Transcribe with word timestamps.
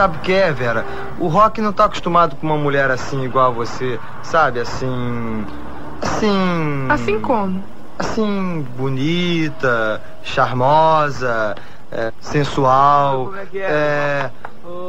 Sabe 0.00 0.16
o 0.16 0.20
que 0.20 0.32
é, 0.32 0.50
Vera? 0.50 0.82
O 1.18 1.28
Rock 1.28 1.60
não 1.60 1.74
tá 1.74 1.84
acostumado 1.84 2.34
com 2.34 2.46
uma 2.46 2.56
mulher 2.56 2.90
assim 2.90 3.22
igual 3.22 3.48
a 3.48 3.50
você, 3.50 4.00
sabe? 4.22 4.58
Assim. 4.58 5.44
Assim. 6.00 6.86
Assim 6.88 7.20
como? 7.20 7.62
Assim, 7.98 8.66
bonita, 8.78 10.00
charmosa, 10.22 11.54
é, 11.92 12.10
sensual. 12.18 13.26
Como 13.26 13.36
é 13.36 13.44
que 13.44 13.58
é? 13.58 13.62
É. 13.66 14.30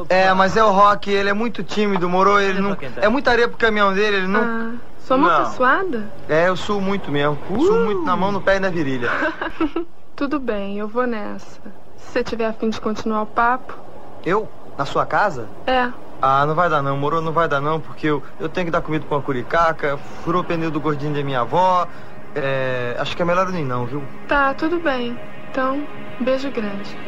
É, 0.08 0.34
mas 0.34 0.55
é 0.55 0.63
o 0.63 0.71
Rock, 0.71 1.12
ele 1.12 1.28
é 1.28 1.34
muito 1.34 1.62
tímido, 1.62 2.07
moro? 2.07 2.39
Ele 2.39 2.62
não. 2.62 2.78
É 2.96 3.09
muita 3.09 3.32
areia 3.32 3.50
pro 3.50 3.57
caminhão 3.57 3.93
dele, 3.93 4.16
ele 4.16 4.28
não. 4.28 4.41
Ah, 4.41 4.71
sou 4.98 5.18
uma 5.18 5.39
Não. 5.39 5.52
suada? 5.52 6.09
É, 6.30 6.48
eu 6.48 6.55
suo 6.55 6.80
muito 6.80 7.12
mesmo. 7.12 7.38
Suo 7.50 7.84
muito 7.84 8.05
na 8.05 8.16
mão, 8.16 8.32
no 8.32 8.39
pé 8.39 8.55
e 8.55 8.59
na 8.62 8.70
virilha. 8.70 9.12
Tudo 10.16 10.39
bem, 10.39 10.78
eu 10.78 10.88
vou 10.88 11.05
nessa. 11.05 11.59
Se 11.98 12.14
você 12.14 12.23
tiver 12.23 12.46
afim 12.46 12.70
de 12.70 12.80
continuar 12.80 13.23
o 13.23 13.28
papo. 13.28 13.75
Eu? 14.25 14.48
Na 14.82 14.86
sua 14.86 15.05
casa? 15.05 15.54
É, 15.68 15.91
Ah, 16.21 16.45
não 16.48 16.55
vai 16.55 16.70
dar 16.70 16.81
não, 16.84 16.98
moro, 16.98 17.21
não 17.21 17.34
vai 17.34 17.48
dar 17.48 17.62
não, 17.62 17.81
porque 17.81 18.08
eu, 18.08 18.23
eu 18.40 18.49
tenho 18.49 18.66
que 18.67 18.71
dar 18.71 18.81
comida 18.81 19.05
pra 19.05 19.17
uma 19.17 19.23
curicaca, 19.23 19.98
furou 19.98 20.41
o 20.41 20.45
pneu 20.45 20.71
do 20.71 20.81
gordinho 20.81 21.13
da 21.13 21.23
minha 21.23 21.41
avó. 21.41 21.88
É, 22.35 22.95
acho 22.99 23.16
que 23.16 23.21
é 23.21 23.26
melhor 23.26 23.49
nem 23.52 23.66
não, 23.66 23.85
viu? 23.88 24.09
tá, 24.26 24.54
tudo 24.55 24.81
bem. 24.81 25.21
Então, 25.49 25.88
beijo 26.20 26.52
grande. 26.52 26.99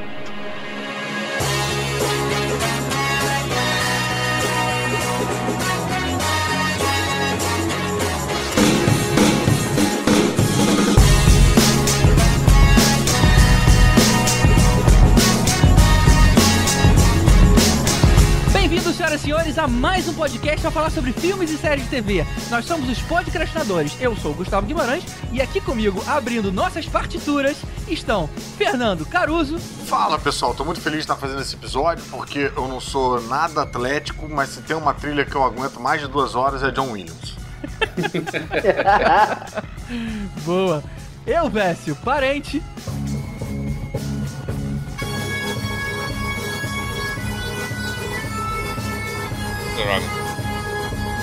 Senhoras 19.13 19.13
e 19.13 19.19
senhores, 19.19 19.57
a 19.57 19.67
mais 19.67 20.07
um 20.07 20.13
podcast 20.13 20.61
para 20.61 20.71
falar 20.71 20.89
sobre 20.89 21.13
filmes 21.13 21.51
e 21.51 21.57
séries 21.57 21.83
de 21.83 21.89
TV. 21.89 22.25
Nós 22.49 22.65
somos 22.65 22.89
os 22.89 22.99
podcastinadores. 23.01 23.95
Eu 23.99 24.15
sou 24.15 24.31
o 24.31 24.33
Gustavo 24.33 24.65
Guimarães 24.65 25.03
e 25.31 25.41
aqui 25.41 25.61
comigo, 25.61 26.03
abrindo 26.07 26.51
nossas 26.51 26.87
partituras, 26.87 27.57
estão 27.87 28.27
Fernando 28.57 29.05
Caruso, 29.05 29.59
Fala 29.59 30.17
pessoal, 30.17 30.55
tô 30.55 30.65
muito 30.65 30.81
feliz 30.81 30.99
de 30.99 31.03
estar 31.03 31.15
fazendo 31.15 31.41
esse 31.41 31.55
episódio 31.55 32.03
porque 32.09 32.51
eu 32.55 32.67
não 32.67 32.79
sou 32.79 33.21
nada 33.23 33.61
atlético, 33.61 34.27
mas 34.29 34.49
se 34.49 34.61
tem 34.61 34.75
uma 34.75 34.93
trilha 34.93 35.25
que 35.25 35.35
eu 35.35 35.43
aguento 35.43 35.79
mais 35.79 36.01
de 36.01 36.07
duas 36.07 36.33
horas 36.33 36.63
é 36.63 36.71
John 36.71 36.91
Williams. 36.91 37.35
boa, 40.43 40.83
eu, 41.27 41.49
Vécio, 41.49 41.95
parente, 41.97 42.63
Droga. 49.75 50.05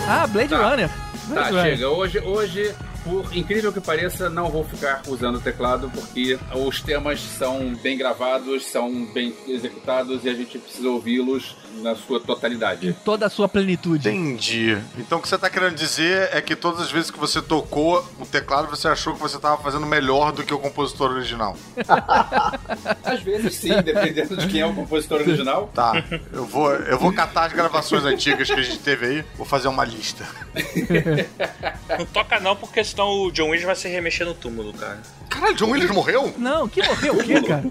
ah, 0.09 0.27
Blade 0.27 0.49
Tá. 0.49 0.71
Runner. 0.71 0.89
Tá, 0.89 0.95
Blade 1.29 1.51
Runner. 1.51 1.65
chega. 1.77 1.89
Hoje, 1.91 2.19
hoje, 2.21 2.75
por 3.05 3.37
incrível 3.37 3.73
que 3.73 3.81
pareça, 3.81 4.29
não 4.29 4.49
vou 4.51 4.65
ficar 4.65 5.03
usando 5.07 5.37
o 5.37 5.41
teclado 5.41 5.91
porque 5.95 6.39
os 6.55 6.81
temas 6.81 7.21
são 7.21 7.75
bem 7.83 7.97
gravados, 7.97 8.67
são 8.67 9.05
bem 9.07 9.35
executados 9.49 10.25
e 10.25 10.29
a 10.29 10.35
gente 10.35 10.59
precisa 10.59 10.89
ouvi-los 10.89 11.57
na 11.77 11.95
sua 11.95 12.19
Em 12.19 12.23
totalidade. 12.23 12.97
toda 13.05 13.27
a 13.27 13.31
sua 13.31 13.49
plenitude. 13.49 14.09
Entendi. 14.09 14.77
Então 14.99 15.19
o 15.19 15.23
que 15.23 15.29
você 15.29 15.39
tá 15.39 15.49
querendo 15.49 15.75
dizer 15.75 16.29
é 16.33 16.41
que 16.41 16.55
todas 16.57 16.81
as 16.83 16.91
vezes 16.91 17.11
que 17.11 17.19
você 17.19 17.41
tocou 17.41 18.05
o 18.19 18.27
teclado, 18.27 18.69
você 18.69 18.89
achou 18.89 19.15
que 19.15 19.21
você 19.21 19.39
tava 19.39 19.63
fazendo 19.63 19.87
melhor 19.87 20.33
do 20.33 20.43
que 20.43 20.53
o 20.53 20.59
compositor 20.59 21.11
original. 21.13 21.57
Às 23.05 23.23
vezes 23.23 23.55
sim, 23.57 23.71
dependendo 23.83 24.37
de 24.37 24.47
quem 24.49 24.61
é 24.61 24.67
o 24.67 24.75
compositor 24.75 25.21
original. 25.21 25.71
Tá, 25.75 26.05
eu 26.33 26.45
vou, 26.45 26.73
eu 26.73 26.99
vou 26.99 27.13
catar 27.13 27.47
as 27.47 27.53
gravações 27.53 28.05
antigas 28.05 28.49
que 28.49 28.59
a 28.59 28.63
gente 28.63 28.79
teve 28.79 29.07
aí, 29.07 29.25
vou 29.37 29.47
fazer 29.47 29.69
uma 29.69 29.85
lista. 29.85 30.27
Não 31.99 32.07
toca 32.07 32.39
não, 32.41 32.55
porque 32.57 32.83
senão 32.85 33.09
o 33.25 33.31
John 33.33 33.45
Williams 33.49 33.65
vai 33.67 33.77
se 33.77 33.89
remexer 33.89 34.27
no 34.27 34.35
túmulo, 34.35 34.73
cara. 34.73 35.01
Caralho, 35.31 35.55
John 35.55 35.71
Williams 35.71 35.95
morreu? 35.95 36.35
Não, 36.37 36.69
que 36.69 36.83
morreu 36.87 37.15
o 37.15 37.25
quê, 37.25 37.41
cara? 37.41 37.65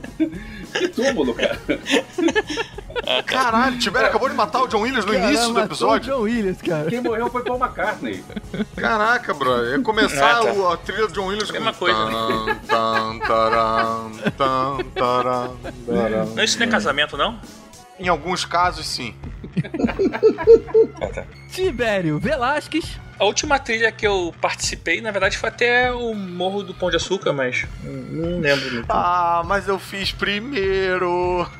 Que 0.74 0.88
túmulo, 0.88 1.34
cara. 1.36 1.60
Caralho, 3.26 3.78
Tibério 3.78 4.08
acabou 4.10 4.30
de 4.30 4.36
matar 4.36 4.64
o 4.64 4.68
John 4.68 4.82
Williams 4.82 5.06
no 5.06 5.14
início 5.14 5.48
do 5.48 5.54
Caramba, 5.54 5.66
episódio. 5.66 6.14
John 6.14 6.22
Williams, 6.22 6.62
cara. 6.62 6.90
Quem 6.90 7.02
morreu 7.02 7.30
foi 7.30 7.44
Paul 7.44 7.60
McCartney. 7.60 8.24
Caraca, 8.76 9.34
bro, 9.34 9.66
ia 9.66 9.80
começar 9.82 10.40
Ah, 10.40 10.44
tá. 10.46 10.54
o- 10.54 10.68
a 10.70 10.78
trilha 10.78 11.08
do 11.08 11.14
John 11.14 11.28
Williams 11.28 11.52
Mesma 11.52 11.74
com... 11.74 11.80
coisa, 11.80 12.06
né? 12.06 12.60
Tan, 12.68 13.20
taram, 13.20 14.12
tan, 14.38 14.78
taram, 14.96 15.58
taram. 15.86 16.26
Não, 16.36 16.44
isso 16.44 16.58
não 16.60 16.66
é 16.66 16.70
casamento, 16.70 17.18
não? 17.18 17.40
Em 18.00 18.08
alguns 18.08 18.46
casos, 18.46 18.86
sim. 18.88 19.14
Tibério 21.52 22.20
Velasquez. 22.20 23.00
A 23.20 23.26
última 23.26 23.60
trilha 23.60 23.92
que 23.92 24.08
eu 24.08 24.34
participei, 24.40 25.02
na 25.02 25.12
verdade, 25.12 25.38
foi 25.38 25.50
até 25.50 25.92
o 25.92 26.16
Morro 26.16 26.64
do 26.64 26.74
Pão 26.74 26.90
de 26.90 26.96
Açúcar, 26.96 27.34
mas 27.34 27.66
não 27.84 28.40
lembro 28.40 28.72
muito. 28.76 28.86
Ah, 28.90 29.44
mas 29.46 29.68
eu 29.68 29.78
fiz 29.78 30.12
primeiro. 30.14 31.46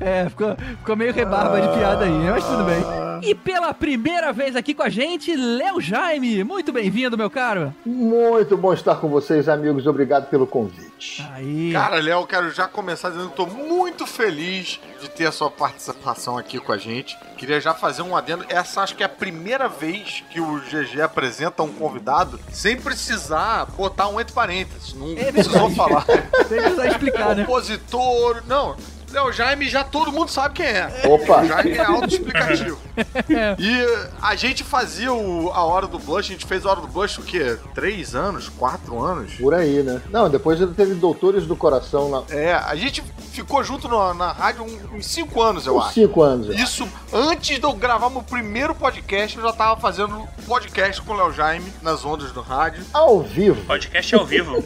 É, 0.00 0.28
ficou, 0.28 0.56
ficou 0.78 0.96
meio 0.96 1.12
rebarba 1.12 1.60
de 1.60 1.68
piada 1.76 2.04
aí, 2.04 2.10
mas 2.10 2.44
tudo 2.44 2.64
bem. 2.64 2.82
E 3.28 3.34
pela 3.34 3.74
primeira 3.74 4.32
vez 4.32 4.54
aqui 4.54 4.72
com 4.72 4.82
a 4.82 4.88
gente, 4.88 5.34
Léo 5.34 5.80
Jaime. 5.80 6.44
Muito 6.44 6.72
bem-vindo, 6.72 7.18
meu 7.18 7.28
caro. 7.28 7.74
Muito 7.84 8.56
bom 8.56 8.72
estar 8.72 8.96
com 8.96 9.08
vocês, 9.08 9.48
amigos. 9.48 9.86
Obrigado 9.86 10.28
pelo 10.28 10.46
convite. 10.46 11.26
Aí. 11.32 11.72
Cara, 11.72 11.96
Léo, 11.96 12.20
eu 12.20 12.26
quero 12.26 12.50
já 12.50 12.68
começar 12.68 13.10
dizendo 13.10 13.30
que 13.30 13.36
tô 13.36 13.46
muito 13.46 14.06
feliz 14.06 14.80
de 15.04 15.10
ter 15.10 15.26
a 15.26 15.32
sua 15.32 15.50
participação 15.50 16.38
aqui 16.38 16.58
com 16.58 16.72
a 16.72 16.78
gente. 16.78 17.16
Queria 17.36 17.60
já 17.60 17.74
fazer 17.74 18.02
um 18.02 18.16
adendo. 18.16 18.44
Essa 18.48 18.80
acho 18.80 18.96
que 18.96 19.02
é 19.02 19.06
a 19.06 19.08
primeira 19.08 19.68
vez 19.68 20.24
que 20.30 20.40
o 20.40 20.60
GG 20.60 21.02
apresenta 21.02 21.62
um 21.62 21.72
convidado 21.72 22.40
sem 22.50 22.76
precisar 22.76 23.66
botar 23.76 24.08
um 24.08 24.18
entre 24.20 24.34
parênteses. 24.34 24.94
Não 24.94 25.12
É 25.16 25.30
precisou 25.30 25.70
falar. 25.70 26.04
Que 26.04 26.44
precisar 26.44 26.86
explicar, 26.86 27.36
né? 27.36 27.44
Compositor. 27.44 28.42
Não. 28.46 28.76
Léo 29.14 29.32
Jaime 29.32 29.68
já 29.68 29.84
todo 29.84 30.10
mundo 30.10 30.28
sabe 30.30 30.54
quem 30.54 30.66
é. 30.66 31.02
Opa. 31.06 31.42
O 31.42 31.46
Jaime 31.46 31.72
é 31.72 31.84
autoexplicativo. 31.84 32.78
e 33.58 33.70
eh, 33.80 34.10
a 34.20 34.34
gente 34.34 34.64
fazia 34.64 35.12
o- 35.12 35.50
a 35.52 35.62
Hora 35.64 35.86
do 35.86 35.98
Blush, 35.98 36.26
a 36.30 36.32
gente 36.32 36.44
fez 36.46 36.66
a 36.66 36.70
Hora 36.70 36.80
do 36.80 36.88
Blush 36.88 37.18
o 37.18 37.22
quê? 37.22 37.56
Três 37.74 38.14
anos? 38.14 38.48
Quatro 38.48 39.00
anos? 39.02 39.34
Por 39.34 39.54
aí, 39.54 39.82
né? 39.82 40.02
Não, 40.10 40.28
depois 40.28 40.60
ele 40.60 40.74
teve 40.74 40.94
Doutores 40.94 41.46
do 41.46 41.54
Coração 41.56 42.10
lá. 42.10 42.24
É, 42.28 42.52
a 42.54 42.74
gente 42.74 43.02
ficou 43.32 43.62
junto 43.62 43.88
na, 43.88 44.12
na 44.14 44.32
rádio 44.32 44.64
um- 44.64 44.96
uns 44.96 45.06
cinco 45.06 45.40
anos, 45.40 45.64
eu 45.66 45.76
Uns 45.76 45.84
acho. 45.86 45.94
cinco 45.94 46.20
anos. 46.22 46.48
Isso, 46.58 46.86
antes 47.12 47.58
de 47.58 47.64
eu 47.64 47.72
gravar 47.72 48.10
meu 48.10 48.22
primeiro 48.22 48.74
podcast, 48.74 49.36
eu 49.38 49.44
já 49.44 49.52
tava 49.52 49.80
fazendo 49.80 50.26
podcast 50.46 51.00
com 51.02 51.12
o 51.12 51.16
Léo 51.16 51.32
Jaime 51.32 51.72
nas 51.82 52.04
ondas 52.04 52.32
do 52.32 52.40
rádio. 52.40 52.82
Ao 52.92 53.20
vivo. 53.22 53.64
Podcast 53.64 54.14
ao 54.14 54.26
vivo. 54.26 54.64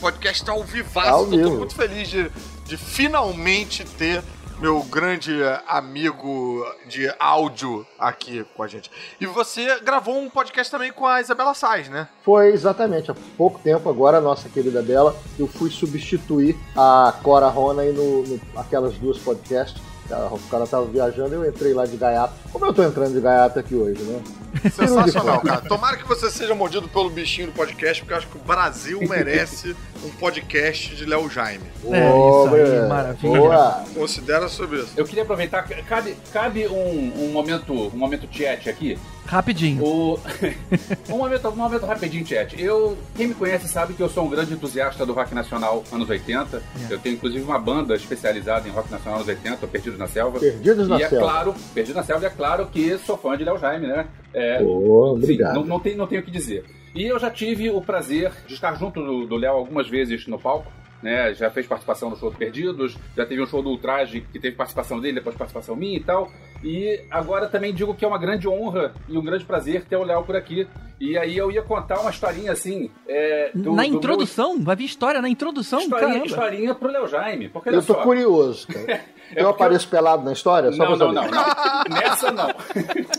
Podcast 0.00 0.50
ao 0.50 0.64
vivaço, 0.64 1.08
Ao 1.10 1.20
eu 1.24 1.30
tô 1.30 1.36
vivo. 1.36 1.56
muito 1.58 1.74
feliz 1.76 2.08
de, 2.08 2.28
de 2.72 2.78
finalmente 2.78 3.84
ter 3.84 4.22
meu 4.58 4.82
grande 4.84 5.42
eh, 5.42 5.60
amigo 5.68 6.64
de 6.86 7.12
áudio 7.18 7.86
aqui 7.98 8.46
com 8.56 8.62
a 8.62 8.68
gente. 8.68 8.90
E 9.20 9.26
você 9.26 9.78
gravou 9.80 10.16
um 10.16 10.30
podcast 10.30 10.70
também 10.70 10.90
com 10.90 11.04
a 11.04 11.20
Isabela 11.20 11.52
Sais, 11.52 11.90
né? 11.90 12.08
Foi 12.24 12.48
exatamente 12.48 13.10
há 13.10 13.14
pouco 13.36 13.58
tempo 13.58 13.90
agora, 13.90 14.22
nossa 14.22 14.48
querida 14.48 14.80
Bela, 14.80 15.14
eu 15.38 15.46
fui 15.46 15.68
substituir 15.68 16.56
a 16.74 17.12
Cora 17.22 17.48
Rona 17.48 17.82
aí 17.82 17.92
no, 17.92 18.22
no 18.22 18.40
aquelas 18.56 18.94
duas 18.94 19.18
podcasts. 19.18 19.82
O 20.10 20.38
cara 20.50 20.66
tava 20.66 20.84
viajando 20.86 21.34
eu 21.34 21.48
entrei 21.48 21.72
lá 21.72 21.86
de 21.86 21.96
gaiato. 21.96 22.34
Como 22.52 22.66
eu 22.66 22.72
tô 22.72 22.82
entrando 22.82 23.14
de 23.14 23.20
gaiato 23.20 23.58
aqui 23.58 23.74
hoje, 23.74 24.02
né? 24.02 24.20
Sensacional, 24.70 25.40
cara. 25.40 25.60
Tomara 25.62 25.96
que 25.96 26.06
você 26.06 26.30
seja 26.30 26.54
mordido 26.54 26.88
pelo 26.88 27.08
bichinho 27.08 27.48
do 27.48 27.52
podcast, 27.52 28.02
porque 28.02 28.12
eu 28.12 28.18
acho 28.18 28.26
que 28.28 28.36
o 28.36 28.40
Brasil 28.40 29.00
merece 29.08 29.74
um 30.04 30.10
podcast 30.10 30.94
de 30.94 31.04
Léo 31.04 31.30
Jaime. 31.30 31.64
É, 31.90 32.08
isso 32.08 32.54
aí, 32.54 32.88
maravilha. 32.88 33.38
Boa. 33.38 33.84
Considera 33.94 34.48
sobre 34.48 34.80
isso. 34.80 34.92
Eu 34.96 35.04
queria 35.04 35.22
aproveitar, 35.22 35.62
cabe, 35.62 36.16
cabe 36.32 36.68
um, 36.68 37.24
um 37.24 37.32
momento 37.32 37.72
um 37.72 37.96
momento 37.96 38.28
chat 38.30 38.68
aqui. 38.68 38.98
Rapidinho. 39.26 39.82
O... 39.82 40.18
um, 41.10 41.16
momento, 41.16 41.48
um 41.48 41.56
momento 41.56 41.86
rapidinho, 41.86 42.26
chat. 42.26 42.60
Eu, 42.60 42.96
quem 43.14 43.28
me 43.28 43.34
conhece 43.34 43.68
sabe 43.68 43.94
que 43.94 44.02
eu 44.02 44.08
sou 44.08 44.26
um 44.26 44.28
grande 44.28 44.52
entusiasta 44.52 45.06
do 45.06 45.12
rock 45.12 45.34
nacional 45.34 45.84
anos 45.92 46.08
80. 46.08 46.62
Eu 46.90 46.98
tenho 46.98 47.14
inclusive 47.14 47.42
uma 47.44 47.58
banda 47.58 47.94
especializada 47.94 48.68
em 48.68 48.72
rock 48.72 48.90
nacional 48.90 49.20
anos 49.20 49.28
80, 49.28 49.66
Perdidos 49.66 49.98
na 49.98 50.06
Selva. 50.06 50.40
Perdidos 50.40 50.88
na 50.88 50.98
e 50.98 51.02
é 51.02 51.08
Selva. 51.08 51.24
claro, 51.24 51.54
Perdidos 51.74 51.96
na 51.96 52.02
Selva, 52.02 52.24
e 52.24 52.26
é 52.26 52.30
claro 52.30 52.66
que 52.66 52.98
sou 52.98 53.16
fã 53.16 53.36
de 53.36 53.44
Léo 53.44 53.58
Jaime, 53.58 53.86
né? 53.86 54.06
É, 54.34 54.58
Sim, 54.58 54.64
obrigado. 54.64 55.54
não, 55.54 55.64
não, 55.64 55.80
tem, 55.80 55.96
não 55.96 56.06
tenho 56.06 56.20
o 56.20 56.24
que 56.24 56.30
dizer. 56.30 56.64
E 56.94 57.04
eu 57.04 57.18
já 57.18 57.30
tive 57.30 57.70
o 57.70 57.80
prazer 57.80 58.32
de 58.46 58.54
estar 58.54 58.74
junto 58.74 59.02
do 59.02 59.26
do 59.26 59.36
Léo 59.36 59.54
algumas 59.54 59.88
vezes 59.88 60.26
no 60.26 60.38
palco. 60.38 60.70
Né? 61.02 61.34
Já 61.34 61.50
fez 61.50 61.66
participação 61.66 62.08
no 62.10 62.16
show 62.16 62.30
do 62.30 62.36
Perdidos, 62.36 62.96
já 63.16 63.26
teve 63.26 63.42
um 63.42 63.46
show 63.46 63.62
do 63.62 63.70
Ultraje 63.70 64.20
que 64.32 64.38
teve 64.38 64.56
participação 64.56 65.00
dele, 65.00 65.14
depois 65.14 65.36
participação 65.36 65.74
minha 65.74 65.96
e 65.96 66.02
tal. 66.02 66.30
E 66.62 67.00
agora 67.10 67.48
também 67.48 67.74
digo 67.74 67.94
que 67.94 68.04
é 68.04 68.08
uma 68.08 68.18
grande 68.18 68.48
honra 68.48 68.94
e 69.08 69.18
um 69.18 69.22
grande 69.22 69.44
prazer 69.44 69.84
ter 69.84 69.96
o 69.96 70.04
Léo 70.04 70.22
por 70.22 70.36
aqui. 70.36 70.66
E 71.00 71.18
aí 71.18 71.36
eu 71.36 71.50
ia 71.50 71.62
contar 71.62 71.98
uma 72.00 72.10
historinha 72.10 72.52
assim. 72.52 72.88
É, 73.08 73.50
do, 73.52 73.72
na 73.72 73.82
do 73.82 73.88
introdução? 73.88 74.62
Vai 74.62 74.76
vir 74.76 74.84
história 74.84 75.20
na 75.20 75.28
introdução? 75.28 75.80
Meu... 75.80 75.88
Historinha, 75.88 76.08
Caramba. 76.08 76.26
historinha 76.26 76.74
pro 76.76 76.88
Léo 76.88 77.08
Jaime. 77.08 77.48
Porque, 77.48 77.70
Eu 77.70 77.82
tô 77.82 77.94
só, 77.94 78.02
curioso, 78.02 78.68
cara. 78.68 79.00
É 79.34 79.42
eu 79.42 79.48
apareço 79.48 79.88
pelado 79.88 80.22
na 80.24 80.32
história? 80.32 80.70
Só 80.72 80.84
Não, 80.84 80.98
pra 80.98 81.06
não, 81.06 81.12
não, 81.14 81.22
não. 81.30 81.84
Nessa 81.88 82.30
não. 82.30 82.54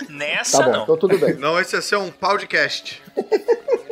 Nessa 0.10 0.60
Tá 0.60 0.66
bom, 0.66 0.72
não. 0.72 0.84
então 0.84 0.98
tudo 0.98 1.18
bem. 1.18 1.34
Não, 1.36 1.60
esse 1.60 1.76
ia 1.76 1.82
ser 1.82 1.96
um 1.96 2.12
podcast. 2.12 3.02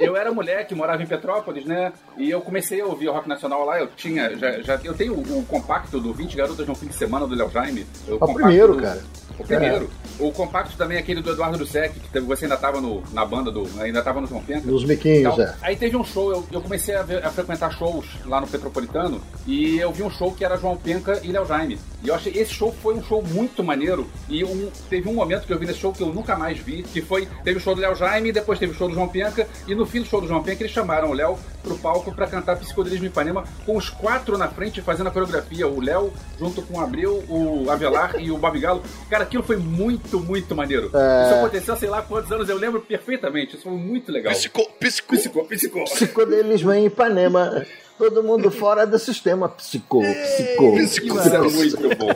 Eu 0.01 0.15
era 0.17 0.31
moleque, 0.31 0.73
morava 0.75 1.01
em 1.03 1.07
Petrópolis, 1.07 1.65
né? 1.65 1.93
E 2.17 2.29
eu 2.29 2.41
comecei 2.41 2.81
a 2.81 2.85
ouvir 2.85 3.09
o 3.09 3.13
rock 3.13 3.27
nacional 3.29 3.65
lá. 3.65 3.79
Eu 3.79 3.87
tinha, 3.87 4.35
já, 4.37 4.61
já 4.61 4.79
eu 4.83 4.93
tenho 4.93 5.13
o, 5.13 5.39
o 5.39 5.45
compacto 5.45 5.99
do 5.99 6.13
20 6.13 6.35
Garotas 6.35 6.67
no 6.67 6.75
Fim 6.75 6.87
de 6.87 6.95
Semana 6.95 7.27
do 7.27 7.35
Léo 7.35 7.49
Jaime. 7.49 7.85
O, 8.07 8.11
É 8.11 8.15
o 8.15 8.33
primeiro, 8.33 8.73
do- 8.75 8.81
cara. 8.81 9.01
O 9.39 9.43
primeiro. 9.43 9.89
O 10.19 10.31
compacto 10.31 10.77
também 10.77 10.97
é 10.97 10.99
aquele 10.99 11.19
do 11.21 11.31
Eduardo 11.31 11.57
Dussek, 11.57 11.99
que 11.99 12.19
você 12.19 12.45
ainda 12.45 12.57
tava 12.57 12.79
no, 12.79 13.01
na 13.11 13.25
banda 13.25 13.49
do. 13.49 13.67
Ainda 13.81 14.03
tava 14.03 14.21
no 14.21 14.27
João 14.27 14.43
Penca. 14.43 14.67
Nos 14.69 14.83
miquinhos, 14.85 15.33
Então, 15.33 15.43
é. 15.43 15.55
Aí 15.61 15.75
teve 15.75 15.97
um 15.97 16.03
show, 16.03 16.31
eu, 16.31 16.45
eu 16.51 16.61
comecei 16.61 16.93
a, 16.95 17.01
ver- 17.01 17.25
a 17.25 17.29
frequentar 17.31 17.71
shows 17.71 18.05
lá 18.25 18.39
no 18.39 18.45
Petropolitano 18.45 19.19
e 19.47 19.79
eu 19.79 19.91
vi 19.91 20.03
um 20.03 20.11
show 20.11 20.31
que 20.31 20.45
era 20.45 20.57
João 20.57 20.77
Penca 20.77 21.19
e 21.23 21.31
Léo 21.31 21.45
Jaime. 21.47 21.79
E 22.03 22.09
eu 22.09 22.13
achei 22.15 22.33
esse 22.33 22.53
show 22.53 22.71
foi 22.83 22.93
um 22.93 23.03
show 23.03 23.23
muito 23.23 23.63
maneiro. 23.63 24.05
E 24.29 24.43
um- 24.43 24.69
teve 24.89 25.09
um 25.09 25.13
momento 25.13 25.47
que 25.47 25.53
eu 25.53 25.57
vi 25.57 25.65
nesse 25.65 25.79
show 25.79 25.91
que 25.91 26.03
eu 26.03 26.13
nunca 26.13 26.35
mais 26.35 26.59
vi, 26.59 26.83
que 26.83 27.01
foi, 27.01 27.27
teve 27.43 27.57
o 27.57 27.61
show 27.61 27.73
do 27.73 27.81
Léo 27.81 27.95
Jaime, 27.95 28.31
depois 28.31 28.59
teve 28.59 28.73
o 28.73 28.75
show 28.75 28.87
do 28.89 28.93
João 28.93 29.07
Penca, 29.07 29.47
e 29.67 29.73
no 29.73 29.85
fim 29.91 29.99
do 29.99 30.07
show 30.07 30.21
do 30.21 30.27
João 30.27 30.41
Penca 30.41 30.63
eles 30.63 30.71
chamaram 30.71 31.09
o 31.09 31.13
Léo 31.13 31.37
pro 31.61 31.77
palco 31.77 32.11
pra 32.13 32.25
cantar 32.25 32.57
Psicodelismo 32.57 33.05
em 33.05 33.09
Ipanema, 33.09 33.43
com 33.65 33.77
os 33.77 33.89
quatro 33.89 34.37
na 34.37 34.47
frente 34.47 34.81
fazendo 34.81 35.07
a 35.07 35.11
coreografia. 35.11 35.67
O 35.67 35.79
Léo 35.81 36.11
junto 36.39 36.61
com 36.61 36.79
o 36.79 36.81
Abril, 36.81 37.23
o 37.29 37.69
Avelar 37.69 38.15
e 38.19 38.31
o 38.31 38.37
Babigalo. 38.37 38.81
Cara, 39.09 39.23
aquilo 39.23 39.43
foi 39.43 39.57
muito, 39.57 40.19
muito 40.19 40.55
maneiro. 40.55 40.89
É. 40.93 41.25
Isso 41.25 41.35
aconteceu, 41.35 41.77
sei 41.77 41.89
lá 41.89 42.01
quantos 42.01 42.31
anos, 42.31 42.49
eu 42.49 42.57
lembro 42.57 42.81
perfeitamente. 42.81 43.55
Isso 43.55 43.63
foi 43.63 43.73
muito 43.73 44.11
legal. 44.11 44.33
Psico, 44.33 44.65
psico. 44.79 45.15
Psicó, 45.15 45.43
psicó. 45.43 45.83
Psicodelismo 45.83 46.71
em 46.71 46.85
Ipanema. 46.85 47.65
Todo 48.01 48.23
mundo 48.23 48.49
fora 48.49 48.87
do 48.87 48.97
sistema. 48.97 49.47
Psico, 49.47 50.01
psico. 50.01 50.79
Isso 50.79 51.35
é 51.35 51.39
muito 51.39 51.95
bom. 51.95 52.09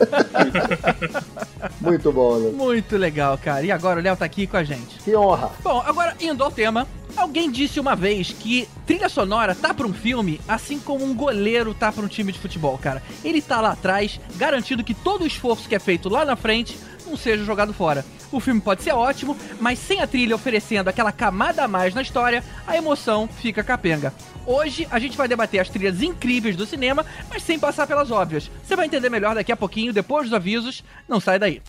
Muito 1.80 2.12
bom, 2.12 2.38
né? 2.40 2.50
Muito 2.50 2.96
legal, 2.96 3.38
cara. 3.38 3.64
E 3.64 3.70
agora 3.70 4.00
o 4.00 4.02
Léo 4.02 4.16
tá 4.16 4.24
aqui 4.24 4.48
com 4.48 4.56
a 4.56 4.64
gente. 4.64 4.98
Que 5.04 5.14
honra. 5.14 5.52
Bom, 5.62 5.80
agora 5.86 6.16
indo 6.20 6.42
ao 6.42 6.50
tema. 6.50 6.88
Alguém 7.16 7.52
disse 7.52 7.78
uma 7.78 7.94
vez 7.94 8.32
que 8.32 8.68
trilha 8.84 9.08
sonora 9.08 9.54
tá 9.54 9.72
pra 9.72 9.86
um 9.86 9.92
filme 9.92 10.40
assim 10.48 10.80
como 10.80 11.04
um 11.04 11.14
goleiro 11.14 11.72
tá 11.72 11.92
pra 11.92 12.04
um 12.04 12.08
time 12.08 12.32
de 12.32 12.40
futebol, 12.40 12.76
cara. 12.76 13.00
Ele 13.24 13.40
tá 13.40 13.60
lá 13.60 13.70
atrás, 13.70 14.20
garantindo 14.34 14.82
que 14.82 14.92
todo 14.92 15.22
o 15.22 15.26
esforço 15.26 15.68
que 15.68 15.76
é 15.76 15.78
feito 15.78 16.08
lá 16.08 16.24
na 16.24 16.34
frente 16.34 16.76
não 17.06 17.16
seja 17.16 17.44
jogado 17.44 17.72
fora. 17.72 18.04
O 18.32 18.40
filme 18.40 18.60
pode 18.60 18.82
ser 18.82 18.92
ótimo, 18.92 19.36
mas 19.60 19.78
sem 19.78 20.00
a 20.00 20.06
trilha 20.06 20.34
oferecendo 20.34 20.88
aquela 20.88 21.12
camada 21.12 21.62
a 21.64 21.68
mais 21.68 21.94
na 21.94 22.02
história, 22.02 22.42
a 22.66 22.76
emoção 22.76 23.28
fica 23.28 23.62
capenga. 23.62 24.12
Hoje 24.44 24.86
a 24.90 24.98
gente 24.98 25.16
vai 25.16 25.28
debater 25.28 25.60
as 25.60 25.68
trilhas 25.68 26.02
incríveis 26.02 26.56
do 26.56 26.66
cinema, 26.66 27.04
mas 27.28 27.42
sem 27.42 27.58
passar 27.58 27.86
pelas 27.86 28.10
óbvias. 28.10 28.50
Você 28.62 28.76
vai 28.76 28.86
entender 28.86 29.08
melhor 29.08 29.34
daqui 29.34 29.52
a 29.52 29.56
pouquinho, 29.56 29.92
depois 29.92 30.24
dos 30.24 30.34
avisos. 30.34 30.84
Não 31.08 31.20
sai 31.20 31.38
daí. 31.38 31.62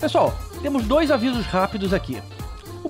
Pessoal, 0.00 0.38
temos 0.62 0.84
dois 0.84 1.10
avisos 1.10 1.44
rápidos 1.46 1.92
aqui. 1.92 2.22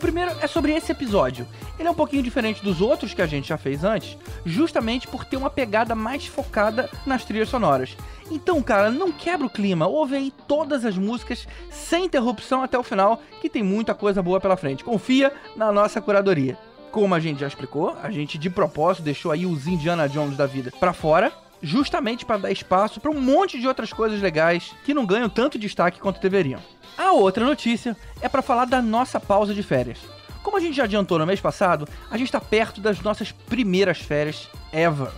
Primeiro 0.07 0.37
é 0.41 0.47
sobre 0.47 0.73
esse 0.73 0.93
episódio. 0.93 1.49
Ele 1.77 1.89
é 1.89 1.91
um 1.91 1.95
pouquinho 1.95 2.23
diferente 2.23 2.63
dos 2.63 2.81
outros 2.81 3.13
que 3.13 3.21
a 3.21 3.27
gente 3.27 3.49
já 3.49 3.59
fez 3.59 3.83
antes, 3.83 4.17
justamente 4.45 5.09
por 5.09 5.25
ter 5.25 5.37
uma 5.37 5.51
pegada 5.51 5.97
mais 5.97 6.29
focada 6.29 6.89
nas 7.05 7.25
trilhas 7.25 7.49
sonoras. 7.49 7.97
Então, 8.31 8.63
cara, 8.63 8.89
não 8.89 9.11
quebra 9.11 9.49
o 9.49 9.51
clima, 9.51 9.89
ouve 9.89 10.15
aí 10.15 10.33
todas 10.47 10.85
as 10.85 10.97
músicas 10.97 11.49
sem 11.73 12.05
interrupção 12.05 12.63
até 12.63 12.79
o 12.79 12.85
final, 12.85 13.21
que 13.41 13.51
tem 13.51 13.65
muita 13.65 13.97
coisa 13.97 14.23
boa 14.23 14.41
pela 14.41 14.57
frente. 14.57 14.85
Confia 14.85 15.33
na 15.57 15.73
nossa 15.73 16.01
curadoria. 16.01 16.57
Como 16.93 17.13
a 17.13 17.19
gente 17.19 17.41
já 17.41 17.49
explicou, 17.49 17.97
a 18.01 18.09
gente 18.09 18.39
de 18.39 18.49
propósito 18.49 19.03
deixou 19.03 19.33
aí 19.33 19.45
os 19.45 19.67
Indiana 19.67 20.09
Jones 20.09 20.37
da 20.37 20.47
vida 20.47 20.73
pra 20.79 20.93
fora, 20.93 21.33
justamente 21.61 22.25
para 22.25 22.37
dar 22.37 22.53
espaço 22.53 23.01
para 23.01 23.11
um 23.11 23.21
monte 23.21 23.59
de 23.59 23.67
outras 23.67 23.93
coisas 23.93 24.23
legais 24.23 24.73
que 24.85 24.95
não 24.95 25.05
ganham 25.05 25.29
tanto 25.29 25.59
destaque 25.59 25.99
quanto 25.99 26.21
deveriam. 26.21 26.61
A 26.97 27.13
outra 27.13 27.45
notícia 27.45 27.97
é 28.21 28.29
para 28.29 28.43
falar 28.43 28.65
da 28.65 28.81
nossa 28.81 29.21
pausa 29.21 29.53
de 29.53 29.63
férias. 29.63 29.99
Como 30.43 30.57
a 30.57 30.61
gente 30.61 30.77
já 30.77 30.85
adiantou 30.85 31.19
no 31.19 31.27
mês 31.27 31.41
passado, 31.41 31.87
a 32.11 32.17
gente 32.17 32.29
está 32.29 32.41
perto 32.41 32.81
das 32.81 33.01
nossas 33.01 33.33
primeiras 33.33 33.99
férias 33.99 34.49
ever. 34.73 35.11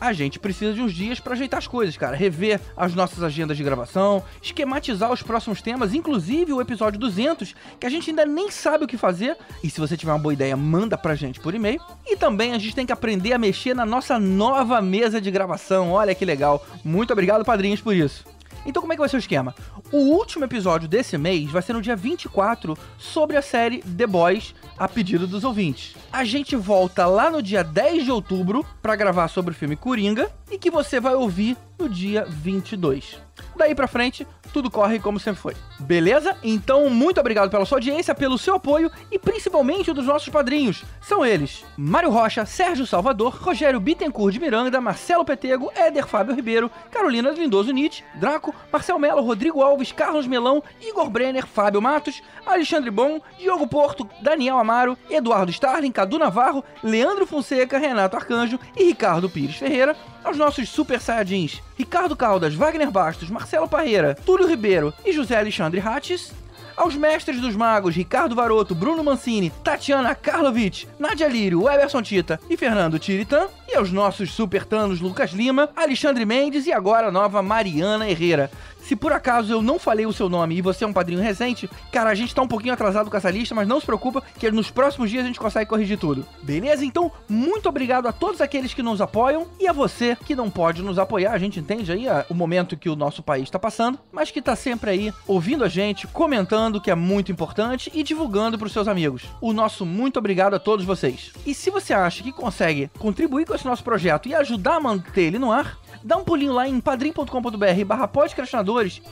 A 0.00 0.14
gente 0.14 0.38
precisa 0.38 0.72
de 0.72 0.80
uns 0.80 0.94
dias 0.94 1.20
para 1.20 1.34
ajeitar 1.34 1.58
as 1.58 1.66
coisas, 1.66 1.94
cara, 1.94 2.16
rever 2.16 2.58
as 2.74 2.94
nossas 2.94 3.22
agendas 3.22 3.58
de 3.58 3.62
gravação, 3.62 4.24
esquematizar 4.42 5.12
os 5.12 5.22
próximos 5.22 5.60
temas, 5.60 5.92
inclusive 5.92 6.54
o 6.54 6.60
episódio 6.60 6.98
200, 6.98 7.54
que 7.78 7.86
a 7.86 7.90
gente 7.90 8.08
ainda 8.08 8.24
nem 8.24 8.50
sabe 8.50 8.86
o 8.86 8.88
que 8.88 8.96
fazer. 8.96 9.36
E 9.62 9.68
se 9.68 9.78
você 9.78 9.98
tiver 9.98 10.12
uma 10.12 10.18
boa 10.18 10.32
ideia, 10.32 10.56
manda 10.56 10.96
pra 10.96 11.14
gente 11.14 11.38
por 11.38 11.54
e-mail. 11.54 11.80
E 12.06 12.16
também 12.16 12.54
a 12.54 12.58
gente 12.58 12.74
tem 12.74 12.86
que 12.86 12.92
aprender 12.92 13.34
a 13.34 13.38
mexer 13.38 13.74
na 13.74 13.84
nossa 13.84 14.18
nova 14.18 14.80
mesa 14.80 15.20
de 15.20 15.30
gravação. 15.30 15.92
Olha 15.92 16.14
que 16.14 16.24
legal. 16.24 16.64
Muito 16.82 17.12
obrigado, 17.12 17.44
padrinhos, 17.44 17.82
por 17.82 17.94
isso. 17.94 18.24
Então 18.64 18.80
como 18.80 18.92
é 18.92 18.96
que 18.96 19.00
vai 19.00 19.08
ser 19.08 19.16
o 19.16 19.18
esquema? 19.18 19.54
O 19.90 19.98
último 19.98 20.44
episódio 20.44 20.88
desse 20.88 21.16
mês 21.16 21.50
vai 21.50 21.62
ser 21.62 21.72
no 21.72 21.82
dia 21.82 21.96
24 21.96 22.76
sobre 22.98 23.36
a 23.36 23.42
série 23.42 23.78
The 23.82 24.06
Boys, 24.06 24.54
a 24.78 24.88
pedido 24.88 25.26
dos 25.26 25.44
ouvintes. 25.44 25.94
A 26.12 26.24
gente 26.24 26.56
volta 26.56 27.06
lá 27.06 27.30
no 27.30 27.42
dia 27.42 27.64
10 27.64 28.04
de 28.04 28.10
outubro 28.10 28.64
para 28.82 28.96
gravar 28.96 29.28
sobre 29.28 29.52
o 29.52 29.56
filme 29.56 29.76
Coringa 29.76 30.30
e 30.50 30.58
que 30.58 30.70
você 30.70 31.00
vai 31.00 31.14
ouvir 31.14 31.56
no 31.78 31.88
dia 31.88 32.24
22. 32.28 33.18
Daí 33.56 33.74
pra 33.74 33.88
frente, 33.88 34.26
tudo 34.50 34.70
corre 34.70 34.98
como 34.98 35.20
sempre 35.20 35.40
foi. 35.40 35.56
Beleza? 35.78 36.36
Então, 36.42 36.88
muito 36.90 37.20
obrigado 37.20 37.50
pela 37.50 37.64
sua 37.64 37.78
audiência, 37.78 38.14
pelo 38.14 38.38
seu 38.38 38.54
apoio 38.54 38.90
e 39.10 39.18
principalmente 39.18 39.92
dos 39.92 40.06
nossos 40.06 40.28
padrinhos. 40.28 40.84
São 41.00 41.24
eles: 41.24 41.64
Mário 41.76 42.10
Rocha, 42.10 42.44
Sérgio 42.44 42.86
Salvador, 42.86 43.34
Rogério 43.40 43.80
Bittencourt 43.80 44.32
de 44.32 44.40
Miranda, 44.40 44.80
Marcelo 44.80 45.24
Petego, 45.24 45.70
Éder 45.74 46.06
Fábio 46.06 46.34
Ribeiro, 46.34 46.70
Carolina 46.90 47.30
Lindoso 47.30 47.72
Nietzsche, 47.72 48.04
Draco, 48.16 48.54
Marcel 48.72 48.98
Melo, 48.98 49.22
Rodrigo 49.22 49.62
Alves, 49.62 49.92
Carlos 49.92 50.26
Melão, 50.26 50.62
Igor 50.80 51.08
Brenner, 51.08 51.46
Fábio 51.46 51.80
Matos, 51.80 52.22
Alexandre 52.46 52.90
Bom, 52.90 53.20
Diogo 53.38 53.66
Porto, 53.66 54.08
Daniel 54.20 54.58
Amaro, 54.58 54.98
Eduardo 55.08 55.50
Starling, 55.50 55.92
Cadu 55.92 56.18
Navarro, 56.18 56.64
Leandro 56.82 57.26
Fonseca, 57.26 57.78
Renato 57.78 58.16
Arcanjo 58.16 58.58
e 58.76 58.84
Ricardo 58.84 59.30
Pires 59.30 59.56
Ferreira, 59.56 59.96
aos 60.22 60.36
nossos 60.36 60.68
super 60.68 61.00
saiyajins 61.00 61.62
Ricardo 61.80 62.14
Caldas, 62.14 62.54
Wagner 62.54 62.90
Bastos, 62.90 63.30
Marcelo 63.30 63.66
Parreira, 63.66 64.14
Túlio 64.26 64.39
Ribeiro 64.46 64.92
e 65.04 65.12
José 65.12 65.36
Alexandre 65.36 65.80
Hattes, 65.80 66.32
aos 66.76 66.96
mestres 66.96 67.40
dos 67.40 67.54
magos 67.54 67.94
Ricardo 67.94 68.34
Varoto, 68.34 68.74
Bruno 68.74 69.04
Mancini, 69.04 69.52
Tatiana 69.62 70.14
Karlovic, 70.14 70.86
Nadia 70.98 71.28
Lírio, 71.28 71.68
Eberson 71.68 72.00
Tita 72.00 72.40
e 72.48 72.56
Fernando 72.56 72.98
Tiritan, 72.98 73.48
e 73.68 73.76
aos 73.76 73.92
nossos 73.92 74.32
super 74.32 74.64
tanos 74.64 75.00
Lucas 75.00 75.32
Lima, 75.32 75.68
Alexandre 75.76 76.24
Mendes 76.24 76.66
e 76.66 76.72
agora 76.72 77.08
a 77.08 77.12
nova 77.12 77.42
Mariana 77.42 78.08
Herrera. 78.08 78.50
Se 78.90 78.96
por 78.96 79.12
acaso 79.12 79.52
eu 79.52 79.62
não 79.62 79.78
falei 79.78 80.04
o 80.04 80.12
seu 80.12 80.28
nome 80.28 80.56
e 80.56 80.60
você 80.60 80.82
é 80.82 80.86
um 80.86 80.92
padrinho 80.92 81.22
recente, 81.22 81.70
cara, 81.92 82.10
a 82.10 82.14
gente 82.16 82.34
tá 82.34 82.42
um 82.42 82.48
pouquinho 82.48 82.74
atrasado 82.74 83.08
com 83.08 83.16
essa 83.16 83.30
lista, 83.30 83.54
mas 83.54 83.68
não 83.68 83.78
se 83.78 83.86
preocupa 83.86 84.20
que 84.36 84.50
nos 84.50 84.68
próximos 84.68 85.08
dias 85.08 85.22
a 85.22 85.28
gente 85.28 85.38
consegue 85.38 85.70
corrigir 85.70 85.96
tudo. 85.96 86.26
Beleza? 86.42 86.84
Então, 86.84 87.12
muito 87.28 87.68
obrigado 87.68 88.08
a 88.08 88.12
todos 88.12 88.40
aqueles 88.40 88.74
que 88.74 88.82
nos 88.82 89.00
apoiam 89.00 89.46
e 89.60 89.68
a 89.68 89.72
você 89.72 90.16
que 90.26 90.34
não 90.34 90.50
pode 90.50 90.82
nos 90.82 90.98
apoiar. 90.98 91.34
A 91.34 91.38
gente 91.38 91.60
entende 91.60 91.92
aí 91.92 92.06
o 92.28 92.34
momento 92.34 92.76
que 92.76 92.88
o 92.88 92.96
nosso 92.96 93.22
país 93.22 93.44
está 93.44 93.60
passando, 93.60 93.96
mas 94.10 94.32
que 94.32 94.42
tá 94.42 94.56
sempre 94.56 94.90
aí 94.90 95.14
ouvindo 95.24 95.62
a 95.62 95.68
gente, 95.68 96.08
comentando, 96.08 96.80
que 96.80 96.90
é 96.90 96.96
muito 96.96 97.30
importante, 97.30 97.92
e 97.94 98.02
divulgando 98.02 98.58
pros 98.58 98.72
seus 98.72 98.88
amigos. 98.88 99.22
O 99.40 99.52
nosso 99.52 99.86
muito 99.86 100.18
obrigado 100.18 100.54
a 100.54 100.58
todos 100.58 100.84
vocês. 100.84 101.30
E 101.46 101.54
se 101.54 101.70
você 101.70 101.94
acha 101.94 102.24
que 102.24 102.32
consegue 102.32 102.90
contribuir 102.98 103.46
com 103.46 103.54
esse 103.54 103.64
nosso 103.64 103.84
projeto 103.84 104.28
e 104.28 104.34
ajudar 104.34 104.78
a 104.78 104.80
manter 104.80 105.26
ele 105.26 105.38
no 105.38 105.52
ar, 105.52 105.78
dá 106.02 106.16
um 106.16 106.24
pulinho 106.24 106.52
lá 106.52 106.68
em 106.68 106.80
padrim.com.br 106.80 107.84
barra 107.86 108.10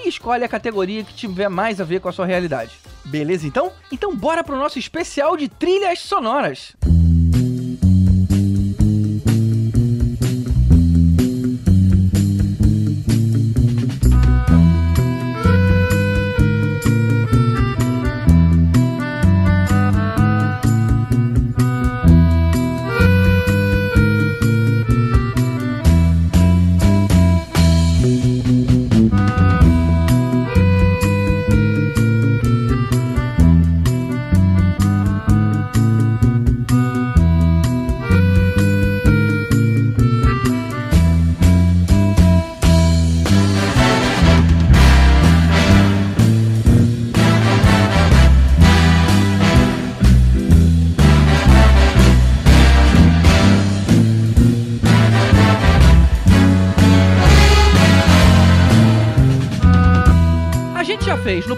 e 0.04 0.08
escolhe 0.08 0.44
a 0.44 0.48
categoria 0.48 1.04
que 1.04 1.14
tiver 1.14 1.48
mais 1.48 1.80
a 1.80 1.84
ver 1.84 2.00
com 2.00 2.08
a 2.08 2.12
sua 2.12 2.26
realidade. 2.26 2.72
Beleza 3.04 3.46
então? 3.46 3.72
Então 3.90 4.14
bora 4.14 4.44
pro 4.44 4.56
nosso 4.56 4.78
especial 4.78 5.36
de 5.36 5.48
trilhas 5.48 6.00
sonoras. 6.00 6.76
fez 6.82 7.07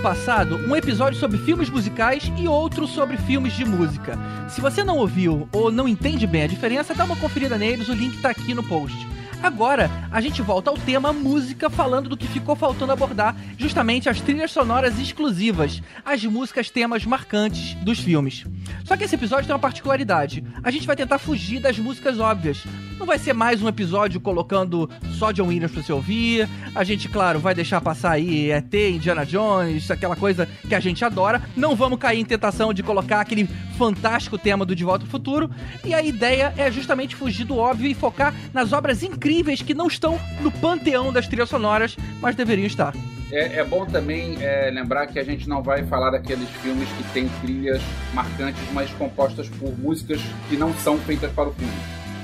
passado 0.01 0.57
um 0.67 0.75
episódio 0.75 1.19
sobre 1.19 1.37
filmes 1.37 1.69
musicais 1.69 2.33
e 2.39 2.49
outro 2.49 2.87
sobre 2.87 3.19
filmes 3.19 3.53
de 3.53 3.67
música. 3.67 4.19
Se 4.49 4.61
você 4.61 4.83
não 4.83 4.97
ouviu 4.97 5.47
ou 5.53 5.71
não 5.71 5.87
entende 5.87 6.27
bem 6.27 6.45
a 6.45 6.47
diferença, 6.47 6.95
dá 6.95 7.05
uma 7.05 7.17
conferida 7.17 7.59
neles, 7.59 7.89
o 7.89 7.93
link 7.93 8.21
tá 8.21 8.31
aqui 8.31 8.55
no 8.55 8.63
post. 8.63 9.07
Agora, 9.43 9.91
a 10.11 10.21
gente 10.21 10.43
volta 10.43 10.69
ao 10.69 10.77
tema 10.77 11.15
música, 11.15 11.71
falando 11.71 12.11
do 12.11 12.17
que 12.17 12.29
ficou 12.29 12.55
faltando 12.55 12.93
abordar, 12.93 13.35
justamente 13.57 14.07
as 14.07 14.21
trilhas 14.21 14.51
sonoras 14.51 14.99
exclusivas, 14.99 15.81
as 16.05 16.23
músicas 16.25 16.69
temas 16.69 17.07
marcantes 17.07 17.73
dos 17.77 17.99
filmes. 17.99 18.45
Só 18.85 18.99
que 18.99 19.05
esse 19.05 19.15
episódio 19.15 19.47
tem 19.47 19.55
uma 19.55 19.59
particularidade. 19.59 20.45
A 20.63 20.71
gente 20.71 20.87
vai 20.87 20.95
tentar 20.95 21.19
fugir 21.19 21.59
das 21.59 21.79
músicas 21.79 22.19
óbvias. 22.19 22.65
Não 22.99 23.07
vai 23.07 23.19
ser 23.19 23.33
mais 23.33 23.63
um 23.63 23.69
episódio 23.69 24.21
colocando 24.21 24.91
só 25.19 25.33
John 25.33 25.47
Williams 25.47 25.73
pra 25.73 25.83
você 25.83 25.93
ouvir. 25.93 26.47
A 26.75 26.85
gente, 26.85 27.09
claro, 27.09 27.39
vai 27.39 27.55
deixar 27.55 27.81
passar 27.81 28.11
aí 28.11 28.51
ET, 28.51 28.75
Indiana 28.75 29.25
Jones, 29.25 29.91
aquela 29.91 30.15
coisa 30.15 30.47
que 30.69 30.75
a 30.75 30.81
gente 30.81 31.03
adora. 31.03 31.41
Não 31.57 31.75
vamos 31.75 31.99
cair 31.99 32.21
em 32.21 32.27
tentação 32.27 32.75
de 32.75 32.83
colocar 32.83 33.23
aquele 33.23 33.49
fantástico 33.79 34.37
tema 34.37 34.67
do 34.67 34.77
De 34.77 34.85
Volta 34.85 35.07
ao 35.07 35.11
Futuro. 35.11 35.51
E 35.83 35.95
a 35.95 36.03
ideia 36.03 36.53
é 36.59 36.71
justamente 36.71 37.17
fugir 37.17 37.45
do 37.45 37.57
óbvio 37.57 37.91
e 37.91 37.95
focar 37.95 38.35
nas 38.53 38.75
obras 38.75 39.03
incríveis 39.03 39.30
que 39.65 39.75
não 39.75 39.87
estão 39.87 40.19
no 40.41 40.51
panteão 40.51 41.13
das 41.13 41.27
trilhas 41.27 41.49
sonoras, 41.49 41.97
mas 42.21 42.35
deveriam 42.35 42.67
estar. 42.67 42.93
É, 43.31 43.59
é 43.59 43.65
bom 43.65 43.87
também 43.87 44.37
é, 44.41 44.71
lembrar 44.73 45.07
que 45.07 45.19
a 45.19 45.23
gente 45.23 45.49
não 45.49 45.63
vai 45.63 45.85
falar 45.85 46.11
daqueles 46.11 46.49
filmes 46.63 46.89
que 46.89 47.05
têm 47.13 47.29
trilhas 47.41 47.81
marcantes, 48.13 48.61
mas 48.73 48.91
compostas 48.93 49.49
por 49.49 49.77
músicas 49.79 50.21
que 50.49 50.57
não 50.57 50.75
são 50.75 50.99
feitas 50.99 51.31
para 51.33 51.49
o 51.49 51.53
filme. 51.53 51.73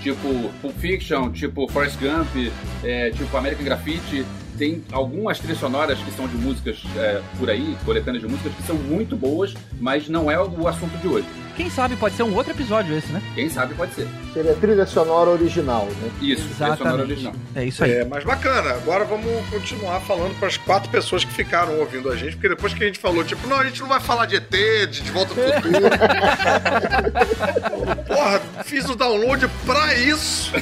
Tipo 0.03 0.53
Pulp 0.61 0.77
Fiction, 0.79 1.31
tipo 1.31 1.69
Forrest 1.69 1.97
Gump, 2.01 2.53
é, 2.85 3.11
tipo 3.11 3.37
American 3.37 3.65
Graffiti. 3.65 4.27
Tem 4.59 4.83
algumas 4.91 5.39
trilhas 5.39 5.59
sonoras 5.59 5.99
que 5.99 6.11
são 6.11 6.27
de 6.27 6.37
músicas 6.37 6.83
é, 6.97 7.23
por 7.39 7.49
aí, 7.49 7.77
coletâneas 7.85 8.23
de 8.23 8.29
músicas, 8.29 8.53
que 8.55 8.63
são 8.63 8.75
muito 8.77 9.15
boas, 9.17 9.55
mas 9.79 10.09
não 10.09 10.31
é 10.31 10.41
o 10.41 10.67
assunto 10.67 10.97
de 10.99 11.07
hoje. 11.07 11.27
Quem 11.57 11.71
sabe 11.71 11.97
pode 11.97 12.15
ser 12.15 12.23
um 12.23 12.35
outro 12.35 12.53
episódio 12.53 12.95
esse, 12.97 13.11
né? 13.11 13.23
Quem 13.35 13.49
sabe 13.49 13.75
pode 13.75 13.95
ser. 13.95 14.07
Seria 14.35 14.53
trilha 14.55 14.85
sonora 14.85 15.31
original, 15.31 15.87
né? 15.87 16.11
Isso, 16.21 16.43
trilha 16.43 16.55
sonora 16.55 16.75
Exatamente. 16.75 17.11
original. 17.13 17.35
É 17.55 17.65
isso 17.65 17.83
aí. 17.83 17.93
É, 17.93 18.05
mas 18.05 18.23
bacana. 18.25 18.73
Agora 18.73 19.05
vamos 19.07 19.49
continuar 19.49 19.99
falando 20.01 20.39
para 20.39 20.49
as 20.49 20.59
quatro 20.59 20.91
pessoas 20.91 21.25
que 21.25 21.33
ficaram 21.33 21.79
ouvindo 21.81 22.11
a 22.11 22.17
gente, 22.17 22.33
porque 22.37 22.51
depois 22.51 22.75
que 22.75 22.85
a 22.85 22.87
gente 22.87 22.99
falou, 22.99 23.25
tipo, 23.25 23.47
não, 23.49 23.57
a 23.59 23.65
gente 23.65 23.81
não 23.81 23.89
vai 23.89 24.01
falar 24.01 24.27
de 24.27 24.37
ET, 24.37 24.51
de 24.91 25.01
De 25.03 25.11
Volta 25.11 25.33
ao 25.33 25.63
Futuro. 25.63 25.81
Porra, 28.07 28.41
fiz 28.65 28.89
o 28.89 28.95
download 28.95 29.49
pra 29.65 29.95
isso. 29.95 30.53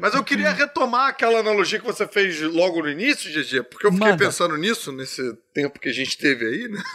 Mas 0.00 0.14
eu 0.14 0.24
queria 0.24 0.50
retomar 0.52 1.08
aquela 1.08 1.40
analogia 1.40 1.78
que 1.78 1.86
você 1.86 2.06
fez 2.06 2.40
logo 2.40 2.82
no 2.82 2.90
início, 2.90 3.30
GG, 3.30 3.64
porque 3.64 3.86
eu 3.86 3.92
fiquei 3.92 4.08
Manda. 4.10 4.24
pensando 4.24 4.56
nisso 4.56 4.92
nesse 4.92 5.22
tempo 5.52 5.78
que 5.78 5.88
a 5.88 5.92
gente 5.92 6.16
teve 6.16 6.44
aí, 6.46 6.68
né? 6.68 6.82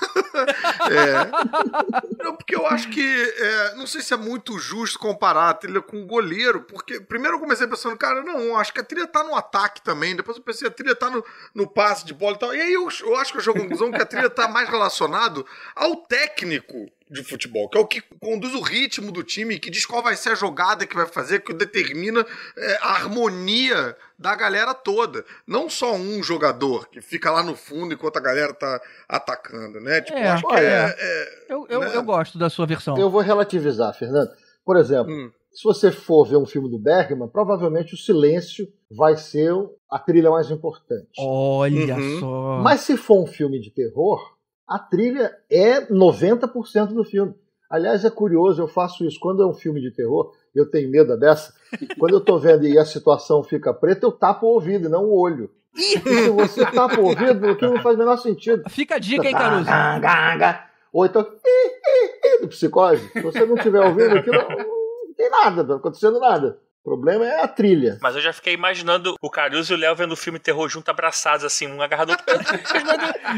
É. 0.89 1.18
Não, 2.23 2.35
porque 2.35 2.55
eu 2.55 2.65
acho 2.67 2.89
que. 2.89 3.01
é, 3.01 3.75
não 3.75 3.87
sei 3.87 4.01
se 4.01 4.13
é 4.13 4.17
muito 4.17 4.57
justo 4.57 4.99
comparar 4.99 5.49
a 5.49 5.53
trilha 5.53 5.81
com 5.81 6.01
o 6.01 6.05
goleiro, 6.05 6.61
porque 6.61 6.99
primeiro 6.99 7.37
eu 7.37 7.39
comecei 7.39 7.67
pensando, 7.67 7.97
cara, 7.97 8.23
não, 8.23 8.57
acho 8.57 8.73
que 8.73 8.79
a 8.79 8.83
trilha 8.83 9.07
tá 9.07 9.23
no 9.23 9.35
ataque 9.35 9.81
também. 9.81 10.15
Depois 10.15 10.37
eu 10.37 10.43
pensei, 10.43 10.67
a 10.67 10.71
trilha 10.71 10.95
tá 10.95 11.09
no, 11.09 11.23
no 11.53 11.67
passe 11.67 12.05
de 12.05 12.13
bola 12.13 12.35
e 12.35 12.39
tal. 12.39 12.55
E 12.55 12.61
aí 12.61 12.73
eu, 12.73 12.87
eu 13.01 13.15
acho 13.17 13.31
que 13.31 13.37
eu 13.37 13.43
chego 13.43 13.57
à 13.57 13.61
conclusão 13.61 13.91
que 13.91 14.01
a 14.01 14.05
trilha 14.05 14.29
tá 14.29 14.47
mais 14.47 14.69
relacionado 14.69 15.45
ao 15.75 15.95
técnico 15.95 16.89
de 17.09 17.23
futebol, 17.23 17.67
que 17.69 17.77
é 17.77 17.81
o 17.81 17.87
que 17.87 18.01
conduz 18.19 18.53
o 18.53 18.61
ritmo 18.61 19.11
do 19.11 19.23
time, 19.23 19.57
que 19.59 19.69
diz 19.71 19.85
qual 19.85 20.03
vai 20.03 20.15
ser 20.15 20.29
a 20.29 20.35
jogada 20.35 20.85
que 20.85 20.95
vai 20.95 21.07
fazer, 21.07 21.39
que 21.39 21.53
determina 21.53 22.25
é, 22.57 22.77
a 22.81 22.91
harmonia 22.91 23.95
da 24.17 24.35
galera 24.35 24.73
toda. 24.73 25.25
Não 25.47 25.69
só 25.69 25.93
um 25.95 26.21
jogador 26.21 26.87
que 26.89 27.01
fica 27.01 27.31
lá 27.31 27.41
no 27.41 27.55
fundo 27.55 27.93
enquanto 27.93 28.17
a 28.17 28.21
galera 28.21 28.53
tá 28.53 28.79
atacando, 29.07 29.79
né? 29.79 30.01
Tipo, 30.01 30.17
É, 30.19 30.29
acho 30.29 30.45
que 30.47 30.53
olha, 30.53 30.61
é- 30.65 30.95
é 30.99 31.53
Eu, 31.53 31.65
eu, 31.69 31.79
né? 31.79 31.91
eu 31.95 32.03
gosto 32.03 32.37
da 32.37 32.49
sua 32.49 32.65
versão. 32.65 32.97
Eu 32.97 33.09
vou 33.09 33.21
relativizar, 33.21 33.93
Fernando. 33.97 34.29
Por 34.63 34.77
exemplo, 34.77 35.11
Hum. 35.11 35.31
se 35.51 35.63
você 35.63 35.91
for 35.91 36.25
ver 36.27 36.37
um 36.37 36.45
filme 36.45 36.69
do 36.69 36.77
Bergman, 36.77 37.27
provavelmente 37.29 37.95
o 37.95 37.97
silêncio 37.97 38.67
vai 38.95 39.17
ser 39.17 39.51
a 39.89 39.97
trilha 39.97 40.29
mais 40.29 40.51
importante. 40.51 41.09
Olha 41.17 41.95
Uhum. 41.95 42.19
só. 42.19 42.59
Mas 42.61 42.81
se 42.81 42.95
for 42.97 43.23
um 43.23 43.27
filme 43.27 43.59
de 43.59 43.71
terror, 43.71 44.19
a 44.69 44.77
trilha 44.77 45.35
é 45.49 45.81
90% 45.87 46.93
do 46.93 47.03
filme. 47.03 47.33
Aliás, 47.69 48.05
é 48.05 48.09
curioso, 48.09 48.61
eu 48.61 48.67
faço 48.67 49.05
isso. 49.05 49.19
Quando 49.19 49.41
é 49.41 49.45
um 49.45 49.53
filme 49.53 49.81
de 49.81 49.91
terror, 49.91 50.33
eu 50.55 50.69
tenho 50.69 50.89
medo 50.89 51.17
dessa. 51.17 51.53
Quando 51.99 52.13
eu 52.13 52.21
tô 52.21 52.37
vendo 52.37 52.67
e 52.67 52.77
a 52.77 52.85
situação 52.85 53.43
fica 53.43 53.73
preta, 53.73 54.05
eu 54.05 54.11
tapo 54.11 54.45
o 54.45 54.53
ouvido 54.53 54.87
e 54.87 54.91
não 54.91 55.05
o 55.05 55.19
olho. 55.19 55.49
E 55.75 55.99
se 55.99 56.29
você 56.29 56.65
tapa 56.65 56.99
o 56.99 57.05
ouvido, 57.05 57.47
aquilo 57.49 57.75
não 57.75 57.81
faz 57.81 57.95
o 57.95 57.99
menor 57.99 58.17
sentido. 58.17 58.63
Fica 58.69 58.95
a 58.95 58.99
dica, 58.99 59.27
hein, 59.27 59.33
Caruso? 59.33 59.69
Ou 60.91 61.05
então, 61.05 61.25
do 62.41 62.47
psicose. 62.47 63.07
Se 63.11 63.21
você 63.21 63.45
não 63.45 63.55
estiver 63.55 63.81
ouvindo 63.81 64.17
aquilo, 64.17 64.37
não 64.37 65.13
tem 65.15 65.29
nada, 65.29 65.63
não 65.63 65.69
tá 65.69 65.75
acontecendo 65.75 66.19
nada. 66.19 66.59
O 66.81 66.89
problema 66.89 67.25
é 67.25 67.41
a 67.41 67.47
trilha. 67.47 67.97
Mas 68.01 68.15
eu 68.15 68.21
já 68.21 68.31
fiquei 68.31 68.53
imaginando 68.53 69.15
o 69.21 69.29
Caruso 69.29 69.73
e 69.73 69.75
o 69.75 69.79
Léo 69.79 69.95
vendo 69.95 70.13
o 70.13 70.17
filme 70.17 70.39
terror 70.39 70.67
junto, 70.69 70.89
abraçados, 70.89 71.43
assim, 71.43 71.67
um 71.67 71.81
agarrado 71.81 72.07
do 72.07 72.11
outro. 72.13 72.29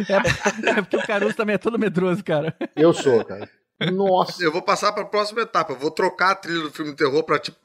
É, 0.09 0.69
é 0.69 0.73
porque 0.75 0.97
o 0.97 1.05
Caruso 1.05 1.35
também 1.35 1.55
é 1.55 1.57
todo 1.57 1.77
medroso, 1.77 2.23
cara. 2.23 2.55
Eu 2.75 2.93
sou, 2.93 3.23
cara. 3.25 3.49
Nossa. 3.91 4.43
Eu 4.43 4.51
vou 4.51 4.61
passar 4.61 4.91
pra 4.91 5.05
próxima 5.05 5.41
etapa. 5.41 5.73
Eu 5.73 5.77
vou 5.77 5.91
trocar 5.91 6.31
a 6.31 6.35
trilha 6.35 6.61
do 6.61 6.71
filme 6.71 6.95
terror 6.95 7.23
pra 7.23 7.39
tipo. 7.39 7.57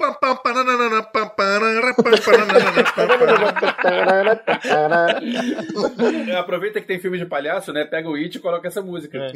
É, 6.29 6.37
aproveita 6.37 6.81
que 6.81 6.87
tem 6.87 6.99
filme 6.99 7.19
de 7.19 7.27
palhaço, 7.27 7.73
né? 7.73 7.85
Pega 7.85 8.09
o 8.09 8.15
It 8.15 8.37
e 8.37 8.41
coloca 8.41 8.69
essa 8.69 8.83
música. 8.83 9.19
É. 9.19 9.33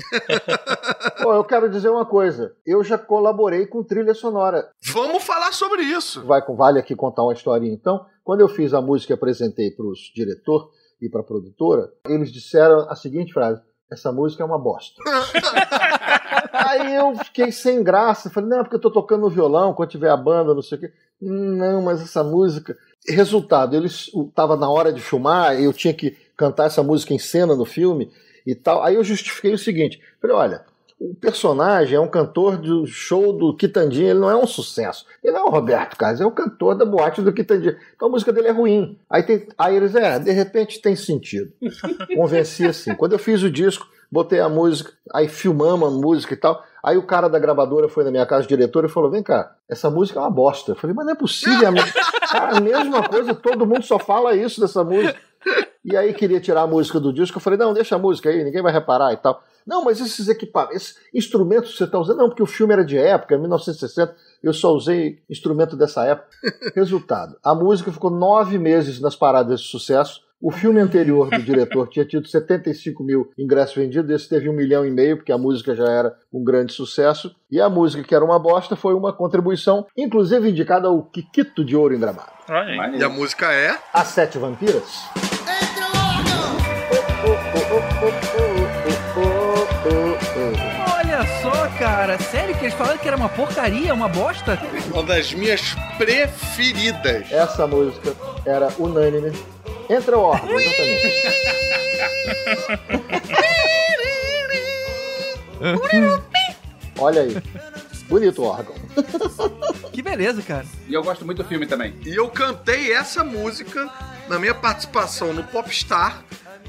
Pô, 1.22 1.34
eu 1.34 1.44
quero 1.44 1.68
dizer 1.68 1.88
uma 1.88 2.06
coisa. 2.06 2.54
Eu 2.64 2.82
já 2.82 2.96
colaborei 2.96 3.66
com 3.66 3.82
trilha 3.82 4.14
sonora. 4.14 4.70
Vamos 4.92 5.22
falar 5.25 5.52
sobre 5.52 5.82
isso. 5.82 6.25
Vai, 6.25 6.40
vale 6.56 6.78
aqui 6.78 6.94
contar 6.94 7.22
uma 7.22 7.32
historinha. 7.32 7.75
Então, 7.75 8.04
quando 8.25 8.40
eu 8.40 8.49
fiz 8.49 8.72
a 8.72 8.80
música 8.80 9.12
e 9.12 9.14
apresentei 9.14 9.70
para 9.70 9.87
os 9.87 9.99
diretor 10.14 10.70
e 11.00 11.08
para 11.08 11.20
a 11.20 11.25
produtora, 11.25 11.90
eles 12.06 12.30
disseram 12.32 12.88
a 12.88 12.94
seguinte 12.94 13.32
frase: 13.32 13.60
essa 13.90 14.12
música 14.12 14.42
é 14.42 14.47
uma 14.47 14.59
bosta. 14.59 15.02
Aí 16.52 16.94
eu 16.94 17.16
fiquei 17.16 17.50
sem 17.50 17.82
graça. 17.82 18.30
Falei, 18.30 18.49
não, 18.49 18.61
é 18.61 18.62
porque 18.62 18.76
eu 18.76 18.80
tô 18.80 18.90
tocando 18.90 19.23
no 19.23 19.30
violão, 19.30 19.75
quando 19.75 19.90
tiver 19.90 20.11
a 20.11 20.16
banda, 20.16 20.54
não 20.54 20.62
sei 20.62 20.78
o 20.78 20.80
quê. 20.80 20.92
Não, 21.20 21.82
mas 21.82 22.00
essa 22.00 22.23
música. 22.23 22.76
Resultado, 23.09 23.75
eles 23.75 24.11
tava 24.35 24.56
na 24.56 24.68
hora 24.68 24.92
de 24.92 25.00
filmar, 25.00 25.59
eu 25.59 25.73
tinha 25.73 25.94
que 25.94 26.16
cantar 26.37 26.66
essa 26.66 26.82
música 26.82 27.14
em 27.14 27.18
cena 27.18 27.56
no 27.56 27.64
filme 27.64 28.11
e 28.47 28.54
tal. 28.54 28.82
Aí 28.82 28.94
eu 28.94 29.04
justifiquei 29.04 29.52
o 29.52 29.59
seguinte: 29.59 30.00
falei, 30.20 30.37
olha, 30.37 30.64
o 31.00 31.14
personagem 31.14 31.97
é 31.97 32.00
um 32.00 32.07
cantor 32.07 32.59
do 32.59 32.87
show 32.87 33.33
do 33.33 33.57
Quitandinha, 33.57 34.11
ele 34.11 34.19
não 34.21 34.30
é 34.30 34.37
um 34.37 34.47
sucesso. 34.47 35.07
Ele 35.25 35.33
não 35.33 35.40
é 35.40 35.45
o 35.45 35.50
Roberto 35.50 35.97
Carlos, 35.97 36.21
é 36.21 36.26
o 36.26 36.30
cantor 36.30 36.75
da 36.76 36.85
boate 36.85 37.23
do 37.23 37.33
Quitandinha. 37.33 37.76
Então 37.97 38.09
a 38.09 38.11
música 38.11 38.30
dele 38.33 38.49
é 38.49 38.52
ruim. 38.52 38.99
Aí, 39.09 39.23
tem, 39.23 39.49
aí 39.57 39.75
eles, 39.76 39.95
é, 39.95 40.19
de 40.19 40.30
repente 40.30 40.78
tem 40.83 40.95
sentido. 40.95 41.50
Convenci 42.14 42.66
assim. 42.66 42.95
Quando 42.95 43.12
eu 43.12 43.19
fiz 43.19 43.42
o 43.42 43.50
disco, 43.50 43.87
botei 44.12 44.40
a 44.40 44.49
música, 44.49 44.92
aí 45.12 45.26
filmamos 45.26 45.88
a 45.88 45.90
música 45.90 46.35
e 46.35 46.37
tal. 46.37 46.62
Aí 46.83 46.97
o 46.99 47.07
cara 47.07 47.28
da 47.28 47.38
gravadora 47.38 47.88
foi 47.88 48.04
na 48.04 48.11
minha 48.11 48.26
casa, 48.26 48.45
o 48.45 48.49
diretor, 48.49 48.85
e 48.85 48.88
falou: 48.88 49.11
Vem 49.11 49.23
cá, 49.23 49.54
essa 49.69 49.88
música 49.90 50.19
é 50.19 50.23
uma 50.23 50.30
bosta. 50.30 50.73
Eu 50.73 50.76
falei, 50.76 50.95
mas 50.95 51.07
não 51.07 51.12
é 51.12 51.16
possível. 51.16 51.69
a 51.69 51.71
me- 51.71 51.80
Cara, 52.30 52.57
a 52.59 52.61
mesma 52.61 53.07
coisa, 53.09 53.35
todo 53.35 53.66
mundo 53.66 53.83
só 53.85 53.99
fala 53.99 54.35
isso 54.37 54.61
dessa 54.61 54.85
música. 54.85 55.19
E 55.85 55.97
aí 55.97 56.12
queria 56.12 56.40
tirar 56.40 56.62
a 56.62 56.66
música 56.66 57.00
do 57.00 57.12
disco. 57.12 57.38
Eu 57.38 57.40
falei, 57.40 57.59
não, 57.59 57.73
deixa 57.73 57.97
a 57.97 57.99
música 57.99 58.28
aí, 58.28 58.45
ninguém 58.45 58.62
vai 58.62 58.73
reparar 58.73 59.12
e 59.12 59.16
tal. 59.16 59.42
Não, 59.70 59.84
mas 59.84 60.00
esses 60.00 60.26
equipamentos, 60.26 60.76
esses 60.76 60.96
instrumentos 61.14 61.70
que 61.70 61.78
você 61.78 61.84
está 61.84 61.96
usando, 61.96 62.18
não, 62.18 62.28
porque 62.28 62.42
o 62.42 62.46
filme 62.46 62.72
era 62.72 62.84
de 62.84 62.98
época, 62.98 63.38
1960, 63.38 64.16
eu 64.42 64.52
só 64.52 64.74
usei 64.74 65.20
instrumento 65.30 65.76
dessa 65.76 66.04
época. 66.04 66.28
Resultado, 66.74 67.36
a 67.40 67.54
música 67.54 67.92
ficou 67.92 68.10
nove 68.10 68.58
meses 68.58 69.00
nas 69.00 69.14
paradas 69.14 69.60
de 69.60 69.68
sucesso. 69.68 70.22
O 70.42 70.50
filme 70.50 70.80
anterior 70.80 71.30
do 71.30 71.40
diretor 71.40 71.86
tinha 71.88 72.04
tido 72.04 72.26
75 72.26 73.04
mil 73.04 73.30
ingressos 73.38 73.76
vendidos, 73.76 74.10
esse 74.10 74.28
teve 74.28 74.48
um 74.48 74.54
milhão 74.54 74.84
e 74.84 74.90
meio, 74.90 75.18
porque 75.18 75.30
a 75.30 75.38
música 75.38 75.76
já 75.76 75.84
era 75.84 76.16
um 76.32 76.42
grande 76.42 76.72
sucesso. 76.72 77.32
E 77.48 77.60
a 77.60 77.68
música, 77.68 78.02
que 78.02 78.14
era 78.14 78.24
uma 78.24 78.40
bosta, 78.40 78.74
foi 78.74 78.94
uma 78.94 79.12
contribuição, 79.12 79.86
inclusive 79.96 80.50
indicada 80.50 80.88
ao 80.88 81.00
Kikito 81.04 81.64
de 81.64 81.76
Ouro 81.76 81.94
em 81.94 82.00
Gramado. 82.00 82.32
Aí. 82.48 82.98
E 82.98 83.04
a 83.04 83.08
música 83.08 83.52
é. 83.52 83.78
As 83.92 84.08
Sete 84.08 84.36
Vampiras. 84.36 85.29
Era 93.10 93.16
uma 93.16 93.28
porcaria, 93.28 93.92
uma 93.92 94.08
bosta? 94.08 94.56
Uma 94.92 95.02
das 95.02 95.34
minhas 95.34 95.74
preferidas. 95.98 97.30
Essa 97.32 97.66
música 97.66 98.14
era 98.46 98.68
unânime. 98.78 99.36
Entra 99.88 100.16
o 100.16 100.22
órgão, 100.22 100.60
exatamente. 100.60 101.10
Olha 106.98 107.22
aí. 107.22 107.36
Bonito 108.08 108.42
o 108.42 108.44
órgão. 108.44 108.76
Que 109.92 110.02
beleza, 110.02 110.40
cara. 110.42 110.66
E 110.86 110.94
eu 110.94 111.02
gosto 111.02 111.26
muito 111.26 111.42
do 111.42 111.48
filme 111.48 111.66
também. 111.66 111.96
E 112.06 112.14
eu 112.14 112.28
cantei 112.28 112.92
essa 112.92 113.24
música 113.24 113.90
na 114.30 114.38
minha 114.38 114.54
participação 114.54 115.32
no 115.32 115.42
Popstar 115.42 116.22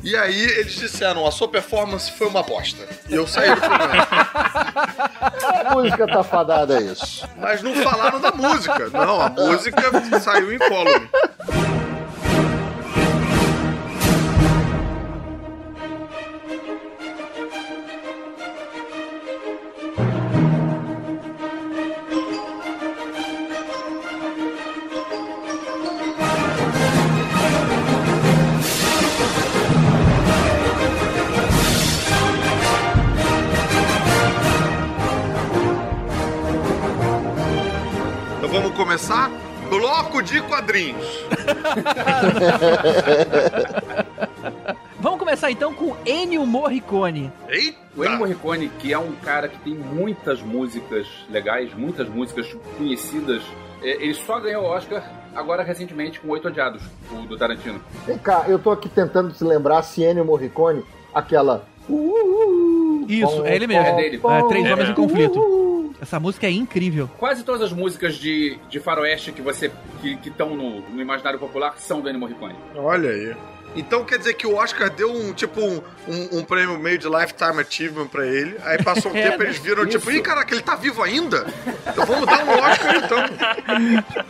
E 0.03 0.15
aí 0.17 0.41
eles 0.41 0.73
disseram, 0.73 1.27
a 1.27 1.31
sua 1.31 1.47
performance 1.47 2.11
foi 2.11 2.25
uma 2.27 2.41
bosta. 2.41 2.87
E 3.07 3.13
eu 3.13 3.27
saí 3.27 3.53
do 3.53 3.61
programa. 3.61 4.07
A 5.69 5.75
música 5.75 6.07
tá 6.07 6.23
fadada 6.23 6.79
a 6.79 6.81
isso. 6.81 7.23
Mas 7.37 7.61
não 7.61 7.75
falaram 7.75 8.19
da 8.19 8.31
música. 8.31 8.89
Não, 8.89 9.21
a 9.21 9.29
música 9.29 10.19
saiu 10.19 10.51
incólume. 10.51 11.07
Vamos 44.99 45.19
começar 45.19 45.49
então 45.49 45.73
com 45.73 45.95
Ennio 46.05 46.45
Morricone. 46.45 47.31
Eita! 47.49 47.77
O 47.95 48.05
Ennio 48.05 48.19
Morricone, 48.19 48.69
que 48.79 48.93
é 48.93 48.99
um 48.99 49.11
cara 49.13 49.47
que 49.47 49.57
tem 49.59 49.73
muitas 49.73 50.41
músicas 50.41 51.07
legais, 51.29 51.73
muitas 51.73 52.07
músicas 52.07 52.55
conhecidas, 52.77 53.41
é, 53.81 54.03
ele 54.03 54.13
só 54.13 54.39
ganhou 54.39 54.63
o 54.63 54.67
Oscar 54.67 55.03
agora 55.35 55.63
recentemente 55.63 56.19
com 56.19 56.29
Oito 56.29 56.47
Odiados, 56.47 56.83
o 57.11 57.15
do 57.27 57.37
Tarantino. 57.37 57.81
Vem 58.05 58.17
cá, 58.17 58.45
eu 58.47 58.59
tô 58.59 58.71
aqui 58.71 58.89
tentando 58.89 59.33
se 59.33 59.43
lembrar 59.43 59.81
se 59.83 60.03
Ennio 60.03 60.25
Morricone, 60.25 60.83
aquela. 61.13 61.65
Isso, 63.07 63.45
é 63.45 63.55
ele 63.55 63.67
mesmo. 63.67 63.85
É 63.87 63.95
dele. 63.95 64.21
É, 64.23 64.43
Três 64.47 64.65
É 64.65 64.73
Homens 64.73 64.89
em. 64.89 64.93
Conflito. 64.93 65.39
Essa 66.01 66.19
música 66.19 66.47
é 66.47 66.51
incrível. 66.51 67.07
Quase 67.19 67.43
todas 67.43 67.61
as 67.61 67.71
músicas 67.71 68.15
de, 68.15 68.57
de 68.69 68.79
faroeste 68.79 69.31
que 69.31 69.41
você 69.41 69.71
que 70.01 70.17
estão 70.25 70.55
no, 70.55 70.81
no 70.89 70.99
imaginário 71.01 71.37
popular 71.37 71.75
são 71.77 72.01
do 72.01 72.09
Ennio 72.09 72.19
Morricone. 72.19 72.55
Olha 72.75 73.09
aí. 73.11 73.35
Então 73.75 74.03
quer 74.03 74.17
dizer 74.17 74.33
que 74.33 74.45
o 74.45 74.55
Oscar 74.55 74.89
deu 74.89 75.09
um 75.13 75.31
tipo 75.31 75.61
um, 75.61 75.81
um, 76.07 76.39
um 76.39 76.43
prêmio 76.43 76.77
meio 76.77 76.97
de 76.97 77.07
Lifetime 77.07 77.61
Achievement 77.61 78.07
pra 78.07 78.25
ele. 78.25 78.57
Aí 78.65 78.83
passou 78.83 79.11
um 79.11 79.15
É, 79.21 79.29
tempo 79.29 79.43
eles 79.43 79.59
viram 79.59 79.85
tipo, 79.85 80.09
isso. 80.09 80.19
ih, 80.19 80.21
caraca, 80.21 80.53
ele 80.53 80.63
tá 80.63 80.75
vivo 80.75 81.03
ainda? 81.03 81.45
Então 81.87 82.05
vamos 82.05 82.25
dar 82.25 82.43
um 82.43 82.49
Oscar 82.49 82.95
então. 82.97 83.19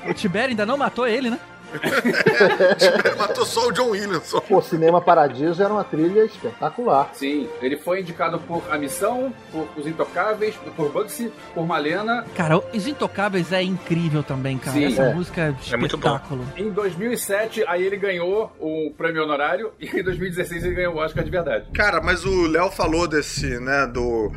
O 0.12 0.14
Tibério 0.14 0.50
ainda 0.50 0.66
não 0.66 0.78
matou 0.78 1.08
ele, 1.08 1.30
né? 1.30 1.40
Matou 3.18 3.46
só 3.46 3.68
o 3.68 3.72
John 3.72 3.90
Williamson. 3.90 4.40
Pô, 4.42 4.62
Cinema 4.62 5.02
Paradiso 5.02 5.62
era 5.64 5.72
uma 5.74 5.84
trilha 5.84 6.24
espetacular. 6.26 7.10
Sim, 7.14 7.48
ele 7.62 7.78
foi 7.78 8.02
indicado 8.02 8.40
por 8.40 8.64
A 8.70 8.78
Missão, 8.78 9.34
por 9.52 9.68
Os 9.78 9.86
Intocáveis, 9.88 10.56
por 10.76 10.92
Bugsy, 10.92 11.32
por 11.54 11.66
Malena. 11.66 12.26
Cara, 12.36 12.58
Os 12.74 12.88
Intocáveis 12.88 13.52
é 13.52 13.62
incrível 13.64 14.24
também, 14.24 14.58
cara. 14.58 14.78
Sim. 14.78 14.86
Essa 14.86 15.04
É. 15.04 15.14
música 15.14 15.42
é 15.42 15.74
É 15.74 15.78
muito 15.78 15.98
bom. 15.98 16.08
espetáculo. 16.16 16.46
Em 16.58 16.70
2007, 16.70 17.64
aí 17.68 17.84
ele 17.84 17.98
ganhou 17.98 18.52
o 18.60 18.92
prêmio 18.98 19.24
honorário 19.24 19.72
e 19.80 19.88
em 19.88 20.04
2016 20.04 20.64
ele 20.66 20.76
ganhou 20.76 20.96
o 20.96 20.98
Oscar 20.98 21.24
de 21.24 21.32
verdade. 21.32 21.66
Cara, 21.74 22.02
mas 22.02 22.26
o 22.26 22.48
Léo 22.48 22.70
falou 22.72 23.08
desse, 23.08 23.60
né, 23.60 23.88
do. 23.88 24.32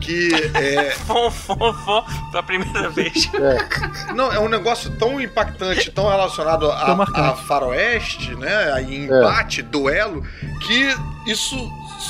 Que 0.00 0.30
é. 0.54 0.90
Fom, 0.90 1.30
fom, 1.30 1.72
fom, 1.72 2.04
pela 2.30 2.42
primeira 2.42 2.90
vez. 2.90 3.30
É. 3.34 4.12
Não, 4.12 4.23
é 4.32 4.38
um 4.38 4.48
negócio 4.48 4.90
tão 4.92 5.20
impactante, 5.20 5.90
tão 5.90 6.08
relacionado 6.08 6.70
a, 6.70 6.92
a 6.92 7.36
faroeste, 7.36 8.34
né? 8.34 8.72
A 8.72 8.82
embate, 8.82 9.62
duelo, 9.62 10.22
que 10.66 11.30
isso 11.30 11.56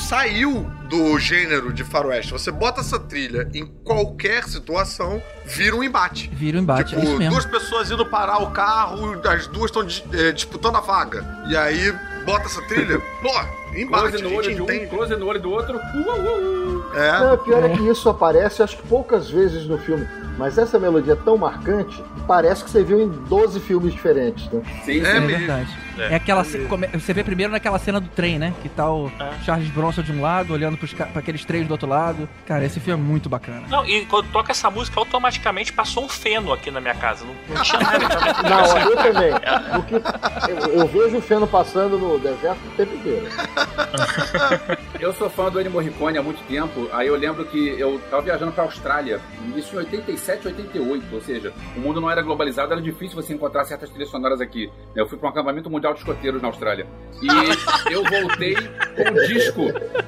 saiu 0.09 0.71
do 0.89 1.19
gênero 1.19 1.73
de 1.73 1.85
faroeste. 1.85 2.33
Você 2.33 2.51
bota 2.51 2.81
essa 2.81 2.99
trilha 2.99 3.49
em 3.55 3.67
qualquer 3.67 4.45
situação, 4.45 5.23
vira 5.45 5.77
um 5.77 5.83
embate. 5.83 6.29
Vira 6.33 6.59
um 6.59 6.63
embate, 6.63 6.95
é 6.95 6.99
isso 6.99 7.07
tipo, 7.07 7.19
mesmo. 7.19 7.33
duas 7.33 7.47
pessoas 7.47 7.91
indo 7.91 8.05
parar 8.07 8.43
o 8.43 8.51
carro, 8.51 9.21
as 9.29 9.47
duas 9.47 9.67
estão 9.67 9.85
disputando 10.33 10.77
a 10.77 10.81
vaga. 10.81 11.25
E 11.49 11.57
aí 11.57 11.93
bota 12.25 12.47
essa 12.47 12.63
trilha, 12.63 13.01
pô, 13.23 13.31
embate, 13.77 14.09
Close 14.09 14.23
no 14.23 14.35
olho 14.35 14.55
de 14.55 14.61
um, 14.61 14.65
entende. 14.65 14.87
close 14.87 15.17
no 15.17 15.27
olho 15.27 15.41
do 15.41 15.51
outro. 15.51 15.77
Uh, 15.77 16.11
uh, 16.11 16.91
uh. 16.91 16.97
É. 16.97 17.21
Não, 17.21 17.35
o 17.35 17.39
pior 17.39 17.65
é 17.65 17.69
que 17.71 17.83
isso 17.89 18.09
aparece, 18.09 18.63
acho 18.63 18.77
que 18.77 18.87
poucas 18.87 19.31
vezes 19.31 19.67
no 19.67 19.79
filme. 19.79 20.07
Mas 20.37 20.59
essa 20.59 20.79
melodia 20.79 21.13
é 21.13 21.17
tão 21.17 21.37
marcante, 21.37 22.03
parece 22.27 22.65
que 22.65 22.71
você 22.71 22.83
viu 22.83 23.01
em 23.01 23.09
12 23.09 23.61
filmes 23.61 23.93
diferentes, 23.93 24.51
né? 24.51 24.63
Sim, 24.85 25.01
É 25.01 25.09
É, 25.09 25.13
sim. 25.15 25.21
mesmo. 25.21 25.39
verdade. 25.39 25.79
É. 25.97 26.13
É, 26.13 26.15
aquela. 26.17 26.45
come- 26.69 26.89
Você 26.89 27.13
vê 27.15 27.23
primeiro 27.23 27.53
naquela 27.53 27.79
cena 27.79 28.01
do 28.01 28.09
trem, 28.09 28.37
né? 28.37 28.53
Que 28.63 28.69
tá 28.69 28.91
o 28.91 29.13
É. 29.21 29.31
Charles 29.45 29.69
Bronson 29.71 30.03
de 30.03 30.11
um 30.11 30.21
lado, 30.21 30.53
olhando 30.53 30.77
pros, 30.77 30.93
pra 30.93 31.07
aqueles 31.15 31.45
três 31.45 31.69
do 31.69 31.71
outro 31.71 31.89
lado. 31.89 32.29
Cara, 32.47 32.65
esse 32.65 32.81
filme 32.81 33.01
é 33.01 33.05
muito 33.07 33.29
bacana. 33.29 33.63
Não, 33.69 33.87
e 33.87 34.05
quando 34.07 34.27
toca 34.33 34.51
essa 34.51 34.69
música, 34.71 34.99
automaticamente 34.99 35.73
passou 35.73 36.05
um 36.05 36.09
feno 36.09 36.53
aqui 36.53 36.69
na 36.71 36.81
minha 36.81 36.95
casa. 36.97 37.25
Não, 37.25 37.55
não 37.55 37.63
tinha 37.63 37.81
nada. 37.81 38.05
Não, 38.49 38.79
eu 38.91 38.97
também. 38.97 39.33
Porque 39.75 39.95
eu, 40.51 40.81
eu 40.81 40.87
vejo 40.89 41.19
o 41.19 41.21
feno 41.23 41.47
passando 41.47 41.97
no 41.97 42.19
deserto 42.19 42.59
o 42.67 42.71
tempo 42.77 42.95
inteiro. 42.97 43.27
Eu 45.01 45.13
sou 45.13 45.29
fã 45.29 45.51
do 45.51 45.61
Ennio 45.61 45.73
Morricone 45.73 46.17
há 46.19 46.23
muito 46.23 46.43
tempo. 46.47 46.89
Aí 46.93 47.09
eu 47.09 47.17
lembro 47.17 47.45
que 47.45 47.69
eu 47.79 48.01
tava 48.11 48.23
viajando 48.23 48.53
pra 48.53 48.65
Austrália, 48.65 49.21
isso 49.55 49.79
em 49.79 49.85
87, 50.25 50.49
88. 50.49 51.15
Ou 51.15 51.21
seja, 51.21 51.53
o 51.77 51.81
mundo 51.81 52.01
não 52.01 52.11
era 52.11 52.23
globalizado, 52.23 52.73
era 52.73 52.81
difícil 52.81 53.15
você 53.15 53.35
encontrar 53.35 53.65
certas 53.65 53.91
trilhas 53.91 54.09
sonoras 54.09 54.41
aqui. 54.41 54.71
Eu 54.95 55.07
fui 55.07 55.19
pra 55.19 55.29
um 55.29 55.31
acampamento 55.31 55.71
mundial 55.71 55.93
de 55.93 56.01
escoteiros 56.01 56.41
na 56.41 56.49
Austrália. 56.49 56.87
E 57.23 57.93
eu 57.93 58.03
voltei 58.03 58.55
com 58.55 59.11
um 59.11 59.27
disco. 59.27 59.63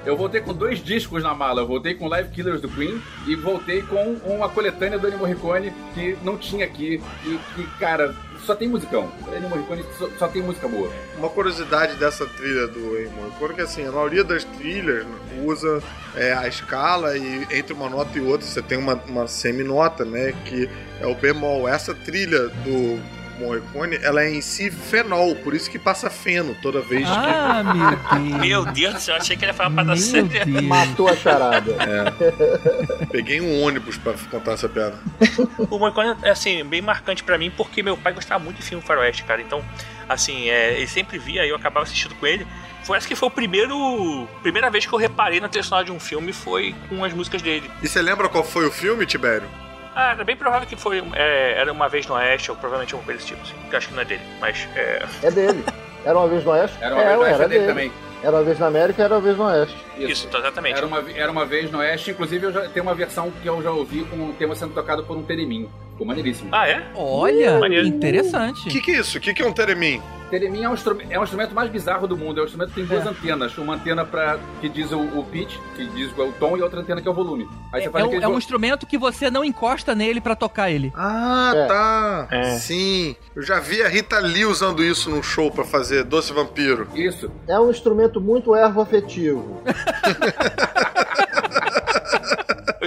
Eu 0.05 0.17
voltei 0.17 0.41
com 0.41 0.55
dois 0.55 0.83
discos 0.83 1.23
na 1.23 1.35
mala. 1.35 1.63
Eu 1.63 1.67
voltei 1.67 1.95
com 1.95 2.09
Live 2.09 2.31
Killers 2.31 2.61
do 2.61 2.69
Queen 2.69 3.01
e 3.27 3.37
voltei 3.37 3.83
com 3.83 4.15
uma 4.25 4.49
coletânea 4.49 4.99
do 4.99 5.07
Ennio 5.07 5.19
Morricone 5.19 5.73
que 5.95 6.17
não 6.23 6.37
tinha 6.37 6.65
aqui. 6.65 7.03
E 7.25 7.39
que, 7.55 7.67
cara, 7.79 8.15
só 8.47 8.55
tem 8.55 8.69
musicão. 8.69 9.11
Ennio 9.35 9.49
Morricone 9.49 9.85
só, 9.99 10.09
só 10.19 10.29
tem 10.29 10.43
música 10.43 10.69
boa. 10.69 10.91
Uma 11.19 11.29
curiosidade 11.29 11.97
dessa 11.97 12.25
trilha 12.25 12.69
do 12.69 12.99
Ennio 12.99 13.13
Morricone 13.13 13.53
é 13.53 13.57
que 13.57 13.61
assim, 13.63 13.87
a 13.87 13.93
maioria 13.93 14.25
das 14.25 14.45
trilhas 14.45 15.05
usa 15.45 15.83
é, 16.15 16.33
a 16.33 16.47
escala 16.47 17.17
e 17.17 17.47
entre 17.51 17.73
uma 17.75 17.91
nota 17.91 18.17
e 18.17 18.21
outra 18.21 18.47
você 18.47 18.63
tem 18.63 18.79
uma, 18.79 18.95
uma 19.07 19.27
seminota, 19.27 20.05
né? 20.05 20.33
Que 20.45 20.71
é 21.01 21.07
o 21.07 21.15
bemol. 21.15 21.69
Essa 21.69 21.95
trilha 21.95 22.49
do 22.49 23.01
Morricone, 23.38 23.99
ela 24.03 24.22
é 24.22 24.31
em 24.31 24.40
si 24.40 24.70
fenol, 24.70 25.35
por 25.37 25.55
isso 25.55 25.70
que 25.70 25.79
passa 25.79 26.09
feno 26.11 26.57
toda 26.62 26.81
vez 26.81 27.07
Ah, 27.09 27.62
meu 27.62 28.20
Deus. 28.20 28.40
Meu 28.40 28.64
Deus 28.72 28.94
do 28.94 29.01
céu, 29.01 29.14
eu 29.16 29.20
achei 29.20 29.37
que 29.37 29.44
ele 29.44 29.51
ia 29.51 29.55
falar 29.55 29.68
uma 29.68 29.77
parada 29.85 30.01
séria. 30.01 30.44
Matou 30.62 31.09
a 31.09 31.16
charada. 31.16 31.72
que 32.99 33.07
peguei 33.07 33.40
um 33.40 33.62
ônibus 33.62 33.96
pra 33.99 34.14
contar 34.31 34.53
essa 34.53 34.68
piada. 34.68 34.99
O 35.70 35.79
Morricone 35.79 36.16
é, 36.22 36.31
assim, 36.31 36.64
bem 36.64 36.81
marcante 36.83 37.22
pra 37.25 37.37
mim, 37.38 37.51
porque 37.57 37.83
meu 37.83 37.96
pai 37.96 38.12
gostava 38.12 38.42
muito 38.42 38.57
de 38.59 38.62
filme 38.62 38.83
faroeste, 38.83 39.25
cara. 39.25 39.40
Então, 39.40 39.64
assim, 40.09 40.49
é, 40.49 40.77
ele 40.77 40.87
sempre 40.87 41.18
via 41.18 41.44
e 41.44 41.49
eu 41.51 41.57
acabava 41.57 41.85
assistindo 41.85 42.14
com 42.14 42.27
ele. 42.27 42.46
Foi 42.85 42.96
essa 42.96 43.09
que 43.09 43.16
foi 43.16 43.29
o 43.29 43.31
primeiro. 43.33 44.29
Primeira 44.42 44.70
vez 44.70 44.87
que 44.87 44.92
eu 44.92 44.99
reparei 44.99 45.40
na 45.40 45.49
trilha 45.49 45.64
sonora 45.64 45.85
de 45.85 45.92
um 45.92 45.99
filme 45.99 46.33
foi 46.33 46.75
com 46.88 47.05
as 47.05 47.12
músicas 47.12 47.42
dele. 47.42 47.68
E 47.83 47.88
você 47.88 48.01
lembra 48.01 48.29
qual 48.29 48.44
foi 48.44 48.66
o 48.66 48.70
filme, 48.70 49.05
Tibério? 49.05 49.49
Ah, 49.97 50.11
era 50.13 50.25
bem 50.25 50.37
provável 50.37 50.69
que 50.69 50.77
foi. 50.77 51.03
é, 51.15 51.55
era 51.59 51.73
uma 51.73 51.89
vez 51.89 52.07
no 52.07 52.15
Oeste, 52.17 52.51
ou 52.51 52.57
provavelmente 52.57 52.93
alguma 52.93 53.07
coisa 53.07 53.19
desse 53.19 53.35
tipo, 53.35 53.43
assim. 53.43 53.69
Que 53.71 53.75
eu 53.75 53.79
acho 53.79 53.89
que 53.89 53.95
não 53.95 54.03
é 54.03 54.05
dele. 54.05 54.23
Mas 54.39 54.69
é. 54.77 55.03
É 55.23 55.31
dele. 55.31 55.65
Era 56.05 56.19
uma 56.19 56.29
vez 56.29 56.45
no 56.45 56.51
Oeste? 56.53 56.77
Era 56.81 56.95
uma 56.95 57.03
é, 57.03 57.07
vez 57.07 57.17
no 57.17 57.23
Oeste 57.23 57.35
era 57.41 57.49
dele 57.49 57.61
dele. 57.61 57.73
também. 57.73 57.93
Era 58.23 58.37
uma 58.37 58.43
vez 58.43 58.59
na 58.59 58.67
América, 58.67 59.03
era 59.03 59.15
uma 59.15 59.21
vez 59.21 59.37
no 59.39 59.45
Oeste. 59.45 59.77
Isso, 59.99 60.29
exatamente. 60.29 60.77
Era 60.77 60.87
uma, 60.87 61.11
era 61.11 61.33
uma 61.33 61.47
vez 61.47 61.71
no 61.71 61.79
Oeste, 61.79 62.11
inclusive 62.11 62.47
eu 62.47 62.53
já 62.53 62.69
tenho 62.69 62.85
uma 62.85 62.95
versão 62.95 63.31
que 63.31 63.47
eu 63.49 63.63
já 63.63 63.71
ouvi 63.71 64.05
com 64.05 64.17
o 64.17 64.33
tema 64.35 64.55
sendo 64.55 64.75
tocado 64.75 65.03
por 65.03 65.17
um 65.17 65.23
Teremim. 65.23 65.69
Ficou 65.97 66.07
maneiríssimo. 66.07 66.51
Ah, 66.53 66.69
é? 66.69 66.87
Olha, 66.95 67.59
Maneiro. 67.59 67.87
interessante. 67.87 68.69
O 68.69 68.71
que, 68.71 68.83
que 68.83 68.91
é 68.91 69.01
isso? 69.01 69.17
O 69.17 69.21
que, 69.21 69.33
que 69.33 69.43
é 69.43 69.47
um 69.47 69.53
teremim? 69.53 70.03
Teremim 70.29 70.63
é 70.65 70.69
um, 70.69 70.75
é 71.09 71.19
um 71.21 71.23
instrumento 71.25 71.55
mais 71.55 71.71
bizarro 71.71 72.07
do 72.07 72.17
mundo. 72.19 72.39
É 72.39 72.43
um 72.43 72.45
instrumento 72.45 72.71
que 72.71 72.75
tem 72.75 72.85
duas 72.85 73.07
É. 73.07 73.09
antenas. 73.09 73.57
Uma 73.57 73.77
antena 73.77 74.05
pra, 74.05 74.39
que 74.61 74.69
diz 74.69 74.93
o, 74.93 74.99
o 75.01 75.25
pitch, 75.25 75.57
que 75.75 75.87
diz 75.87 76.11
o 76.19 76.33
tom, 76.33 76.57
e 76.57 76.61
outra 76.63 76.81
antena 76.81 77.01
que 77.01 77.09
é 77.09 77.11
o 77.11 77.15
volume. 77.15 77.49
Aí 77.73 77.81
você 77.83 77.89
É, 77.89 77.91
faz 77.91 78.05
um, 78.05 78.09
aquele 78.09 78.25
é 78.25 78.29
um 78.29 78.37
instrumento 78.37 78.85
que 78.87 78.99
você 78.99 79.31
não 79.31 79.43
encosta 79.45 79.95
nele 79.95 80.21
pra 80.21 80.35
tocar 80.37 80.69
ele. 80.71 80.93
Ah, 80.95 81.53
É. 81.55 81.67
tá. 81.67 82.29
É. 82.31 82.43
Sim. 82.59 83.17
Eu 83.35 83.43
já 83.43 83.59
vi 83.61 83.81
a 83.83 83.89
Rita 83.89 84.19
Lee 84.19 84.45
usando 84.45 84.85
isso 84.85 85.09
num 85.09 85.23
show 85.23 85.51
pra 85.51 85.65
fazer 85.65 86.05
Doce 86.05 86.33
Vampiro. 86.33 86.89
Isso. 86.95 87.31
É 87.49 87.59
um 87.59 87.71
instrumento 87.71 88.21
muito 88.21 88.55
ervo 88.55 88.81
afetivo. 88.83 89.63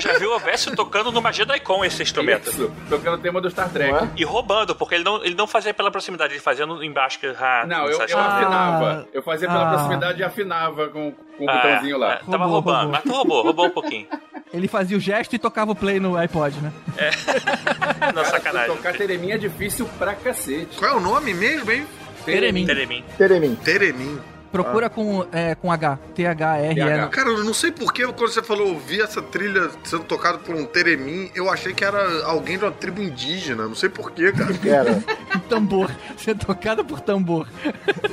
Eu 0.08 0.14
já 0.14 0.18
vi 0.20 0.26
o 0.26 0.34
Ovésio 0.36 0.76
tocando 0.76 1.12
no 1.12 1.22
Magia 1.22 1.46
Daikon 1.46 1.84
esse 1.84 2.02
instrumento. 2.02 2.50
Isso. 2.50 2.72
Tocando 2.90 3.16
o 3.16 3.18
tema 3.22 3.42
do 3.42 3.50
Star 3.50 3.70
Trek. 3.70 3.92
Não 3.92 4.00
é? 4.00 4.10
E 4.16 4.24
roubando, 4.24 4.74
porque 4.76 4.96
ele 4.96 5.04
não, 5.04 5.24
ele 5.24 5.36
não 5.36 5.46
fazia 5.46 5.74
pela 5.74 5.92
proximidade, 5.92 6.34
ele 6.34 6.40
fazia 6.40 6.66
no, 6.66 6.84
embaixo. 6.84 7.20
Que, 7.20 7.28
ah, 7.28 7.66
Não, 7.68 7.86
eu, 7.88 8.00
eu 8.00 8.18
Ah. 8.18 8.38
afinava. 8.38 9.08
Eu 9.14 9.22
fazia 9.22 9.48
pela 9.48 9.68
Ah. 9.68 9.74
proximidade 9.74 10.20
e 10.20 10.24
afinava 10.24 10.88
com, 10.88 11.12
com 11.12 11.46
o 11.46 11.50
Ah, 11.50 11.54
botãozinho 11.56 11.98
lá. 11.98 12.14
é, 12.14 12.16
tava 12.18 12.46
Roubou, 12.46 12.50
roubando, 12.52 12.76
roubou. 12.78 12.92
mas 12.92 13.04
tu 13.04 13.12
roubou, 13.12 13.44
roubou 13.44 13.66
um 13.66 13.72
pouquinho. 13.72 14.08
Ele 14.54 14.68
fazia 14.68 14.98
o 14.98 15.00
gesto 15.00 15.36
e 15.36 15.40
tocava 15.40 15.72
o 15.72 15.76
play 15.76 16.00
no 16.00 16.18
iPod, 16.18 16.56
né? 16.60 16.72
Não, 18.16 18.26
sacanagem. 18.26 18.76
Tocar 18.76 18.94
Teremim 18.94 19.32
é 19.32 19.38
difícil 19.38 19.88
pra 20.00 20.16
cacete. 20.16 20.76
Qual 20.78 20.92
é 20.92 20.96
o 20.96 21.00
nome 21.00 21.34
mesmo, 21.34 21.70
hein? 21.72 21.86
Teremin. 22.26 22.66
Teremin. 22.66 23.04
Teremin. 23.18 23.56
Teremin. 23.56 24.20
Procura 24.52 24.90
com, 24.90 25.26
é, 25.32 25.56
com 25.56 25.72
H. 25.72 26.00
T-H-R-N. 26.16 27.10
Cara, 27.10 27.30
eu 27.30 27.44
não 27.44 27.54
sei 27.54 27.72
porquê, 27.72 28.06
quando 28.06 28.32
você 28.32 28.42
falou 28.42 28.70
ouvir 28.70 29.02
essa 29.02 29.22
trilha 29.22 29.70
sendo 29.84 30.04
tocada 30.04 30.40
por 30.40 30.56
um 30.56 30.66
Teremin, 30.66 31.32
eu 31.36 31.50
achei 31.50 31.74
que 31.74 31.84
era 31.84 32.26
alguém 32.26 32.58
de 32.58 32.66
uma 32.66 32.72
tribo 32.72 33.02
indígena. 33.02 33.68
Não 33.68 33.76
sei 33.76 33.90
porquê, 33.90 34.32
cara. 34.32 34.54
Era. 34.66 35.04
tambor. 35.48 35.92
Ser 36.18 36.36
tocada 36.36 36.84
por 36.84 37.00
tambor. 37.00 37.48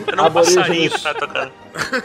Era 0.07 0.23
um 0.23 0.33
passarinho 0.33 0.91
que 0.91 1.03
tá 1.03 1.15
tocando. 1.15 1.53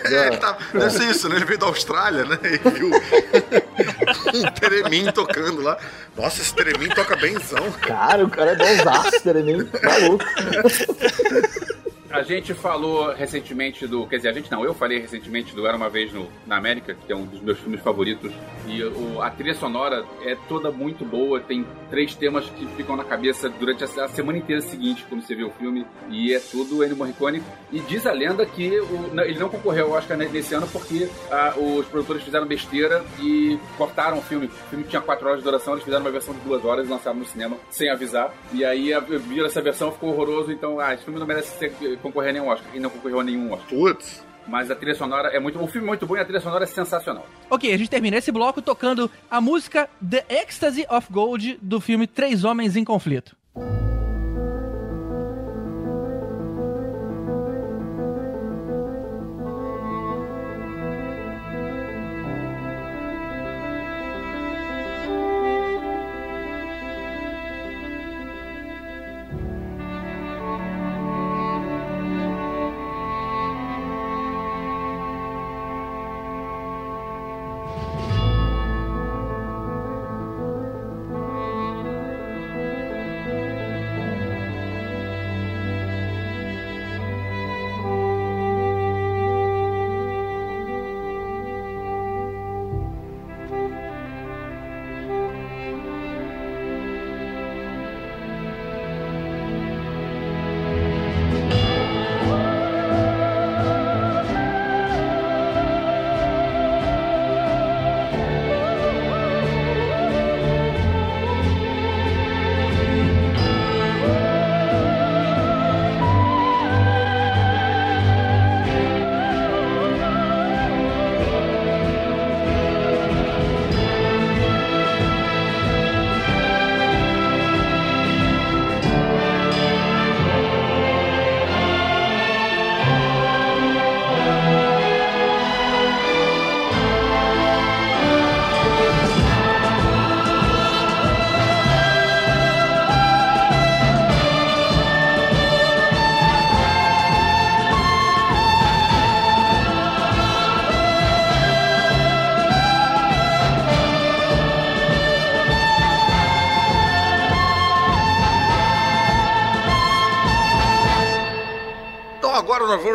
É, 0.05 0.27
ele 0.27 0.37
tá, 0.37 0.57
deve 0.73 0.89
ser 0.89 1.09
isso, 1.09 1.29
né? 1.29 1.35
Ele 1.37 1.45
veio 1.45 1.59
da 1.59 1.67
Austrália, 1.67 2.25
né? 2.25 2.37
E 2.43 2.69
viu 2.69 2.91
um 4.33 4.51
Teremin 4.51 5.11
tocando 5.11 5.61
lá. 5.61 5.77
Nossa, 6.17 6.41
esse 6.41 6.53
Teremin 6.53 6.89
toca 6.89 7.15
benzão. 7.15 7.71
Cara, 7.81 8.25
o 8.25 8.29
cara 8.29 8.51
é 8.51 8.55
bonzaço, 8.55 9.21
Teremin. 9.23 9.69
Maluco. 9.83 10.25
A 12.13 12.23
gente 12.23 12.53
falou 12.53 13.13
recentemente 13.13 13.87
do. 13.87 14.05
Quer 14.05 14.17
dizer, 14.17 14.29
a 14.29 14.33
gente 14.33 14.51
não, 14.51 14.65
eu 14.65 14.73
falei 14.73 14.99
recentemente 14.99 15.55
do 15.55 15.65
Era 15.65 15.77
uma 15.77 15.89
Vez 15.89 16.11
no, 16.11 16.27
na 16.45 16.57
América, 16.57 16.93
que 16.93 17.11
é 17.11 17.15
um 17.15 17.25
dos 17.25 17.41
meus 17.41 17.57
filmes 17.59 17.79
favoritos. 17.81 18.31
E 18.67 18.83
o, 18.83 19.21
a 19.21 19.29
trilha 19.29 19.53
sonora 19.53 20.05
é 20.23 20.35
toda 20.47 20.71
muito 20.71 21.05
boa, 21.05 21.39
tem 21.39 21.65
três 21.89 22.13
temas 22.15 22.49
que 22.49 22.65
ficam 22.75 22.95
na 22.95 23.03
cabeça 23.03 23.49
durante 23.49 23.83
a, 23.83 23.87
a 24.05 24.07
semana 24.09 24.37
inteira 24.37 24.61
seguinte, 24.61 25.05
quando 25.07 25.21
você 25.21 25.33
vê 25.35 25.43
o 25.43 25.49
filme. 25.51 25.85
E 26.09 26.33
é 26.33 26.39
tudo 26.39 26.83
Ennio 26.83 26.97
Morricone. 26.97 27.41
E 27.71 27.79
diz 27.79 28.05
a 28.05 28.11
lenda 28.11 28.45
que 28.45 28.79
o- 28.79 29.19
ele 29.21 29.39
não 29.39 29.49
concorreu 29.49 29.85
ao 29.87 29.91
Oscar 29.93 30.17
ne- 30.17 30.27
nesse 30.27 30.53
ano 30.53 30.67
porque 30.67 31.07
ah, 31.31 31.53
os 31.57 31.85
produtores 31.87 32.23
fizeram 32.23 32.45
besteira 32.45 33.03
e 33.21 33.57
cortaram 33.77 34.17
o 34.17 34.21
filme. 34.21 34.47
O 34.47 34.69
filme 34.69 34.83
tinha 34.85 35.01
quatro 35.01 35.25
horas 35.27 35.39
de 35.39 35.45
duração, 35.45 35.73
eles 35.73 35.83
fizeram 35.85 36.03
uma 36.03 36.11
versão 36.11 36.33
de 36.33 36.41
duas 36.41 36.63
horas 36.65 36.85
e 36.87 36.89
lançaram 36.91 37.17
no 37.17 37.25
cinema 37.25 37.55
sem 37.69 37.89
avisar. 37.89 38.33
E 38.53 38.65
aí 38.65 38.93
a- 38.93 38.99
viram 38.99 39.45
essa 39.45 39.61
versão, 39.61 39.91
ficou 39.91 40.09
horroroso. 40.09 40.51
Então, 40.51 40.79
ah, 40.79 40.93
esse 40.93 41.03
filme 41.03 41.19
não 41.19 41.25
merece 41.27 41.57
ser, 41.57 41.71
concorrer 42.01 42.29
a 42.29 42.33
nenhum 42.33 42.47
Oscar. 42.47 42.75
E 42.75 42.79
não 42.79 42.89
concorreu 42.89 43.19
a 43.19 43.23
nenhum 43.23 43.51
Oscar. 43.53 43.69
Putz. 43.69 44.23
Mas 44.47 44.71
a 44.71 44.75
trilha 44.75 44.95
sonora 44.95 45.29
é 45.29 45.39
muito. 45.39 45.61
O 45.61 45.67
filme 45.67 45.87
é 45.87 45.89
muito 45.89 46.05
bom 46.05 46.17
e 46.17 46.19
a 46.19 46.25
trilha 46.25 46.41
sonora 46.41 46.63
é 46.63 46.67
sensacional. 46.67 47.25
Ok, 47.49 47.71
a 47.71 47.77
gente 47.77 47.89
termina 47.89 48.17
esse 48.17 48.31
bloco 48.31 48.61
tocando 48.61 49.09
a 49.29 49.39
música 49.39 49.87
The 50.07 50.25
Ecstasy 50.27 50.85
of 50.89 51.07
Gold 51.11 51.59
do 51.61 51.79
filme 51.79 52.07
Três 52.07 52.43
Homens 52.43 52.75
em 52.75 52.83
Conflito. 52.83 53.35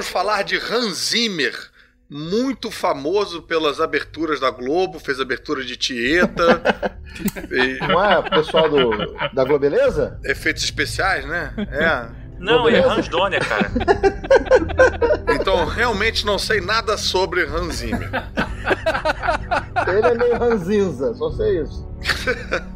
Falar 0.07 0.43
de 0.43 0.57
Hans 0.57 1.11
Zimmer, 1.11 1.55
muito 2.09 2.71
famoso 2.71 3.43
pelas 3.43 3.81
aberturas 3.81 4.39
da 4.41 4.51
Globo, 4.51 4.99
fez 4.99 5.21
abertura 5.21 5.65
de 5.65 5.77
Tieta, 5.77 6.63
e 7.51 7.79
Não 7.87 8.03
é 8.05 8.19
o 8.19 8.23
pessoal 8.23 8.69
do, 8.69 8.91
da 9.35 9.45
Globeleza? 9.45 10.19
efeitos 10.25 10.63
especiais, 10.65 11.25
né? 11.27 11.53
É. 11.71 12.27
Não, 12.39 12.69
é 12.69 12.73
Beleza. 12.73 12.93
Hans 12.93 13.09
Donner, 13.09 13.47
cara. 13.49 13.71
Então 15.39 15.65
realmente 15.67 16.25
não 16.27 16.39
sei 16.39 16.61
nada 16.61 16.97
sobre 16.97 17.43
Hans 17.45 17.77
Zimmer. 17.77 18.11
Ele 19.87 20.07
é 20.07 20.15
meio 20.15 20.39
ranzinza, 20.39 21.15
só 21.15 21.31
sei 21.31 21.63
isso. 21.63 21.87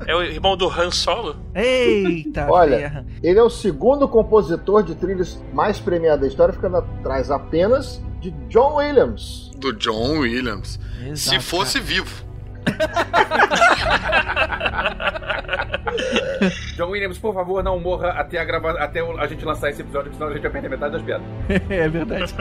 É 0.07 0.15
o 0.15 0.23
irmão 0.23 0.57
do 0.57 0.69
Han 0.69 0.91
Solo? 0.91 1.37
Eita, 1.55 2.47
Olha, 2.51 2.79
ferra. 2.79 3.07
Ele 3.23 3.39
é 3.39 3.43
o 3.43 3.51
segundo 3.51 4.09
compositor 4.09 4.83
de 4.83 4.95
trilhas 4.95 5.43
mais 5.53 5.79
premiado 5.79 6.23
da 6.23 6.27
história, 6.29 6.53
ficando 6.53 6.79
atrás 6.79 7.31
apenas 7.31 8.03
de 8.21 8.31
John 8.49 8.77
Williams. 8.77 9.51
Do 9.57 9.73
John 9.73 10.19
Williams. 10.19 10.79
Se 11.15 11.35
Exato, 11.35 11.43
fosse 11.43 11.81
vivo. 11.81 12.30
John 16.77 16.91
Williams, 16.91 17.19
por 17.19 17.35
favor, 17.35 17.63
não 17.63 17.79
morra 17.79 18.11
até 18.11 18.39
a, 18.39 18.45
grava... 18.45 18.73
até 18.73 19.01
a 19.01 19.27
gente 19.27 19.45
lançar 19.45 19.71
esse 19.71 19.83
episódio, 19.83 20.13
senão 20.13 20.29
a 20.29 20.33
gente 20.33 20.43
vai 20.43 20.51
perder 20.51 20.69
metade 20.69 20.93
das 20.93 21.03
piadas. 21.03 21.27
É 21.69 21.89
verdade. 21.89 22.35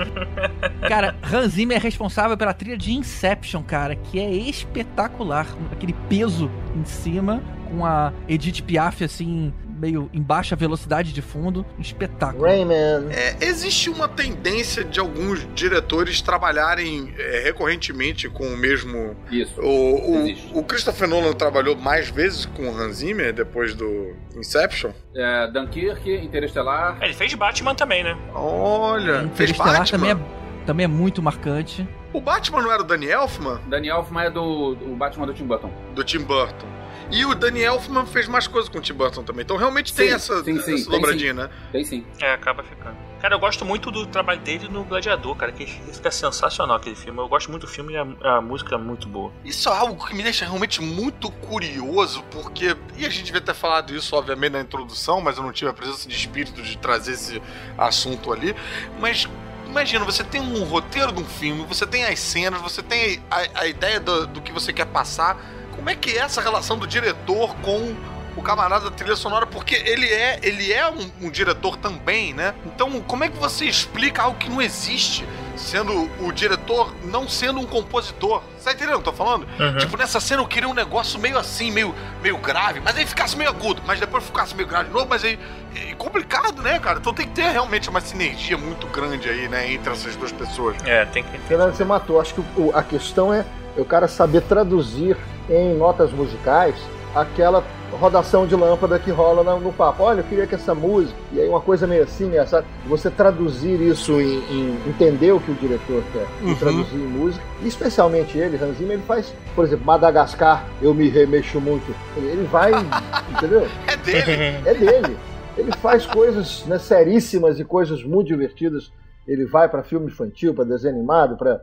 cara, 0.87 1.15
Hans 1.31 1.53
Zimmer 1.53 1.77
é 1.77 1.79
responsável 1.79 2.37
pela 2.37 2.53
trilha 2.53 2.77
de 2.77 2.93
Inception, 2.93 3.63
cara, 3.63 3.95
que 3.95 4.19
é 4.19 4.31
espetacular. 4.31 5.47
Aquele 5.71 5.93
peso 6.07 6.49
em 6.75 6.85
cima, 6.85 7.41
com 7.69 7.85
a 7.85 8.13
Edith 8.27 8.61
Piaf, 8.63 9.03
assim, 9.03 9.53
meio 9.79 10.09
em 10.13 10.21
baixa 10.21 10.55
velocidade 10.55 11.13
de 11.13 11.21
fundo. 11.21 11.65
Um 11.77 11.81
espetáculo. 11.81 12.43
Rayman. 12.43 13.09
É, 13.11 13.37
existe 13.41 13.89
uma 13.89 14.07
tendência 14.07 14.83
de 14.83 14.99
alguns 14.99 15.47
diretores 15.53 16.21
trabalharem 16.21 17.13
é, 17.17 17.41
recorrentemente 17.43 18.29
com 18.29 18.45
o 18.45 18.57
mesmo. 18.57 19.15
Isso. 19.31 19.59
O, 19.61 20.11
o, 20.11 20.17
Existe. 20.21 20.51
o 20.53 20.63
Christopher 20.63 21.07
Nolan 21.07 21.33
trabalhou 21.33 21.75
mais 21.75 22.09
vezes 22.09 22.45
com 22.45 22.69
o 22.69 22.77
Hans 22.77 22.97
Zimmer 22.97 23.33
depois 23.33 23.73
do 23.73 24.13
Inception. 24.35 24.91
É, 25.15 25.47
Dunkirk, 25.47 26.09
Interestelar. 26.11 26.97
É, 26.99 27.05
ele 27.05 27.13
fez 27.13 27.33
Batman 27.33 27.75
também, 27.75 28.03
né? 28.03 28.17
Olha, 28.33 29.29
fez 29.33 29.49
Interestelar 29.49 29.79
Batman. 29.79 29.97
também 29.97 30.11
é, 30.11 30.65
também 30.65 30.83
é 30.83 30.87
muito 30.87 31.21
marcante. 31.21 31.87
O 32.11 32.19
Batman 32.19 32.61
não 32.61 32.71
era 32.71 32.81
o 32.81 32.85
Danny 32.85 33.07
Elfman? 33.07 33.59
Daniel 33.67 33.97
Elfman 33.97 34.25
é 34.25 34.29
do, 34.31 34.73
do 34.75 34.95
Batman 34.95 35.27
do 35.27 35.33
Tim 35.33 35.45
Burton. 35.45 35.71
Do 35.93 36.03
Tim 36.03 36.19
Burton. 36.19 36.67
E 37.11 37.25
o 37.25 37.33
Danny 37.33 37.61
Elfman 37.61 38.05
fez 38.05 38.27
mais 38.27 38.47
coisas 38.47 38.69
com 38.69 38.77
o 38.77 38.81
Tim 38.81 38.93
Burton 38.93 39.23
também. 39.23 39.43
Então 39.43 39.57
realmente 39.57 39.93
tem 39.93 40.09
Sim, 40.09 40.13
essa, 40.13 40.43
sim, 40.43 40.59
sim, 40.61 40.73
essa 40.75 40.89
tem 40.89 40.99
dobradinha, 40.99 41.33
né? 41.33 41.49
Tem 41.71 41.83
sim. 41.83 42.05
É, 42.19 42.33
acaba 42.33 42.63
ficando. 42.63 42.95
Cara, 43.19 43.35
eu 43.35 43.39
gosto 43.39 43.65
muito 43.65 43.91
do 43.91 44.05
trabalho 44.05 44.39
dele 44.39 44.69
no 44.69 44.83
Gladiador, 44.83 45.35
cara, 45.35 45.51
que 45.51 45.65
fica 45.65 46.09
sensacional 46.09 46.77
aquele 46.77 46.95
filme. 46.95 47.19
Eu 47.19 47.27
gosto 47.27 47.51
muito 47.51 47.65
do 47.65 47.71
filme 47.71 47.93
e 47.93 47.97
a, 47.97 48.37
a 48.37 48.41
música 48.41 48.75
é 48.75 48.77
muito 48.77 49.07
boa. 49.09 49.31
Isso 49.43 49.67
é 49.67 49.75
algo 49.75 50.05
que 50.05 50.15
me 50.15 50.23
deixa 50.23 50.45
realmente 50.45 50.81
muito 50.81 51.29
curioso, 51.31 52.23
porque. 52.31 52.77
E 52.95 53.05
a 53.05 53.09
gente 53.09 53.25
devia 53.25 53.41
ter 53.41 53.53
falado 53.53 53.93
isso, 53.93 54.15
obviamente, 54.15 54.53
na 54.53 54.61
introdução, 54.61 55.19
mas 55.19 55.37
eu 55.37 55.43
não 55.43 55.51
tive 55.51 55.69
a 55.69 55.73
presença 55.73 56.07
de 56.07 56.15
espírito 56.15 56.61
de 56.61 56.77
trazer 56.77 57.13
esse 57.13 57.41
assunto 57.77 58.31
ali. 58.31 58.55
Mas. 58.99 59.27
Imagina, 59.67 60.03
você 60.03 60.23
tem 60.23 60.41
um 60.41 60.63
roteiro 60.63 61.11
de 61.11 61.21
um 61.21 61.25
filme, 61.25 61.63
você 61.63 61.85
tem 61.85 62.03
as 62.03 62.17
cenas, 62.17 62.59
você 62.59 62.81
tem 62.81 63.21
a, 63.29 63.61
a 63.61 63.67
ideia 63.67 63.99
do, 63.99 64.25
do 64.25 64.41
que 64.41 64.51
você 64.51 64.73
quer 64.73 64.85
passar. 64.85 65.37
Como 65.79 65.89
é 65.89 65.95
que 65.95 66.11
é 66.11 66.17
essa 66.19 66.41
relação 66.41 66.77
do 66.77 66.85
diretor 66.85 67.55
com 67.61 67.95
o 68.35 68.41
camarada 68.41 68.89
da 68.89 68.91
trilha 68.95 69.15
sonora, 69.15 69.45
porque 69.47 69.75
ele 69.75 70.05
é, 70.05 70.39
ele 70.43 70.71
é 70.71 70.89
um, 70.89 71.09
um 71.27 71.29
diretor 71.31 71.77
também, 71.77 72.33
né? 72.33 72.53
Então, 72.65 73.01
como 73.01 73.23
é 73.23 73.29
que 73.29 73.37
você 73.37 73.65
explica 73.65 74.23
algo 74.23 74.37
que 74.37 74.49
não 74.49 74.61
existe? 74.61 75.25
Sendo 75.55 76.09
o 76.21 76.31
diretor 76.31 76.93
não 77.05 77.27
sendo 77.27 77.59
um 77.59 77.65
compositor. 77.65 78.41
Você 78.57 78.65
tá 78.65 78.71
entendendo 78.73 78.97
o 78.99 79.01
que 79.01 79.09
eu 79.09 79.13
tô 79.13 79.17
falando? 79.17 79.47
Uhum. 79.59 79.77
Tipo, 79.77 79.97
nessa 79.97 80.19
cena 80.19 80.41
eu 80.41 80.47
queria 80.47 80.69
um 80.69 80.73
negócio 80.73 81.19
meio 81.19 81.37
assim, 81.37 81.71
meio, 81.71 81.93
meio 82.21 82.37
grave, 82.37 82.79
mas 82.81 82.95
aí 82.97 83.05
ficasse 83.05 83.35
meio 83.37 83.49
agudo, 83.49 83.81
mas 83.85 83.99
depois 83.99 84.23
ficasse 84.23 84.53
meio 84.55 84.67
grave 84.67 84.87
de 84.89 84.93
novo, 84.93 85.07
mas 85.09 85.23
aí. 85.23 85.39
É 85.75 85.93
complicado, 85.95 86.61
né, 86.61 86.77
cara? 86.79 86.99
Então 86.99 87.13
tem 87.13 87.25
que 87.27 87.33
ter 87.33 87.49
realmente 87.51 87.89
uma 87.89 88.01
sinergia 88.01 88.57
muito 88.57 88.87
grande 88.87 89.29
aí, 89.29 89.47
né, 89.47 89.71
entre 89.71 89.91
essas 89.93 90.15
duas 90.15 90.31
pessoas. 90.31 90.75
É, 90.83 91.05
tem 91.05 91.23
que. 91.23 91.37
Fernando, 91.39 91.73
você 91.75 91.85
matou. 91.85 92.19
Acho 92.19 92.33
que 92.35 92.41
o- 92.57 92.71
a 92.73 92.81
questão 92.83 93.33
é 93.33 93.45
o 93.79 93.85
cara 93.85 94.07
saber 94.07 94.41
traduzir 94.41 95.17
em 95.49 95.75
notas 95.75 96.11
musicais 96.11 96.75
aquela 97.15 97.63
rodação 97.91 98.45
de 98.45 98.55
lâmpada 98.55 98.99
que 98.99 99.09
rola 99.09 99.43
no 99.59 99.73
papo. 99.73 100.03
Olha, 100.03 100.19
eu 100.19 100.23
queria 100.23 100.45
que 100.45 100.53
essa 100.53 100.75
música, 100.75 101.17
e 101.33 101.41
aí 101.41 101.49
uma 101.49 101.59
coisa 101.59 101.87
meio 101.87 102.03
assim, 102.03 102.25
meio 102.25 102.43
assado, 102.43 102.65
você 102.85 103.09
traduzir 103.09 103.81
isso 103.81 104.21
em, 104.21 104.37
em 104.51 104.77
entender 104.87 105.31
o 105.31 105.39
que 105.39 105.51
o 105.51 105.55
diretor 105.55 106.03
quer 106.13 106.27
e 106.43 106.45
Uhum. 106.49 106.55
traduzir 106.55 106.95
em 106.95 107.07
música, 107.07 107.43
e 107.63 107.67
especialmente 107.67 108.37
ele, 108.37 108.63
Hans 108.63 108.77
Zimmer, 108.77 108.93
ele 108.93 109.03
faz, 109.07 109.33
por 109.55 109.65
exemplo, 109.65 109.85
Madagascar, 109.85 110.65
eu 110.81 110.93
me 110.93 111.09
remexo 111.09 111.59
muito. 111.59 111.93
Ele 112.15 112.47
vai, 112.51 112.71
entendeu? 113.31 113.67
É 113.87 113.97
dele. 113.97 114.31
é 114.65 114.73
dele. 114.75 115.17
Ele 115.57 115.71
faz 115.81 116.05
coisas 116.05 116.63
né, 116.67 116.77
seríssimas 116.77 117.59
e 117.59 117.65
coisas 117.65 118.03
muito 118.03 118.27
divertidas. 118.27 118.91
Ele 119.29 119.45
vai 119.45 119.69
para 119.69 119.83
filme 119.83 120.07
infantil, 120.07 120.53
para 120.55 120.63
desenho 120.65 120.95
animado, 120.95 121.37
para 121.37 121.61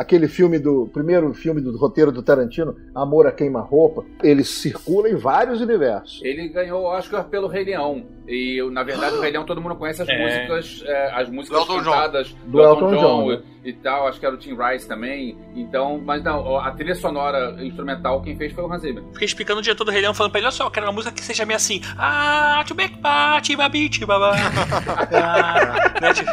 aquele 0.00 0.26
filme 0.26 0.58
do 0.58 0.88
primeiro 0.92 1.32
filme 1.32 1.60
do 1.60 1.76
roteiro 1.78 2.10
do 2.10 2.22
Tarantino, 2.22 2.76
Amor 2.94 3.26
a 3.28 3.32
Queima-Roupa. 3.32 4.04
Ele 4.22 4.42
circula 4.42 5.08
em 5.08 5.14
vários 5.14 5.60
universos. 5.60 6.20
Ele 6.24 6.48
ganhou 6.48 6.82
o 6.82 6.86
Oscar 6.86 7.24
pelo 7.24 7.46
Rei 7.46 7.64
Leão. 7.64 8.04
E, 8.26 8.60
na 8.72 8.82
verdade, 8.82 9.16
o 9.16 9.20
Rei 9.20 9.30
Leão 9.30 9.44
todo 9.44 9.60
mundo 9.60 9.76
conhece 9.76 10.02
as 10.02 10.08
É. 10.14 10.18
músicas, 10.48 10.82
é, 10.86 11.12
as 11.14 11.28
músicas 11.30 11.58
Do 11.58 11.62
Elton 11.72 11.82
John. 11.84 11.90
cantadas 11.92 12.36
Do 12.46 12.60
Elton 12.62 12.96
John, 12.96 13.28
né? 13.30 13.42
e 13.64 13.72
tal. 13.74 14.08
Acho 14.08 14.18
que 14.18 14.26
era 14.26 14.34
o 14.34 14.38
Tim 14.38 14.56
Rice 14.56 14.88
também. 14.88 15.38
Então, 15.54 16.00
mas 16.04 16.22
não, 16.24 16.58
a 16.58 16.70
trilha 16.72 16.94
sonora 16.94 17.54
instrumental 17.64 18.22
quem 18.22 18.36
fez 18.36 18.52
foi 18.52 18.64
o 18.64 18.72
Hans 18.72 18.82
Zimmer. 18.82 19.04
Fiquei 19.12 19.26
explicando 19.26 19.60
o 19.60 19.62
diretor 19.62 19.84
do 19.84 19.90
Rei 19.90 20.00
Leão 20.00 20.14
falando 20.14 20.32
pra 20.32 20.40
ele: 20.40 20.46
olha 20.46 20.52
só, 20.52 20.64
eu 20.64 20.70
quero 20.70 20.86
uma 20.86 20.92
música 20.92 21.14
que 21.14 21.22
seja 21.22 21.44
meio 21.46 21.56
assim. 21.56 21.80
Ah, 21.98 22.64
to 22.66 22.74
make 22.74 22.98
party, 22.98 23.54
babi, 23.56 23.88
babá. 24.06 24.32
Ah, 25.12 26.00
né, 26.00 26.12
tipo, 26.12 26.30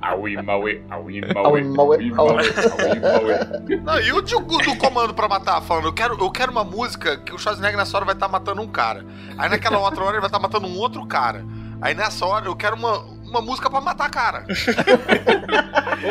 Aui, 0.00 0.36
maui, 0.42 0.82
aui, 0.90 1.20
maui, 1.34 1.62
aui, 1.76 2.10
maui. 2.10 2.44
Não, 3.82 4.00
e 4.00 4.12
o 4.12 4.20
do, 4.20 4.40
do 4.40 4.76
comando 4.76 5.14
pra 5.14 5.28
matar, 5.28 5.60
falando, 5.62 5.86
eu 5.86 5.92
quero, 5.92 6.16
eu 6.18 6.30
quero 6.30 6.52
uma 6.52 6.64
música 6.64 7.16
que 7.16 7.32
o 7.32 7.38
Schwarzenegger 7.38 7.76
nessa 7.76 7.96
hora 7.96 8.04
vai 8.04 8.14
estar 8.14 8.28
matando 8.28 8.62
um 8.62 8.68
cara. 8.68 9.04
Aí 9.38 9.48
naquela 9.48 9.78
outra 9.78 10.02
hora 10.02 10.14
ele 10.14 10.20
vai 10.20 10.28
estar 10.28 10.38
matando 10.38 10.66
um 10.66 10.76
outro 10.78 11.06
cara. 11.06 11.44
Aí 11.80 11.94
nessa 11.94 12.24
hora 12.26 12.46
eu 12.46 12.54
quero 12.54 12.76
uma, 12.76 12.98
uma 13.32 13.40
música 13.40 13.68
pra 13.68 13.80
matar 13.80 14.10
cara. 14.10 14.46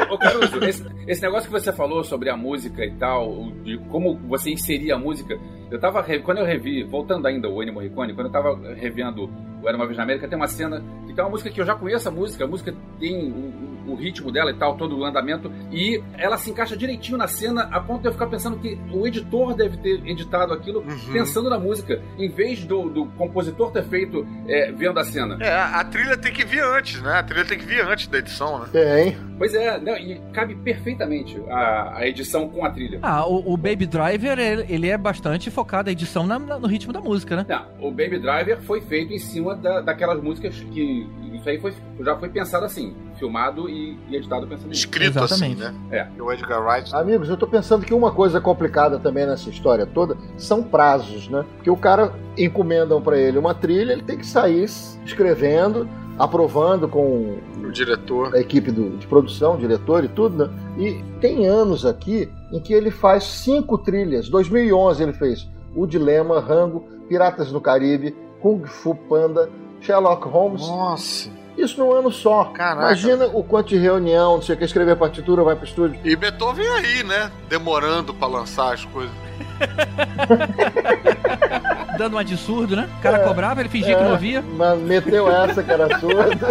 Ô, 0.10 0.14
ô, 0.14 0.18
Caruso, 0.18 0.64
esse, 0.64 0.86
esse 1.08 1.22
negócio 1.22 1.50
que 1.50 1.54
você 1.54 1.72
falou 1.72 2.04
sobre 2.04 2.30
a 2.30 2.36
música 2.36 2.84
e 2.84 2.92
tal, 2.92 3.52
de 3.64 3.78
como 3.90 4.16
você 4.28 4.52
inseria 4.52 4.96
a 4.96 5.00
música, 5.00 5.40
eu 5.70 5.80
tava. 5.80 6.04
Quando 6.20 6.40
eu 6.40 6.46
revi, 6.46 6.84
voltando 6.84 7.28
ainda 7.28 7.48
o 7.48 7.62
Ennio 7.62 7.74
Morricone, 7.74 8.14
quando 8.14 8.28
eu 8.28 8.32
tava 8.34 8.74
revendo 8.76 9.30
o 9.62 9.68
Era 9.68 9.78
uma 9.78 9.86
Vez 9.86 9.98
na 9.98 10.04
América, 10.04 10.28
tem 10.28 10.38
uma 10.38 10.48
cena 10.48 10.84
que 11.06 11.14
tem 11.14 11.24
uma 11.24 11.30
música 11.30 11.50
que 11.50 11.62
eu 11.62 11.66
já 11.66 11.76
conheço 11.76 12.08
a 12.08 12.12
música, 12.12 12.44
a 12.44 12.48
música 12.48 12.74
tem 13.00 13.32
o, 13.32 13.81
o- 13.94 13.96
ritmo 13.96 14.32
dela 14.32 14.52
e 14.52 14.54
tal, 14.56 14.76
todo 14.78 14.98
o 14.98 15.06
andamento, 15.06 15.52
e 15.72 16.02
ela 16.18 16.38
se 16.38 16.50
encaixa 16.50 16.76
direitinho 16.76 17.18
na 17.18 17.28
cena, 17.28 17.70
a 17.72 17.80
ponto 17.80 18.02
de 18.02 18.08
eu 18.08 18.12
ficar 18.14 18.28
pensando 18.28 18.58
que 18.58 18.78
o 18.92 19.06
editor 19.06 19.54
deve 19.56 19.78
ter 19.78 20.02
editado 20.08 20.54
aquilo 20.54 20.80
Uhum. 20.82 21.14
pensando 21.14 21.50
na 21.50 21.60
música, 21.60 22.02
em 22.18 22.30
vez 22.30 22.64
do, 22.66 22.90
do 22.90 23.06
compositor 23.18 23.72
ter 23.72 23.84
feito 23.84 24.26
é, 24.48 24.72
vendo 24.72 25.00
a 25.00 25.04
cena. 25.04 25.38
É, 25.40 25.54
a 25.54 25.84
trilha 25.84 26.18
tem 26.18 26.32
que 26.34 26.44
vir 26.44 26.64
antes, 26.64 27.02
né? 27.02 27.14
A 27.20 27.24
trilha 27.24 27.46
tem 27.46 27.58
que 27.58 27.66
vir 27.66 27.82
antes 27.86 28.08
da 28.08 28.18
edição, 28.18 28.60
né? 28.60 28.66
Tem. 28.72 29.18
Pois 29.38 29.54
é, 29.54 29.80
não, 29.80 29.96
e 29.98 30.20
cabe 30.34 30.56
perfeitamente 30.56 31.40
a, 31.50 31.98
a 31.98 32.08
edição 32.08 32.48
com 32.50 32.66
a 32.66 32.70
trilha. 32.72 33.00
Ah, 33.02 33.26
o, 33.26 33.54
o 33.54 33.58
Baby 33.58 33.86
Driver, 33.86 34.38
ele, 34.40 34.66
ele 34.70 34.88
é 34.90 34.98
bastante 34.98 35.50
focado 35.52 35.90
a 35.90 35.92
edição 35.92 36.26
na- 36.26 36.40
na- 36.40 36.60
no 36.60 36.68
ritmo 36.68 36.92
da 36.94 37.00
música, 37.02 37.36
né? 37.36 37.46
Não, 37.48 37.88
o 37.88 37.92
Baby 37.92 38.20
Driver 38.20 38.62
foi 38.62 38.82
feito 38.82 39.14
em 39.14 39.20
cima 39.20 39.56
da, 39.56 39.82
daquelas 39.82 40.22
músicas 40.22 40.56
que. 40.72 41.08
Isso 41.34 41.50
aí 41.50 41.60
foi, 41.60 41.74
já 42.02 42.16
foi 42.18 42.30
pensado 42.30 42.66
assim, 42.66 42.96
filmado 43.18 43.68
e, 43.70 43.74
e 44.10 44.16
editado 44.16 44.46
pensando 44.48 44.70
nisso. 44.70 44.80
Escrito 44.82 45.18
Exatamente. 45.20 45.64
assim, 45.64 45.74
né? 45.74 45.76
É. 45.92 46.08
E 46.18 46.22
o 46.22 46.32
Edgar 46.32 46.64
Wright. 46.66 46.96
Amigos, 46.96 47.30
eu 47.30 47.38
tô 47.38 47.48
pensando 47.48 47.86
que 47.86 47.94
uma 47.94 48.12
coisa 48.12 48.40
complicada 48.40 49.00
também 49.00 49.26
nessa 49.26 49.50
história 49.50 49.86
toda 49.86 50.18
são 50.38 50.62
prazos, 50.64 51.28
né? 51.28 51.46
Porque 51.56 51.70
o 51.70 51.78
cara 51.78 52.14
encomendam 52.38 53.02
pra 53.02 53.18
ele 53.18 53.38
uma 53.38 53.54
trilha, 53.54 53.92
ele 53.94 54.04
tem 54.04 54.18
que 54.18 54.26
sair 54.26 54.64
escrevendo, 55.06 55.88
aprovando 56.18 56.88
com 56.88 57.38
O 57.64 57.72
diretor. 57.72 58.36
a 58.36 58.40
equipe 58.40 58.72
do- 58.72 58.98
de 58.98 59.08
produção, 59.08 59.58
diretor 59.58 60.04
e 60.04 60.08
tudo, 60.08 60.38
né? 60.48 60.54
E 60.78 61.04
tem 61.20 61.48
anos 61.48 61.86
aqui 61.86 62.30
em 62.52 62.60
que 62.60 62.74
ele 62.74 62.92
faz 62.92 63.24
cinco 63.24 63.78
trilhas. 63.78 64.30
2011 64.30 65.02
ele 65.04 65.14
fez 65.14 65.48
O 65.76 65.86
Dilema, 65.88 66.40
Rango, 66.40 66.84
Piratas 67.08 67.52
no 67.52 67.62
Caribe, 67.62 68.16
Kung 68.42 68.66
Fu 68.66 68.94
Panda, 68.94 69.50
Sherlock 69.80 70.28
Holmes. 70.28 70.62
Nossa. 70.68 71.30
Isso 71.58 71.80
num 71.80 71.92
ano 71.92 72.12
só. 72.12 72.46
Caraca. 72.46 72.88
Imagina 72.88 73.26
o 73.28 73.44
quanto 73.44 73.70
de 73.70 73.78
reunião, 73.78 74.36
não 74.36 74.42
sei 74.42 74.56
o 74.56 74.58
que, 74.58 74.64
escrever 74.64 74.92
a 74.92 74.96
partitura, 74.96 75.44
vai 75.44 75.56
pro 75.56 75.66
estúdio. 75.66 76.00
E 76.04 76.16
Beethoven 76.16 76.68
aí, 76.68 77.04
né? 77.04 77.30
Demorando 77.50 78.14
pra 78.14 78.28
lançar 78.28 78.74
as 78.74 78.86
coisas. 78.86 79.14
Dando 81.98 82.14
uma 82.14 82.24
de 82.26 82.36
surdo, 82.38 82.76
né? 82.76 82.90
O 82.98 83.02
cara 83.02 83.18
É, 83.18 83.28
cobrava, 83.28 83.60
ele 83.60 83.70
fingia 83.70 83.96
que 83.96 84.02
é. 84.02 84.06
não 84.06 84.12
ouvia. 84.14 84.42
Mas 84.42 84.80
meteu 84.80 85.30
essa 85.30 85.62
que 85.62 85.72
era 85.72 86.00
surda. 86.00 86.48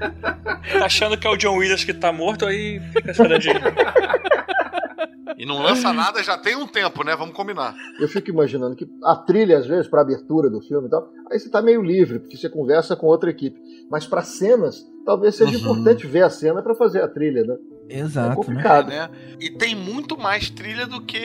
tá 0.00 0.84
achando 0.84 1.16
que 1.18 1.26
é 1.26 1.30
o 1.30 1.36
John 1.36 1.56
Williams 1.56 1.84
que 1.84 1.94
tá 1.94 2.12
morto, 2.12 2.46
aí 2.46 2.80
fica 3.14 3.38
de. 3.38 3.48
E 5.36 5.46
não 5.46 5.62
lança 5.62 5.90
nada 5.92 6.22
já 6.22 6.36
tem 6.36 6.54
um 6.56 6.66
tempo, 6.66 7.02
né? 7.02 7.16
Vamos 7.16 7.34
combinar. 7.34 7.74
Eu 7.98 8.08
fico 8.08 8.28
imaginando 8.30 8.76
que 8.76 8.86
a 9.02 9.16
trilha, 9.16 9.56
às 9.58 9.66
vezes, 9.66 9.86
pra 9.88 10.02
abertura 10.02 10.50
do 10.50 10.60
filme 10.60 10.86
e 10.86 10.90
tal, 10.90 11.08
aí 11.30 11.38
você 11.38 11.48
tá 11.48 11.62
meio 11.62 11.80
livre, 11.82 12.18
porque 12.18 12.36
você 12.36 12.48
conversa 12.48 12.94
com 12.94 13.06
outra 13.06 13.30
equipe. 13.30 13.58
Mas 13.90 14.06
pra 14.06 14.22
cenas, 14.22 14.84
talvez 15.06 15.36
seja 15.36 15.52
Uhum. 15.56 15.58
importante 15.58 16.06
ver 16.06 16.24
a 16.24 16.30
cena 16.30 16.60
pra 16.62 16.74
fazer 16.74 17.02
a 17.02 17.08
trilha, 17.08 17.42
né? 17.44 17.56
É 17.88 17.98
Exato, 18.00 18.28
né? 18.28 18.34
complicado. 18.36 18.88
né? 18.88 19.08
E 19.40 19.50
tem 19.50 19.74
muito 19.74 20.18
mais 20.18 20.50
trilha 20.50 20.86
do 20.86 21.00
que 21.00 21.24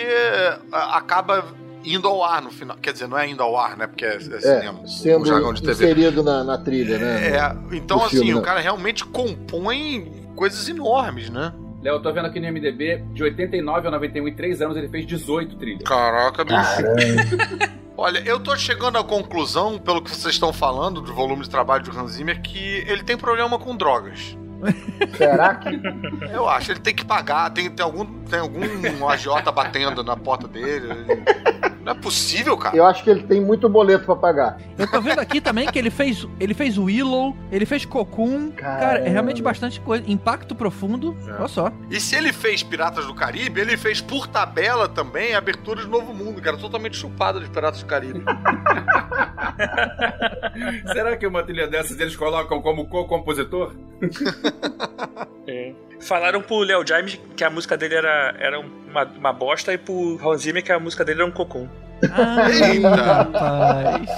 a- 0.71 0.97
acaba 0.97 1.43
indo 1.85 2.07
ao 2.07 2.23
ar 2.23 2.41
no 2.41 2.51
final. 2.51 2.77
Quer 2.81 2.93
dizer, 2.93 3.07
não 3.07 3.17
é 3.17 3.29
indo 3.29 3.41
ao 3.41 3.57
ar, 3.57 3.77
né? 3.77 3.87
Porque 3.87 4.05
é, 4.05 4.15
é 4.15 4.19
cinema. 4.19 4.81
É, 4.83 4.87
sendo 4.87 5.23
o 5.23 5.25
jargão 5.25 5.53
de 5.53 5.61
TV. 5.61 5.71
inserido 5.71 6.23
na, 6.23 6.43
na 6.43 6.57
trilha, 6.57 6.97
né? 6.97 7.27
É, 7.27 7.75
então 7.75 7.99
do 7.99 8.05
assim, 8.05 8.17
filme, 8.17 8.33
o 8.33 8.37
né? 8.37 8.41
cara 8.41 8.59
realmente 8.59 9.05
compõe 9.05 10.11
coisas 10.35 10.67
enormes, 10.67 11.29
né? 11.29 11.53
Léo, 11.81 11.95
eu 11.95 12.01
tô 12.01 12.11
vendo 12.11 12.25
aqui 12.25 12.39
no 12.39 12.51
MDB, 12.51 13.03
de 13.13 13.21
89 13.21 13.87
a 13.87 13.91
91, 13.91 14.27
em 14.27 14.33
3 14.33 14.61
anos, 14.63 14.75
ele 14.75 14.89
fez 14.89 15.05
18 15.05 15.55
trilhas. 15.55 15.83
Caraca, 15.83 16.43
bicho. 16.43 17.75
Olha, 17.97 18.19
eu 18.25 18.39
tô 18.39 18.57
chegando 18.57 18.97
à 18.97 19.03
conclusão, 19.03 19.77
pelo 19.77 20.01
que 20.01 20.09
vocês 20.09 20.33
estão 20.33 20.51
falando, 20.51 20.99
do 20.99 21.13
volume 21.13 21.43
de 21.43 21.49
trabalho 21.49 21.83
de 21.83 21.97
Hans 21.97 22.13
Zimmer, 22.13 22.41
que 22.41 22.83
ele 22.87 23.03
tem 23.03 23.15
problema 23.15 23.57
com 23.57 23.75
drogas. 23.75 24.35
Será 25.17 25.55
que. 25.55 25.81
Eu 26.31 26.47
acho, 26.47 26.71
ele 26.71 26.79
tem 26.79 26.93
que 26.93 27.05
pagar, 27.05 27.49
tem, 27.51 27.69
tem 27.69 27.83
algum, 27.83 28.05
tem 28.05 28.39
algum 28.39 29.07
agiota 29.07 29.51
batendo 29.51 30.03
na 30.03 30.15
porta 30.15 30.47
dele. 30.47 30.87
Não 31.85 31.91
é 31.91 31.95
possível, 31.95 32.57
cara. 32.57 32.75
Eu 32.75 32.83
acho 32.83 33.03
que 33.03 33.11
ele 33.11 33.21
tem 33.21 33.39
muito 33.39 33.69
boleto 33.69 34.05
pra 34.05 34.15
pagar. 34.15 34.57
Eu 34.75 34.89
tô 34.89 34.99
vendo 34.99 35.19
aqui 35.19 35.39
também 35.39 35.67
que 35.67 35.77
ele 35.77 35.91
fez, 35.91 36.27
ele 36.39 36.55
fez 36.55 36.79
Willow, 36.79 37.37
ele 37.51 37.63
fez 37.63 37.85
Cocoon. 37.85 38.49
Cara, 38.51 38.75
é 38.75 38.79
Caramba. 38.79 39.09
realmente 39.09 39.43
bastante 39.43 39.79
coisa. 39.79 40.03
Impacto 40.09 40.55
profundo. 40.55 41.15
É. 41.27 41.33
Olha 41.33 41.47
só. 41.47 41.71
E 41.91 41.99
se 41.99 42.15
ele 42.15 42.33
fez 42.33 42.63
Piratas 42.63 43.05
do 43.05 43.13
Caribe, 43.13 43.61
ele 43.61 43.77
fez 43.77 44.01
por 44.01 44.25
tabela 44.25 44.89
também 44.89 45.35
Abertura 45.35 45.83
de 45.83 45.87
Novo 45.87 46.11
Mundo, 46.11 46.41
que 46.41 46.47
era 46.47 46.57
totalmente 46.57 46.97
chupada 46.97 47.39
de 47.39 47.47
Piratas 47.51 47.81
do 47.81 47.85
Caribe. 47.85 48.23
Será 50.91 51.15
que 51.15 51.27
uma 51.27 51.43
trilha 51.43 51.67
dessas 51.67 51.99
eles 51.99 52.15
colocam 52.15 52.63
como 52.63 52.89
co-compositor? 52.89 53.75
É. 55.47 55.73
Falaram 56.01 56.41
pro 56.41 56.57
Léo 56.59 56.85
James 56.85 57.19
que 57.35 57.43
a 57.43 57.51
música 57.51 57.77
dele 57.77 57.93
era, 57.93 58.35
era 58.39 58.59
uma, 58.59 59.03
uma 59.03 59.31
bosta 59.31 59.71
e 59.71 59.77
pro 59.77 60.19
Hans 60.23 60.41
Zimmer 60.41 60.63
que 60.63 60.71
a 60.71 60.79
música 60.79 61.05
dele 61.05 61.21
era 61.21 61.29
um 61.29 61.31
cocum. 61.31 61.67
Ai, 62.11 62.77
Eita. 62.77 62.89
rapaz. 62.89 64.09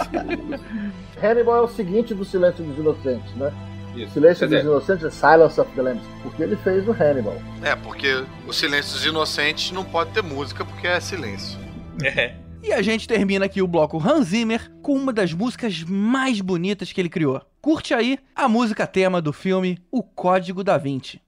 Hannibal 1.21 1.57
é 1.57 1.61
o 1.61 1.67
seguinte 1.67 2.13
do 2.13 2.23
Silêncio 2.23 2.63
dos 2.63 2.77
Inocentes, 2.77 3.35
né? 3.35 3.51
Isso. 3.95 4.13
Silêncio 4.13 4.47
dos 4.47 4.61
Inocentes 4.61 5.05
é 5.05 5.09
Silence 5.09 5.59
of 5.59 5.71
the 5.73 5.81
Lambs, 5.81 6.03
porque 6.21 6.43
ele 6.43 6.55
fez 6.57 6.87
o 6.87 6.91
Hannibal. 6.91 7.35
É, 7.63 7.75
porque 7.75 8.23
o 8.47 8.53
Silêncio 8.53 8.93
dos 8.93 9.05
Inocentes 9.05 9.71
não 9.71 9.83
pode 9.83 10.11
ter 10.11 10.21
música 10.21 10.63
porque 10.63 10.87
é 10.87 10.99
silêncio. 10.99 11.59
É. 12.03 12.35
E 12.67 12.73
a 12.73 12.81
gente 12.81 13.07
termina 13.07 13.45
aqui 13.45 13.61
o 13.61 13.67
bloco 13.67 13.97
Hans 13.97 14.27
Zimmer 14.27 14.69
com 14.81 14.93
uma 14.93 15.13
das 15.13 15.31
músicas 15.31 15.83
mais 15.83 16.41
bonitas 16.41 16.91
que 16.91 16.99
ele 16.99 17.07
criou. 17.07 17.41
Curte 17.61 17.93
aí 17.93 18.19
a 18.35 18.49
música 18.49 18.85
tema 18.85 19.21
do 19.21 19.31
filme 19.31 19.79
O 19.89 20.03
Código 20.03 20.65
da 20.65 20.77
Vinci. 20.77 21.21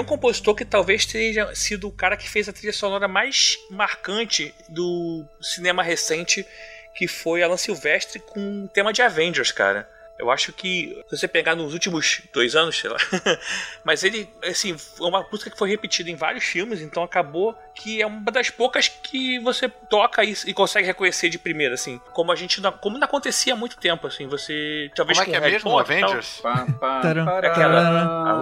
Um 0.00 0.04
compositor 0.04 0.54
que 0.54 0.64
talvez 0.64 1.04
tenha 1.04 1.54
sido 1.54 1.88
o 1.88 1.92
cara 1.92 2.16
que 2.16 2.28
fez 2.28 2.48
a 2.48 2.52
trilha 2.52 2.72
sonora 2.72 3.06
mais 3.06 3.58
marcante 3.70 4.54
do 4.68 5.24
cinema 5.40 5.82
recente, 5.82 6.46
que 6.94 7.06
foi 7.06 7.42
Alan 7.42 7.56
Silvestre 7.56 8.18
com 8.18 8.64
o 8.64 8.68
tema 8.68 8.92
de 8.92 9.02
Avengers, 9.02 9.52
cara. 9.52 9.90
Eu 10.22 10.30
acho 10.30 10.52
que, 10.52 10.96
se 11.08 11.16
você 11.18 11.26
pegar 11.26 11.56
nos 11.56 11.72
últimos 11.72 12.22
dois 12.32 12.54
anos, 12.54 12.78
sei 12.78 12.88
lá, 12.88 12.96
mas 13.84 14.04
ele, 14.04 14.28
assim, 14.44 14.72
é 15.00 15.02
uma 15.04 15.26
música 15.32 15.50
que 15.50 15.58
foi 15.58 15.68
repetida 15.68 16.08
em 16.10 16.14
vários 16.14 16.44
filmes, 16.44 16.80
então 16.80 17.02
acabou 17.02 17.56
que 17.74 18.00
é 18.00 18.06
uma 18.06 18.30
das 18.30 18.48
poucas 18.48 18.86
que 18.86 19.40
você 19.40 19.68
toca 19.68 20.22
e, 20.22 20.32
e 20.46 20.54
consegue 20.54 20.86
reconhecer 20.86 21.28
de 21.28 21.40
primeira, 21.40 21.74
assim, 21.74 22.00
como 22.12 22.30
a 22.30 22.36
gente, 22.36 22.60
não, 22.60 22.70
como 22.70 22.98
não 22.98 23.04
acontecia 23.04 23.54
há 23.54 23.56
muito 23.56 23.76
tempo, 23.78 24.06
assim, 24.06 24.28
você, 24.28 24.88
talvez 24.94 25.18
Como 25.18 25.28
é 25.28 25.40
que 25.40 25.44
é 25.44 25.50
mesmo? 25.50 25.76
Avengers? 25.76 26.40
Pará, 26.40 27.24
Aquela, 27.42 28.30
a 28.30 28.38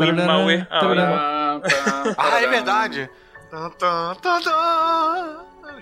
Ah, 2.18 2.42
é 2.42 2.46
verdade. 2.46 3.11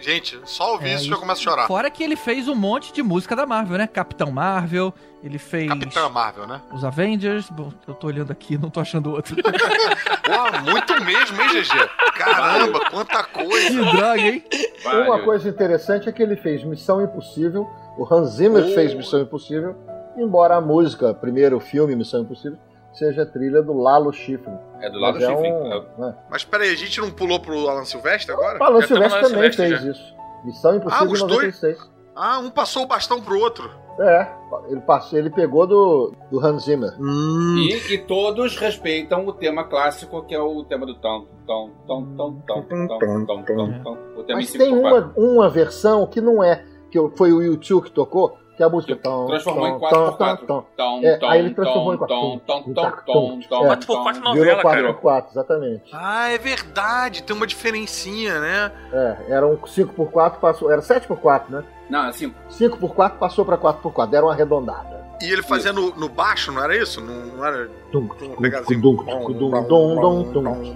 Gente, 0.00 0.38
só 0.44 0.72
ouvir 0.72 0.90
É, 0.90 0.94
isso 0.94 1.06
e- 1.06 1.08
já 1.08 1.16
começa 1.16 1.40
a 1.40 1.44
chorar. 1.44 1.66
Fora 1.66 1.90
que 1.90 2.02
ele 2.02 2.16
fez 2.16 2.48
um 2.48 2.54
monte 2.54 2.92
de 2.92 3.02
música 3.02 3.34
da 3.34 3.44
Marvel, 3.44 3.78
né? 3.78 3.86
Capitão 3.86 4.30
Marvel, 4.30 4.94
ele 5.22 5.38
fez 5.38 5.68
Capitã 5.68 6.08
Marvel, 6.08 6.46
né? 6.46 6.60
os 6.72 6.84
Avengers. 6.84 7.50
Bom, 7.50 7.72
eu 7.86 7.94
tô 7.94 8.06
olhando 8.06 8.30
aqui, 8.30 8.56
não 8.58 8.70
tô 8.70 8.80
achando 8.80 9.10
outro. 9.12 9.34
Pô, 9.42 10.70
muito 10.70 11.04
mesmo, 11.04 11.40
hein, 11.42 11.48
GG? 11.48 11.88
Caramba, 12.14 12.80
quanta 12.90 13.22
que 13.24 13.44
coisa. 13.44 13.82
droga, 13.84 14.20
hein? 14.20 14.44
Uma 14.84 15.04
Vários. 15.06 15.24
coisa 15.24 15.48
interessante 15.48 16.08
é 16.08 16.12
que 16.12 16.22
ele 16.22 16.36
fez 16.36 16.62
Missão 16.64 17.02
Impossível, 17.02 17.68
o 17.96 18.06
Hans 18.12 18.30
Zimmer 18.34 18.64
Oh. 18.64 18.74
fez 18.74 18.94
Missão 18.94 19.20
Impossível, 19.20 19.74
embora 20.16 20.56
a 20.56 20.60
música, 20.60 21.12
primeiro 21.14 21.58
filme 21.60 21.96
Missão 21.96 22.20
Impossível, 22.22 22.58
seja 22.92 23.22
a 23.22 23.26
trilha 23.26 23.62
do 23.62 23.72
Lalo 23.72 24.12
Schifrin. 24.12 24.56
É 24.80 24.88
do 24.90 24.98
lado 24.98 25.18
do 25.18 25.24
Mas 25.24 25.30
é 25.30 25.36
um- 25.36 25.84
né? 25.98 26.14
Mas 26.30 26.44
peraí, 26.44 26.72
a 26.72 26.76
gente 26.76 27.00
não 27.00 27.10
pulou 27.10 27.40
pro 27.40 27.68
Alan 27.68 27.84
Silvestre 27.84 28.32
agora? 28.32 28.58
O 28.60 28.64
Alan 28.64 28.80
Já 28.80 28.86
Silvestre 28.88 29.20
também 29.22 29.52
Silvestre, 29.52 29.68
fez 29.78 29.96
isso. 29.96 30.14
Missão 30.44 30.70
Ah, 30.72 30.76
Impossível 30.76 31.12
os 31.12 31.20
em 31.22 31.26
dois? 31.26 31.60
96. 31.62 31.90
Ah, 32.14 32.38
um 32.38 32.50
passou 32.50 32.82
o 32.84 32.86
bastão 32.86 33.20
pro 33.20 33.38
outro. 33.38 33.70
É, 34.00 34.28
ele, 34.68 34.80
passou, 34.80 35.18
ele 35.18 35.28
pegou 35.28 35.66
do, 35.66 36.12
do 36.30 36.38
Hans 36.44 36.64
Zimmer. 36.64 36.92
E, 37.00 37.94
e 37.94 37.98
todos 37.98 38.56
respeitam 38.56 39.26
o 39.26 39.32
tema 39.32 39.64
clássico, 39.64 40.22
que 40.24 40.34
é 40.34 40.40
o 40.40 40.62
tema 40.64 40.86
do 40.86 40.94
tom, 40.94 41.26
tom, 41.46 41.70
tom, 41.86 42.06
tom, 42.16 42.42
tom, 42.46 42.62
tom, 42.62 43.26
tom, 43.26 43.42
tom, 43.44 43.82
tom. 43.82 43.96
Em 44.28 44.34
Mas 44.34 44.50
5 44.50 44.64
tem 44.64 44.74
por 44.74 44.82
4. 44.82 45.12
uma, 45.16 45.32
uma 45.32 45.48
versão 45.48 46.06
que 46.06 46.20
não 46.20 46.44
é, 46.44 46.64
que 46.90 46.98
foi 47.16 47.32
o 47.32 47.42
YouTube 47.42 47.84
que 47.84 47.90
tocou, 47.90 48.36
que 48.58 48.62
é 48.64 48.66
a 48.66 48.68
música. 48.68 48.96
tom, 48.96 49.26
Transformou 49.28 49.68
em 49.68 49.72
tom, 49.72 49.78
4 49.78 49.98
tom, 49.98 50.06
por 50.10 50.18
4 50.18 50.46
tom, 50.46 50.54
tom. 50.60 50.66
Tom, 50.76 51.00
É, 51.06 51.16
tom, 51.16 51.28
aí 51.28 51.38
ele 51.38 51.54
transformou 51.54 51.94
em 51.94 51.96
tom, 51.96 52.06
quatro. 52.06 52.16
tom, 52.16 52.38
tom, 52.40 52.62
Tom, 52.62 52.74
tom, 52.74 52.90
tom, 52.90 52.90
tom. 53.06 53.40
tom, 53.48 53.64
É. 53.64 53.66
Quatro 53.68 53.86
por 53.86 54.02
quatro 54.02 54.20
tom. 54.22 54.28
novela, 54.28 54.44
Virou 54.46 54.62
4 54.62 54.80
cara. 54.82 54.94
por 54.94 55.00
4 55.00 55.30
exatamente. 55.32 55.82
Ah, 55.92 56.28
é 56.28 56.36
verdade, 56.38 57.22
tem 57.22 57.34
uma 57.36 57.46
diferencinha, 57.46 58.40
né? 58.40 58.72
É, 58.92 59.16
era 59.28 59.46
um 59.46 59.56
5x4, 59.56 60.32
passou. 60.40 60.70
Era 60.70 60.82
7x4, 60.82 61.42
né? 61.48 61.64
Não, 61.88 62.08
assim, 62.08 62.34
5x4 62.50 63.12
passou 63.12 63.44
pra 63.44 63.56
4x4, 63.56 64.10
deram 64.10 64.26
uma 64.26 64.32
arredondada. 64.34 64.98
E 65.22 65.32
ele 65.32 65.42
fazia 65.42 65.72
no, 65.72 65.90
no 65.96 66.08
baixo, 66.08 66.52
não 66.52 66.62
era 66.62 66.76
isso? 66.76 67.00
Não, 67.00 67.14
não 67.36 67.44
era. 67.44 67.68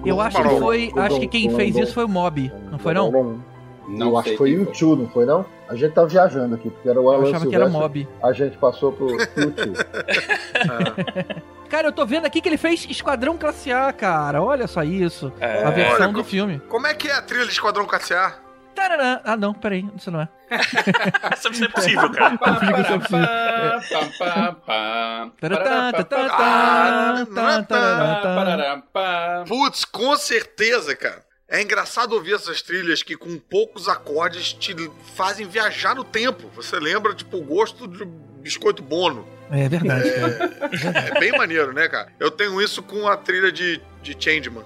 Eu 0.04 0.20
acho 0.20 0.42
que 0.42 0.48
foi. 0.58 0.92
Acho 0.96 1.20
que 1.20 1.28
quem 1.28 1.50
fez 1.50 1.76
isso 1.76 1.94
foi 1.94 2.04
o 2.04 2.08
Mob, 2.08 2.52
não 2.70 2.78
foi 2.78 2.94
não? 2.94 3.40
Não 3.88 4.10
Eu 4.10 4.18
acho 4.18 4.30
que 4.30 4.36
foi 4.36 4.54
o 4.54 4.60
YouTube, 4.60 5.02
não 5.02 5.08
foi 5.08 5.24
não? 5.24 5.44
A 5.68 5.74
gente 5.74 5.92
tava 5.92 6.06
viajando 6.06 6.54
aqui, 6.54 6.70
porque 6.70 6.88
era 6.88 7.00
o 7.00 7.04
Eu 7.04 7.10
Alan 7.10 7.28
achava 7.28 7.46
que 7.46 7.54
era. 7.54 7.68
Mob. 7.68 8.08
A 8.22 8.32
gente 8.32 8.56
passou 8.58 8.92
pro 8.92 9.10
YouTube. 9.10 9.78
Cara, 11.68 11.88
eu 11.88 11.92
tô 11.92 12.04
vendo 12.04 12.26
aqui 12.26 12.42
que 12.42 12.48
ele 12.48 12.58
fez 12.58 12.86
Esquadrão 12.90 13.38
Classe 13.38 13.72
A, 13.72 13.90
cara. 13.92 14.42
Olha 14.42 14.66
só 14.66 14.82
isso. 14.82 15.32
É, 15.40 15.64
a 15.64 15.70
versão 15.70 16.08
olha, 16.08 16.12
do 16.12 16.22
filme. 16.22 16.60
Como 16.68 16.86
é 16.86 16.92
que 16.92 17.08
é 17.08 17.14
a 17.14 17.22
trilha 17.22 17.46
de 17.46 17.52
Esquadrão 17.52 17.86
KCA? 17.86 18.34
Tarará. 18.74 19.20
Ah, 19.24 19.36
não, 19.36 19.54
peraí. 19.54 19.88
Isso 19.96 20.10
não 20.10 20.20
é. 20.20 20.28
Isso 21.34 21.64
é 21.64 21.68
possível, 21.68 22.10
cara. 22.10 22.38
Ah, 22.42 23.80
tá, 27.28 27.62
tá. 27.62 28.34
parará, 28.34 28.82
pá. 28.92 29.44
Putz, 29.46 29.84
com 29.84 30.16
certeza, 30.16 30.94
cara. 30.94 31.22
É 31.52 31.60
engraçado 31.60 32.14
ouvir 32.14 32.32
essas 32.32 32.62
trilhas 32.62 33.02
que 33.02 33.14
com 33.14 33.36
poucos 33.36 33.86
acordes 33.86 34.54
te 34.54 34.74
fazem 35.14 35.46
viajar 35.46 35.94
no 35.94 36.02
tempo. 36.02 36.48
Você 36.56 36.80
lembra, 36.80 37.14
tipo, 37.14 37.36
o 37.36 37.42
gosto 37.42 37.86
de 37.86 38.06
biscoito 38.40 38.82
bono. 38.82 39.28
É 39.50 39.68
verdade, 39.68 40.10
cara. 40.12 41.08
É 41.14 41.20
bem 41.20 41.30
maneiro, 41.32 41.74
né, 41.74 41.86
cara? 41.90 42.10
Eu 42.18 42.30
tenho 42.30 42.58
isso 42.58 42.82
com 42.82 43.06
a 43.06 43.18
trilha 43.18 43.52
de, 43.52 43.78
de 44.02 44.16
Changeman. 44.18 44.64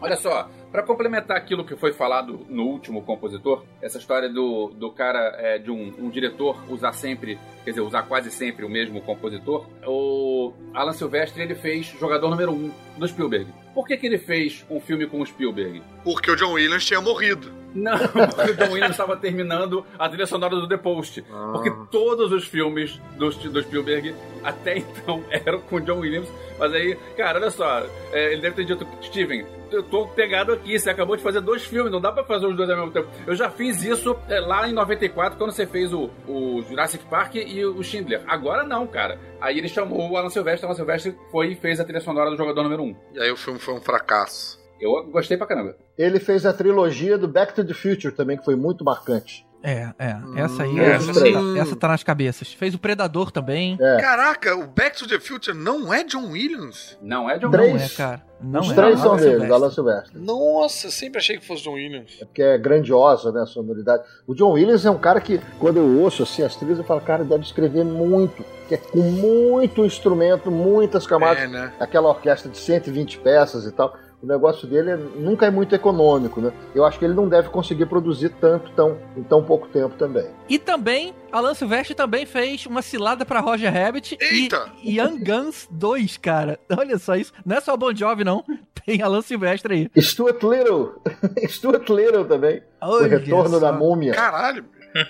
Olha 0.00 0.16
só, 0.16 0.48
pra 0.70 0.82
complementar 0.82 1.36
aquilo 1.36 1.64
que 1.64 1.76
foi 1.76 1.92
falado 1.92 2.46
no 2.48 2.64
último 2.64 3.02
compositor, 3.02 3.64
essa 3.82 3.98
história 3.98 4.28
do, 4.28 4.68
do 4.68 4.90
cara, 4.90 5.36
é, 5.38 5.58
de 5.58 5.70
um, 5.70 5.92
um 5.98 6.10
diretor 6.10 6.62
usar 6.68 6.92
sempre, 6.92 7.38
quer 7.64 7.70
dizer, 7.70 7.80
usar 7.80 8.02
quase 8.02 8.30
sempre 8.30 8.64
o 8.64 8.68
mesmo 8.68 9.00
compositor, 9.00 9.66
o 9.86 10.52
Alan 10.74 10.92
Silvestre 10.92 11.42
ele 11.42 11.54
fez 11.54 11.86
jogador 11.98 12.30
número 12.30 12.52
1 12.52 12.54
um 12.54 12.72
do 12.98 13.08
Spielberg. 13.08 13.46
Por 13.74 13.86
que, 13.86 13.96
que 13.96 14.06
ele 14.06 14.18
fez 14.18 14.64
um 14.68 14.80
filme 14.80 15.06
com 15.06 15.20
o 15.20 15.26
Spielberg? 15.26 15.82
Porque 16.02 16.30
o 16.30 16.36
John 16.36 16.52
Williams 16.52 16.84
tinha 16.84 17.00
morrido. 17.00 17.52
Não, 17.74 17.96
porque 18.08 18.50
o 18.50 18.56
John 18.56 18.72
Williams 18.72 18.90
estava 18.90 19.16
terminando 19.16 19.86
a 19.98 20.08
trilha 20.08 20.26
sonora 20.26 20.56
do 20.56 20.68
The 20.68 20.76
Post. 20.76 21.22
Porque 21.52 21.70
todos 21.90 22.32
os 22.32 22.44
filmes 22.44 23.00
do, 23.16 23.30
do 23.30 23.62
Spielberg 23.62 24.14
até 24.42 24.78
então 24.78 25.24
eram 25.30 25.60
com 25.60 25.76
o 25.76 25.80
John 25.80 26.00
Williams. 26.00 26.28
Mas 26.58 26.72
aí, 26.72 26.96
cara, 27.16 27.38
olha 27.38 27.50
só, 27.50 27.86
é, 28.12 28.32
ele 28.32 28.42
deve 28.42 28.56
ter 28.56 28.64
dito, 28.64 28.86
Steven, 29.02 29.46
eu 29.70 29.82
tô 29.82 30.06
pegado 30.08 30.52
aqui, 30.52 30.78
você 30.78 30.90
acabou 30.90 31.16
de 31.16 31.22
fazer 31.22 31.40
dois 31.40 31.64
filmes, 31.64 31.92
não 31.92 32.00
dá 32.00 32.12
pra 32.12 32.24
fazer 32.24 32.46
os 32.46 32.56
dois 32.56 32.68
ao 32.68 32.76
mesmo 32.76 32.92
tempo. 32.92 33.08
Eu 33.26 33.34
já 33.34 33.50
fiz 33.50 33.82
isso 33.82 34.16
é, 34.28 34.40
lá 34.40 34.68
em 34.68 34.72
94, 34.72 35.38
quando 35.38 35.52
você 35.52 35.66
fez 35.66 35.92
o, 35.92 36.10
o 36.26 36.62
Jurassic 36.62 37.04
Park 37.06 37.36
e 37.36 37.64
o 37.64 37.82
Schindler. 37.82 38.22
Agora 38.26 38.64
não, 38.64 38.86
cara. 38.86 39.18
Aí 39.40 39.58
ele 39.58 39.68
chamou 39.68 40.10
o 40.10 40.16
Alan 40.16 40.30
Silvestre, 40.30 40.64
o 40.64 40.68
Alan 40.68 40.76
Silvestre 40.76 41.16
foi 41.30 41.52
e 41.52 41.56
fez 41.56 41.80
a 41.80 41.84
trilha 41.84 42.00
sonora 42.00 42.30
do 42.30 42.36
jogador 42.36 42.62
número 42.62 42.82
1. 42.82 42.86
Um. 42.86 42.96
E 43.14 43.20
aí 43.20 43.30
o 43.30 43.36
filme 43.36 43.58
foi 43.58 43.74
um 43.74 43.80
fracasso. 43.80 44.60
Eu 44.80 45.04
gostei 45.10 45.36
pra 45.36 45.46
caramba. 45.46 45.76
Ele 45.96 46.18
fez 46.18 46.46
a 46.46 46.52
trilogia 46.52 47.18
do 47.18 47.28
Back 47.28 47.54
to 47.54 47.64
the 47.64 47.74
Future 47.74 48.14
também, 48.14 48.38
que 48.38 48.44
foi 48.44 48.56
muito 48.56 48.82
marcante. 48.82 49.46
É, 49.62 49.90
é. 49.98 50.16
Essa 50.36 50.62
aí, 50.62 50.80
Essa 50.80 51.10
essa, 51.10 51.20
sim. 51.20 51.58
essa 51.58 51.76
tá 51.76 51.88
nas 51.88 52.02
cabeças. 52.02 52.52
Fez 52.52 52.74
o 52.74 52.78
Predador 52.78 53.30
também. 53.30 53.76
É. 53.80 53.96
Caraca, 54.00 54.56
o 54.56 54.66
Back 54.66 54.96
to 54.96 55.06
the 55.06 55.20
Future 55.20 55.56
não 55.56 55.92
é 55.92 56.02
John 56.04 56.30
Williams? 56.30 56.96
Não 57.02 57.28
é 57.28 57.38
John 57.38 57.50
Três. 57.50 57.72
Não 57.74 57.80
é, 57.80 57.88
cara. 57.88 58.22
Não 58.42 58.60
Os 58.62 58.70
é. 58.70 58.74
três 58.74 58.98
são 58.98 59.14
é 59.14 59.18
dele, 59.18 59.30
Silvestre. 59.30 59.48
do 59.48 59.54
Alan 59.54 59.70
Silvestre. 59.70 60.18
Nossa, 60.18 60.90
sempre 60.90 61.18
achei 61.18 61.36
que 61.36 61.46
fosse 61.46 61.62
John 61.62 61.74
Williams. 61.74 62.16
É 62.22 62.24
porque 62.24 62.42
é 62.42 62.56
grandiosa, 62.56 63.30
né, 63.30 63.42
a 63.42 63.46
sonoridade. 63.46 64.02
O 64.26 64.34
John 64.34 64.52
Williams 64.52 64.86
é 64.86 64.90
um 64.90 64.98
cara 64.98 65.20
que, 65.20 65.38
quando 65.58 65.76
eu 65.76 66.00
ouço 66.00 66.22
assim, 66.22 66.42
as 66.42 66.56
trilhas, 66.56 66.78
eu 66.78 66.84
falo, 66.84 67.02
cara, 67.02 67.22
deve 67.22 67.44
escrever 67.44 67.84
muito. 67.84 68.42
Que 68.66 68.76
é 68.76 68.78
com 68.78 68.98
muito 68.98 69.84
instrumento, 69.84 70.50
muitas 70.50 71.06
camadas. 71.06 71.42
É, 71.42 71.46
né? 71.48 71.72
Aquela 71.78 72.08
orquestra 72.08 72.50
de 72.50 72.56
120 72.56 73.18
peças 73.18 73.66
e 73.66 73.72
tal. 73.72 73.94
O 74.22 74.26
negócio 74.26 74.68
dele 74.68 74.90
é- 74.90 74.96
nunca 74.96 75.46
é 75.46 75.50
muito 75.50 75.74
econômico, 75.74 76.40
né? 76.42 76.52
Eu 76.74 76.84
acho 76.84 76.98
que 76.98 77.04
ele 77.06 77.14
não 77.14 77.26
deve 77.28 77.48
conseguir 77.48 77.86
produzir 77.86 78.28
tanto 78.40 78.70
tão, 78.72 78.98
em 79.16 79.22
tão 79.22 79.42
pouco 79.42 79.66
tempo 79.68 79.94
também. 79.96 80.26
E 80.48 80.58
também, 80.58 81.14
Alan 81.32 81.54
Silvestre 81.54 81.94
também 81.94 82.26
fez 82.26 82.66
uma 82.66 82.82
cilada 82.82 83.24
pra 83.24 83.40
Roger 83.40 83.72
Rabbit 83.72 84.18
Eita! 84.20 84.70
e 84.82 84.98
Young 85.00 85.18
Guns 85.24 85.66
2, 85.70 86.18
cara. 86.18 86.58
Olha 86.76 86.98
só 86.98 87.16
isso. 87.16 87.32
Não 87.46 87.56
é 87.56 87.60
só 87.62 87.76
Bon 87.76 87.94
Jovi, 87.94 88.22
não. 88.24 88.44
Tem 88.84 89.00
Alan 89.02 89.22
Silvestre 89.22 89.90
aí. 89.94 90.02
Stuart 90.02 90.42
Little! 90.42 91.00
Stuart 91.48 91.88
Little 91.88 92.24
também. 92.26 92.62
o 92.82 92.86
Olha 92.86 93.08
retorno 93.18 93.58
só. 93.58 93.60
da 93.60 93.72
múmia. 93.72 94.12
Caralho. 94.12 94.64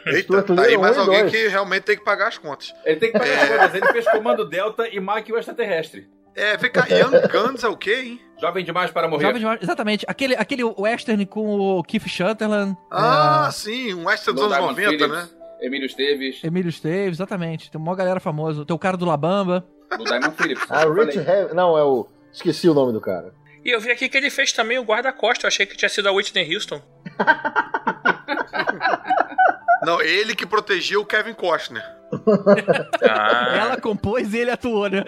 Eita, 0.07 0.21
Stuart 0.23 0.47
tá 0.47 0.63
aí 0.63 0.77
mais 0.77 0.97
alguém 0.99 1.21
dois. 1.21 1.33
que 1.33 1.49
realmente 1.49 1.83
tem 1.85 1.97
que 1.97 2.05
pagar 2.05 2.29
as 2.29 2.37
contas. 2.39 2.73
Ele 2.85 3.01
tem 3.01 3.11
que 3.11 3.19
pagar 3.19 3.49
todas. 3.49 3.75
Ele 3.75 3.87
fez 3.93 4.05
Comando 4.11 4.45
Delta 4.49 4.87
e 4.89 5.01
Mike 5.01 5.33
o 5.33 5.39
Extraterrestre. 5.39 6.07
É, 6.41 6.57
vem 6.57 6.71
cá, 6.71 6.87
Young 6.89 7.11
Guns 7.31 7.63
é 7.65 7.69
o 7.69 7.77
quê, 7.77 7.95
hein? 8.05 8.21
Jovem 8.41 8.65
demais 8.65 8.91
para 8.91 9.07
morrer. 9.09 9.25
Jovem 9.27 9.41
demais- 9.41 9.61
exatamente. 9.63 10.05
Aquele, 10.09 10.35
aquele 10.35 10.65
western 10.65 11.27
com 11.27 11.59
o 11.59 11.83
Keith 11.83 12.09
Sutherland. 12.09 12.77
Ah, 12.91 13.47
é, 13.49 13.53
sim, 13.53 13.93
um 13.95 14.09
extra 14.09 14.33
dos 14.33 14.43
anos 14.45 14.57
Diamond 14.57 14.81
90, 14.81 14.91
Phillips, 15.07 15.09
né? 15.17 15.29
Emílio 15.61 15.85
Esteves, 15.87 16.43
Emílio 16.43 16.69
Esteves, 16.71 17.17
exatamente. 17.19 17.71
Tem 17.71 17.79
uma 17.79 17.95
galera 17.95 18.19
famosa. 18.19 18.65
Tem 18.65 18.75
o 18.75 18.79
cara 18.79 18.97
do 18.97 19.05
Labamba. 19.05 19.67
do 19.99 20.05
Diamond 20.05 20.35
Phillips. 20.35 20.65
Ah, 20.71 20.85
Eu 20.85 20.95
Rich. 20.95 21.19
Heavy. 21.19 21.55
Não, 21.55 21.77
é 21.77 21.85
o. 21.85 22.07
Esqueci 22.33 22.67
o 22.69 22.73
nome 22.75 22.93
do 22.95 23.01
cara. 23.01 23.35
E 23.63 23.69
eu 23.71 23.79
vi 23.79 23.91
aqui 23.91 24.09
que 24.09 24.17
ele 24.17 24.31
fez 24.31 24.53
também 24.53 24.79
o 24.79 24.83
guarda-costa. 24.83 25.45
Eu 25.45 25.49
achei 25.49 25.67
que 25.67 25.77
tinha 25.77 25.89
sido 25.91 26.09
a 26.09 26.13
Whitney 26.13 26.55
Houston. 26.55 26.81
Não, 29.83 30.01
ele 30.01 30.35
que 30.35 30.47
protegia 30.47 30.99
o 31.01 31.05
Kevin 31.07 31.33
Costner. 31.35 31.83
Ah, 33.03 33.57
Ela 33.61 33.81
compôs 33.81 34.33
e 34.35 34.39
ele 34.39 34.51
atuou, 34.51 34.89
né? 34.89 35.03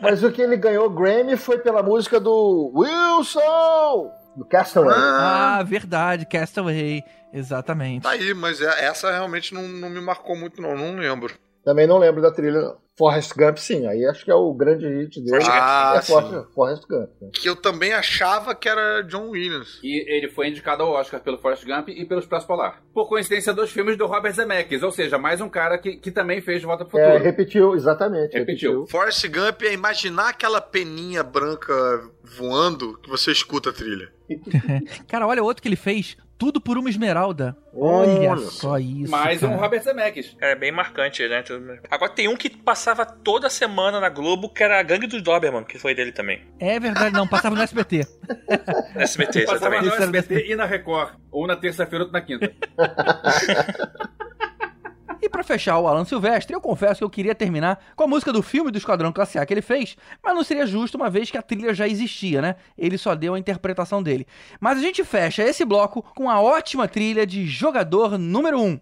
Mas 0.00 0.22
o 0.22 0.30
que 0.30 0.40
ele 0.42 0.56
ganhou 0.56 0.88
Grammy 0.90 1.36
foi 1.36 1.58
pela 1.58 1.82
música 1.82 2.18
do 2.20 2.72
Wilson! 2.74 4.10
Do 4.36 4.44
Castaway. 4.44 4.94
Ah, 4.96 5.58
Ah, 5.58 5.62
verdade. 5.62 6.24
Castaway. 6.26 7.02
Exatamente. 7.32 8.02
tá 8.02 8.10
aí, 8.10 8.32
mas 8.34 8.60
é- 8.60 8.84
essa 8.86 9.10
realmente 9.10 9.52
não, 9.54 9.62
não 9.62 9.88
me 9.90 10.00
marcou 10.00 10.36
muito, 10.36 10.60
não. 10.62 10.76
Não 10.76 10.96
lembro. 10.96 11.34
Também 11.64 11.86
não 11.86 11.98
lembro 11.98 12.22
da 12.22 12.30
trilha, 12.32 12.60
não. 12.60 12.76
Forrest 13.00 13.32
Gump, 13.34 13.56
sim. 13.56 13.86
Aí 13.86 14.04
acho 14.04 14.22
que 14.26 14.30
é 14.30 14.34
o 14.34 14.52
grande 14.52 14.86
hit 14.86 15.18
dele. 15.22 15.42
Ah, 15.50 15.94
é 15.96 16.02
sim. 16.02 16.12
Forrest, 16.12 16.52
Forrest 16.54 16.82
Gump. 16.86 17.08
né? 17.22 17.30
Que 17.32 17.48
eu 17.48 17.56
também 17.56 17.94
achava 17.94 18.54
que 18.54 18.68
era 18.68 19.00
John 19.04 19.30
Williams. 19.30 19.80
E 19.82 20.04
ele 20.06 20.28
foi 20.28 20.48
indicado 20.48 20.82
ao 20.82 20.90
Oscar 20.92 21.18
pelo 21.20 21.38
Forrest 21.38 21.64
Gump 21.64 21.88
e 21.88 22.04
pelo 22.04 22.20
Expresso 22.20 22.46
Polar. 22.46 22.82
Por 22.92 23.08
coincidência, 23.08 23.54
dois 23.54 23.70
filmes 23.70 23.96
do 23.96 24.06
Robert 24.06 24.34
Zemeckis, 24.34 24.82
ou 24.82 24.90
seja, 24.90 25.16
mais 25.16 25.40
um 25.40 25.48
cara 25.48 25.78
que, 25.78 25.96
que 25.96 26.10
também 26.10 26.42
fez 26.42 26.60
De 26.60 26.66
Volta 26.66 26.84
pro 26.84 26.98
É, 26.98 27.06
Futuro. 27.06 27.24
repetiu, 27.24 27.74
exatamente. 27.74 28.36
Repetiu. 28.36 28.86
Forrest 28.86 29.26
Gump 29.28 29.62
é 29.62 29.72
imaginar 29.72 30.28
aquela 30.28 30.60
peninha 30.60 31.22
branca 31.22 31.74
voando 32.22 32.98
que 32.98 33.08
você 33.08 33.32
escuta 33.32 33.70
a 33.70 33.72
trilha. 33.72 34.12
Cara, 35.08 35.26
olha 35.26 35.42
outro 35.42 35.62
que 35.62 35.68
ele 35.68 35.76
fez. 35.76 36.16
Tudo 36.40 36.58
por 36.58 36.78
uma 36.78 36.88
esmeralda. 36.88 37.54
Olha, 37.74 38.38
só 38.38 38.78
isso. 38.78 39.10
Mais 39.10 39.40
cara. 39.40 39.52
um 39.52 39.56
Robert 39.56 39.82
Zemeckis. 39.82 40.34
É 40.40 40.56
bem 40.56 40.72
marcante, 40.72 41.28
né? 41.28 41.44
Agora 41.90 42.10
tem 42.12 42.28
um 42.28 42.34
que 42.34 42.48
passava 42.48 43.04
toda 43.04 43.50
semana 43.50 44.00
na 44.00 44.08
Globo, 44.08 44.48
que 44.48 44.62
era 44.62 44.80
a 44.80 44.82
Gangue 44.82 45.06
dos 45.06 45.20
Doberman, 45.20 45.64
que 45.64 45.78
foi 45.78 45.94
dele 45.94 46.12
também. 46.12 46.40
É 46.58 46.80
verdade, 46.80 47.14
não. 47.14 47.28
Passava 47.28 47.54
no 47.54 47.60
SBT. 47.60 48.06
No 48.94 49.02
SBT, 49.02 49.44
Passava 49.44 49.76
exatamente. 49.76 49.82
no 49.82 49.88
Isso 49.88 50.02
era 50.02 50.18
SBT 50.18 50.50
e 50.50 50.56
na 50.56 50.64
Record. 50.64 51.12
Ou 51.30 51.46
na 51.46 51.56
terça-feira 51.56 52.06
ou 52.06 52.10
na 52.10 52.22
quinta. 52.22 52.50
E 55.22 55.28
pra 55.28 55.44
fechar 55.44 55.78
o 55.78 55.86
Alan 55.86 56.04
Silvestre, 56.04 56.54
eu 56.54 56.60
confesso 56.60 56.98
que 56.98 57.04
eu 57.04 57.10
queria 57.10 57.34
terminar 57.34 57.78
com 57.94 58.04
a 58.04 58.06
música 58.06 58.32
do 58.32 58.42
filme 58.42 58.70
do 58.70 58.78
Esquadrão 58.78 59.12
Classe 59.12 59.38
A 59.38 59.44
que 59.44 59.52
ele 59.52 59.60
fez, 59.60 59.96
mas 60.22 60.34
não 60.34 60.42
seria 60.42 60.66
justo 60.66 60.96
uma 60.96 61.10
vez 61.10 61.30
que 61.30 61.36
a 61.36 61.42
trilha 61.42 61.74
já 61.74 61.86
existia, 61.86 62.40
né? 62.40 62.56
Ele 62.76 62.96
só 62.96 63.14
deu 63.14 63.34
a 63.34 63.38
interpretação 63.38 64.02
dele. 64.02 64.26
Mas 64.58 64.78
a 64.78 64.80
gente 64.80 65.04
fecha 65.04 65.42
esse 65.42 65.64
bloco 65.64 66.02
com 66.14 66.30
a 66.30 66.40
ótima 66.40 66.88
trilha 66.88 67.26
de 67.26 67.46
Jogador 67.46 68.16
número 68.18 68.60
1. 68.60 68.80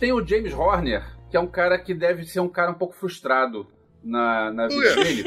Tem 0.00 0.12
o 0.12 0.26
James 0.26 0.52
Horner, 0.54 1.04
que 1.30 1.36
é 1.36 1.40
um 1.40 1.46
cara 1.46 1.78
que 1.78 1.92
deve 1.94 2.24
ser 2.24 2.40
um 2.40 2.48
cara 2.48 2.70
um 2.70 2.74
pouco 2.74 2.94
frustrado 2.94 3.66
na, 4.02 4.50
na 4.50 4.66
vida 4.66 4.80
Ué. 4.80 4.94
dele, 4.96 5.24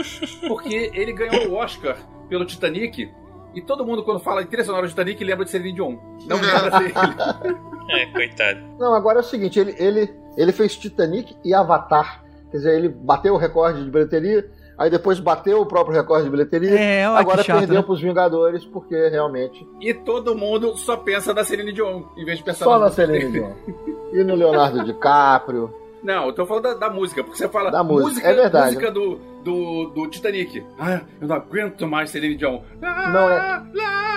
porque 0.48 0.92
ele 0.94 1.14
ganhou 1.14 1.50
o 1.50 1.54
Oscar 1.54 1.96
pelo 2.28 2.44
Titanic. 2.44 3.10
E 3.54 3.62
todo 3.62 3.86
mundo, 3.86 4.04
quando 4.04 4.20
fala 4.20 4.42
em 4.42 4.48
trilha 4.48 4.64
sonora 4.66 4.88
do 4.88 4.90
Titanic, 4.90 5.24
lembra 5.24 5.46
de 5.46 5.52
Celine 5.52 5.74
Dion. 5.76 5.96
Não 6.28 6.38
lembra 6.42 6.80
dele. 6.80 6.94
É, 7.90 8.06
coitado. 8.06 8.62
Não, 8.80 8.96
agora 8.96 9.18
é 9.18 9.22
o 9.22 9.26
seguinte, 9.26 9.60
ele, 9.60 9.76
ele, 9.78 10.10
ele 10.38 10.54
fez 10.54 10.78
Titanic 10.78 11.36
e 11.44 11.54
Avatar. 11.54 12.24
Quer 12.50 12.58
dizer, 12.58 12.78
ele 12.78 12.88
bateu 12.88 13.34
o 13.34 13.38
recorde 13.38 13.84
de 13.84 13.92
bilheteria, 13.92 14.50
aí 14.78 14.90
depois 14.90 15.20
bateu 15.20 15.60
o 15.60 15.66
próprio 15.66 15.94
recorde 15.94 16.24
de 16.24 16.30
bilheteria, 16.30 16.80
É, 16.80 17.10
olha 17.10 17.20
agora 17.20 17.42
que 17.42 17.48
chato, 17.48 17.60
perdeu 17.60 17.76
né? 17.76 17.82
pros 17.82 18.02
Vingadores, 18.02 18.64
porque 18.64 19.10
realmente 19.10 19.68
E 19.82 19.94
todo 19.94 20.34
mundo 20.34 20.78
só 20.78 20.96
pensa 20.96 21.34
na 21.34 21.44
Celine 21.44 21.74
Dion, 21.74 22.04
em 22.16 22.24
vez 22.24 22.38
de 22.38 22.46
pensar 22.46 22.64
só 22.64 22.80
na 22.80 22.86
na 22.86 22.92
Celine 22.92 23.30
Dion. 23.30 23.52
E 24.14 24.24
no 24.24 24.36
Leonardo 24.36 24.84
DiCaprio. 24.84 25.74
Não, 26.04 26.28
eu 26.28 26.34
tô 26.34 26.46
falando 26.46 26.64
da, 26.64 26.74
da 26.74 26.90
música, 26.90 27.24
porque 27.24 27.38
você 27.38 27.48
fala 27.48 27.72
Da 27.72 27.82
música, 27.84 28.28
é 28.28 28.34
verdade. 28.34 28.76
música 28.76 28.92
do, 28.92 29.16
do, 29.44 29.86
do 29.96 30.08
Titanic. 30.10 30.64
Ah, 30.78 31.02
eu 31.22 31.28
não 31.28 31.36
aguento 31.36 31.88
mais 31.88 32.10
Celine 32.10 32.36
Dion. 32.36 32.62
Não, 32.82 33.30
é- 33.32 33.64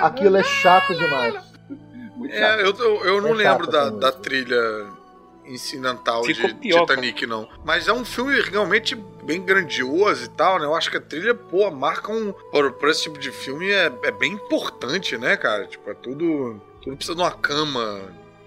Aquilo 0.03 0.37
é 0.37 0.43
chato 0.43 0.95
demais. 0.97 1.35
Muito 2.17 2.35
chato. 2.35 2.61
É, 2.61 2.63
eu, 2.63 2.75
eu, 2.77 3.05
eu 3.05 3.23
não 3.23 3.31
É 3.31 3.35
lembro 3.35 3.67
da, 3.69 3.85
da 3.85 3.91
música. 3.91 4.13
trilha 4.15 4.87
incidental 5.47 6.25
Ficou 6.25 6.49
de 6.49 6.55
pior, 6.57 6.81
Titanic, 6.87 7.25
não. 7.27 7.49
Mas 7.65 7.87
é 7.87 7.93
um 7.93 8.05
filme 8.05 8.41
realmente 8.41 8.97
bem 9.23 9.41
grandioso 9.41 10.25
e 10.25 10.29
tal, 10.31 10.59
né? 10.59 10.65
Eu 10.67 10.75
acho 10.75 10.91
que 10.91 10.97
a 10.97 11.01
trilha, 11.01 11.35
pô, 11.35 11.71
marca 11.71 12.11
um. 12.11 12.33
Por, 12.51 12.73
por 12.73 12.89
esse 12.89 13.05
tipo 13.05 13.19
de 13.19 13.31
filme 13.31 13.71
é, 13.71 13.93
é 14.03 14.11
bem 14.11 14.33
importante, 14.33 15.17
né, 15.17 15.37
cara? 15.37 15.67
Tipo, 15.67 15.89
é 15.91 15.95
tudo. 15.95 16.61
Tudo 16.83 16.97
precisa 16.97 17.15
de 17.17 17.23
uma 17.23 17.31
cama 17.31 18.01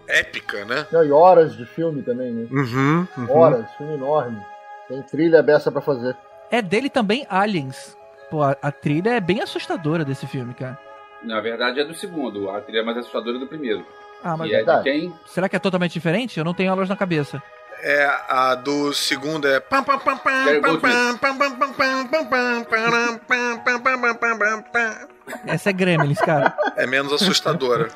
épica, 0.10 0.66
né? 0.66 0.88
Não, 0.92 1.06
e 1.06 1.12
horas 1.12 1.56
de 1.56 1.66
filme 1.66 2.02
também, 2.02 2.32
né? 2.32 2.48
Uhum. 2.52 3.08
Horas, 3.30 3.72
filme 3.78 3.94
enorme. 3.94 4.42
Tem 4.88 5.02
trilha 5.04 5.44
beça 5.44 5.72
pra 5.72 5.82
fazer. 5.82 6.18
É 6.52 6.62
dele 6.62 6.90
também 6.90 7.26
Aliens. 7.30 7.96
Pô, 8.30 8.44
a, 8.44 8.58
a 8.62 8.72
trilha 8.72 9.12
é 9.12 9.20
bem 9.20 9.42
assustadora 9.42 10.04
desse 10.04 10.26
filme, 10.28 10.54
cara. 10.54 10.78
Na 11.24 11.40
verdade 11.42 11.80
é 11.80 11.84
do 11.84 11.94
segundo, 11.94 12.50
a 12.50 12.62
trilha 12.62 12.84
mais 12.84 12.98
assustadora 12.98 13.38
é 13.38 13.40
do 13.40 13.48
primeiro. 13.48 13.86
Ah, 14.24 14.36
mas 14.36 14.50
e 14.50 14.54
é 14.54 14.64
de 14.64 14.84
quem? 14.84 15.14
será 15.28 15.48
que 15.48 15.56
é 15.56 15.60
totalmente 15.60 15.94
diferente? 15.94 16.38
Eu 16.38 16.44
não 16.44 16.54
tenho 16.54 16.72
elas 16.72 16.90
na 16.90 16.96
cabeça. 16.96 17.42
É, 17.82 18.06
a 18.28 18.56
do 18.56 18.94
segundo 18.94 19.48
é. 19.48 19.60
pam, 19.60 19.84
pam, 19.84 19.98
pam, 20.00 20.18
pam, 20.18 20.46
Gary 20.46 20.60
pam, 20.60 20.70
Goldsmith. 20.70 21.20
pam, 21.20 21.38
pam, 21.38 21.38
pam, 21.38 21.74
pam, 21.74 22.08
pam, 22.08 22.26
pam, 22.26 22.64
param, 22.66 23.18
pam, 23.20 23.60
pam, 23.60 23.80
pam, 23.80 24.02
pam, 24.02 24.16
pam, 24.16 24.38
pam, 24.38 24.62
pam. 24.64 25.08
Essa 25.46 25.70
é 25.70 25.74
Gremlins, 25.74 26.20
cara. 26.20 26.54
É 26.76 26.86
menos 26.86 27.14
assustadora. 27.14 27.90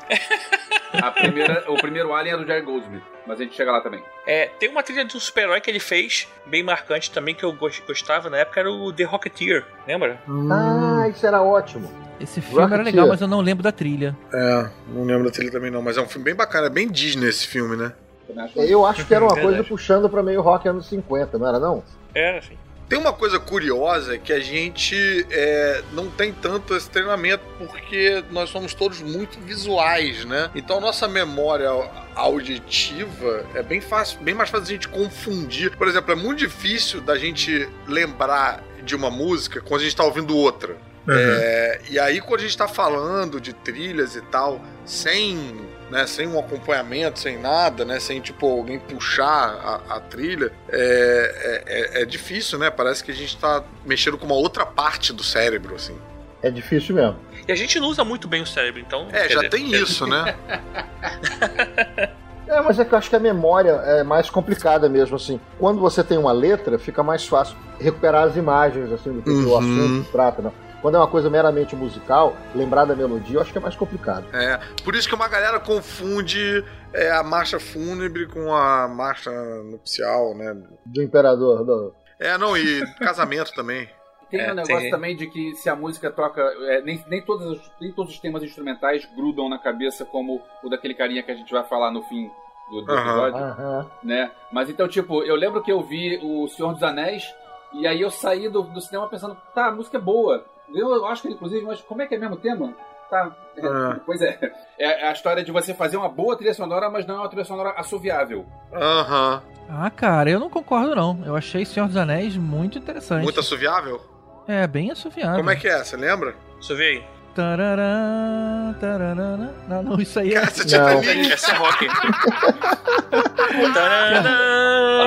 A 1.02 1.10
primeira, 1.10 1.64
o 1.70 1.74
primeiro 1.76 2.12
Alien 2.14 2.34
é 2.34 2.38
do 2.38 2.46
Jerry 2.46 2.62
Goldsmith, 2.62 3.02
mas 3.26 3.40
a 3.40 3.42
gente 3.44 3.54
chega 3.56 3.72
lá 3.72 3.80
também. 3.80 4.02
É, 4.26 4.46
tem 4.58 4.68
uma 4.68 4.82
trilha 4.82 5.04
de 5.04 5.16
um 5.16 5.20
super-herói 5.20 5.60
que 5.60 5.70
ele 5.70 5.80
fez, 5.80 6.28
bem 6.46 6.62
marcante 6.62 7.10
também, 7.10 7.34
que 7.34 7.44
eu 7.44 7.52
gos- 7.52 7.80
gostava 7.86 8.28
na 8.30 8.38
época, 8.38 8.60
era 8.60 8.70
o 8.70 8.92
The 8.92 9.04
Rocketeer, 9.04 9.64
lembra? 9.86 10.18
Ah, 10.50 11.08
isso 11.08 11.26
era 11.26 11.42
ótimo. 11.42 11.90
Esse 12.20 12.40
filme 12.40 12.58
era 12.58 12.68
Rocketeer. 12.76 12.84
legal, 12.94 13.08
mas 13.08 13.20
eu 13.20 13.28
não 13.28 13.40
lembro 13.40 13.62
da 13.62 13.72
trilha. 13.72 14.16
É, 14.32 14.70
não 14.88 15.04
lembro 15.04 15.24
da 15.24 15.30
trilha 15.30 15.50
também 15.50 15.70
não, 15.70 15.82
mas 15.82 15.96
é 15.96 16.00
um 16.00 16.08
filme 16.08 16.24
bem 16.24 16.34
bacana, 16.34 16.66
é 16.68 16.70
bem 16.70 16.88
Disney 16.88 17.28
esse 17.28 17.46
filme, 17.46 17.76
né? 17.76 17.92
Acho 18.38 18.58
Eu 18.60 18.86
acho 18.86 19.04
que 19.06 19.14
era 19.14 19.24
uma 19.24 19.34
coisa 19.38 19.62
puxando 19.62 20.08
pra 20.08 20.22
meio 20.22 20.40
rock 20.40 20.66
anos 20.68 20.86
50, 20.88 21.36
não 21.38 21.46
era 21.48 21.58
não? 21.58 21.84
Era 22.14 22.38
assim. 22.38 22.56
Tem 22.88 22.98
uma 22.98 23.12
coisa 23.12 23.38
curiosa 23.38 24.18
que 24.18 24.32
a 24.32 24.40
gente 24.40 25.26
é, 25.30 25.82
não 25.92 26.10
tem 26.10 26.32
tanto 26.32 26.76
esse 26.76 26.88
treinamento 26.88 27.42
porque 27.58 28.22
nós 28.30 28.50
somos 28.50 28.74
todos 28.74 29.00
muito 29.00 29.40
visuais, 29.40 30.24
né? 30.24 30.50
Então 30.54 30.78
a 30.78 30.80
nossa 30.80 31.08
memória 31.08 31.70
auditiva 32.14 33.44
é 33.54 33.62
bem 33.62 33.80
fácil, 33.80 34.20
bem 34.20 34.34
mais 34.34 34.50
fácil 34.50 34.66
a 34.66 34.70
gente 34.70 34.88
confundir. 34.88 35.76
Por 35.76 35.88
exemplo, 35.88 36.12
é 36.12 36.16
muito 36.16 36.40
difícil 36.40 37.00
da 37.00 37.16
gente 37.16 37.68
lembrar 37.88 38.62
de 38.82 38.94
uma 38.94 39.10
música 39.10 39.60
quando 39.60 39.80
a 39.80 39.84
gente 39.84 39.92
está 39.92 40.04
ouvindo 40.04 40.36
outra. 40.36 40.76
É, 41.06 41.80
e 41.90 41.98
aí, 41.98 42.20
quando 42.20 42.40
a 42.40 42.42
gente 42.44 42.56
tá 42.56 42.66
falando 42.66 43.40
de 43.40 43.52
trilhas 43.52 44.16
e 44.16 44.22
tal, 44.22 44.60
sem, 44.86 45.54
né, 45.90 46.06
sem 46.06 46.26
um 46.26 46.38
acompanhamento, 46.38 47.18
sem 47.18 47.38
nada, 47.38 47.84
né, 47.84 48.00
sem 48.00 48.20
tipo 48.20 48.46
alguém 48.50 48.78
puxar 48.78 49.82
a, 49.88 49.96
a 49.96 50.00
trilha, 50.00 50.50
é, 50.68 51.62
é, 51.66 51.98
é- 52.00 52.02
é 52.02 52.04
difícil, 52.04 52.58
né? 52.58 52.70
Parece 52.70 53.04
que 53.04 53.10
a 53.10 53.14
gente 53.14 53.36
tá 53.36 53.62
mexendo 53.84 54.16
com 54.18 54.26
uma 54.26 54.34
outra 54.34 54.64
parte 54.66 55.12
do 55.12 55.22
cérebro, 55.22 55.74
assim. 55.74 55.96
É 56.42 56.50
difícil 56.50 56.94
mesmo. 56.94 57.16
E 57.48 57.52
a 57.52 57.54
gente 57.54 57.78
não 57.80 57.88
usa 57.88 58.04
muito 58.04 58.26
bem 58.28 58.42
o 58.42 58.46
cérebro, 58.46 58.80
então. 58.80 59.08
É, 59.12 59.28
já 59.28 59.36
dizer, 59.36 59.50
tem 59.50 59.70
isso, 59.74 60.06
né? 60.06 60.34
É, 62.46 62.60
mas 62.60 62.78
é 62.78 62.84
que 62.84 62.92
eu 62.94 62.98
acho 62.98 63.08
que 63.08 63.16
a 63.16 63.20
memória 63.20 63.70
é 63.70 64.02
mais 64.04 64.28
complicada 64.28 64.86
mesmo, 64.86 65.16
assim. 65.16 65.40
Quando 65.58 65.80
você 65.80 66.04
tem 66.04 66.18
uma 66.18 66.30
letra, 66.30 66.78
fica 66.78 67.02
mais 67.02 67.26
fácil 67.26 67.56
recuperar 67.80 68.24
as 68.28 68.36
imagens, 68.36 68.92
assim, 68.92 69.12
do 69.14 69.22
que 69.22 69.30
o 69.30 69.48
Uhum. 69.48 69.58
assunto 69.58 70.12
trata, 70.12 70.42
né? 70.42 70.52
Quando 70.84 70.96
é 70.96 70.98
uma 70.98 71.08
coisa 71.08 71.30
meramente 71.30 71.74
musical, 71.74 72.36
lembrar 72.54 72.84
da 72.84 72.94
melodia, 72.94 73.38
eu 73.38 73.40
acho 73.40 73.50
que 73.50 73.56
é 73.56 73.60
mais 73.60 73.74
complicado. 73.74 74.26
É, 74.34 74.60
por 74.84 74.94
isso 74.94 75.08
que 75.08 75.14
uma 75.14 75.26
galera 75.28 75.58
confunde 75.58 76.62
é, 76.92 77.10
a 77.10 77.22
marcha 77.22 77.58
fúnebre 77.58 78.26
com 78.26 78.54
a 78.54 78.86
marcha 78.86 79.30
nupcial, 79.62 80.34
né? 80.34 80.54
Do 80.84 81.02
Imperador, 81.02 81.64
do... 81.64 81.94
É, 82.20 82.36
não, 82.36 82.54
e 82.54 82.84
casamento 82.96 83.50
também. 83.56 83.88
Tem 84.30 84.40
É, 84.40 84.52
um 84.52 84.54
negócio 84.54 84.82
tem. 84.82 84.90
também 84.90 85.16
de 85.16 85.26
que 85.26 85.54
se 85.54 85.70
a 85.70 85.74
música 85.74 86.10
toca. 86.10 86.42
é, 86.68 86.82
nem, 86.82 87.02
nem, 87.08 87.24
todos, 87.24 87.46
os- 87.46 87.72
nem 87.80 87.90
todos 87.90 88.12
os 88.12 88.20
temas 88.20 88.42
instrumentais 88.42 89.08
grudam 89.16 89.48
na 89.48 89.58
cabeça, 89.58 90.04
como 90.04 90.42
o 90.62 90.68
daquele 90.68 90.92
carinha 90.94 91.22
que 91.22 91.30
a 91.30 91.34
gente 91.34 91.50
vai 91.50 91.64
falar 91.64 91.90
no 91.92 92.02
fim 92.02 92.30
do, 92.70 92.82
do 92.82 92.92
Aham. 92.92 93.00
episódio, 93.00 93.38
Aham. 93.42 93.90
né? 94.02 94.30
Mas 94.52 94.68
então, 94.68 94.86
tipo, 94.86 95.22
eu 95.22 95.34
lembro 95.34 95.62
que 95.62 95.72
eu 95.72 95.80
vi 95.82 96.20
o 96.22 96.46
Senhor 96.48 96.74
dos 96.74 96.82
Anéis 96.82 97.34
e 97.72 97.86
aí 97.86 98.02
eu 98.02 98.10
saí 98.10 98.50
do, 98.50 98.62
do 98.64 98.82
cinema 98.82 99.08
pensando, 99.08 99.34
tá, 99.54 99.68
a 99.68 99.72
música 99.72 99.96
é 99.96 100.00
boa. 100.00 100.44
Eu, 100.72 100.90
eu 100.94 101.06
acho 101.06 101.22
que, 101.22 101.28
inclusive, 101.28 101.64
mas 101.64 101.80
como 101.80 102.02
é 102.02 102.06
que 102.06 102.14
é 102.14 102.18
mesmo 102.18 102.34
o 102.36 102.38
tema? 102.38 102.74
Tá. 103.10 103.34
é, 103.56 103.66
Ah. 103.66 104.00
Pois 104.04 104.20
é. 104.22 104.38
É 104.78 105.08
a 105.08 105.12
história 105.12 105.44
de 105.44 105.52
você 105.52 105.74
fazer 105.74 105.96
uma 105.96 106.08
boa 106.08 106.36
trilha 106.36 106.54
sonora, 106.54 106.88
mas 106.90 107.06
não 107.06 107.16
é 107.16 107.18
uma 107.18 107.28
trilha 107.28 107.44
sonora 107.44 107.70
assoviável. 107.76 108.46
Aham. 108.72 109.42
Ah, 109.68 109.90
cara, 109.90 110.30
eu 110.30 110.38
não 110.40 110.50
concordo 110.50 110.94
não. 110.94 111.22
Eu 111.24 111.34
achei 111.36 111.64
Senhor 111.64 111.86
dos 111.86 111.96
Anéis 111.96 112.36
muito 112.36 112.78
interessante. 112.78 113.22
Muito 113.22 113.40
assoviável? 113.40 114.00
É, 114.46 114.66
bem 114.66 114.90
assoviável. 114.90 115.36
Como 115.36 115.50
é 115.50 115.56
que 115.56 115.68
é? 115.68 115.82
Você 115.82 115.96
lembra? 115.96 116.34
Aí. 116.70 117.04
Tarará, 117.34 118.74
tarará. 118.80 119.36
Não, 119.68 119.82
não, 119.82 120.00
isso 120.00 120.20
aí 120.20 120.30
é... 120.34 120.40
Cara, 120.40 120.50
você 120.50 120.62
Não. 120.78 121.00
Titanic. 121.00 121.32
Essa 121.32 121.50
é 121.50 121.54
rock. 121.56 121.86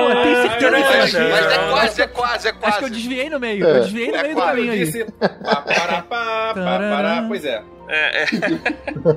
Eu 0.08 0.22
tenho 0.22 0.42
certeza 0.42 1.18
que 1.18 1.30
Mas, 1.30 1.52
é 1.52 1.58
quase, 1.70 2.02
é 2.02 2.06
quase, 2.06 2.48
é 2.48 2.50
Acho 2.50 2.58
que 2.60 2.64
eu 2.66 2.70
quase. 2.70 2.90
desviei 2.90 3.30
no 3.30 3.40
meio. 3.40 3.66
É. 3.66 3.70
Eu 3.70 3.80
desviei 3.82 4.10
no 4.10 4.16
É 4.16 4.22
meio 4.22 4.34
do 4.34 4.40
quase, 4.40 4.50
caminho 4.52 4.68
eu 4.68 4.72
aí. 4.72 4.84
disse. 4.84 5.04
pá, 5.04 5.56
pará, 5.62 6.02
pá, 6.02 6.54
pá, 6.54 6.78
pará. 6.78 7.24
Pois 7.28 7.44
é. 7.44 7.62
É, 7.88 8.22
é. 8.22 8.26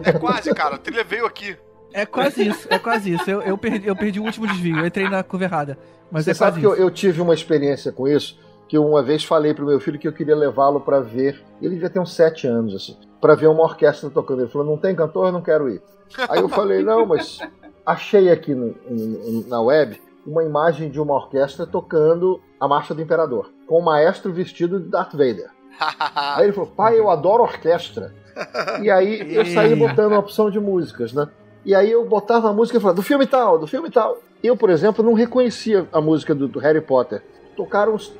É 0.05 0.11
quase, 0.13 0.53
cara. 0.53 0.75
A 0.75 0.77
trilha 0.77 1.03
veio 1.03 1.25
aqui. 1.25 1.57
É 1.93 2.05
quase 2.05 2.47
isso, 2.47 2.67
é 2.69 2.79
quase 2.79 3.13
isso. 3.13 3.29
Eu, 3.29 3.41
eu, 3.41 3.57
perdi, 3.57 3.85
eu 3.87 3.95
perdi 3.95 4.19
o 4.19 4.23
último 4.23 4.47
desvio, 4.47 4.77
eu 4.79 4.85
entrei 4.85 5.09
na 5.09 5.21
curva 5.23 5.43
errada. 5.45 5.77
Mas 6.09 6.23
Você 6.23 6.31
é 6.31 6.33
sabe 6.33 6.51
quase 6.51 6.59
que 6.61 6.65
eu, 6.81 6.85
eu 6.85 6.89
tive 6.91 7.19
uma 7.21 7.33
experiência 7.33 7.91
com 7.91 8.07
isso, 8.07 8.39
que 8.71 8.77
eu 8.77 8.85
uma 8.87 9.03
vez 9.03 9.21
falei 9.25 9.53
pro 9.53 9.65
meu 9.65 9.81
filho 9.81 9.99
que 9.99 10.07
eu 10.07 10.13
queria 10.13 10.33
levá-lo 10.33 10.79
pra 10.79 11.01
ver, 11.01 11.43
ele 11.61 11.73
devia 11.73 11.89
ter 11.89 11.99
uns 11.99 12.13
sete 12.13 12.47
anos, 12.47 12.73
assim, 12.73 12.95
pra 13.19 13.35
ver 13.35 13.47
uma 13.47 13.63
orquestra 13.63 14.09
tocando. 14.09 14.39
Ele 14.43 14.49
falou, 14.49 14.65
não 14.65 14.77
tem 14.77 14.95
cantor, 14.95 15.25
eu 15.25 15.31
não 15.33 15.41
quero 15.41 15.67
ir. 15.67 15.81
Aí 16.29 16.39
eu 16.39 16.47
falei, 16.47 16.81
não, 16.81 17.05
mas 17.05 17.37
achei 17.85 18.31
aqui 18.31 18.55
no- 18.55 18.73
no- 18.89 19.45
na 19.49 19.59
web 19.59 20.01
uma 20.25 20.41
imagem 20.45 20.89
de 20.89 21.01
uma 21.01 21.13
orquestra 21.15 21.67
tocando 21.67 22.39
a 22.57 22.65
Marcha 22.65 22.93
do 22.95 23.01
Imperador, 23.01 23.51
com 23.67 23.77
o 23.77 23.83
maestro 23.83 24.31
vestido 24.31 24.79
de 24.79 24.87
Darth 24.87 25.11
Vader. 25.11 25.49
Aí 26.15 26.45
ele 26.45 26.53
falou, 26.53 26.69
pai, 26.69 26.97
eu 26.97 27.09
adoro 27.09 27.43
orquestra. 27.43 28.13
E 28.81 28.89
aí 28.89 29.35
eu 29.35 29.45
saí 29.47 29.75
botando 29.75 30.11
uma 30.13 30.19
opção 30.19 30.49
de 30.49 30.61
músicas, 30.61 31.11
né? 31.11 31.27
E 31.65 31.75
aí 31.75 31.91
eu 31.91 32.05
botava 32.05 32.49
a 32.49 32.53
música 32.53 32.77
e 32.77 32.81
falava, 32.81 32.95
do 32.95 33.03
filme 33.03 33.27
tal, 33.27 33.59
do 33.59 33.67
filme 33.67 33.91
tal. 33.91 34.17
Eu, 34.41 34.55
por 34.55 34.69
exemplo, 34.69 35.03
não 35.03 35.11
reconhecia 35.13 35.85
a 35.91 35.99
música 35.99 36.33
do, 36.33 36.47
do 36.47 36.57
Harry 36.57 36.79
Potter. 36.79 37.21
Tocaram 37.55 37.95
os 37.95 38.13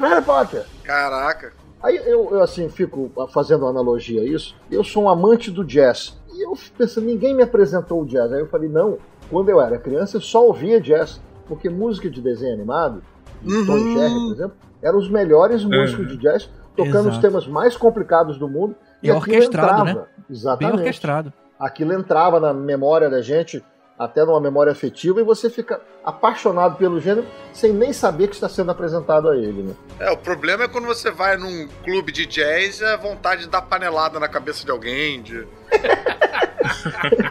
Harry 0.00 0.22
Potter. 0.24 0.64
Caraca. 0.84 1.52
Aí 1.82 1.96
eu, 1.96 2.28
eu, 2.32 2.42
assim, 2.42 2.68
fico 2.68 3.10
fazendo 3.32 3.66
analogia 3.66 4.22
a 4.22 4.24
isso. 4.24 4.56
Eu 4.70 4.82
sou 4.82 5.04
um 5.04 5.08
amante 5.08 5.50
do 5.50 5.64
jazz. 5.64 6.18
E 6.34 6.44
eu 6.44 6.54
fico 6.54 6.76
pensando, 6.76 7.06
ninguém 7.06 7.34
me 7.34 7.42
apresentou 7.42 8.02
o 8.02 8.06
jazz. 8.06 8.32
Aí 8.32 8.40
eu 8.40 8.48
falei, 8.48 8.68
não, 8.68 8.98
quando 9.30 9.48
eu 9.48 9.60
era 9.60 9.78
criança 9.78 10.16
eu 10.16 10.20
só 10.20 10.44
ouvia 10.46 10.80
jazz. 10.80 11.20
Porque 11.46 11.68
música 11.70 12.10
de 12.10 12.20
desenho 12.20 12.52
animado, 12.54 13.02
de 13.40 13.66
Tom 13.66 13.72
Uhum. 13.72 13.78
e 13.78 13.94
Jerry, 13.94 14.14
por 14.14 14.32
exemplo, 14.34 14.56
eram 14.82 14.98
os 14.98 15.08
melhores 15.08 15.64
músicos 15.64 16.08
de 16.08 16.16
jazz, 16.18 16.50
tocando 16.76 17.08
os 17.08 17.14
Exato. 17.14 17.20
temas 17.22 17.46
mais 17.46 17.76
complicados 17.76 18.38
do 18.38 18.48
mundo. 18.48 18.74
E 19.02 19.10
aquilo 19.10 19.16
orquestrado, 19.16 19.84
né? 19.84 19.90
entrava. 19.92 20.08
Bem 20.16 20.36
Exatamente. 20.36 20.76
orquestrado. 20.78 21.32
Aquilo 21.58 21.92
entrava 21.94 22.38
na 22.38 22.52
memória 22.52 23.08
da 23.08 23.22
gente, 23.22 23.64
até 23.98 24.24
numa 24.24 24.40
memória 24.40 24.70
afetiva, 24.70 25.20
e 25.20 25.24
você 25.24 25.50
fica 25.50 25.80
apaixonado 26.04 26.76
pelo 26.76 27.00
gênero 27.00 27.26
sem 27.52 27.72
nem 27.72 27.92
saber 27.92 28.28
que 28.28 28.34
está 28.34 28.48
sendo 28.48 28.70
apresentado 28.70 29.28
a 29.28 29.36
ele, 29.36 29.62
né? 29.62 29.74
É, 29.98 30.10
o 30.10 30.16
problema 30.16 30.64
é 30.64 30.68
quando 30.68 30.86
você 30.86 31.10
vai 31.10 31.36
num 31.36 31.66
clube 31.82 32.12
de 32.12 32.24
jazz 32.24 32.80
e 32.80 32.84
a 32.84 32.96
vontade 32.96 33.42
de 33.42 33.48
dar 33.48 33.62
panelada 33.62 34.20
na 34.20 34.28
cabeça 34.28 34.64
de 34.64 34.70
alguém, 34.70 35.20
de. 35.22 35.46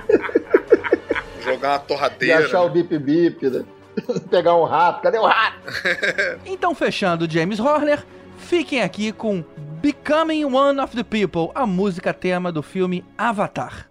Jogar 1.43 1.69
uma 1.69 1.75
E 1.77 1.87
torradeira. 1.87 2.39
achar 2.45 2.61
o 2.63 2.69
bip-bip, 2.69 3.49
né? 3.49 3.63
Pegar 4.29 4.55
um 4.55 4.63
rato, 4.65 5.01
cadê 5.01 5.17
o 5.17 5.25
rato? 5.25 5.57
Então, 6.45 6.75
fechando 6.75 7.29
James 7.29 7.59
Horner, 7.59 8.03
fiquem 8.37 8.81
aqui 8.81 9.11
com 9.11 9.43
Becoming 9.81 10.45
One 10.45 10.79
of 10.79 10.95
the 10.95 11.03
People, 11.03 11.51
a 11.55 11.65
música 11.65 12.13
tema 12.13 12.51
do 12.51 12.61
filme 12.61 13.05
Avatar. 13.17 13.87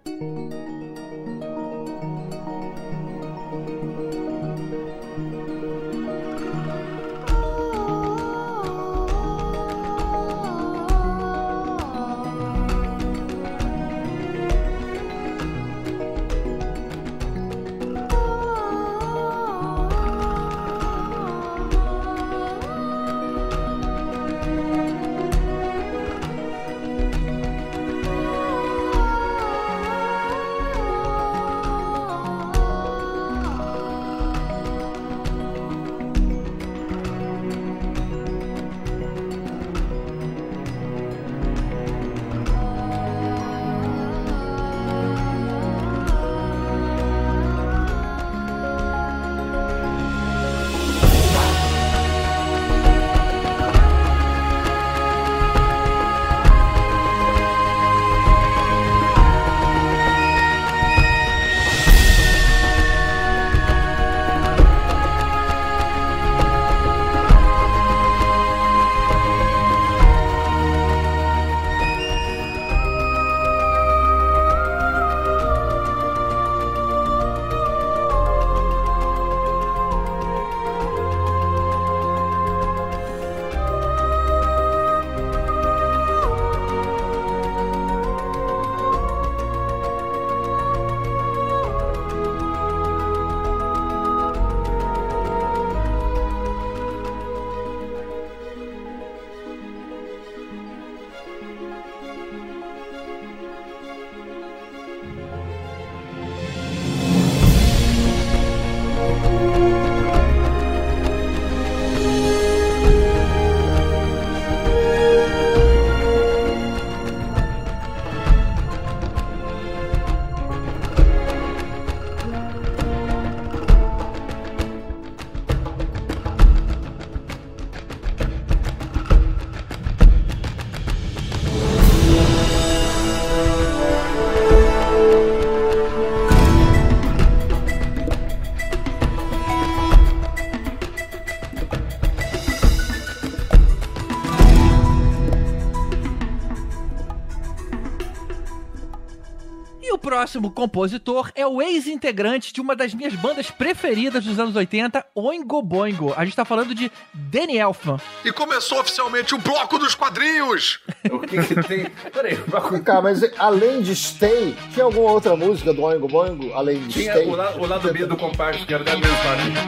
Próximo 150.17 150.49
compositor 150.49 151.29
é 151.35 151.45
o 151.45 151.61
ex-integrante 151.61 152.51
de 152.51 152.59
uma 152.59 152.75
das 152.75 152.91
minhas 152.91 153.13
bandas 153.13 153.51
preferidas 153.51 154.25
dos 154.25 154.39
anos 154.39 154.55
80, 154.55 155.05
Oingo 155.13 155.61
Boingo. 155.61 156.11
A 156.17 156.25
gente 156.25 156.35
tá 156.35 156.43
falando 156.43 156.73
de 156.73 156.91
Danny 157.13 157.57
Elfman. 157.59 157.99
E 158.25 158.31
começou 158.31 158.79
oficialmente 158.79 159.35
o 159.35 159.37
bloco 159.37 159.77
dos 159.77 159.93
quadrinhos! 159.93 160.79
O 161.11 161.19
que, 161.19 161.37
que 161.41 161.55
tem. 161.63 161.85
Peraí, 162.11 162.35
Vem 162.69 162.83
cá, 162.83 163.01
mas 163.01 163.21
além 163.37 163.81
de 163.81 163.95
Stay, 163.95 164.53
tinha 164.73 164.83
alguma 164.83 165.09
outra 165.11 165.37
música 165.37 165.71
do 165.73 165.81
Oingo 165.83 166.07
Boingo? 166.07 166.51
Além 166.53 166.79
de 166.81 166.89
tinha 166.99 167.13
Stay? 167.13 167.27
o, 167.27 167.35
la- 167.35 167.51
o 167.55 167.65
lado 167.65 167.93
B 167.93 168.05
do 168.05 168.17
compacto, 168.17 168.65
que 168.65 168.73
era 168.73 168.83
da 168.83 168.97
mesma 168.97 169.15
família. 169.17 169.61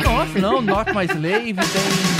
Nossa, 0.02 0.38
não, 0.38 0.62
Not 0.62 0.92
My 0.94 1.04
Slave, 1.04 1.52
tem. 1.54 2.19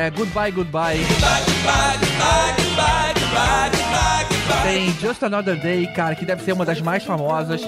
É, 0.00 0.08
Goodbye, 0.08 0.50
Goodbye. 0.50 0.96
Tem 4.62 4.90
Just 4.98 5.22
Another 5.22 5.60
Day, 5.60 5.86
cara, 5.88 6.14
que 6.14 6.24
deve 6.24 6.42
ser 6.42 6.52
uma 6.52 6.64
das 6.64 6.80
mais 6.80 7.04
famosas. 7.04 7.60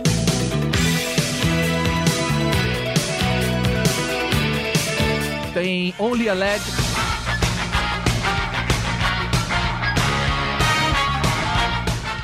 Tem 5.52 5.94
Only 5.98 6.30
a 6.30 6.34
Lad. 6.34 6.62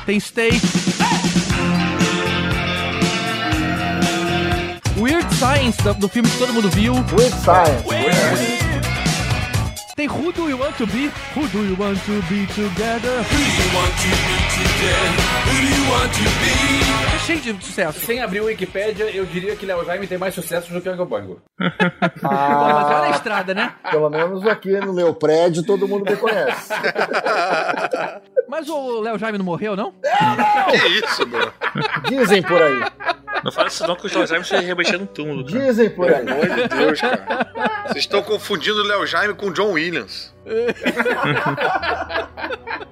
Tem 0.07 0.19
Stay. 0.19 0.59
Weird 4.97 5.27
Science, 5.35 5.77
do, 5.99 6.09
filme 6.09 6.27
que 6.27 6.37
todo 6.39 6.51
mundo 6.51 6.67
viu. 6.71 6.95
Weird 6.95 7.35
Science. 7.43 8.58
Tem 9.99 10.07
Who 10.07 10.31
Do 10.31 10.49
You 10.49 10.57
Want 10.57 10.77
To 10.77 10.87
Be? 10.87 11.11
Who 11.35 11.45
Do 11.49 11.65
You 11.65 11.75
Want 11.77 11.99
To 12.05 12.21
Be 12.29 12.47
Together? 12.55 13.19
É 17.13 17.19
cheio 17.19 17.41
de 17.41 17.65
sucesso. 17.65 17.99
Sem 18.05 18.21
abrir 18.21 18.39
o 18.39 18.45
Wikipedia, 18.45 19.13
eu 19.13 19.25
diria 19.25 19.57
que 19.57 19.65
Léo 19.65 19.83
Jaime 19.83 20.07
tem 20.07 20.17
mais 20.17 20.33
sucesso 20.33 20.71
do 20.71 20.79
que 20.79 20.87
o 20.87 21.05
Boingo. 21.05 21.41
Pô, 21.59 22.29
mas 22.29 22.85
olha 22.85 22.95
a 22.95 23.05
Ah, 23.07 23.09
estrada, 23.09 23.53
né? 23.53 23.73
pelo 23.91 24.09
menos 24.09 24.47
aqui 24.47 24.71
no 24.79 24.93
meu 24.93 25.13
prédio 25.13 25.63
todo 25.63 25.85
mundo 25.85 26.09
me 26.09 26.15
conhece. 26.15 26.71
Mas 28.47 28.69
o 28.69 29.01
Léo 29.01 29.19
Jaime 29.19 29.37
não 29.37 29.43
morreu, 29.43 29.75
não? 29.75 29.91
Que 29.91 30.87
isso, 31.05 31.27
meu? 31.27 31.51
Dizem 32.07 32.41
por 32.41 32.61
aí. 32.61 32.83
Não 33.43 33.51
fala 33.51 33.67
isso 33.67 33.85
não, 33.87 33.95
que 33.95 34.05
o 34.05 34.09
Jorge 34.09 34.29
Jaime 34.29 34.43
está 34.43 34.59
remexendo 34.59 35.01
no 35.01 35.07
túmulo. 35.07 35.45
cara. 35.45 35.59
Dizem 35.65 35.89
por 35.89 36.11
aí. 36.11 36.25
Pelo 36.25 36.31
amor 36.43 36.49
de 36.49 36.67
Deus, 36.67 37.01
cara. 37.01 37.51
Vocês 37.87 37.97
estão 38.03 38.21
confundindo 38.21 38.79
o 38.79 38.83
Léo 38.83 39.05
Jaime 39.05 39.33
com 39.33 39.47
o 39.47 39.53
John 39.53 39.71
Williams. 39.71 40.33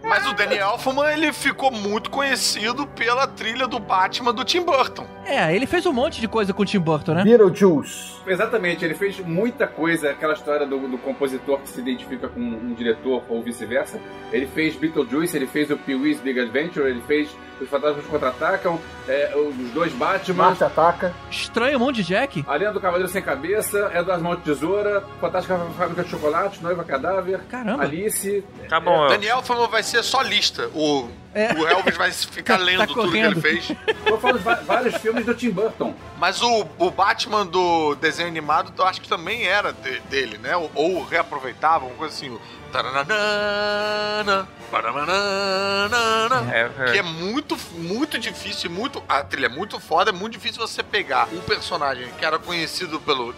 Mas 0.04 0.26
o 0.26 0.34
Danny 0.34 0.56
Elfman, 0.56 1.12
ele 1.12 1.34
ficou 1.34 1.70
muito 1.70 2.10
conhecido 2.10 2.88
pela 2.88 3.28
trilha 3.28 3.68
do 3.68 3.78
Batman 3.78 4.34
do 4.34 4.46
Tim 4.46 4.62
Burton. 4.62 5.06
É, 5.26 5.54
ele 5.54 5.68
fez 5.68 5.86
um 5.86 5.92
monte 5.92 6.22
de 6.22 6.30
coisa 6.30 6.54
com 6.54 6.64
o 6.64 6.66
Tim 6.66 6.80
Burton, 6.80 7.14
né? 7.14 7.24
Beetlejuice. 7.24 8.16
Exatamente, 8.26 8.86
ele 8.86 8.94
fez 8.94 9.20
muita 9.20 9.68
coisa, 9.68 10.12
aquela 10.12 10.34
história 10.34 10.66
do, 10.66 10.88
do 10.88 10.98
compositor 10.98 11.60
que 11.60 11.68
se 11.70 11.82
identifica 11.82 12.30
com 12.30 12.40
um 12.40 12.74
diretor 12.74 13.22
ou 13.28 13.44
vice-versa. 13.44 14.00
Ele 14.32 14.48
fez 14.48 14.76
Beetlejuice, 14.78 15.36
ele 15.36 15.48
fez 15.48 15.70
o 15.72 15.78
Pee-wee's 15.78 16.22
Big 16.22 16.40
Adventure, 16.40 16.90
ele 16.90 17.02
fez 17.02 17.30
Os 17.60 17.68
Fantasmas 17.70 18.06
Contra-Atacam, 18.06 18.80
é, 19.08 19.34
os 19.36 19.72
dois 19.72 19.92
Batman, 19.94 20.46
Marte 20.46 20.64
ataca. 20.64 21.14
Estranho 21.30 21.92
de 21.92 22.04
Jack. 22.04 22.46
A 22.48 22.56
Lenda 22.56 22.74
do 22.74 22.82
Cavaleiro 22.82 23.12
Sem 23.12 23.22
Cabeça, 23.22 23.92
É 23.94 24.04
das 24.04 24.22
Mãos 24.22 24.38
de 24.38 24.44
Tesoura, 24.44 25.04
Fantástica 25.20 25.58
Fábrica 25.78 26.04
de 26.04 26.10
Chocolate, 26.10 26.62
Noiva 26.64 26.84
Cadáver, 26.84 27.42
Caramba. 27.50 27.84
Alice. 27.84 28.44
Tá 28.70 28.80
bom, 28.80 28.92
ó. 28.92 29.08
Danny 29.10 29.28
Elfman 29.28 29.68
vai 29.68 29.82
ser 29.84 30.04
só 30.04 30.22
lista. 30.22 30.70
O, 30.76 31.10
É. 31.34 31.54
o 31.54 31.68
Elvis 31.68 31.96
vai 31.98 32.12
ficar 32.12 32.58
Tá 32.60 32.64
lendo 32.64 32.88
tudo 32.88 33.12
que 33.12 33.18
ele 33.18 33.40
fez. 33.40 33.70
Eu 34.06 34.20
falo 34.20 34.40
vários 34.40 34.96
filmes 34.98 35.26
do 35.26 35.34
Tim 35.34 35.52
Burton. 35.52 35.94
Mas 36.18 36.42
o, 36.42 36.66
o 36.78 36.90
Batman 36.92 37.46
do 37.46 37.96
desenho 37.96 38.28
animado, 38.28 38.74
eu 38.78 38.86
acho 38.86 39.00
que 39.02 39.08
também 39.08 39.46
era 39.46 39.72
de- 39.72 40.00
dele, 40.02 40.38
né? 40.40 40.56
Ou, 40.58 40.72
ou 40.74 41.04
reaproveitava, 41.04 41.86
uma 41.86 41.96
coisa 41.96 42.14
assim. 42.16 42.38
Taranana, 42.72 44.48
paranana, 44.70 46.54
É, 46.54 46.70
é. 46.80 46.92
que 46.92 46.98
é 46.98 47.02
muito, 47.02 47.58
muito 47.74 48.18
difícil, 48.20 48.70
muito. 48.70 49.02
A 49.08 49.24
trilha 49.24 49.46
é 49.46 49.50
muito 49.50 49.80
foda, 49.80 50.10
é 50.10 50.14
muito 50.14 50.34
difícil 50.34 50.60
você 50.66 50.84
pegar 50.84 51.28
um 51.32 51.40
personagem 51.42 52.08
que 52.18 52.26
era 52.26 52.38
conhecido 52.40 53.00
pelo. 53.00 53.34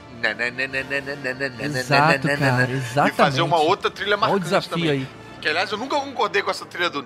Exato, 1.65 2.28
cara, 2.28 2.67
E 2.70 2.74
exatamente. 2.76 3.15
fazer 3.15 3.41
uma 3.41 3.57
outra 3.59 3.89
trilha 3.89 4.09
Olha 4.15 4.17
o 4.17 4.22
marcante 4.22 4.43
desafio 4.43 4.70
também. 4.70 4.89
aí. 4.91 5.07
Que 5.41 5.47
aliás 5.47 5.72
eu 5.72 5.78
nunca 5.78 5.95
concordei 5.99 6.41
com 6.41 6.51
essa 6.51 6.65
trilha 6.65 6.89
do. 6.89 7.05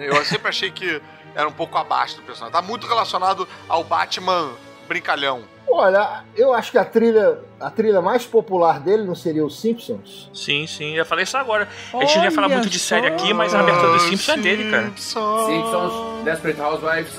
Eu 0.00 0.24
sempre 0.24 0.48
achei 0.48 0.70
que 0.70 1.00
era 1.34 1.48
um 1.48 1.52
pouco 1.52 1.78
abaixo 1.78 2.16
do 2.16 2.22
personagem. 2.22 2.52
Tá 2.52 2.62
muito 2.62 2.86
relacionado 2.86 3.46
ao 3.68 3.84
Batman 3.84 4.50
brincalhão. 4.88 5.42
Olha, 5.70 6.24
eu 6.34 6.54
acho 6.54 6.70
que 6.72 6.78
a 6.78 6.84
trilha, 6.84 7.38
a 7.60 7.70
trilha 7.70 8.00
mais 8.00 8.24
popular 8.24 8.80
dele 8.80 9.04
não 9.04 9.14
seria 9.14 9.44
os 9.44 9.60
Simpsons? 9.60 10.30
Sim, 10.32 10.66
sim, 10.66 10.94
eu 10.96 11.04
falei 11.04 11.24
isso 11.24 11.36
agora. 11.36 11.68
A 11.92 12.04
gente 12.06 12.16
não 12.16 12.24
ia 12.24 12.30
falar 12.30 12.48
muito 12.48 12.70
de 12.70 12.78
série 12.78 13.06
aqui, 13.06 13.34
mas 13.34 13.54
a 13.54 13.60
abertura 13.60 13.92
do 13.92 14.00
Simpsons 14.00 14.38
é 14.38 14.40
dele, 14.40 14.70
cara. 14.70 14.90
Simpsons, 14.96 16.24
Desperate 16.24 16.60
Housewives, 16.60 17.12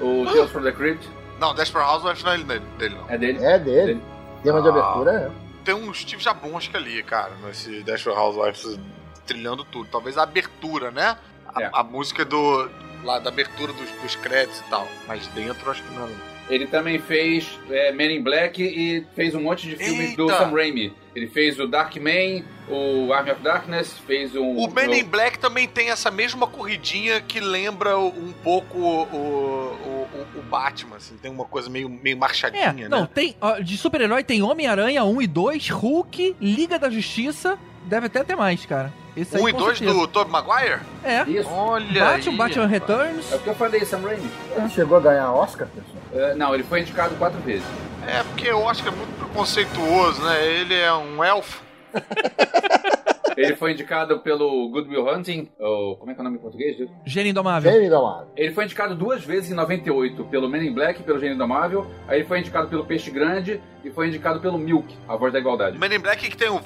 o 0.00 0.24
Tales 0.26 0.50
from 0.50 0.62
the 0.62 0.72
Crypt, 0.72 1.08
Não, 1.38 1.54
Desperate 1.54 1.88
Housewives 1.88 2.24
não 2.24 2.32
é 2.32 2.38
dele, 2.38 2.62
dele, 2.76 2.94
não. 2.96 3.08
é 3.08 3.18
dele. 3.18 3.44
É 3.44 3.58
dele. 3.58 4.02
Tema 4.42 4.60
de 4.62 4.68
Ah. 4.68 4.70
abertura 4.70 5.12
é. 5.12 5.30
Tem 5.64 5.74
um 5.74 5.92
Steve 5.94 6.22
Jabonski 6.22 6.76
ali, 6.76 7.02
cara, 7.02 7.32
nesse 7.44 7.82
Desperate 7.82 8.18
Housewives 8.20 8.78
trilhando 9.26 9.64
tudo. 9.64 9.88
Talvez 9.90 10.18
a 10.18 10.24
abertura, 10.24 10.90
né? 10.90 11.16
A, 11.54 11.62
É. 11.62 11.70
a 11.72 11.82
música 11.84 12.24
do. 12.24 12.68
lá 13.04 13.18
da 13.18 13.30
abertura 13.30 13.72
dos, 13.72 13.90
dos 14.00 14.16
créditos 14.16 14.60
e 14.60 14.64
tal. 14.64 14.86
Mas 15.06 15.26
dentro 15.28 15.70
acho 15.70 15.82
que 15.82 15.94
não. 15.94 16.08
Ele 16.50 16.66
também 16.66 16.98
fez 16.98 17.58
é, 17.70 17.92
Men 17.92 18.16
in 18.16 18.22
Black 18.22 18.62
e 18.62 19.06
fez 19.14 19.34
um 19.34 19.40
monte 19.42 19.68
de 19.68 19.76
filmes 19.76 20.16
do! 20.16 20.28
Sam 20.28 20.50
Raimi. 20.50 20.92
Ele 21.14 21.26
fez 21.26 21.58
o 21.60 21.66
Dark 21.66 21.94
Man, 21.96 22.42
o 22.68 23.12
Army 23.12 23.30
of 23.32 23.42
Darkness, 23.42 23.98
fez 24.06 24.34
um. 24.34 24.56
O 24.56 24.70
Men 24.72 25.00
in 25.00 25.04
Black 25.04 25.38
também 25.38 25.68
tem 25.68 25.90
essa 25.90 26.10
mesma 26.10 26.46
corridinha 26.46 27.20
que 27.20 27.38
lembra 27.38 27.98
um 27.98 28.32
pouco 28.42 28.78
o, 28.78 29.02
o, 29.02 30.08
o- 30.14 30.38
o 30.38 30.42
Batman, 30.42 30.96
assim. 30.96 31.16
Tem 31.16 31.30
uma 31.30 31.44
coisa 31.44 31.68
meio, 31.70 31.88
meio 31.88 32.16
É, 32.16 32.18
marchadinha, 32.18 32.88
não, 32.88 33.02
né? 33.02 33.08
tem. 33.14 33.36
de 33.62 33.76
super-herói 33.76 34.24
tem 34.24 34.42
Homem-Aranha 34.42 35.04
1 35.04 35.22
e 35.22 35.26
2, 35.26 35.68
Hulk, 35.68 36.36
Liga 36.40 36.78
da 36.78 36.88
Justiça. 36.90 37.58
Deve 37.84 38.06
até 38.06 38.22
ter 38.24 38.36
mais, 38.36 38.64
cara. 38.64 38.92
Esse 39.16 39.36
aí, 39.36 39.42
Um 39.42 39.48
e 39.48 39.52
com 39.52 39.58
dois 39.58 39.78
certeza. 39.78 39.98
do 40.00 40.06
Tobey 40.08 40.32
Maguire? 40.32 40.80
É. 41.04 41.22
Isso. 41.24 41.48
Olha 41.50 42.04
Batman, 42.04 42.30
aí, 42.32 42.36
Batman 42.38 42.66
rapaz. 42.66 42.70
Returns. 42.70 43.32
É 43.32 43.36
o 43.36 43.38
que 43.40 43.48
eu 43.48 43.54
falei, 43.54 43.84
Sam 43.84 44.00
Raimi. 44.00 44.30
Ele 44.56 44.68
chegou 44.70 44.96
a 44.96 45.00
ganhar 45.00 45.32
Oscar, 45.32 45.68
pessoal. 45.68 46.30
É, 46.30 46.34
não, 46.34 46.54
ele 46.54 46.62
foi 46.62 46.80
indicado 46.80 47.14
quatro 47.16 47.38
vezes. 47.40 47.64
É, 48.06 48.22
porque 48.24 48.48
acho 48.48 48.82
que 48.82 48.88
é 48.88 48.92
muito 48.92 49.14
preconceituoso, 49.18 50.22
né? 50.22 50.44
Ele 50.46 50.74
é 50.74 50.92
um 50.92 51.22
elfo. 51.22 51.62
Ele 53.36 53.56
foi 53.56 53.72
indicado 53.72 54.20
pelo 54.20 54.68
Good 54.70 54.88
Will 54.88 55.08
Hunting, 55.08 55.48
ou 55.58 55.96
como 55.96 56.10
é 56.10 56.14
que 56.14 56.20
é 56.20 56.22
o 56.22 56.24
nome 56.24 56.36
em 56.36 56.40
português? 56.40 56.76
Gênio 57.04 57.30
Indomável. 57.30 57.70
Gênio 57.70 57.86
Indomável. 57.86 58.28
Ele 58.36 58.52
foi 58.52 58.64
indicado 58.64 58.94
duas 58.94 59.24
vezes 59.24 59.50
em 59.50 59.54
98 59.54 60.24
pelo 60.24 60.48
Men 60.48 60.68
in 60.68 60.72
Black, 60.72 61.02
pelo 61.02 61.18
Gênio 61.18 61.34
Indomável. 61.34 61.86
Aí 62.08 62.18
ele 62.18 62.28
foi 62.28 62.40
indicado 62.40 62.68
pelo 62.68 62.84
Peixe 62.84 63.10
Grande 63.10 63.60
e 63.84 63.90
foi 63.90 64.08
indicado 64.08 64.40
pelo 64.40 64.58
Milk, 64.58 64.94
A 65.08 65.16
Voz 65.16 65.32
da 65.32 65.38
Igualdade. 65.38 65.78
Men 65.78 65.94
in 65.94 65.98
Black 65.98 66.28
que 66.28 66.36
tem 66.36 66.50
um. 66.50 66.60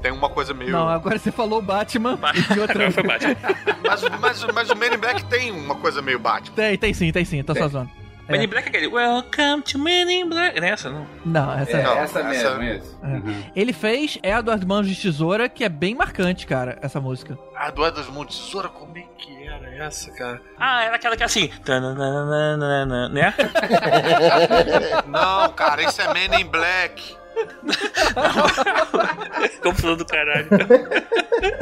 Tem 0.00 0.12
uma 0.12 0.28
coisa 0.28 0.54
meio. 0.54 0.70
Não, 0.70 0.88
agora 0.88 1.18
você 1.18 1.32
falou 1.32 1.60
Batman 1.60 2.18
e 2.54 2.60
outra. 2.60 2.90
foi 2.90 3.02
Batman. 3.02 3.36
mas, 3.82 4.02
mas, 4.20 4.44
mas 4.54 4.70
o 4.70 4.76
Men 4.76 4.94
in 4.94 4.98
Black 4.98 5.24
tem 5.26 5.50
uma 5.52 5.74
coisa 5.74 6.00
meio 6.00 6.18
Batman. 6.18 6.54
Tem, 6.54 6.76
tem 6.78 6.94
sim, 6.94 7.12
tem 7.12 7.24
sim, 7.24 7.42
tá 7.42 7.54
sua. 7.54 7.86
Men 8.28 8.42
in 8.42 8.46
Black 8.48 8.66
é 8.66 8.68
aquele 8.70 8.88
Welcome 8.88 9.62
to 9.62 9.78
Men 9.78 10.10
in 10.10 10.28
Black. 10.28 10.58
Não 10.60 10.66
é 10.66 10.70
essa, 10.70 10.90
não? 10.90 11.06
Não, 11.24 11.52
essa 11.58 11.76
É, 11.76 11.82
não. 11.82 11.92
essa 11.98 12.18
essa- 12.20 12.58
mesmo, 12.58 12.62
esse. 12.62 12.96
É. 13.02 13.06
Uhum. 13.06 13.44
Ele 13.54 13.72
fez 13.72 14.18
Edward 14.22 14.66
Mãos 14.66 14.88
de 14.88 14.96
Tesoura, 15.00 15.48
que 15.48 15.62
é 15.62 15.68
bem 15.68 15.94
marcante, 15.94 16.46
cara, 16.46 16.76
essa 16.82 17.00
música. 17.00 17.38
A 17.54 17.70
do 17.70 17.86
Edward 17.86 18.10
Monte 18.10 18.36
Tesoura, 18.36 18.68
como 18.68 18.96
é 18.98 19.02
que 19.16 19.46
era 19.46 19.68
essa, 19.76 20.10
cara? 20.12 20.40
Ah, 20.58 20.84
era 20.84 20.96
aquela 20.96 21.16
que 21.16 21.22
é 21.22 21.26
assim. 21.26 21.50
Né? 23.12 23.34
Não, 25.06 25.52
cara, 25.52 25.82
isso 25.82 26.00
é 26.02 26.12
Men 26.12 26.40
in 26.40 26.44
Black. 26.46 27.14
Confusão 29.62 29.96
do 29.96 30.04
caralho. 30.06 30.48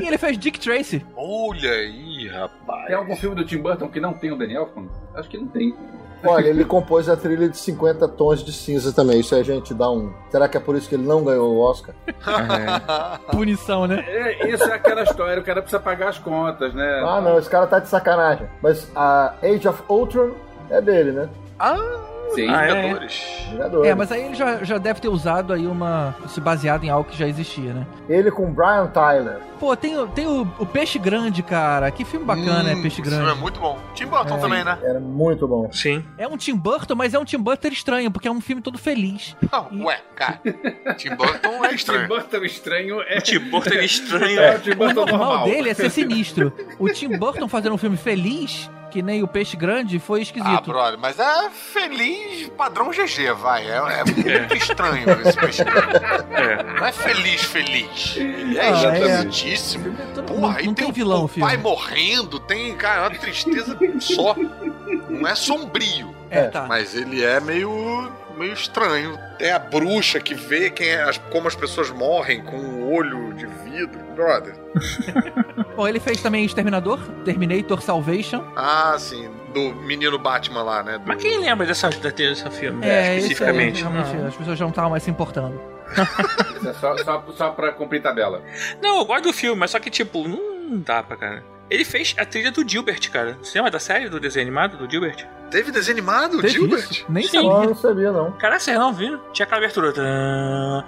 E 0.01 0.07
ele 0.07 0.17
fez 0.19 0.39
Dick 0.39 0.59
Tracy. 0.61 1.05
Olha 1.17 1.71
aí, 1.71 2.29
rapaz. 2.29 2.87
Tem 2.87 2.95
algum 2.97 3.17
filme 3.17 3.35
do 3.37 3.45
Tim 3.45 3.59
Burton 3.59 3.89
que 3.89 4.01
não 4.01 4.15
tem 4.15 4.31
o 4.33 4.37
Daniel? 4.37 4.71
Acho 5.15 5.29
que 5.29 5.37
não 5.37 5.49
tem. 5.49 5.75
Olha, 6.25 6.49
ele 6.49 6.65
compôs 6.65 7.09
a 7.09 7.17
trilha 7.17 7.49
de 7.49 7.57
50 7.57 8.09
tons 8.09 8.43
de 8.43 8.53
cinza 8.53 8.93
também. 8.93 9.21
Isso 9.21 9.35
aí 9.35 9.41
a 9.41 9.45
gente 9.45 9.75
dá 9.75 9.91
um. 9.91 10.13
Será 10.31 10.49
que 10.49 10.57
é 10.57 10.61
por 10.61 10.77
isso 10.77 10.89
que 10.89 10.95
ele 10.95 11.07
não 11.07 11.23
ganhou 11.25 11.55
o 11.55 11.61
Oscar? 11.61 11.95
Punição, 13.31 13.87
né? 13.87 14.05
É, 14.07 14.49
isso 14.49 14.65
é 14.65 14.75
aquela 14.75 15.03
história, 15.03 15.41
o 15.41 15.45
cara 15.45 15.61
precisa 15.61 15.81
pagar 15.81 16.09
as 16.09 16.19
contas, 16.19 16.75
né? 16.75 17.03
Ah, 17.07 17.21
não, 17.21 17.39
esse 17.39 17.49
cara 17.49 17.67
tá 17.67 17.79
de 17.79 17.89
sacanagem. 17.89 18.49
Mas 18.63 18.91
a 18.95 19.35
Age 19.43 19.69
of 19.69 19.83
Ultron 19.89 20.33
é 20.71 20.81
dele, 20.81 21.13
né? 21.13 21.29
Ah, 22.49 22.65
é? 22.67 22.83
Vingadores. 22.83 23.23
Vingadores. 23.51 23.91
É, 23.91 23.95
mas 23.95 24.13
aí 24.13 24.23
ele 24.25 24.35
já, 24.35 24.63
já 24.65 24.79
deve 24.79 25.01
ter 25.01 25.09
usado 25.09 25.53
aí 25.53 25.67
uma. 25.67 26.15
se 26.29 26.41
baseado 26.41 26.85
em 26.85 26.91
algo 26.91 27.09
que 27.11 27.17
já 27.17 27.27
existia, 27.27 27.73
né? 27.73 27.87
Ele 28.09 28.31
com 28.31 28.53
Brian 28.53 28.87
Tyler. 28.89 29.39
Pô, 29.61 29.75
tem, 29.77 29.97
o- 29.97 30.09
tem 30.09 30.27
o, 30.27 30.43
o 30.59 30.67
Peixe 30.67 30.99
Grande, 30.99 31.43
cara. 31.43 31.91
Que 31.91 32.05
filme 32.05 32.27
bacana 32.27 32.71
é 32.71 32.75
Hum, 32.75 32.83
Peixe 32.83 33.01
Isso 33.01 33.09
Grande. 33.11 33.31
é 33.31 33.35
muito 33.35 33.59
bom. 33.61 33.79
Tim 33.95 34.07
Burton 34.07 34.35
É. 34.37 34.39
também, 34.41 34.65
né? 34.65 34.79
Era 34.83 34.99
muito 35.01 35.47
bom. 35.49 35.71
Sim. 35.73 36.05
É 36.19 36.27
um 36.29 36.37
Tim 36.37 36.57
Burton, 36.57 36.95
mas 36.95 37.15
é 37.15 37.19
um 37.19 37.25
Tim 37.25 37.39
Burton 37.39 37.69
estranho, 37.69 38.11
porque 38.11 38.29
é 38.29 38.31
um 38.31 38.41
filme 38.41 38.61
todo 38.61 38.77
feliz. 38.77 39.37
Não, 39.51 39.85
ué, 39.87 40.01
cara. 40.17 40.41
Tim 40.97 41.11
Burton 41.15 41.65
é 41.65 41.69
Tim 41.71 41.75
estranho. 41.77 42.09
Burton 42.09 42.45
estranho 42.45 43.01
é. 43.03 43.19
O 43.19 43.23
Tim 43.23 43.39
Burton 43.39 43.75
é 43.75 43.85
estranho. 43.85 44.41
É 44.41 44.57
o 44.57 44.61
Tim 44.61 44.71
O 44.73 44.77
Burton 44.77 44.95
normal 45.07 45.19
normal. 45.19 45.45
dele 45.47 45.71
é 45.71 45.75
ser 45.75 45.91
sinistro. 45.91 46.53
O 46.79 46.89
Tim 46.91 47.17
Burton 47.17 47.49
fazendo 47.49 47.75
um 47.75 47.79
filme 47.79 47.97
feliz, 47.97 48.69
que 48.95 49.03
nem 49.03 49.25
o 49.25 49.27
Peixe 49.27 49.57
Grande, 49.57 49.99
foi 49.99 50.21
Ah, 50.21 50.23
esquisito. 50.23 50.63
brother, 50.71 50.97
mas 51.01 51.19
é 51.19 51.51
feliz 51.51 52.49
padrão 52.57 52.91
GG, 52.91 53.33
vai. 53.33 53.67
É, 53.69 53.79
é 53.79 54.05
muito 54.39 54.55
estranho 54.57 55.05
esse 55.27 55.37
peixe. 55.37 55.63
É. 55.63 56.63
Não 56.63 56.87
é 56.87 56.93
feliz, 56.93 57.43
feliz. 57.43 58.15
Ele 58.17 58.57
é 58.57 58.69
Ah, 58.71 58.97
é. 58.97 59.01
esquisitíssimo. 59.01 59.97
não, 60.15 60.23
Porra, 60.25 60.59
aí 60.59 60.67
não 60.67 60.75
tem, 60.75 60.85
tem 60.85 60.93
vilão 60.93 61.23
o 61.23 61.25
o 61.25 61.29
pai 61.29 61.57
morrendo, 61.57 62.39
tem, 62.39 62.73
cara, 62.77 63.09
uma 63.09 63.19
tristeza 63.19 63.77
só. 63.99 64.37
Não 65.11 65.27
é 65.27 65.35
sombrio, 65.35 66.15
É, 66.31 66.43
tá. 66.45 66.67
mas 66.69 66.95
ele 66.95 67.25
é 67.25 67.41
meio 67.41 68.13
meio 68.37 68.53
estranho. 68.53 69.19
Tem 69.39 69.51
a 69.51 69.59
bruxa 69.59 70.21
que 70.21 70.35
vê 70.35 70.71
quem 70.71 70.89
é, 70.89 71.11
como 71.31 71.49
as 71.49 71.55
pessoas 71.55 71.91
morrem 71.91 72.43
com 72.43 72.57
o 72.57 72.93
olho 72.95 73.35
de 73.35 73.47
vidro. 73.47 74.05
Brother. 74.15 74.55
Bom, 75.77 75.89
ele 75.89 75.99
fez 75.99 76.23
também 76.23 76.45
Exterminador, 76.45 77.01
Terminator 77.25 77.83
Salvation. 77.83 78.45
Ah, 78.55 78.95
sim, 78.97 79.29
do 79.53 79.75
menino 79.75 80.19
Batman 80.19 80.63
lá, 80.63 80.83
né? 80.85 80.99
Do... 80.99 81.07
Mas 81.07 81.21
quem 81.21 81.39
lembra 81.41 81.67
dessa, 81.67 81.91
desse 81.91 82.51
filme 82.51 82.87
É, 82.87 83.01
esse 83.01 83.11
aí, 83.11 83.19
especificamente? 83.19 83.83
realmente, 83.83 84.17
Não. 84.17 84.29
as 84.29 84.37
pessoas 84.37 84.59
já 84.59 84.65
não 84.65 84.71
estavam 84.71 84.91
mais 84.91 85.03
se 85.03 85.11
importando. 85.11 85.61
Isso 86.57 86.69
é 86.69 86.75
só, 86.75 86.97
só, 86.99 87.25
só 87.37 87.51
pra 87.51 87.73
cumprir 87.73 88.01
tabela. 88.03 88.41
Não, 88.81 88.99
eu 88.99 89.05
gosto 89.05 89.25
do 89.25 89.33
filme, 89.33 89.59
mas 89.59 89.73
só 89.73 89.81
que, 89.81 89.91
tipo, 89.91 90.27
não 90.29 90.79
dá 90.79 91.03
pra 91.03 91.17
cara. 91.17 91.54
Ele 91.71 91.85
fez 91.85 92.15
a 92.19 92.27
trilha 92.27 92.51
do 92.53 92.67
Gilbert, 92.69 93.11
cara. 93.11 93.39
Você 93.43 93.57
lembra 93.59 93.71
da 93.71 93.79
série 93.79 94.09
do 94.09 94.21
desenho 94.21 94.45
animado 94.45 94.77
do 94.77 94.91
Gilbert? 94.91 95.27
Teve 95.51 95.71
desenho 95.73 95.97
animado, 95.97 96.37
Teve 96.41 96.49
Gilbert? 96.55 96.91
isso? 96.91 97.05
Nem 97.09 97.27
Sim. 97.27 97.39
Eu 97.39 97.45
sabia. 97.53 97.69
não 97.69 97.75
sabia, 97.77 98.13
não. 98.13 98.33
Cara, 98.33 98.59
vocês 98.59 98.79
não 98.79 98.93
viram? 98.93 99.21
Tinha 99.33 99.47
aquela 99.47 99.61
abertura. 99.63 99.93
Não. 99.97 100.85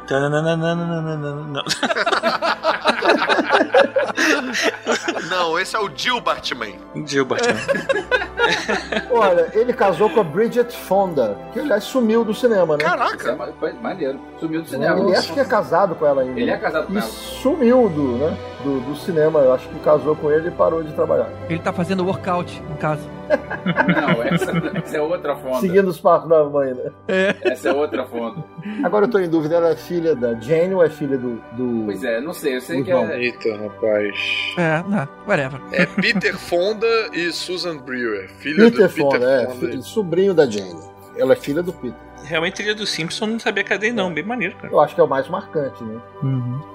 Não, 5.30 5.58
esse 5.58 5.76
é 5.76 5.78
o 5.80 5.90
Gilbert 5.94 6.42
Man. 6.56 7.04
Gilbert. 7.06 7.40
né? 7.46 9.06
Olha, 9.10 9.50
ele 9.54 9.72
casou 9.72 10.08
com 10.10 10.20
a 10.20 10.24
Bridget 10.24 10.72
Fonda, 10.76 11.36
que 11.52 11.60
aliás 11.60 11.84
sumiu 11.84 12.24
do 12.24 12.34
cinema, 12.34 12.76
né? 12.76 12.84
É 12.84 12.86
Caraca. 12.86 13.52
foi 13.58 13.72
maneiro. 13.74 14.18
Sumiu 14.38 14.62
do 14.62 14.68
cinema. 14.68 14.98
Ele 15.00 15.16
acho 15.16 15.32
que 15.32 15.40
é 15.40 15.44
casado 15.44 15.94
com 15.94 16.06
ela 16.06 16.22
ainda. 16.22 16.38
Ele 16.40 16.50
é 16.50 16.56
casado 16.56 16.86
com 16.86 16.92
E 16.92 16.96
ela. 16.98 17.06
sumiu 17.06 17.88
do, 17.88 18.18
né, 18.18 18.36
do, 18.62 18.80
do 18.80 18.96
cinema. 18.96 19.40
Eu 19.40 19.52
acho 19.52 19.68
que 19.68 19.78
casou 19.80 20.14
com 20.16 20.30
ele 20.30 20.48
e 20.48 20.50
parou 20.52 20.82
de 20.82 20.92
trabalhar. 20.92 21.28
Ele 21.48 21.58
tá 21.58 21.72
fazendo 21.72 22.04
workout 22.04 22.62
em 22.70 22.76
casa. 22.76 23.16
Não, 23.28 24.22
essa, 24.22 24.52
essa 24.78 24.96
é 24.98 25.00
outra 25.02 25.34
fonda. 25.34 25.58
Seguindo 25.60 25.88
os 25.88 25.98
passos 25.98 26.28
da 26.28 26.44
mãe, 26.44 26.72
né? 26.74 27.34
Essa 27.42 27.70
é 27.70 27.72
outra 27.72 28.04
fonda. 28.06 28.44
Agora 28.84 29.06
eu 29.06 29.10
tô 29.10 29.18
em 29.18 29.28
dúvida, 29.28 29.56
ela 29.56 29.70
é 29.70 29.74
filha 29.76 30.14
da 30.14 30.34
Jane 30.34 30.72
ou 30.74 30.84
é 30.84 30.88
filha 30.88 31.18
do. 31.18 31.42
do... 31.52 31.86
Pois 31.86 32.04
é, 32.04 32.20
não 32.20 32.32
sei. 32.32 32.56
Eu 32.56 32.60
sei 32.60 32.84
que 32.84 32.90
Irmão. 32.90 33.04
é. 33.08 33.18
Eita, 33.20 33.48
rapaz. 33.68 34.14
É, 34.56 34.82
não, 34.88 35.08
whatever. 35.26 35.60
É 35.72 35.86
Peter 35.86 36.36
Fonda 36.38 36.86
e 37.12 37.30
Susan 37.32 37.76
Brewer, 37.78 38.28
filha 38.38 38.70
Peter 38.70 38.88
do 38.88 38.92
Peter 38.94 39.10
Fonda, 39.12 39.30
é, 39.42 39.46
Fonda. 39.46 39.72
fi- 39.72 39.82
sobrinho 39.82 40.34
da 40.34 40.46
Jane. 40.48 40.80
Ela 41.16 41.32
é 41.32 41.36
filha 41.36 41.62
do 41.62 41.72
Peter. 41.72 41.96
Realmente, 42.24 42.54
trilha 42.54 42.74
do 42.74 42.84
Simpson 42.86 43.26
não 43.26 43.38
sabia 43.38 43.62
cadê, 43.62 43.92
não. 43.92 44.12
Bem 44.12 44.24
maneiro, 44.24 44.56
cara. 44.56 44.72
Eu 44.72 44.80
acho 44.80 44.94
que 44.94 45.00
é 45.00 45.04
o 45.04 45.08
mais 45.08 45.28
marcante, 45.28 45.82
né? 45.84 46.00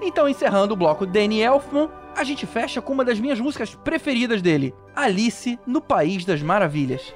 Então, 0.02 0.28
encerrando 0.30 0.74
o 0.74 0.78
bloco 0.78 1.06
Danny 1.06 1.42
Elfman, 1.42 1.90
a 2.16 2.24
gente 2.24 2.46
fecha 2.46 2.82
com 2.82 2.94
uma 2.94 3.04
das 3.04 3.20
minhas 3.20 3.40
músicas 3.40 3.76
preferidas 3.76 4.42
dele, 4.42 4.74
Alice 4.96 5.60
no 5.68 5.82
País 5.82 6.24
das 6.24 6.42
Maravilhas. 6.42 7.14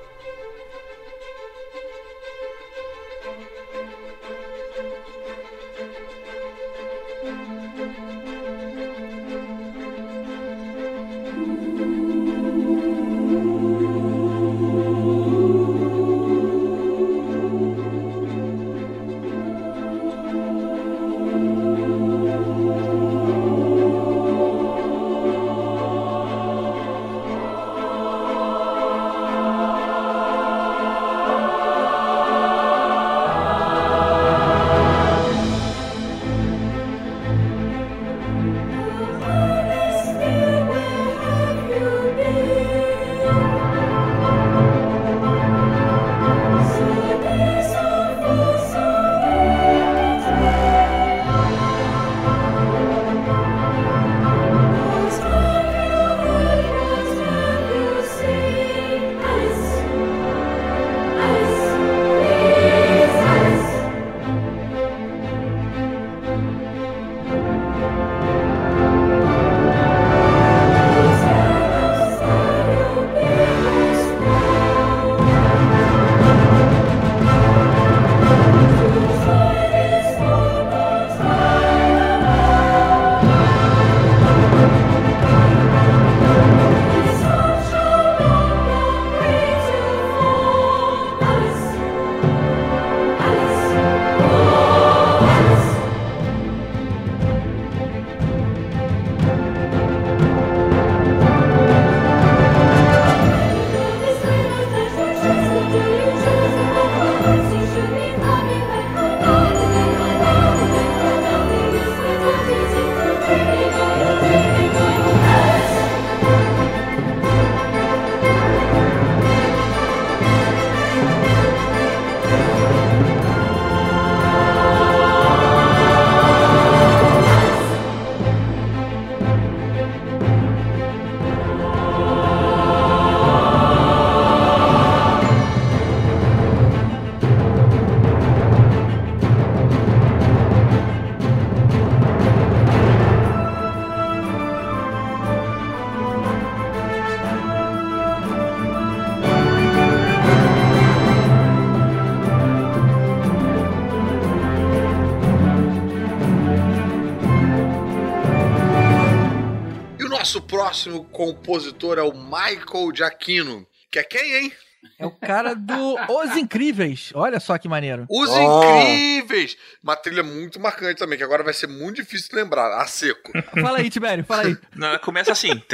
Próximo 160.65 161.03
compositor 161.11 161.99
é 161.99 162.01
o 162.01 162.11
Michael 162.11 162.91
Giacchino. 162.91 163.67
Que 163.91 163.99
é 163.99 164.03
quem, 164.03 164.35
hein? 164.35 164.53
É 164.97 165.05
o 165.05 165.11
cara 165.11 165.53
do 165.53 165.95
Os 166.09 166.35
Incríveis. 166.35 167.11
Olha 167.13 167.39
só 167.39 167.55
que 167.59 167.67
maneiro. 167.69 168.05
Os 168.09 168.31
Ah. 168.31 168.41
Incríveis! 168.41 169.57
Uma 169.83 169.95
trilha 169.95 170.23
muito 170.23 170.59
marcante 170.59 170.97
também, 170.97 171.19
que 171.19 171.23
agora 171.23 171.43
vai 171.43 171.53
ser 171.53 171.67
muito 171.67 171.97
difícil 171.97 172.29
de 172.29 172.35
lembrar. 172.37 172.81
A 172.81 172.87
seco. 172.87 173.31
Fala 173.61 173.77
aí, 173.77 173.91
Tibério, 173.91 174.23
fala 174.25 174.43
aí. 174.43 174.57
Não, 174.75 174.97
começa 174.99 175.31
assim. 175.31 175.49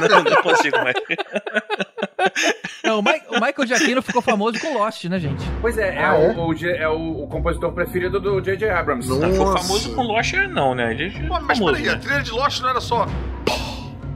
Não, 0.00 0.24
não 0.24 0.42
consigo 0.42 0.76
mais. 0.78 0.96
Não, 2.84 2.98
o, 3.00 3.02
Mi- 3.02 3.22
o 3.28 3.34
Michael 3.34 3.66
Giacchino 3.66 4.02
ficou 4.02 4.22
famoso 4.22 4.58
com 4.60 4.74
Lost, 4.78 5.04
né, 5.04 5.18
gente? 5.18 5.42
Pois 5.60 5.76
é, 5.78 5.94
é, 5.96 6.04
Ah, 6.04 6.14
é? 6.16 6.30
O, 6.32 6.46
o 6.48 6.54
G- 6.54 6.70
é 6.70 6.88
o, 6.88 7.22
o 7.22 7.26
compositor 7.28 7.72
preferido 7.72 8.18
do 8.20 8.40
J.J. 8.40 8.70
Abrams. 8.70 9.08
Não. 9.08 9.18
Não, 9.18 9.28
Nossa. 9.30 9.62
famoso 9.62 9.94
com 9.94 10.02
Lost, 10.02 10.32
não, 10.50 10.74
né? 10.74 10.90
Ele 10.92 11.06
é 11.16 11.28
Pô, 11.28 11.40
mas 11.40 11.58
famoso, 11.58 11.74
peraí, 11.76 11.88
a 11.88 11.92
né? 11.92 11.98
trilha 11.98 12.22
de 12.22 12.30
Lost 12.30 12.60
não 12.62 12.70
era 12.70 12.80
só. 12.80 13.06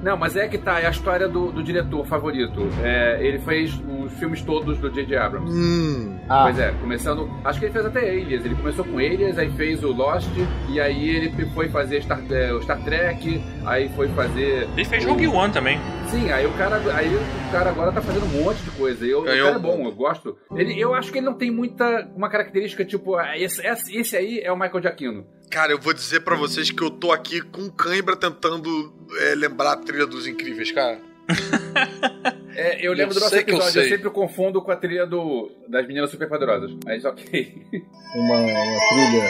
Não, 0.04 0.16
mas 0.18 0.36
é 0.36 0.46
que 0.46 0.58
tá, 0.58 0.78
é 0.80 0.86
a 0.86 0.90
história 0.90 1.26
do, 1.26 1.50
do 1.50 1.62
diretor 1.62 2.04
favorito. 2.06 2.68
É, 2.82 3.18
ele 3.26 3.38
fez 3.38 3.72
os 3.88 4.12
filmes 4.18 4.42
todos 4.42 4.76
do 4.78 4.90
J.J. 4.90 5.16
Abrams. 5.16 5.50
Hum. 5.50 6.18
Ah, 6.28 6.42
Pois 6.44 6.58
é, 6.58 6.72
começando. 6.72 7.30
Acho 7.42 7.58
que 7.58 7.64
ele 7.64 7.72
fez 7.72 7.86
até 7.86 8.00
Alias. 8.00 8.44
Ele 8.44 8.54
começou 8.54 8.84
com 8.84 8.98
Alias, 8.98 9.38
aí 9.38 9.50
fez 9.52 9.82
o 9.82 9.90
Lost, 9.92 10.28
e 10.68 10.78
aí 10.80 11.08
ele 11.08 11.46
foi 11.54 11.68
fazer 11.70 12.02
Star, 12.02 12.20
é, 12.30 12.52
o 12.52 12.60
Star 12.62 12.84
Trek, 12.84 13.42
aí 13.64 13.88
foi 13.96 14.08
fazer. 14.08 14.68
Ele 14.76 14.84
fez 14.84 15.04
o- 15.04 15.08
Rogue 15.08 15.26
One 15.26 15.52
também. 15.52 15.80
Sim, 16.08 16.30
aí 16.30 16.44
o 16.46 16.52
cara, 16.52 16.76
aí 16.94 17.08
o 17.14 17.50
cara 17.50 17.70
agora 17.70 17.90
tá 17.90 18.02
fazendo 18.02 18.26
um 18.26 18.42
monte 18.44 18.58
de 18.62 18.70
coisa. 18.72 19.06
Eu, 19.06 19.20
o 19.22 19.24
cara 19.24 19.36
é 19.36 19.58
bom, 19.58 19.84
eu 19.86 19.92
gosto. 19.92 20.36
Ele, 20.54 20.78
eu 20.78 20.94
acho 20.94 21.10
que 21.10 21.18
ele 21.18 21.26
não 21.26 21.34
tem 21.34 21.50
muita 21.50 22.06
uma 22.14 22.28
característica 22.28 22.84
tipo, 22.84 23.16
ah, 23.16 23.38
esse, 23.38 23.66
esse, 23.66 23.96
esse 23.96 24.16
aí 24.16 24.40
é 24.40 24.52
o 24.52 24.56
Michael 24.56 24.82
Giacchino. 24.82 25.26
Cara, 25.50 25.72
eu 25.72 25.78
vou 25.80 25.94
dizer 25.94 26.20
pra 26.20 26.34
vocês 26.34 26.70
que 26.70 26.82
eu 26.82 26.90
tô 26.90 27.12
aqui 27.12 27.40
com 27.40 27.70
cãibra 27.70 28.16
tentando 28.16 28.92
é, 29.20 29.34
lembrar 29.36 29.72
a 29.72 29.76
trilha 29.94 30.06
dos 30.06 30.26
incríveis, 30.26 30.72
cara. 30.72 30.98
É, 32.56 32.86
eu 32.86 32.92
lembro 32.92 33.10
Eu 33.10 33.14
do 33.14 33.20
nosso 33.20 33.34
eu 33.34 33.40
episódio, 33.40 33.66
eu, 33.66 33.72
sei. 33.82 33.88
sempre 33.88 34.08
confundo 34.08 34.62
com 34.62 34.70
a 34.70 34.76
trilha 34.76 35.04
do, 35.04 35.50
das 35.68 35.84
meninas 35.88 36.08
superpoderosas. 36.08 36.70
Mas 36.84 37.04
ok. 37.04 37.66
uma, 38.14 38.36
uma 38.36 38.78
trilha. 38.90 39.24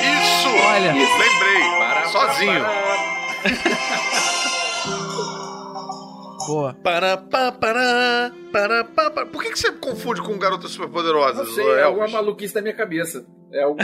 Isso! 0.00 0.48
Olha. 0.48 0.94
Lembrei! 0.94 1.60
Para, 1.78 2.06
Sozinho. 2.06 2.64
Boa. 6.46 6.72
Para, 6.82 7.18
pá, 7.18 7.52
para, 7.52 8.32
para, 8.50 8.84
pá, 8.84 9.10
para. 9.10 9.26
Por 9.26 9.42
que, 9.42 9.50
que 9.50 9.58
você 9.58 9.70
confunde 9.72 10.22
com 10.22 10.38
Garotas 10.38 10.74
para. 10.74 10.86
Superpoderosas? 10.86 11.48
Não 11.48 11.54
sei, 11.54 11.68
é 11.68 11.82
alguma 11.82 12.08
maluquice 12.08 12.54
da 12.54 12.62
minha 12.62 12.74
cabeça. 12.74 13.26
É 13.52 13.62
algo... 13.62 13.78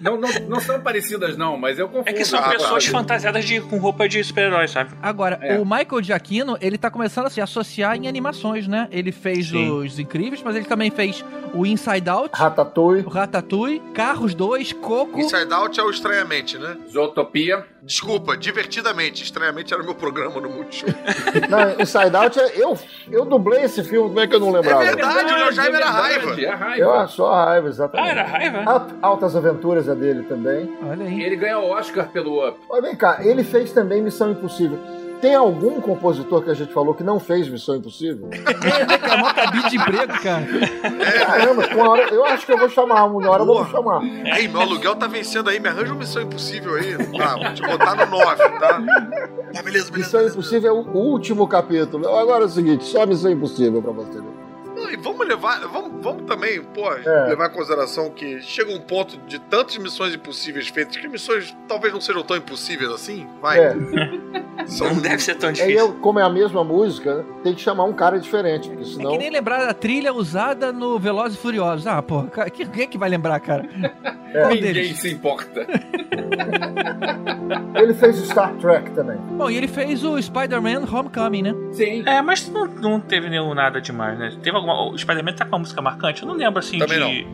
não, 0.00 0.16
não, 0.16 0.28
não 0.48 0.60
são 0.60 0.80
parecidas, 0.80 1.36
não, 1.36 1.56
mas 1.56 1.78
eu 1.78 1.88
confundo. 1.88 2.08
É 2.10 2.12
que 2.12 2.24
são 2.24 2.38
Ah, 2.38 2.50
pessoas 2.50 2.84
tá. 2.84 2.90
fantasiadas 2.92 3.44
de, 3.44 3.60
com 3.62 3.78
roupa 3.78 4.08
de 4.08 4.22
super-herói, 4.22 4.68
sabe? 4.68 4.90
Agora, 5.02 5.38
É. 5.42 5.58
o 5.58 5.64
Michael 5.64 6.02
Giacchino, 6.02 6.56
ele 6.60 6.76
tá 6.78 6.90
começando 6.90 7.26
a 7.26 7.30
se 7.30 7.40
associar 7.40 7.96
em 7.96 8.06
animações, 8.06 8.68
né? 8.68 8.88
Ele 8.90 9.10
fez 9.10 9.48
Sim. 9.48 9.70
os 9.70 9.98
Incríveis, 9.98 10.42
mas 10.42 10.54
ele 10.54 10.66
também 10.66 10.90
fez 10.90 11.24
o 11.54 11.64
Inside 11.64 12.08
Out, 12.10 12.30
Ratatouille. 12.34 13.04
o 13.06 13.08
Ratatouille, 13.08 13.80
Carros 13.94 14.34
2, 14.34 14.72
Coco. 14.74 15.18
Inside 15.18 15.52
Out 15.52 15.80
é 15.80 15.82
o 15.82 15.90
Estranhamente, 15.90 16.58
né? 16.58 16.76
Zootopia. 16.92 17.64
Desculpa, 17.82 18.36
Divertidamente. 18.36 19.22
Estranhamente 19.22 19.72
era 19.72 19.80
o 19.80 19.84
meu 19.86 19.94
programa 19.94 20.40
no 20.40 20.50
Multishow. 20.50 20.88
Não, 21.48 21.80
Inside 21.80 22.16
Out, 22.16 22.38
é- 22.40 22.52
eu, 22.56 22.76
eu 23.10 23.24
dublei 23.24 23.62
esse 23.62 23.82
filme, 23.84 24.08
como 24.08 24.20
é 24.20 24.26
que 24.26 24.34
eu 24.34 24.40
não 24.40 24.50
lembrava? 24.50 24.82
É 24.84 24.86
verdade, 24.96 25.32
o 25.32 25.36
meu 25.38 25.52
Jaime 25.52 25.76
era 25.76 25.90
raiva. 25.90 26.40
É 26.40 26.50
raiva. 26.54 26.76
Eu 26.82 26.92
acho 26.94 27.14
só 27.16 27.32
a 27.32 27.44
raiva, 27.44 27.66
Ah, 27.66 27.70
exatamente. 27.70 28.10
era 28.10 28.24
raiva? 28.24 28.62
Up, 28.76 28.94
Altas 29.02 29.34
Aventuras 29.36 29.88
é 29.88 29.94
dele 29.94 30.22
também. 30.24 30.72
Olha 30.82 31.04
E 31.04 31.06
aí. 31.06 31.22
ele 31.22 31.36
ganha 31.36 31.58
o 31.58 31.70
Oscar 31.70 32.08
pelo 32.08 32.46
Up. 32.48 32.58
Mas 32.68 32.82
vem 32.82 32.96
cá, 32.96 33.18
ele 33.20 33.42
fez 33.44 33.72
também 33.72 34.02
Missão 34.02 34.30
Impossível. 34.30 34.78
Tem 35.20 35.34
algum 35.34 35.80
compositor 35.80 36.42
que 36.42 36.50
a 36.50 36.54
gente 36.54 36.74
falou 36.74 36.92
que 36.92 37.02
não 37.02 37.18
fez 37.18 37.48
Missão 37.48 37.76
Impossível? 37.76 38.28
É, 38.66 39.12
é 39.12 39.16
mó 39.16 39.32
cabide 39.32 39.70
de 39.70 39.76
emprego, 39.76 40.12
cara. 40.22 40.44
Caramba, 41.26 41.66
uma 41.74 41.90
hora, 41.90 42.02
eu 42.12 42.24
acho 42.24 42.44
que 42.44 42.52
eu 42.52 42.58
vou 42.58 42.68
chamar, 42.68 43.04
uma 43.04 43.30
hora 43.30 43.42
eu 43.42 43.46
vou 43.46 43.64
chamar. 43.66 44.00
Aí, 44.32 44.46
meu 44.48 44.60
aluguel 44.60 44.94
tá 44.96 45.06
vencendo 45.06 45.48
aí. 45.48 45.58
Me 45.60 45.68
arranja 45.68 45.92
uma 45.92 46.00
Missão 46.00 46.22
Impossível 46.22 46.74
aí. 46.74 46.96
Tá, 47.16 47.36
vou 47.36 47.54
te 47.54 47.62
botar 47.62 47.94
no 47.94 48.06
9, 48.18 48.36
tá? 48.36 48.58
Tá, 48.58 48.78
beleza, 48.80 49.62
beleza. 49.62 49.92
Missão 49.92 50.20
beleza. 50.20 50.34
Impossível 50.34 50.70
é 50.70 50.72
o 50.72 50.98
último 50.98 51.46
capítulo. 51.48 52.06
Agora 52.16 52.42
é 52.42 52.46
o 52.46 52.50
seguinte, 52.50 52.84
só 52.84 53.06
Missão 53.06 53.30
Impossível 53.30 53.80
pra 53.80 53.92
você 53.92 54.20
ver. 54.20 54.35
E 54.90 54.96
vamos 54.96 55.26
levar, 55.26 55.60
vamos, 55.68 56.02
vamos 56.02 56.22
também, 56.24 56.62
pô, 56.62 56.92
É. 56.92 57.28
levar 57.28 57.50
em 57.50 57.52
consideração 57.52 58.10
que 58.10 58.40
chega 58.42 58.72
um 58.72 58.80
ponto 58.80 59.16
de 59.26 59.38
tantas 59.38 59.76
missões 59.78 60.14
impossíveis 60.14 60.68
feitas 60.68 60.96
que 60.96 61.08
missões 61.08 61.56
talvez 61.68 61.92
não 61.92 62.00
sejam 62.00 62.22
tão 62.22 62.36
impossíveis 62.36 62.90
assim. 62.90 63.26
Vai. 63.40 63.58
É, 63.58 63.74
São 64.66 64.88
Não 64.94 65.00
deve 65.00 65.22
ser 65.22 65.36
tão 65.36 65.50
aí 65.50 65.54
difícil. 65.54 65.78
eu, 65.78 65.92
como 65.94 66.18
é 66.18 66.22
a 66.24 66.28
mesma 66.30 66.64
música, 66.64 67.24
tem 67.44 67.54
que 67.54 67.60
chamar 67.60 67.84
um 67.84 67.92
cara 67.92 68.18
diferente, 68.18 68.68
porque 68.68 68.82
É 68.82 68.86
senão... 68.86 69.12
que 69.12 69.18
nem 69.18 69.30
lembrar 69.30 69.64
da 69.64 69.72
trilha 69.74 70.12
usada 70.12 70.72
no 70.72 70.98
Velozes 70.98 71.38
e 71.38 71.40
Furiosos. 71.40 71.86
Ah, 71.86 72.02
que- 72.52 72.66
quem 72.66 72.84
é 72.84 72.86
que 72.86 72.98
vai 72.98 73.08
lembrar, 73.08 73.38
cara? 73.38 73.62
Qual 74.32 74.48
Ninguém 74.48 74.72
deles? 74.72 74.98
se 74.98 75.12
importa. 75.12 75.66
Ele 77.76 77.94
fez 77.94 78.16
Star 78.16 78.54
Trek 78.56 78.90
também. 78.90 79.16
Bom, 79.36 79.50
e 79.50 79.56
ele 79.56 79.68
fez 79.68 80.02
o 80.02 80.20
Spider-Man 80.20 80.84
Homecoming, 80.90 81.42
né? 81.42 81.54
Sim. 81.72 82.02
É, 82.06 82.20
mas 82.22 82.48
não, 82.48 82.66
não 82.66 83.00
teve 83.00 83.28
nenhum 83.28 83.54
nada 83.54 83.80
demais, 83.80 84.18
né? 84.18 84.32
Teve 84.42 84.56
alguma. 84.56 84.74
O 84.76 84.96
Spider-Man 84.98 85.32
tá 85.34 85.44
com 85.44 85.52
uma 85.52 85.58
música 85.60 85.80
marcante? 85.82 86.22
Eu 86.22 86.28
não 86.28 86.34
lembro 86.34 86.58
assim 86.58 86.78
Também 86.78 86.98
de. 86.98 87.22
É, 87.22 87.26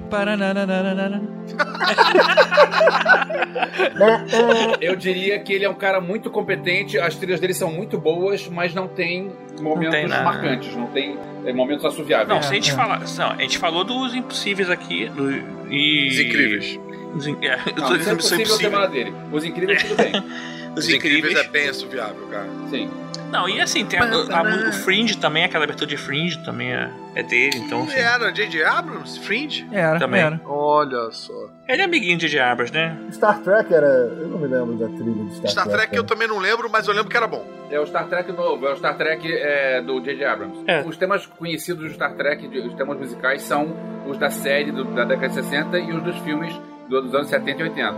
Eu 4.80 4.96
diria 4.96 5.38
que 5.40 5.52
ele 5.52 5.64
é 5.64 5.68
um 5.70 5.74
cara 5.74 6.00
muito 6.00 6.30
competente, 6.30 6.98
as 6.98 7.14
trilhas 7.14 7.40
dele 7.40 7.54
são 7.54 7.70
muito 7.72 7.98
boas, 7.98 8.48
mas 8.48 8.74
não 8.74 8.88
tem 8.88 9.30
momentos 9.60 9.94
tem 9.94 10.08
nada. 10.08 10.22
marcantes, 10.24 10.74
não 10.74 10.86
tem 10.88 11.18
é, 11.44 11.52
momentos 11.52 11.84
assoviáveis. 11.84 12.28
Não, 12.28 12.36
É, 12.38 12.42
se 12.42 12.50
a 12.50 12.54
gente 12.54 12.70
é. 12.70 12.74
falar. 12.74 13.00
Não, 13.18 13.30
a 13.30 13.36
gente 13.36 13.58
falou 13.58 13.84
dos 13.84 14.14
impossíveis 14.14 14.70
aqui. 14.70 15.08
Do, 15.08 15.30
e... 15.70 16.08
Os 16.08 16.18
incríveis. 16.20 16.78
Os, 17.14 17.26
in- 17.26 17.36
é, 17.42 17.58
Não, 17.76 17.94
isso 17.96 18.08
é 18.08 18.12
impossível 18.12 18.44
Impossível. 18.44 18.88
dele. 18.88 19.12
Os 19.30 19.44
incríveis, 19.44 19.82
tudo 19.82 19.96
bem. 19.96 20.12
Os 20.74 20.84
Os 20.86 20.88
incríveis 20.94 21.18
incríveis. 21.24 21.46
é 21.46 21.50
bem 21.50 21.68
assoviável, 21.68 22.26
cara. 22.30 22.48
Sim. 22.70 22.88
Não, 23.32 23.48
e 23.48 23.60
assim, 23.60 23.84
tem 23.86 23.98
a, 23.98 24.04
a- 24.04 24.68
o 24.68 24.72
Fringe 24.72 25.16
também, 25.16 25.42
aquela 25.44 25.64
abertura 25.64 25.88
de 25.88 25.96
Fringe 25.96 26.38
também 26.44 26.72
é, 26.72 26.90
é 27.14 27.22
dele, 27.22 27.56
então. 27.56 27.82
Assim, 27.84 27.98
era 27.98 28.30
J.J. 28.30 28.62
Abrams? 28.64 29.18
Fringe? 29.20 29.66
Era, 29.72 29.98
Também. 29.98 30.20
era. 30.20 30.40
Olha 30.46 31.10
só. 31.10 31.32
ele 31.66 31.82
é 31.82 31.84
amiguinho 31.86 32.18
de 32.18 32.28
Diabras, 32.28 32.70
né? 32.70 32.96
Star 33.10 33.40
Trek 33.40 33.72
era... 33.72 33.86
Eu 33.86 34.28
não 34.28 34.38
me 34.38 34.46
lembro 34.46 34.74
da 34.76 34.86
trilha 34.88 35.24
de 35.24 35.34
Star, 35.36 35.50
Star 35.50 35.68
Trek 35.68 35.96
eu 35.96 36.02
né? 36.02 36.08
também 36.08 36.28
não 36.28 36.38
lembro, 36.38 36.68
mas 36.70 36.86
eu 36.86 36.92
lembro 36.94 37.08
que 37.10 37.16
era 37.16 37.26
bom. 37.26 37.44
É 37.70 37.80
o 37.80 37.86
Star 37.86 38.06
Trek 38.06 38.30
novo, 38.32 38.66
é 38.66 38.72
o 38.72 38.76
Star 38.76 38.96
Trek 38.98 39.26
é, 39.32 39.80
do 39.80 39.98
J.J. 40.00 40.24
Abrams. 40.26 40.58
É. 40.66 40.82
Os 40.86 40.96
temas 40.96 41.24
conhecidos 41.26 41.84
do 41.88 41.90
Star 41.94 42.14
Trek, 42.14 42.46
de- 42.46 42.60
os 42.60 42.74
temas 42.74 42.98
musicais, 42.98 43.40
são 43.42 43.74
os 44.06 44.18
da 44.18 44.28
série 44.30 44.70
do- 44.70 44.84
da 44.94 45.04
década 45.04 45.28
de 45.28 45.34
60 45.34 45.78
e 45.78 45.90
os 45.92 46.02
dos 46.02 46.18
filmes 46.18 46.52
do- 46.88 47.00
dos 47.00 47.14
anos 47.14 47.28
70 47.28 47.60
e 47.60 47.64
80. 47.64 47.94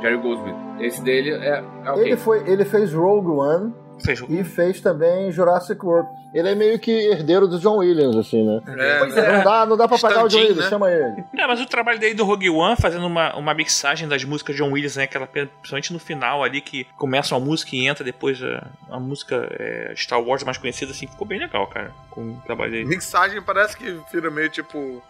Jerry 0.00 0.16
Goldsmith. 0.18 0.54
Esse 0.78 1.02
dele 1.02 1.30
é, 1.32 1.64
é 1.84 1.90
ok. 1.90 2.04
Ele, 2.04 2.16
foi, 2.16 2.42
ele 2.48 2.64
fez 2.64 2.92
Rogue 2.92 3.30
One 3.30 3.72
Fez 4.02 4.22
e 4.28 4.44
fez 4.44 4.80
também 4.80 5.30
Jurassic 5.32 5.84
World. 5.84 6.08
Ele 6.34 6.48
é 6.48 6.54
meio 6.54 6.78
que 6.78 6.90
herdeiro 6.90 7.48
do 7.48 7.58
John 7.58 7.78
Williams, 7.78 8.16
assim, 8.16 8.44
né? 8.44 8.60
É, 8.66 8.98
Pois 8.98 9.14
né? 9.14 9.32
Não 9.38 9.44
dá, 9.44 9.66
não 9.66 9.76
dá 9.76 9.88
pra 9.88 9.98
pagar 9.98 10.24
o 10.24 10.28
John 10.28 10.38
Williams, 10.38 10.64
né? 10.64 10.68
chama 10.68 10.90
ele. 10.90 11.24
É, 11.36 11.46
mas 11.46 11.60
o 11.60 11.66
trabalho 11.66 11.98
dele 11.98 12.14
do 12.14 12.24
Rogue 12.24 12.50
One, 12.50 12.76
fazendo 12.76 13.06
uma, 13.06 13.34
uma 13.36 13.54
mixagem 13.54 14.08
das 14.08 14.22
músicas 14.24 14.54
de 14.54 14.62
John 14.62 14.70
Williams, 14.72 14.96
né? 14.96 15.04
Aquela, 15.04 15.26
principalmente 15.26 15.92
no 15.92 15.98
final 15.98 16.42
ali, 16.42 16.60
que 16.60 16.84
começa 16.96 17.34
uma 17.34 17.44
música 17.44 17.74
e 17.74 17.86
entra 17.86 18.04
depois 18.04 18.42
a, 18.42 18.66
a 18.90 19.00
música 19.00 19.48
é, 19.58 19.92
Star 19.96 20.20
Wars 20.20 20.44
mais 20.44 20.58
conhecida, 20.58 20.92
assim, 20.92 21.06
ficou 21.06 21.26
bem 21.26 21.38
legal, 21.38 21.66
cara, 21.68 21.92
com 22.10 22.20
o 22.20 22.42
trabalho 22.44 22.72
dele. 22.72 22.84
Mixagem 22.84 23.40
parece 23.42 23.76
que 23.76 23.98
vira 24.12 24.30
meio 24.30 24.48
tipo. 24.50 25.02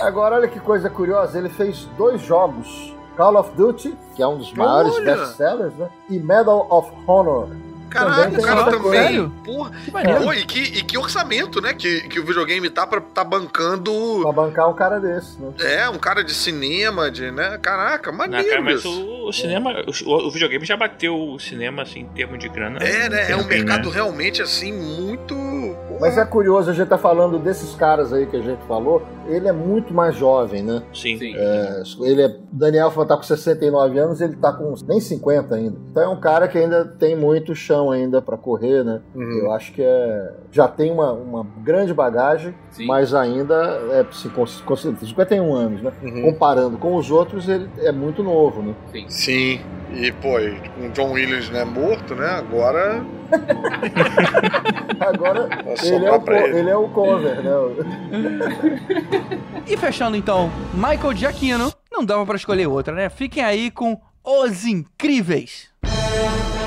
Agora, 0.00 0.36
olha 0.36 0.48
que 0.48 0.60
coisa 0.60 0.88
curiosa, 0.90 1.03
ele 1.34 1.48
fez 1.48 1.88
dois 1.96 2.20
jogos. 2.22 2.94
Call 3.16 3.36
of 3.38 3.50
Duty, 3.56 3.96
que 4.16 4.22
é 4.22 4.26
um 4.26 4.38
dos 4.38 4.52
maiores 4.52 4.98
best-sellers, 5.04 5.72
né? 5.74 5.88
E 6.10 6.18
Medal 6.18 6.66
of 6.68 6.90
Honor. 7.06 7.48
Caraca, 7.94 8.36
o 8.36 8.42
cara 8.42 8.64
também. 8.72 9.30
Porra. 9.44 9.70
Que. 9.70 9.90
Pô, 9.92 10.32
e, 10.32 10.44
que, 10.44 10.58
e 10.58 10.82
que 10.82 10.98
orçamento, 10.98 11.60
né? 11.60 11.72
Que, 11.72 12.08
que 12.08 12.18
o 12.18 12.26
videogame 12.26 12.68
tá 12.68 12.84
pra 12.84 13.00
tá 13.00 13.22
bancando. 13.22 13.92
Pra 14.22 14.32
bancar 14.32 14.68
um 14.68 14.74
cara 14.74 14.98
desse, 14.98 15.40
né? 15.40 15.52
É, 15.60 15.88
um 15.88 15.98
cara 15.98 16.24
de 16.24 16.34
cinema, 16.34 17.08
de, 17.08 17.30
né? 17.30 17.56
Caraca, 17.62 18.10
Não, 18.10 18.18
maneiro 18.18 18.48
cara, 18.48 18.62
mas 18.62 18.84
o, 18.84 19.28
o 19.28 19.32
cinema, 19.32 19.70
o, 19.86 20.26
o 20.26 20.30
videogame 20.32 20.64
já 20.66 20.76
bateu 20.76 21.16
o 21.16 21.38
cinema, 21.38 21.82
assim, 21.82 22.00
em 22.00 22.08
termos 22.08 22.40
de 22.40 22.48
grana. 22.48 22.80
É, 22.80 23.08
né? 23.08 23.30
É 23.30 23.36
um 23.36 23.44
mercado 23.44 23.88
né? 23.88 23.94
realmente, 23.94 24.42
assim, 24.42 24.72
muito... 24.72 25.34
Mas 26.00 26.18
é 26.18 26.24
curioso, 26.24 26.70
a 26.70 26.74
gente 26.74 26.88
tá 26.88 26.98
falando 26.98 27.38
desses 27.38 27.74
caras 27.74 28.12
aí 28.12 28.26
que 28.26 28.36
a 28.36 28.42
gente 28.42 28.62
falou, 28.66 29.02
ele 29.26 29.48
é 29.48 29.52
muito 29.52 29.92
mais 29.94 30.16
jovem, 30.16 30.62
né? 30.62 30.82
Sim. 30.92 31.18
Sim. 31.18 31.34
É, 31.36 31.82
ele 32.00 32.22
é, 32.22 32.36
Daniel 32.52 32.86
Elfman 32.86 33.06
tá 33.06 33.16
com 33.16 33.22
69 33.22 33.98
anos, 33.98 34.20
ele 34.20 34.36
tá 34.36 34.52
com 34.52 34.74
nem 34.86 35.00
50 35.00 35.54
ainda. 35.54 35.76
Então 35.90 36.02
é 36.02 36.08
um 36.08 36.20
cara 36.20 36.48
que 36.48 36.58
ainda 36.58 36.84
tem 36.84 37.16
muito 37.16 37.54
chão 37.54 37.90
ainda 37.90 38.20
pra 38.20 38.36
correr, 38.36 38.84
né? 38.84 39.00
Uhum. 39.14 39.38
Eu 39.38 39.52
acho 39.52 39.72
que 39.72 39.82
é, 39.82 40.32
já 40.50 40.68
tem 40.68 40.90
uma, 40.90 41.12
uma 41.12 41.46
grande 41.62 41.94
bagagem, 41.94 42.54
Sim. 42.70 42.86
mas 42.86 43.14
ainda 43.14 43.54
é 43.90 44.06
se 44.12 44.28
considera 44.28 44.96
51 45.04 45.54
anos, 45.54 45.82
né? 45.82 45.92
Uhum. 46.02 46.22
Comparando 46.32 46.78
com 46.78 46.96
os 46.96 47.10
outros, 47.10 47.48
ele 47.48 47.68
é 47.78 47.92
muito 47.92 48.22
novo, 48.22 48.62
né? 48.62 48.74
Sim. 48.92 49.04
Sim. 49.08 49.60
E, 49.92 50.10
pô, 50.12 50.30
com 50.74 50.86
o 50.86 50.90
John 50.90 51.12
Williams, 51.12 51.50
né, 51.50 51.64
morto, 51.64 52.14
né? 52.14 52.26
Agora. 52.26 53.04
Agora 55.00 55.48
ele 55.82 56.04
é, 56.04 56.10
o, 56.12 56.22
ele. 56.32 56.58
ele 56.58 56.70
é 56.70 56.76
o 56.76 56.88
cover, 56.88 57.42
né? 57.42 57.50
E 59.66 59.76
fechando 59.76 60.16
então, 60.16 60.50
Michael 60.72 61.14
Giacchino, 61.14 61.72
não 61.90 62.04
dava 62.04 62.24
pra 62.26 62.36
escolher 62.36 62.66
outra, 62.66 62.94
né? 62.94 63.08
Fiquem 63.08 63.42
aí 63.42 63.70
com 63.70 64.00
Os 64.22 64.64
Incríveis. 64.64 65.68
E 65.84 66.63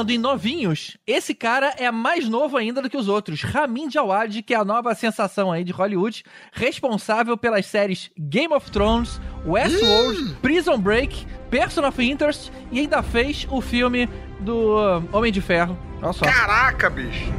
falando 0.00 0.10
em 0.10 0.18
novinhos, 0.18 0.96
esse 1.06 1.34
cara 1.34 1.74
é 1.76 1.90
mais 1.90 2.26
novo 2.26 2.56
ainda 2.56 2.80
do 2.80 2.88
que 2.88 2.96
os 2.96 3.06
outros. 3.06 3.42
Ramin 3.42 3.86
Djawad, 3.88 4.40
que 4.42 4.54
é 4.54 4.56
a 4.56 4.64
nova 4.64 4.94
sensação 4.94 5.52
aí 5.52 5.62
de 5.62 5.72
Hollywood, 5.72 6.24
responsável 6.52 7.36
pelas 7.36 7.66
séries 7.66 8.10
Game 8.18 8.52
of 8.54 8.70
Thrones, 8.70 9.20
Westworld, 9.44 10.36
Prison 10.40 10.78
Break, 10.78 11.26
Person 11.50 11.86
of 11.86 12.02
Interest 12.02 12.50
e 12.72 12.80
ainda 12.80 13.02
fez 13.02 13.46
o 13.50 13.60
filme 13.60 14.08
do 14.40 14.78
uh, 14.78 15.04
Homem 15.12 15.30
de 15.30 15.42
Ferro. 15.42 15.78
Olha 16.02 16.12
só. 16.14 16.24
Caraca, 16.24 16.88
bicho! 16.88 17.30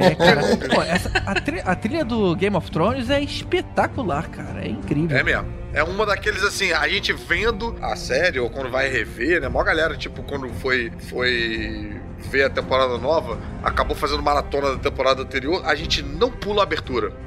É, 0.00 0.14
cara, 0.14 0.40
pô, 0.74 0.82
essa- 0.82 1.10
a, 1.26 1.34
tri- 1.34 1.62
a 1.64 1.74
trilha 1.74 2.04
do 2.04 2.34
Game 2.34 2.56
of 2.56 2.70
Thrones 2.70 3.10
é 3.10 3.20
espetacular, 3.22 4.28
cara. 4.30 4.64
É 4.64 4.68
incrível. 4.68 5.16
É 5.16 5.22
mesmo. 5.22 5.46
É 5.74 5.82
uma 5.82 6.06
daqueles 6.06 6.42
assim, 6.44 6.72
a 6.72 6.86
gente 6.88 7.12
vendo 7.12 7.74
a 7.82 7.96
série, 7.96 8.38
ou 8.38 8.48
quando 8.48 8.70
vai 8.70 8.88
rever, 8.88 9.40
né? 9.40 9.48
Mó 9.48 9.62
galera, 9.64 9.96
tipo, 9.96 10.22
quando 10.22 10.48
foi, 10.60 10.92
foi 11.10 12.00
ver 12.30 12.44
a 12.44 12.50
temporada 12.50 12.96
nova, 12.96 13.38
acabou 13.62 13.96
fazendo 13.96 14.22
maratona 14.22 14.70
da 14.76 14.78
temporada 14.78 15.22
anterior, 15.22 15.62
a 15.64 15.74
gente 15.74 16.00
não 16.02 16.30
pula 16.30 16.60
a 16.60 16.64
abertura. 16.64 17.12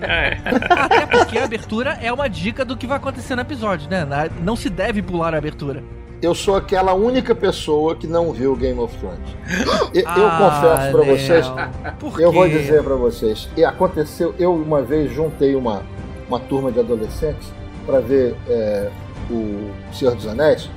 É. 0.00 0.36
Até 0.70 1.06
porque 1.06 1.38
a 1.38 1.44
abertura 1.44 1.96
é 2.02 2.12
uma 2.12 2.28
dica 2.28 2.64
do 2.64 2.76
que 2.76 2.84
vai 2.84 2.96
acontecer 2.96 3.36
no 3.36 3.42
episódio, 3.42 3.88
né? 3.88 4.04
Não 4.42 4.56
se 4.56 4.68
deve 4.68 5.00
pular 5.00 5.32
a 5.34 5.38
abertura. 5.38 5.84
Eu 6.20 6.34
sou 6.34 6.56
aquela 6.56 6.94
única 6.94 7.32
pessoa 7.32 7.94
que 7.94 8.04
não 8.04 8.32
viu 8.32 8.56
Game 8.56 8.78
of 8.80 8.96
Thrones. 8.98 9.20
Eu, 9.94 10.02
eu 10.02 10.08
Ah, 10.26 10.38
confesso 10.60 10.90
pra 10.90 11.00
Léo. 11.02 11.16
vocês, 11.16 11.46
Por 12.00 12.20
eu 12.20 12.32
vou 12.32 12.48
dizer 12.48 12.82
pra 12.82 12.96
vocês, 12.96 13.48
e 13.56 13.64
aconteceu, 13.64 14.34
eu 14.36 14.52
uma 14.52 14.82
vez 14.82 15.12
juntei 15.12 15.54
uma, 15.54 15.84
uma 16.28 16.40
turma 16.40 16.72
de 16.72 16.80
adolescentes 16.80 17.52
pra 17.88 18.00
ver 18.00 18.34
é, 18.48 18.88
o 19.30 19.70
Senhor 19.94 20.14
dos 20.14 20.26
Anéis. 20.26 20.68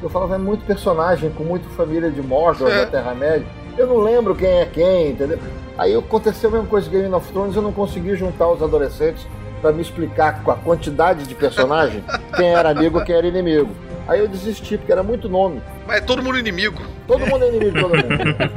Eu 0.00 0.08
falava, 0.08 0.36
é 0.36 0.38
muito 0.38 0.64
personagem, 0.64 1.30
com 1.30 1.42
muita 1.42 1.68
família 1.70 2.10
de 2.10 2.22
Mordor, 2.22 2.70
É. 2.70 2.84
da 2.84 2.86
Terra-média. 2.86 3.44
Eu 3.76 3.88
não 3.88 3.98
lembro 3.98 4.34
quem 4.36 4.48
é 4.48 4.64
quem, 4.66 5.10
entendeu? 5.10 5.38
Aí 5.76 5.94
aconteceu 5.94 6.48
a 6.48 6.52
mesma 6.52 6.68
coisa 6.68 6.88
com 6.88 6.96
Game 6.96 7.12
of 7.14 7.30
Thrones, 7.32 7.56
eu 7.56 7.62
não 7.62 7.72
consegui 7.72 8.14
juntar 8.14 8.48
os 8.48 8.62
adolescentes 8.62 9.26
pra 9.60 9.72
me 9.72 9.82
explicar 9.82 10.42
com 10.42 10.50
a 10.52 10.54
quantidade 10.56 11.24
de 11.26 11.34
personagem 11.34 12.02
quem 12.36 12.54
era 12.54 12.70
amigo 12.70 13.00
e 13.00 13.04
quem 13.04 13.16
era 13.16 13.26
inimigo. 13.26 13.68
Aí 14.08 14.20
eu 14.20 14.28
desisti, 14.28 14.78
porque 14.78 14.90
era 14.92 15.02
muito 15.02 15.28
nome. 15.28 15.60
Mas 15.86 15.98
é 15.98 16.00
todo 16.00 16.22
mundo 16.22 16.38
inimigo. 16.38 16.80
Todo 17.06 17.26
mundo 17.26 17.44
é 17.44 17.48
inimigo 17.48 17.72
de 17.72 17.80
todo 17.80 17.90
mundo. 17.96 18.08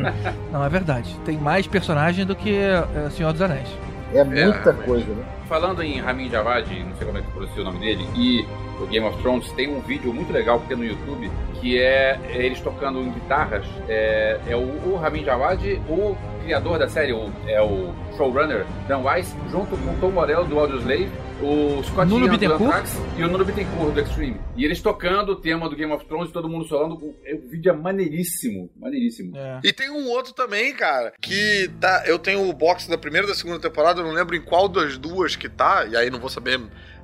Não, 0.51 0.63
é 0.63 0.69
verdade. 0.69 1.13
Tem 1.25 1.37
mais 1.37 1.67
personagem 1.67 2.25
do 2.25 2.35
que 2.35 2.55
é, 2.57 2.83
Senhor 3.11 3.31
dos 3.33 3.41
Anéis. 3.41 3.67
É 4.13 4.23
muita 4.23 4.71
mas- 4.73 4.85
coisa, 4.85 5.05
né? 5.07 5.23
Falando 5.53 5.83
em 5.83 5.99
Ramin 5.99 6.29
Djawad, 6.29 6.67
não 6.83 6.95
sei 6.95 7.05
como 7.05 7.19
é 7.19 7.21
que 7.21 7.29
pronuncia 7.29 7.61
o 7.61 7.65
nome 7.65 7.77
dele, 7.77 8.09
e 8.15 8.43
o 8.83 8.87
Game 8.87 9.05
of 9.05 9.17
Thrones, 9.21 9.51
tem 9.53 9.73
um 9.73 9.79
vídeo 9.81 10.13
muito 10.13 10.31
legal 10.31 10.59
que 10.59 10.67
tem 10.67 10.77
no 10.77 10.85
YouTube, 10.85 11.31
que 11.59 11.79
é 11.79 12.19
eles 12.29 12.59
tocando 12.59 12.99
em 12.99 13.11
guitarras. 13.11 13.65
É, 13.87 14.39
é 14.47 14.55
o, 14.55 14.91
o 14.91 14.97
Ramin 14.97 15.23
Djawad, 15.23 15.63
o 15.89 16.15
criador 16.43 16.77
da 16.77 16.87
série, 16.87 17.13
o, 17.13 17.31
é 17.47 17.61
o 17.61 17.93
showrunner, 18.17 18.65
Dan 18.87 18.99
Weiss, 18.99 19.35
junto 19.49 19.77
com 19.77 19.91
o 19.91 19.97
Tom 19.99 20.11
Morello 20.11 20.45
do 20.45 20.59
Audioslave, 20.59 21.09
o 21.41 21.83
Scott 21.83 22.09
Nuno 22.09 22.25
Ian 22.25 22.37
do? 22.37 22.53
Anthrax 22.53 22.97
e 23.17 23.23
o 23.23 23.27
Nuno 23.27 23.43
Bittencourt 23.43 23.93
do 23.93 23.99
Extreme. 23.99 24.39
E 24.55 24.63
eles 24.63 24.81
tocando 24.81 25.33
o 25.33 25.35
tema 25.35 25.69
do 25.69 25.75
Game 25.75 25.91
of 25.91 26.05
Thrones, 26.05 26.31
todo 26.31 26.47
mundo 26.47 26.65
solando. 26.65 26.95
O, 26.95 27.09
o 27.09 27.49
vídeo 27.49 27.71
é 27.71 27.75
maneiríssimo, 27.75 28.69
maneiríssimo. 28.77 29.35
É. 29.35 29.59
E 29.63 29.73
tem 29.73 29.89
um 29.89 30.07
outro 30.09 30.33
também, 30.33 30.73
cara, 30.73 31.13
que 31.21 31.69
tá. 31.79 32.03
Eu 32.05 32.17
tenho 32.19 32.47
o 32.47 32.53
box 32.53 32.87
da 32.87 32.97
primeira 32.97 33.27
e 33.27 33.29
da 33.29 33.35
segunda 33.35 33.59
temporada, 33.59 34.01
eu 34.01 34.05
não 34.05 34.13
lembro 34.13 34.35
em 34.35 34.41
qual 34.41 34.67
das 34.67 34.97
duas 34.97 35.35
que 35.35 35.49
tá, 35.49 35.85
e 35.85 35.95
aí 35.95 36.09
não 36.09 36.19
vou 36.19 36.29
saber 36.29 36.59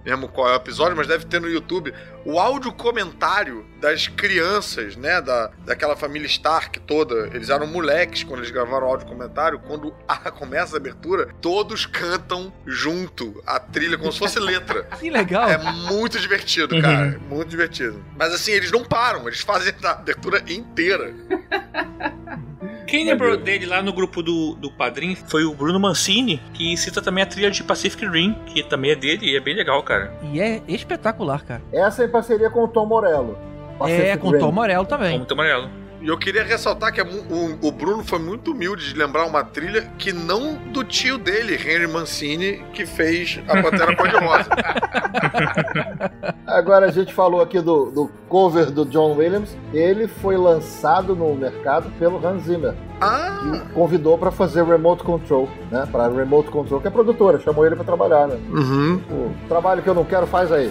mesmo 0.05 0.27
qual 0.27 0.49
é 0.49 0.53
o 0.53 0.55
episódio, 0.55 0.95
mas 0.95 1.07
deve 1.07 1.25
ter 1.25 1.39
no 1.39 1.49
YouTube. 1.49 1.93
O 2.25 2.39
áudio 2.39 2.71
comentário 2.71 3.65
das 3.79 4.07
crianças, 4.07 4.95
né? 4.95 5.21
Da, 5.21 5.51
daquela 5.65 5.95
família 5.95 6.27
Stark 6.27 6.79
toda. 6.81 7.29
Eles 7.33 7.49
eram 7.49 7.67
moleques 7.67 8.23
quando 8.23 8.39
eles 8.39 8.51
gravaram 8.51 8.87
o 8.87 8.89
áudio 8.89 9.07
comentário. 9.07 9.59
Quando 9.59 9.93
a, 10.07 10.17
começa 10.31 10.75
a 10.75 10.79
abertura, 10.79 11.29
todos 11.41 11.85
cantam 11.85 12.51
junto 12.65 13.41
a 13.45 13.59
trilha, 13.59 13.97
como 13.97 14.11
se 14.11 14.19
fosse 14.19 14.39
letra. 14.39 14.87
Que 14.99 15.09
legal. 15.09 15.49
É 15.49 15.57
muito 15.57 16.19
divertido, 16.19 16.81
cara. 16.81 17.17
Muito 17.29 17.47
divertido. 17.47 18.03
Mas 18.17 18.33
assim, 18.33 18.51
eles 18.51 18.69
não 18.69 18.83
param, 18.83 19.27
eles 19.27 19.39
fazem 19.39 19.73
a 19.81 19.91
abertura 19.91 20.43
inteira. 20.51 21.13
Quem 22.89 23.05
lembrou 23.05 23.37
dele 23.37 23.65
lá 23.65 23.81
no 23.81 23.93
grupo 23.93 24.21
do, 24.21 24.55
do 24.55 24.71
Padrim 24.71 25.15
foi 25.15 25.45
o 25.45 25.53
Bruno 25.53 25.79
Mancini, 25.79 26.41
que 26.53 26.75
cita 26.77 27.01
também 27.01 27.23
a 27.23 27.27
trilha 27.27 27.51
de 27.51 27.63
Pacific 27.63 28.05
Rim, 28.05 28.35
que 28.45 28.63
também 28.63 28.91
é 28.91 28.95
dele 28.95 29.31
e 29.31 29.37
é 29.37 29.39
bem 29.39 29.55
legal, 29.55 29.81
cara. 29.83 30.13
E 30.31 30.39
é 30.39 30.61
espetacular, 30.67 31.43
cara. 31.43 31.61
Essa 31.71 32.03
é 32.03 32.05
em 32.07 32.09
parceria 32.09 32.49
com 32.49 32.63
o 32.63 32.67
Tom 32.67 32.85
Morello. 32.85 33.37
é, 33.75 33.77
Pacific 33.77 34.17
com 34.17 34.29
Rim. 34.31 34.39
Tom 34.39 34.51
Morello 34.51 34.85
também. 34.85 35.09
Como 35.09 35.19
muito 35.19 35.33
amarelo. 35.33 35.69
E 36.01 36.07
eu 36.07 36.17
queria 36.17 36.43
ressaltar 36.43 36.93
que 36.93 37.01
é 37.01 37.03
o, 37.03 37.67
o 37.67 37.71
Bruno 37.71 38.03
foi 38.03 38.19
muito 38.19 38.51
humilde 38.51 38.87
de 38.93 38.97
lembrar 38.97 39.25
uma 39.25 39.43
trilha 39.43 39.91
que 39.97 40.13
não 40.13 40.55
do 40.55 40.83
tio 40.83 41.17
dele, 41.17 41.55
Henry 41.55 41.87
Mancini, 41.87 42.63
que 42.73 42.85
fez 42.85 43.39
a 43.47 43.61
Pantera 43.61 43.95
Cor-de-Rosa. 43.95 44.49
Agora 46.47 46.87
a 46.87 46.91
gente 46.91 47.13
falou 47.13 47.41
aqui 47.41 47.59
do, 47.59 47.91
do 47.91 48.11
cover 48.27 48.71
do 48.71 48.85
John 48.85 49.15
Williams. 49.17 49.55
Ele 49.73 50.07
foi 50.07 50.37
lançado 50.37 51.15
no 51.15 51.33
mercado 51.35 51.91
pelo 51.99 52.25
Hans 52.25 52.43
Zimmer. 52.43 52.73
Ah! 53.01 53.39
e 53.45 53.73
convidou 53.73 54.17
pra 54.17 54.29
fazer 54.29 54.63
Remote 54.65 55.03
Control, 55.03 55.47
né? 55.71 55.87
Pra 55.89 56.09
Remote 56.09 56.49
Control, 56.49 56.81
que 56.81 56.87
é 56.89 56.91
produtora, 56.91 57.39
chamou 57.39 57.65
ele 57.65 57.75
pra 57.75 57.85
trabalhar, 57.85 58.27
né? 58.27 58.37
Uhum. 58.49 59.01
O 59.09 59.47
trabalho 59.47 59.81
que 59.81 59.87
eu 59.87 59.93
não 59.93 60.03
quero, 60.03 60.27
faz 60.27 60.51
aí. 60.51 60.69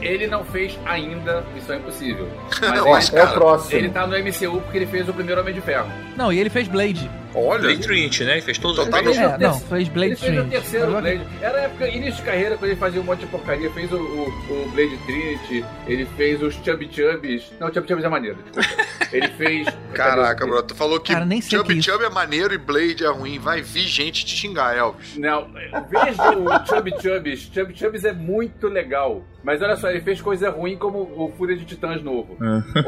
Ele 0.00 0.26
não 0.26 0.44
fez 0.44 0.76
ainda 0.84 1.44
Missão 1.54 1.76
Impossível. 1.76 2.26
Não, 2.60 2.90
Mas 2.90 3.12
ele, 3.12 3.20
É 3.20 3.24
o 3.24 3.32
próximo. 3.32 3.78
ele 3.78 3.90
tá 3.90 4.03
no 4.06 4.18
MCU 4.18 4.60
porque 4.60 4.78
ele 4.78 4.86
fez 4.86 5.08
o 5.08 5.12
primeiro 5.12 5.40
Homem 5.40 5.54
de 5.54 5.60
Ferro. 5.60 5.88
Não, 6.16 6.32
e 6.32 6.38
ele 6.38 6.50
fez 6.50 6.68
Blade. 6.68 7.10
Olha. 7.34 7.62
Blade 7.62 7.80
Trinity, 7.80 8.24
né? 8.24 8.32
Ele 8.32 8.42
fez 8.42 8.58
todos 8.58 8.78
os 8.78 8.88
tá 8.88 9.02
Blade. 9.02 9.18
É, 9.18 9.38
não, 9.38 9.60
fez 9.60 9.88
Blade 9.88 10.12
ele 10.12 10.16
fez 10.16 10.32
o 10.32 10.34
Trinity. 10.34 10.50
terceiro 10.50 10.90
Blade. 10.92 11.26
Era 11.40 11.58
a 11.58 11.62
época, 11.62 11.88
início 11.88 12.16
de 12.16 12.22
carreira, 12.22 12.56
quando 12.56 12.70
ele 12.70 12.80
fazia 12.80 13.00
um 13.00 13.04
monte 13.04 13.20
de 13.20 13.26
porcaria. 13.26 13.70
Fez 13.70 13.92
o, 13.92 13.96
o, 13.96 14.28
o 14.28 14.70
Blade 14.70 14.96
Trinity, 14.98 15.64
ele 15.86 16.06
fez 16.16 16.42
os 16.42 16.54
Chubby 16.54 16.88
Chubbies. 16.90 17.52
Não, 17.58 17.72
Chubby 17.72 17.88
Chubbies 17.88 18.04
é 18.04 18.08
maneiro, 18.08 18.38
desculpa. 18.52 18.84
Ele 19.12 19.28
fez. 19.28 19.68
Caraca, 19.94 20.46
bro, 20.46 20.62
tu 20.62 20.74
falou 20.74 20.98
que 21.00 21.12
Cara, 21.12 21.24
nem 21.24 21.40
sei 21.40 21.58
o 21.58 21.64
que 21.64 21.72
é 21.72 21.74
Chubby. 21.74 21.82
Chubby 21.82 22.04
é 22.04 22.10
maneiro 22.10 22.54
e 22.54 22.58
Blade 22.58 23.04
é 23.04 23.08
ruim. 23.08 23.38
Vai 23.38 23.62
vir 23.62 23.86
gente 23.86 24.24
te 24.24 24.36
xingar, 24.36 24.76
Elvis. 24.76 25.16
Não, 25.16 25.48
veja 25.88 26.38
o 26.38 26.66
Chubby 26.66 26.92
Chubbies. 27.00 27.50
Chubby 27.52 27.76
Chubbies 27.76 28.04
é 28.04 28.12
muito 28.12 28.68
legal. 28.68 29.24
Mas 29.42 29.60
olha 29.60 29.76
só, 29.76 29.90
ele 29.90 30.00
fez 30.00 30.22
coisa 30.22 30.48
ruim 30.48 30.76
como 30.76 31.00
o 31.00 31.30
Fúria 31.36 31.54
de 31.54 31.66
Titãs 31.66 32.02
novo. 32.02 32.36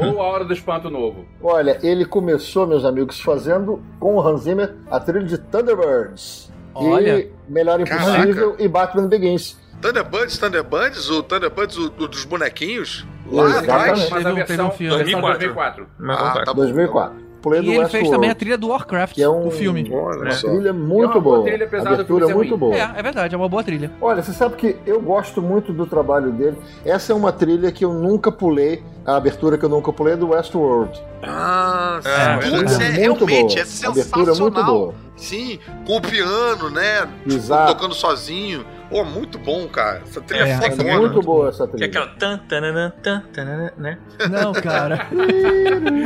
Ou 0.01 0.21
a 0.21 0.25
Hora 0.25 0.43
do 0.43 0.53
Espanto 0.53 0.89
novo. 0.89 1.25
Olha, 1.41 1.79
ele 1.83 2.03
começou, 2.03 2.65
meus 2.65 2.83
amigos, 2.83 3.19
fazendo 3.19 3.81
com 3.99 4.15
o 4.15 4.19
Hans 4.37 4.43
Zimmer 4.43 4.75
a 4.89 4.99
trilha 4.99 5.25
de 5.25 5.37
Thunderbirds. 5.37 6.51
Olha. 6.73 7.19
E 7.19 7.31
Melhor 7.49 7.79
Impossível 7.79 8.55
e 8.59 8.67
Batman 8.67 9.07
Begins. 9.07 9.57
Thunderbirds, 9.81 10.37
Thunderbirds, 10.37 11.09
o 11.09 11.23
Thunderbirds 11.23 11.77
o, 11.77 11.85
o 11.85 12.07
dos 12.07 12.25
bonequinhos? 12.25 13.05
Lá 13.31 13.45
Exatamente. 13.45 13.71
atrás? 13.71 14.09
Mas 14.09 14.25
a 14.25 14.31
versão, 14.31 14.67
um 14.67 14.71
filme. 14.71 14.93
a 14.93 14.97
versão 14.97 15.21
2004. 15.21 15.87
2004. 15.97 16.41
Ah, 16.41 16.45
tá 16.45 16.53
bom. 16.53 16.61
2004. 16.61 17.26
Pulei 17.41 17.59
E 17.61 17.63
do 17.63 17.71
ele 17.71 17.85
fez 17.87 18.09
também 18.09 18.29
a 18.29 18.35
trilha 18.35 18.57
do 18.57 18.67
Warcraft, 18.69 19.13
que 19.15 19.21
é 19.23 19.29
um, 19.29 19.47
o 19.47 19.51
filme. 19.51 19.89
Olha 19.93 20.21
Uma 20.21 20.31
só. 20.31 20.47
trilha 20.49 20.69
É 20.69 20.73
muito 20.73 21.11
uma 21.13 21.21
boa 21.21 21.35
boa. 21.37 21.47
trilha, 21.47 21.65
apesar 21.65 21.83
do 21.89 21.93
Abertura 21.95 22.19
filme 22.27 22.27
ser 22.27 22.35
muito 22.35 22.49
ruim. 22.49 22.59
boa. 22.59 22.75
É, 22.75 22.99
é 22.99 23.03
verdade, 23.03 23.35
é 23.35 23.37
uma 23.37 23.47
boa 23.49 23.63
trilha. 23.63 23.91
Olha, 24.01 24.21
você 24.23 24.33
sabe 24.33 24.55
que 24.55 24.75
eu 24.85 24.99
gosto 25.01 25.41
muito 25.41 25.71
do 25.71 25.85
trabalho 25.85 26.31
dele. 26.31 26.57
Essa 26.85 27.13
é 27.13 27.15
uma 27.15 27.31
trilha 27.31 27.71
que 27.71 27.85
eu 27.85 27.93
nunca 27.93 28.31
pulei. 28.31 28.83
A 29.05 29.15
abertura 29.15 29.57
que 29.57 29.63
eu 29.63 29.69
nunca 29.69 29.93
pulei 29.93 30.13
é 30.13 30.17
do 30.17 30.29
Westworld. 30.29 31.01
Ah. 31.23 31.99
É, 32.03 32.35
Putz, 32.37 32.79
é, 32.79 33.07
muito 33.07 33.25
realmente, 33.25 33.55
boa. 33.55 33.59
é 33.59 33.87
Abertura 33.87 34.35
sensacional. 34.35 34.35
muito 34.41 34.63
boa. 34.65 34.93
Sim, 35.17 35.59
com 35.85 35.97
o 35.97 36.01
piano, 36.01 36.69
né? 36.69 37.07
Exato. 37.25 37.73
Tocando 37.73 37.93
sozinho. 37.95 38.65
Pô, 38.89 39.03
muito 39.03 39.37
bom, 39.37 39.67
cara. 39.67 40.01
Essa 40.05 40.21
trilha 40.21 40.43
É, 40.43 40.49
é, 40.51 40.89
É 40.89 40.97
muito 40.99 41.21
boa 41.21 41.49
essa 41.49 41.67
Que 41.67 41.83
é 41.83 41.87
trilha. 41.87 41.87
aquela 41.87 42.07
tan, 42.15 42.37
tananã, 42.47 42.93
tan, 43.03 43.21
tananã, 43.33 43.71
né? 43.77 43.97
Não, 44.29 44.53
cara. 44.53 45.07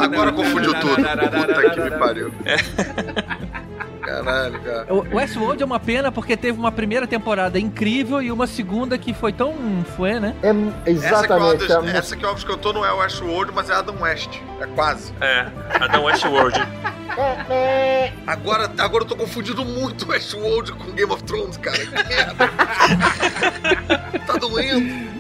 Agora 0.02 0.32
confundiu 0.32 0.74
tudo. 0.80 0.96
Puta 1.04 1.70
que 1.70 1.80
me 1.82 1.92
pariu. 1.92 2.34
Caralho, 4.02 4.60
cara. 4.61 4.94
O 4.94 5.15
Westworld 5.15 5.61
é 5.61 5.65
uma 5.65 5.80
pena 5.80 6.11
porque 6.11 6.36
teve 6.36 6.57
uma 6.57 6.72
primeira 6.72 7.06
temporada 7.06 7.60
incrível 7.60 8.22
e 8.22 8.32
uma 8.32 8.48
segunda 8.48 8.98
que 8.98 9.14
foi 9.14 9.32
tão. 9.32 9.53
foi, 9.95 10.19
né? 10.19 10.36
É 10.41 10.90
exatamente. 10.90 11.06
Essa 11.06 11.28
que, 11.28 11.34
o 11.34 11.76
a 11.76 11.78
Elvis, 11.78 11.94
essa 11.94 12.15
que 12.18 12.26
o 12.26 12.28
Elvis 12.28 12.44
cantou 12.44 12.73
não 12.73 12.86
é 12.86 12.91
Westworld, 12.91 13.52
mas 13.53 13.69
é 13.69 13.73
Adam 13.73 14.02
West. 14.02 14.40
É 14.60 14.68
quase. 14.68 15.14
É, 15.22 15.48
Adam 15.80 16.03
Westworld. 16.06 16.60
Agora, 18.26 18.72
agora 18.78 19.03
eu 19.03 19.07
tô 19.07 19.15
confundindo 19.18 19.65
muito 19.65 20.10
Westworld 20.10 20.72
com 20.73 20.91
Game 20.94 21.11
of 21.11 21.22
Thrones, 21.23 21.57
cara. 21.57 21.78
Que 21.78 21.91
merda. 22.07 22.48
tá 24.26 24.34
doendo. 24.38 25.11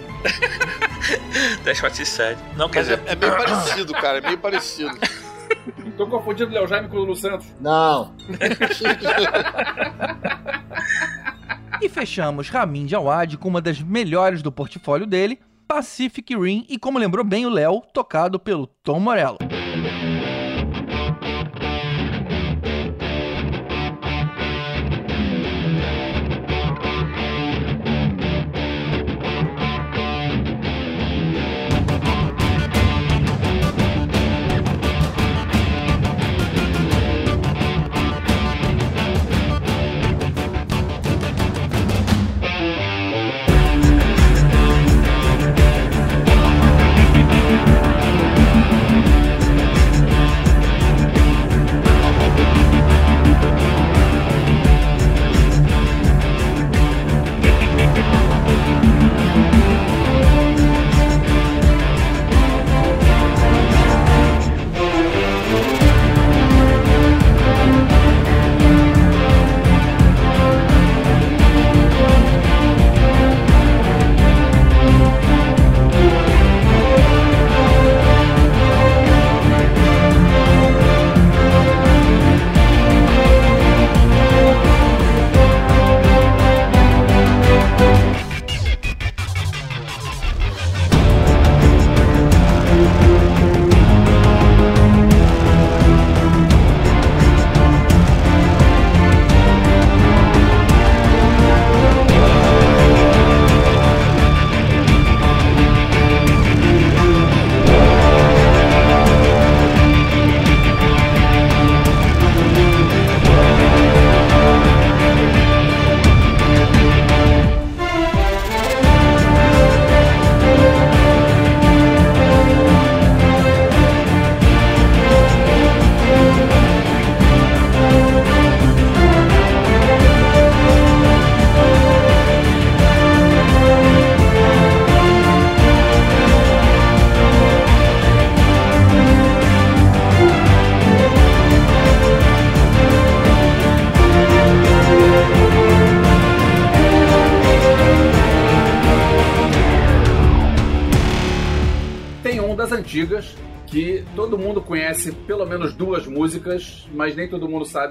That's 1.63 1.81
what 1.81 1.99
he 1.99 2.05
said. 2.05 2.37
Não, 2.55 2.69
quer 2.69 2.79
Mas 2.79 2.89
é, 2.89 2.95
dizer, 2.95 3.11
é 3.11 3.15
meio 3.15 3.37
parecido, 3.37 3.93
cara. 3.93 4.17
É 4.19 4.21
meio 4.21 4.37
parecido. 4.37 4.97
Tô 5.97 6.07
confundindo 6.07 6.51
o 6.51 6.53
Léo 6.53 6.67
Jaime 6.67 6.87
com 6.87 6.97
o 6.97 6.99
Lulu 6.99 7.15
Santos. 7.15 7.47
Não. 7.59 8.13
E 11.81 11.89
fechamos 11.89 12.47
Ramin 12.47 12.85
Djawad 12.85 13.37
com 13.37 13.49
uma 13.49 13.59
das 13.59 13.81
melhores 13.81 14.43
do 14.43 14.51
portfólio 14.51 15.07
dele, 15.07 15.39
Pacific 15.67 16.35
Rim, 16.35 16.63
e 16.69 16.77
como 16.77 16.99
lembrou 16.99 17.25
bem 17.25 17.47
o 17.47 17.49
Léo, 17.49 17.81
tocado 17.91 18.39
pelo 18.39 18.67
Tom 18.67 18.99
Morello. 18.99 19.39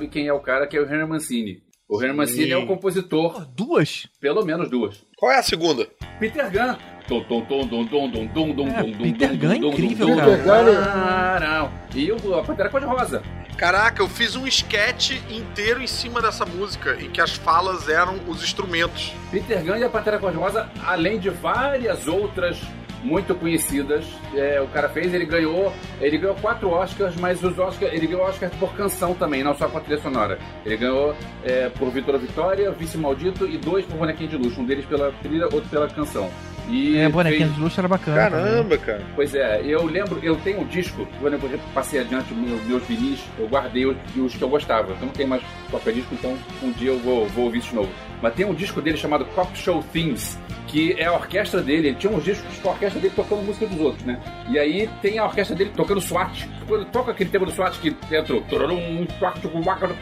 Sabe 0.01 0.09
quem 0.09 0.27
é 0.27 0.32
o 0.32 0.40
cara, 0.40 0.66
que 0.66 0.77
é 0.77 0.81
o 0.81 0.85
Henry 0.85 1.06
Mancini. 1.06 1.62
O 1.89 2.02
Henry 2.02 2.14
Mancini 2.14 2.52
é 2.52 2.56
o 2.56 2.66
compositor, 2.66 3.44
Duas? 3.55 4.06
pelo 4.20 4.44
menos 4.44 4.70
duas. 4.70 5.05
Qual 5.18 5.31
é 5.31 5.39
a 5.39 5.43
segunda? 5.43 5.86
Peter 6.18 6.51
Gunn. 6.51 6.77
Tom, 7.06 7.24
tom, 7.24 7.44
tom, 7.44 7.66
tom, 7.66 7.86
tom, 7.86 8.10
tom, 8.10 8.28
tom, 8.28 8.55
tom, 8.55 8.68
É, 8.68 8.82
tom, 8.82 8.93
Peter 8.93 9.36
Gunn 9.36 9.52
é 9.52 9.56
incrível, 9.56 10.16
cara. 10.16 11.40
Ah. 11.43 11.70
E 11.94 12.12
o 12.12 12.35
a 12.35 12.43
Pantera 12.43 12.70
Cor-de-Rosa. 12.70 13.22
Caraca, 13.59 14.01
eu 14.01 14.09
fiz 14.09 14.36
um 14.36 14.47
sketch 14.47 15.20
inteiro 15.28 15.82
em 15.82 15.86
cima 15.86 16.22
dessa 16.22 16.47
música, 16.47 16.97
em 16.98 17.10
que 17.10 17.20
as 17.20 17.32
falas 17.32 17.89
eram 17.89 18.14
os 18.28 18.43
instrumentos. 18.43 19.12
Peter 19.31 19.62
Gunn 19.62 19.77
e 19.77 19.85
a 19.85 19.90
Pantera 19.90 20.18
Cor-de-Rosa, 20.18 20.70
além 20.86 21.18
de 21.18 21.28
várias 21.28 22.06
outras 22.06 22.59
muito 23.02 23.35
conhecidas. 23.35 24.05
É, 24.35 24.60
o 24.60 24.66
cara 24.68 24.89
fez, 24.89 25.12
ele 25.12 25.24
ganhou, 25.24 25.72
ele 26.01 26.18
ganhou 26.18 26.35
quatro 26.36 26.70
Oscars, 26.70 27.16
mas 27.16 27.43
os 27.43 27.59
Oscars, 27.59 27.93
ele 27.93 28.06
ganhou 28.06 28.22
Oscar 28.24 28.51
por 28.59 28.74
canção 28.74 29.14
também, 29.14 29.43
não 29.43 29.55
só 29.56 29.68
por 29.68 29.81
trilha 29.82 30.01
sonora. 30.01 30.39
Ele 30.64 30.77
ganhou 30.77 31.14
é, 31.44 31.68
por 31.70 31.90
Vitória 31.90 32.18
Vitória, 32.20 32.70
Vice 32.72 32.98
Maldito 32.98 33.47
e 33.47 33.56
dois 33.59 33.85
por 33.86 33.97
Bonequinho 33.97 34.28
de 34.31 34.36
Luxo, 34.36 34.60
um 34.60 34.64
deles 34.64 34.85
pela 34.85 35.10
trilha, 35.22 35.44
outro 35.47 35.68
pela 35.70 35.89
canção. 35.89 36.31
E 36.68 36.97
É, 36.98 37.09
bonequinho 37.09 37.47
fez- 37.47 37.55
de 37.56 37.60
luxo 37.60 37.81
era 37.81 37.89
bacana. 37.89 38.31
também. 38.31 38.44
Caramba, 38.44 38.78
cara. 38.78 39.02
Pois 39.16 39.35
é, 39.35 39.60
eu 39.64 39.85
lembro, 39.86 40.20
eu 40.22 40.36
tenho 40.36 40.60
um 40.60 40.64
disco, 40.66 41.05
quando 41.18 41.32
eu 41.35 41.59
passei 41.74 41.98
adiante 41.98 42.32
meus, 42.32 42.62
meus 42.64 42.82
vinis, 42.85 43.18
eu 43.39 43.48
guardei 43.48 43.86
os, 43.86 43.97
os 44.16 44.36
que 44.36 44.43
eu 44.43 44.48
gostava. 44.48 44.93
Eu 44.93 44.97
não 45.01 45.09
tenho 45.09 45.28
mais 45.28 45.43
qualquer 45.68 45.94
disco, 45.94 46.14
então 46.14 46.36
um 46.62 46.70
dia 46.70 46.90
eu 46.90 46.98
vou, 47.01 47.27
vou 47.27 47.47
ouvir 47.47 47.59
isso 47.59 47.70
de 47.70 47.74
novo. 47.77 47.90
Mas 48.22 48.35
tem 48.35 48.47
um 48.47 48.55
disco 48.55 48.81
dele 48.81 48.97
chamado 48.97 49.24
Cop 49.35 49.51
Show 49.59 49.82
Themes, 49.93 50.39
que 50.70 50.94
é 50.98 51.06
a 51.06 51.12
orquestra 51.12 51.60
dele. 51.60 51.88
Ele 51.88 51.97
tinha 51.97 52.12
uns 52.12 52.24
discos 52.24 52.59
com 52.59 52.68
a 52.68 52.72
orquestra 52.72 53.01
dele 53.01 53.12
tocando 53.14 53.42
música 53.42 53.66
dos 53.66 53.80
outros, 53.80 54.05
né? 54.05 54.20
E 54.48 54.59
aí 54.59 54.88
tem 55.02 55.18
a 55.18 55.24
orquestra 55.24 55.56
dele 55.56 55.72
tocando 55.74 56.01
SWAT. 56.01 56.48
Quando 56.66 56.84
toca 56.86 57.10
aquele 57.10 57.30
tema 57.30 57.44
do 57.44 57.52
SWAT 57.52 57.78
que 57.80 57.88
entra 57.88 58.36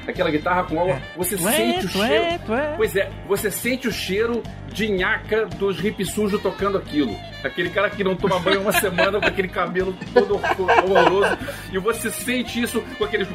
aquela 0.06 0.30
guitarra 0.30 0.64
com 0.64 0.80
água, 0.80 1.00
você 1.16 1.36
Tué, 1.36 1.52
sente 1.52 1.86
o 1.86 1.88
cheiro. 1.88 2.38
tué. 2.46 2.74
Pois 2.76 2.94
é, 2.94 3.10
você 3.26 3.50
sente 3.50 3.88
o 3.88 3.92
cheiro 3.92 4.42
de 4.72 4.88
nhaca 4.90 5.46
dos 5.46 5.80
hippies 5.80 6.10
sujos 6.10 6.40
tocando 6.42 6.76
aquilo. 6.76 7.16
Aquele 7.42 7.70
cara 7.70 7.88
que 7.88 8.04
não 8.04 8.14
toma 8.14 8.38
banho 8.38 8.60
uma 8.60 8.72
semana 8.72 9.18
com 9.18 9.26
aquele 9.26 9.48
cabelo 9.48 9.96
todo 10.12 10.34
horroroso. 10.34 11.38
E 11.72 11.78
você 11.78 12.10
sente 12.10 12.62
isso 12.62 12.82
com 12.98 13.04
aqueles 13.04 13.28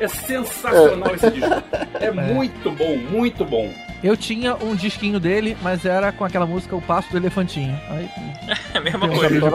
É 0.00 0.08
sensacional 0.08 1.14
esse 1.14 1.30
disco. 1.30 1.62
É 2.00 2.10
muito 2.10 2.70
bom, 2.72 2.96
muito 2.96 3.44
bom. 3.44 3.72
Eu 4.02 4.16
tinha 4.16 4.54
um 4.56 4.74
disquinho 4.74 5.18
dele, 5.18 5.56
mas 5.60 5.84
era 5.84 6.12
com 6.12 6.24
aquela 6.24 6.46
música 6.46 6.76
O 6.76 6.80
Passo 6.80 7.10
do 7.10 7.16
Elefantinho. 7.16 7.78
Aí, 7.90 8.08
É 8.74 8.78
a 8.78 8.80
mesma 8.80 9.08
coisa. 9.08 9.50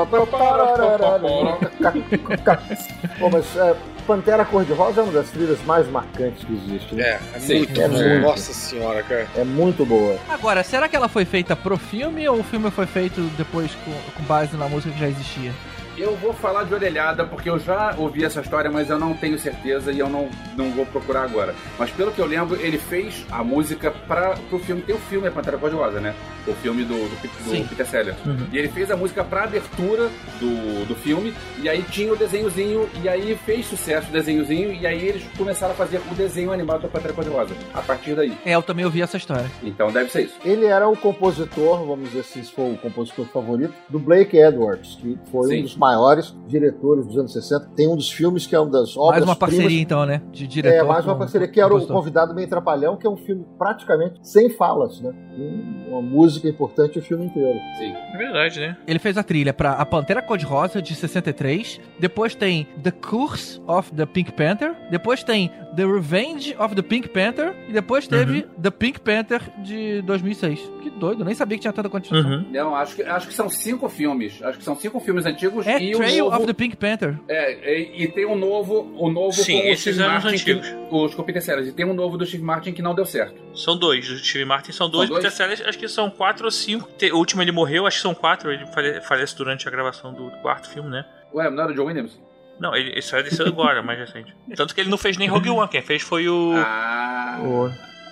Pô, 3.20 3.30
mas 3.30 3.56
é, 3.56 3.76
Pantera 4.06 4.44
Cor-de-Rosa 4.44 5.02
é 5.02 5.04
uma 5.04 5.14
das 5.14 5.30
trilhas 5.30 5.64
mais 5.66 5.88
marcantes 5.90 6.44
que 6.44 6.54
existe, 6.54 6.96
né? 6.96 7.04
É, 7.04 7.20
é 7.36 7.40
Sim, 7.40 7.58
muito 7.60 7.82
é 7.82 7.88
muito. 7.88 8.20
Nossa 8.22 8.54
senhora, 8.54 9.02
cara. 9.04 9.28
É 9.36 9.44
muito 9.44 9.86
boa. 9.86 10.18
Agora, 10.30 10.64
será 10.64 10.88
que 10.88 10.96
ela 10.96 11.08
foi 11.08 11.26
feita 11.26 11.56
pro 11.56 11.78
filme 11.78 12.28
ou 12.28 12.40
o 12.40 12.44
filme 12.44 12.70
foi 12.70 12.86
feito 12.86 13.22
depois 13.38 13.72
com, 13.86 13.94
com 14.16 14.24
base 14.24 14.58
na 14.58 14.68
música 14.68 14.94
que 14.94 15.00
já 15.00 15.08
existia? 15.08 15.52
Eu 15.98 16.16
vou 16.16 16.34
falar 16.34 16.64
de 16.64 16.74
orelhada 16.74 17.24
porque 17.26 17.50
eu 17.50 17.60
já 17.60 17.94
ouvi 17.98 18.24
essa 18.24 18.42
história, 18.42 18.72
mas 18.72 18.90
eu 18.90 18.98
não 18.98 19.14
tenho 19.14 19.38
certeza 19.38 19.92
e 19.92 20.00
eu 20.00 20.10
não, 20.10 20.28
não 20.56 20.72
vou 20.72 20.86
procurar 20.86 21.24
agora. 21.24 21.54
Mas 21.78 21.92
pelo 21.92 22.12
que 22.12 22.20
eu 22.20 22.26
lembro, 22.26 22.60
ele 22.60 22.78
fez 22.78 23.26
a 23.32 23.44
música 23.44 23.92
para 23.92 24.36
o 24.52 24.60
filme. 24.60 24.82
Tem 24.82 24.96
o 24.96 25.00
filme, 25.00 25.28
é 25.28 25.32
Pantera 25.32 25.58
Cor-de-Rosa, 25.58 26.00
né? 26.00 26.16
O 26.48 26.54
filme 26.54 26.84
do, 26.84 26.96
do, 26.96 27.44
do 27.44 27.50
Sim. 27.50 27.66
Peter 27.66 27.86
Sellers. 27.86 28.18
Uhum. 28.26 28.48
E 28.52 28.58
ele 28.58 28.68
fez 28.70 28.90
a 28.90 28.98
música 28.98 29.24
pra 29.24 29.44
abertura 29.44 30.10
do, 30.40 30.88
do 30.88 30.96
filme, 30.96 31.34
e 31.62 31.70
aí 31.70 31.84
tinha 31.84 32.12
o 32.12 32.16
desenhozinho, 32.16 32.90
e 33.02 33.08
aí 33.08 33.38
fez 33.46 33.66
sucesso 33.66 34.10
o 34.10 34.12
desenhozinho, 34.12 34.74
e 34.74 34.86
aí 34.86 35.08
eles 35.08 35.24
começaram 35.38 35.74
a 35.74 35.76
fazer 35.76 36.02
o 36.12 36.16
desenho 36.16 36.52
animado 36.52 36.82
da 36.82 36.88
Pantera 36.88 37.14
Cor-de-Rosa. 37.14 37.56
A 37.74 37.82
partir 37.82 38.16
daí. 38.16 38.36
É, 38.46 38.56
eu 38.56 38.64
também 38.64 38.84
ouvi 38.84 39.02
essa 39.02 39.16
história. 39.16 39.50
Então 39.64 39.92
deve 39.92 40.12
ser 40.12 40.24
isso. 40.24 40.36
Ele 40.44 40.66
era 40.66 40.88
o 40.88 40.98
compositor, 40.98 41.86
vamos 41.86 42.10
dizer 42.10 42.22
assim, 42.22 42.44
se 42.44 42.52
for 42.52 42.72
o 42.72 42.78
compositor 42.78 43.26
favorito, 43.28 43.74
do 43.88 44.00
Blake 44.00 44.38
Edwards, 44.38 44.98
que 45.00 45.18
foi 45.32 45.48
Sim. 45.48 45.60
um 45.60 45.62
dos 45.64 45.76
maiores 45.84 46.34
diretores 46.48 47.06
dos 47.06 47.18
anos 47.18 47.34
60. 47.34 47.72
Tem 47.76 47.88
um 47.88 47.96
dos 47.96 48.10
filmes 48.10 48.48
que 48.48 48.56
é 48.56 48.60
uma 48.60 48.72
das 48.72 48.96
obras 48.96 49.12
mais 49.20 49.24
uma 49.24 49.36
parceria, 49.36 49.82
então, 49.82 50.06
né? 50.06 50.22
De 50.32 50.48
diretor. 50.48 50.78
É, 50.78 50.84
mais 50.84 51.06
uma 51.06 51.16
parceria, 51.18 51.48
que 51.48 51.60
era 51.60 51.74
o. 51.76 51.86
Convidado 51.86 52.34
Bem 52.34 52.48
Trapalhão, 52.48 52.96
que 52.96 53.06
é 53.06 53.10
um 53.10 53.18
filme 53.18 53.46
praticamente 53.58 54.20
sem 54.24 54.50
falas, 54.50 55.02
né? 55.02 55.12
Um- 55.38 55.84
Uma 55.94 56.02
música 56.02 56.48
importante 56.48 56.98
o 56.98 57.02
filme 57.04 57.26
inteiro. 57.26 57.60
Sim. 57.78 57.94
É 58.14 58.18
verdade, 58.18 58.60
né? 58.60 58.76
Ele 58.88 58.98
fez 58.98 59.16
a 59.16 59.22
trilha 59.22 59.54
pra 59.54 59.74
A 59.74 59.86
Pantera 59.86 60.24
Cor-de-Rosa, 60.24 60.82
de 60.82 60.96
63. 60.96 61.80
Depois 62.00 62.34
tem 62.34 62.66
The 62.82 62.90
Curse 62.90 63.62
of 63.68 63.92
the 63.94 64.06
Pink 64.08 64.32
Panther. 64.32 64.74
Depois 64.90 65.24
tem 65.24 65.52
The 65.76 65.86
Revenge 65.86 66.56
of 66.60 66.74
the 66.76 66.82
Pink 66.82 67.10
Panther. 67.10 67.54
E 67.70 67.74
depois 67.74 68.08
teve 68.08 68.42
The 68.60 68.72
Pink 68.72 69.00
Panther, 69.02 69.42
de 69.64 70.02
2006. 70.02 70.60
Que 70.82 70.90
doido, 70.90 71.24
nem 71.24 71.36
sabia 71.36 71.58
que 71.58 71.62
tinha 71.62 71.74
tanta 71.74 71.90
continuação. 71.90 72.32
Uhum. 72.32 72.46
Não, 72.52 72.76
acho 72.76 72.96
que, 72.96 73.04
acho 73.04 73.28
que 73.28 73.34
são 73.36 73.48
cinco 73.50 73.88
filmes. 73.88 74.42
Acho 74.42 74.58
que 74.58 74.64
são 74.64 74.76
cinco 74.76 75.00
filmes 75.00 75.26
antigos 75.28 75.68
É 75.68 75.73
e 75.82 75.94
o 75.96 75.98
Trail 75.98 76.26
novo... 76.26 76.38
of 76.38 76.46
the 76.48 76.54
Pink 76.54 76.76
Panther. 76.76 77.20
É, 77.28 77.80
e, 77.80 78.04
e 78.04 78.08
tem 78.08 78.26
um 78.26 78.36
novo, 78.36 78.94
o 78.98 79.10
novo 79.10 79.34
Sim, 79.34 79.60
com 79.62 79.68
o 79.68 79.72
esses 79.72 79.82
Steve 79.96 80.02
eram 80.02 80.18
os 80.18 80.24
Martin, 80.24 80.40
antigos. 80.42 80.68
que, 80.68 80.76
os 80.96 81.16
com 81.16 81.22
o 81.22 81.26
Peter 81.26 81.42
Sellers. 81.42 81.68
E 81.68 81.72
tem 81.72 81.86
um 81.86 81.94
novo 81.94 82.18
do 82.18 82.26
Steve 82.26 82.44
Martin 82.44 82.72
que 82.74 82.82
não 82.82 82.94
deu 82.94 83.06
certo. 83.06 83.36
São 83.56 83.78
dois. 83.78 84.08
Do 84.08 84.18
Steve 84.18 84.46
Martin 84.46 84.72
são 84.72 84.90
dois. 84.90 85.10
dois? 85.10 85.24
Peter 85.24 85.36
Sellers, 85.36 85.62
acho 85.62 85.78
que 85.78 85.88
são 85.88 86.10
quatro 86.10 86.46
ou 86.46 86.52
cinco. 86.52 86.90
O 87.14 87.18
último 87.18 87.42
ele 87.42 87.52
morreu, 87.52 87.86
acho 87.88 87.98
que 87.98 88.02
são 88.02 88.14
quatro. 88.14 88.52
Ele 88.52 88.66
fale- 88.68 89.02
falece 89.02 89.36
durante 89.36 89.68
a 89.68 89.72
gravação 89.72 90.14
do 90.14 90.30
quarto 90.42 90.70
filme, 90.70 90.90
né? 90.90 91.06
Ué, 91.34 91.50
não 91.50 91.64
era 91.64 91.72
o 91.72 91.76
John 91.76 91.86
Williams? 91.86 92.20
Não, 92.60 92.76
ele, 92.76 92.92
ele 92.92 93.02
só 93.02 93.22
desceu 93.22 93.48
agora, 93.48 93.82
mais 93.84 93.98
recente. 93.98 94.34
Tanto 94.56 94.76
que 94.76 94.82
ele 94.82 94.90
não 94.90 94.98
fez 94.98 95.18
nem 95.18 95.28
Rogue 95.28 95.50
One, 95.52 95.68
quem 95.68 95.82
fez 95.82 96.02
foi 96.02 96.28
o. 96.30 96.54
Ah, 96.56 97.40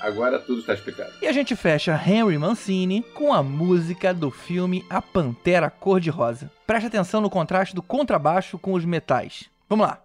agora 0.02 0.40
tudo 0.40 0.60
está 0.61 0.73
explicado. 0.73 1.11
E 1.22 1.28
a 1.28 1.32
gente 1.32 1.56
fecha 1.56 1.99
Henry 2.06 2.38
Mancini 2.38 3.02
com 3.14 3.34
a 3.34 3.41
música 3.41 4.14
do 4.14 4.30
filme 4.32 4.86
A 4.90 5.02
Pantera 5.02 5.69
Cor-de-Rosa. 5.69 6.52
Preste 6.65 6.88
atenção 6.88 7.22
no 7.22 7.30
contraste 7.30 7.76
do 7.76 7.82
contrabaixo 7.82 8.57
com 8.57 8.73
os 8.73 8.86
metais. 8.86 9.49
Vamos 9.69 9.88
lá. 9.88 10.02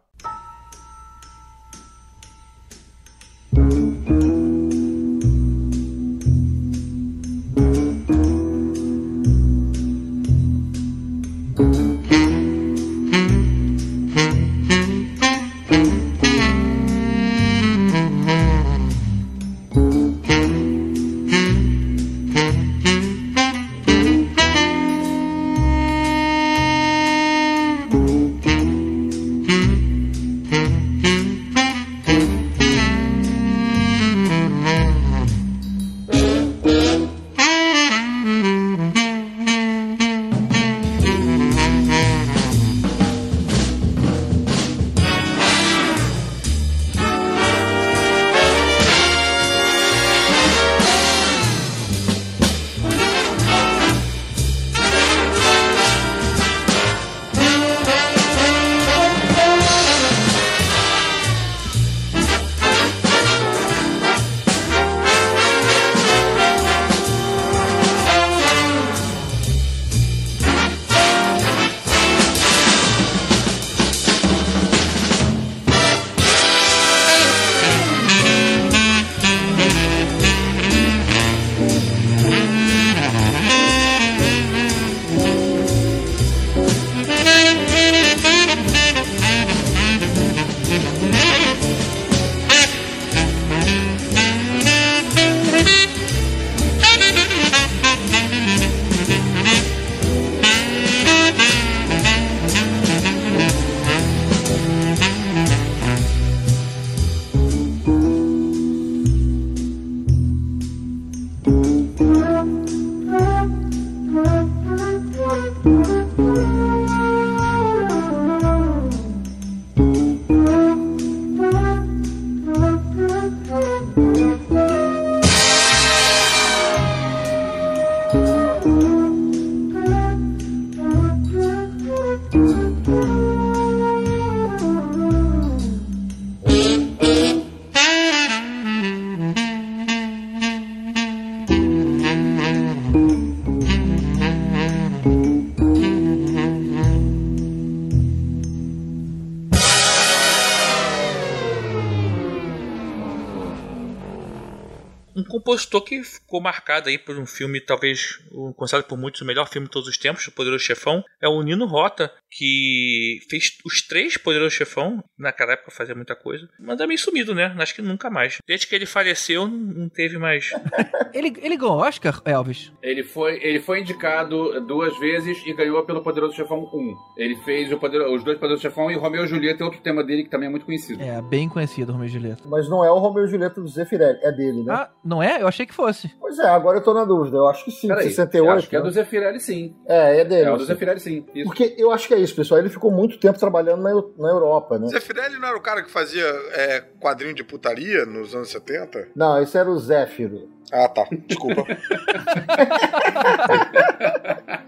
Compositor 155.57 155.81
que 155.85 156.03
ficou 156.27 156.41
marcado 156.41 156.89
aí 156.89 156.99
por 156.99 157.17
um 157.17 157.25
filme, 157.25 157.61
talvez 157.61 158.19
considerado 158.57 158.89
por 158.89 158.99
muitos 158.99 159.21
o 159.21 159.25
melhor 159.25 159.49
filme 159.49 159.67
de 159.67 159.73
todos 159.73 159.89
os 159.89 159.97
tempos, 159.97 160.27
O 160.27 160.33
Poderoso 160.33 160.65
Chefão, 160.65 161.03
é 161.23 161.29
o 161.29 161.41
Nino 161.41 161.67
Rota, 161.67 162.13
que 162.31 163.21
fez 163.31 163.57
os 163.65 163.81
três 163.87 164.17
Poderoso 164.17 164.55
Chefão, 164.55 165.03
naquela 165.17 165.53
época 165.53 165.71
fazia 165.71 165.95
muita 165.95 166.17
coisa, 166.17 166.49
mas 166.59 166.81
é 166.81 166.87
meio 166.87 166.99
sumido, 166.99 167.35
né? 167.35 167.55
Acho 167.59 167.75
que 167.75 167.83
nunca 167.83 168.11
mais. 168.11 168.39
Desde 168.47 168.67
que 168.67 168.75
ele 168.75 168.87
faleceu, 168.87 169.47
não 169.47 169.89
teve 169.89 170.19
mais. 170.19 170.51
ele, 171.15 171.33
ele 171.41 171.57
ganhou 171.57 171.79
Oscar, 171.79 172.21
Elvis? 172.25 172.73
Ele 172.83 173.05
foi, 173.05 173.39
ele 173.43 173.61
foi 173.61 173.81
indicado 173.81 174.61
duas 174.67 174.99
vezes 174.99 175.39
e 175.47 175.55
ganhou 175.55 175.85
pelo 175.85 176.03
Poderoso 176.03 176.35
Chefão 176.35 176.69
1. 176.75 176.97
Ele 177.17 177.37
fez 177.37 177.73
o 177.73 177.79
poder, 177.79 178.03
os 178.03 178.25
dois 178.25 178.39
Poderoso 178.39 178.63
Chefão 178.63 178.91
e 178.91 178.97
Romeu 178.97 179.25
e 179.25 179.29
Julieta 179.29 179.63
é 179.63 179.65
outro 179.65 179.81
tema 179.81 180.03
dele 180.03 180.25
que 180.25 180.31
também 180.31 180.49
é 180.49 180.51
muito 180.51 180.67
conhecido. 180.67 181.01
É, 181.01 181.23
bem 181.23 181.49
conhecido, 181.49 181.93
Romeu 181.93 182.07
e 182.07 182.11
Julieta. 182.11 182.43
Mas 182.47 182.69
não 182.69 182.85
é 182.85 182.91
o 182.91 182.99
Romeu 182.99 183.25
e 183.25 183.29
Julieta 183.29 183.61
do 183.61 183.69
Zeffirelli, 183.69 184.19
é 184.23 184.33
dele, 184.33 184.65
né? 184.65 184.75
Ah, 184.75 184.91
não 185.05 185.23
é? 185.23 185.41
Eu 185.41 185.47
achei 185.47 185.65
que 185.65 185.75
fosse. 185.75 186.16
Pois 186.21 186.39
é, 186.39 186.49
agora 186.49 186.79
eu 186.79 186.83
tô 186.83 186.93
na 186.93 187.05
dúvida. 187.05 187.37
Eu 187.37 187.47
acho 187.49 187.65
que 187.65 187.71
sim, 187.71 187.89
Peraí, 187.89 188.05
68. 188.05 188.59
Acho 188.59 188.69
que 188.69 188.77
é 188.77 188.79
né? 188.79 188.85
do 188.85 188.91
Zeffirelli, 188.91 189.41
sim. 189.41 189.77
É, 189.87 190.21
é 190.21 190.25
dele. 190.25 190.49
É 190.49 190.53
o 190.53 190.57
do 190.57 190.65
Zeffirelli, 190.65 191.01
sim. 191.01 191.25
Isso. 191.35 191.45
Porque 191.45 191.75
eu 191.79 191.93
acho 191.93 192.09
que 192.09 192.15
é 192.15 192.19
isso, 192.19 192.35
pessoal. 192.35 192.61
Ele 192.61 192.69
ficou 192.69 192.91
muito 192.91 193.19
tempo 193.19 193.39
trabalhando 193.39 193.83
na, 193.83 193.91
na 193.93 194.29
Europa, 194.29 194.79
né? 194.79 194.89
Zeffirelli 194.89 195.39
não 195.39 195.49
era 195.49 195.57
o 195.57 195.63
cara 195.63 195.83
que 195.83 195.91
fazia 195.91 196.25
é, 196.53 196.81
quadrinho 197.01 197.35
de 197.35 197.45
putaria 197.45 198.05
nos 198.05 198.35
anos 198.35 198.51
70? 198.51 199.09
Não, 199.15 199.41
esse 199.41 199.57
era 199.57 199.71
o 199.71 199.79
Zéfiro. 199.79 200.49
Ah, 200.73 200.89
tá. 200.89 201.05
Desculpa. 201.27 201.65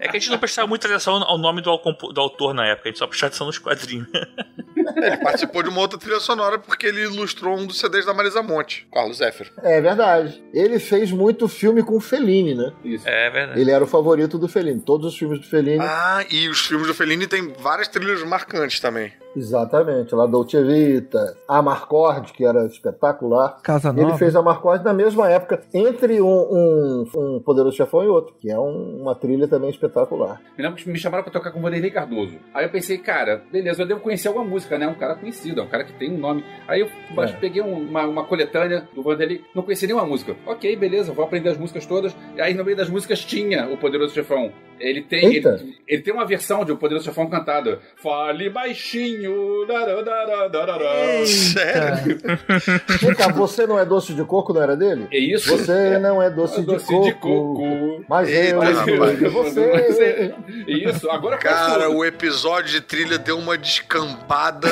É 0.00 0.06
que 0.08 0.16
a 0.16 0.20
gente 0.20 0.30
não 0.30 0.38
prestava 0.38 0.68
muita 0.68 0.86
atenção 0.86 1.22
ao 1.22 1.38
nome 1.38 1.60
do, 1.60 1.76
do 1.76 2.20
autor 2.20 2.54
na 2.54 2.66
época, 2.66 2.88
a 2.88 2.92
gente 2.92 2.98
só 2.98 3.06
prestava 3.06 3.28
atenção 3.28 3.46
nos 3.48 3.58
quadrinhos. 3.58 4.08
Ele 4.96 5.16
participou 5.18 5.62
de 5.62 5.68
uma 5.68 5.80
outra 5.80 5.98
trilha 5.98 6.20
sonora 6.20 6.58
porque 6.58 6.86
ele 6.86 7.02
ilustrou 7.02 7.56
um 7.58 7.66
dos 7.66 7.78
CDs 7.78 8.06
da 8.06 8.14
Marisa 8.14 8.42
Monte, 8.42 8.86
Carlos 8.92 9.18
Zéfiro. 9.18 9.50
É 9.62 9.80
verdade. 9.80 10.42
Ele 10.52 10.78
fez 10.78 11.10
muito 11.10 11.48
filme 11.48 11.82
com 11.82 11.96
o 11.96 12.00
Fellini, 12.00 12.54
né? 12.54 12.72
Isso. 12.84 13.08
É 13.08 13.30
verdade. 13.30 13.60
Ele 13.60 13.70
era 13.70 13.82
o 13.84 13.86
favorito 13.86 14.38
do 14.38 14.48
Fellini. 14.48 14.80
Todos 14.80 15.12
os 15.12 15.18
filmes 15.18 15.40
do 15.40 15.46
Fellini. 15.46 15.80
Ah, 15.80 16.24
e 16.30 16.48
os 16.48 16.66
filmes 16.66 16.86
do 16.86 16.94
Fellini 16.94 17.26
tem 17.26 17.52
várias 17.58 17.88
trilhas 17.88 18.22
marcantes 18.22 18.80
também. 18.80 19.12
Exatamente. 19.36 20.14
Lá 20.14 20.26
Dolce 20.26 20.62
Vita, 20.62 21.36
a 21.46 21.62
Marcord, 21.62 22.32
que 22.32 22.44
era 22.44 22.66
espetacular. 22.66 23.60
Casa 23.62 23.92
Nova. 23.92 24.08
Ele 24.10 24.18
fez 24.18 24.34
a 24.34 24.42
Marcord 24.42 24.84
na 24.84 24.92
mesma 24.92 25.30
época, 25.30 25.62
entre 25.72 26.20
um, 26.20 26.26
um, 26.26 27.06
um 27.16 27.40
Poderoso 27.40 27.76
Chefão 27.76 28.04
e 28.04 28.08
outro, 28.08 28.34
que 28.40 28.50
é 28.50 28.58
um- 28.58 29.00
uma 29.02 29.14
trilha 29.14 29.46
também 29.46 29.70
espetacular. 29.70 30.40
Me 30.56 30.62
lembro 30.64 30.76
que 30.82 30.88
me 30.88 30.98
chamaram 30.98 31.22
pra 31.24 31.32
tocar 31.32 31.50
com 31.52 31.58
o 31.58 31.62
Vanderlei 31.62 31.90
Cardoso. 31.90 32.36
Aí 32.52 32.64
eu 32.64 32.70
pensei, 32.70 32.98
cara, 32.98 33.42
beleza, 33.52 33.82
eu 33.82 33.86
devo 33.86 34.00
conhecer 34.00 34.28
alguma 34.28 34.44
música, 34.46 34.76
né? 34.78 34.86
Um 34.86 34.94
cara 34.94 35.14
conhecido, 35.14 35.60
é 35.60 35.64
um 35.64 35.68
cara 35.68 35.84
que 35.84 35.92
tem 35.98 36.12
um 36.12 36.18
nome. 36.18 36.44
Aí 36.66 36.80
eu 36.80 36.88
É. 37.22 37.26
peguei 37.32 37.62
um- 37.62 37.88
uma, 37.88 38.06
uma 38.06 38.24
coletânea 38.24 38.88
do 38.94 39.02
Vanderlei, 39.02 39.42
não 39.54 39.62
conhecia 39.62 39.86
nenhuma 39.86 40.06
música. 40.06 40.34
Ok, 40.46 40.74
beleza, 40.76 41.12
vou 41.12 41.24
aprender 41.24 41.50
as 41.50 41.58
músicas 41.58 41.86
todas. 41.86 42.16
E 42.36 42.40
aí 42.40 42.54
no 42.54 42.64
meio 42.64 42.76
das 42.76 42.88
músicas 42.90 43.24
tinha 43.24 43.68
o 43.68 43.76
Poderoso 43.76 44.14
Chefão. 44.14 44.50
Ele 44.80 45.02
tem, 45.02 45.34
ele, 45.34 45.76
ele 45.88 46.02
tem 46.02 46.14
uma 46.14 46.24
versão 46.24 46.64
de 46.64 46.70
O 46.72 46.76
Poderoso 46.76 47.04
Chefão 47.04 47.28
cantada. 47.28 47.80
Fale 47.96 48.48
baixinho. 48.48 49.17
Dará, 49.66 50.02
dará, 50.02 50.48
dará. 50.48 51.26
Sério? 51.26 52.18
Vem 53.00 53.14
cá, 53.14 53.28
você 53.28 53.66
não 53.66 53.78
é 53.78 53.84
doce 53.84 54.12
de 54.14 54.24
coco, 54.24 54.52
não 54.52 54.62
era 54.62 54.76
dele? 54.76 55.06
É 55.10 55.18
isso? 55.18 55.56
Você 55.56 55.98
não 55.98 56.22
é 56.22 56.30
doce, 56.30 56.60
É 56.60 56.62
doce 56.62 56.86
de, 56.86 56.92
coco, 56.92 57.04
de 57.04 57.12
coco. 57.14 58.04
Mas 58.08 58.28
Eita, 58.28 58.54
eu 58.54 58.60
rapaz. 58.60 58.88
escolhi 58.88 59.28
você. 59.28 60.34
Isso, 60.66 61.10
agora 61.10 61.36
Cara, 61.38 61.90
o 61.90 62.04
episódio 62.04 62.70
de 62.72 62.80
trilha 62.80 63.18
deu 63.18 63.38
uma 63.38 63.56
descambada. 63.56 64.68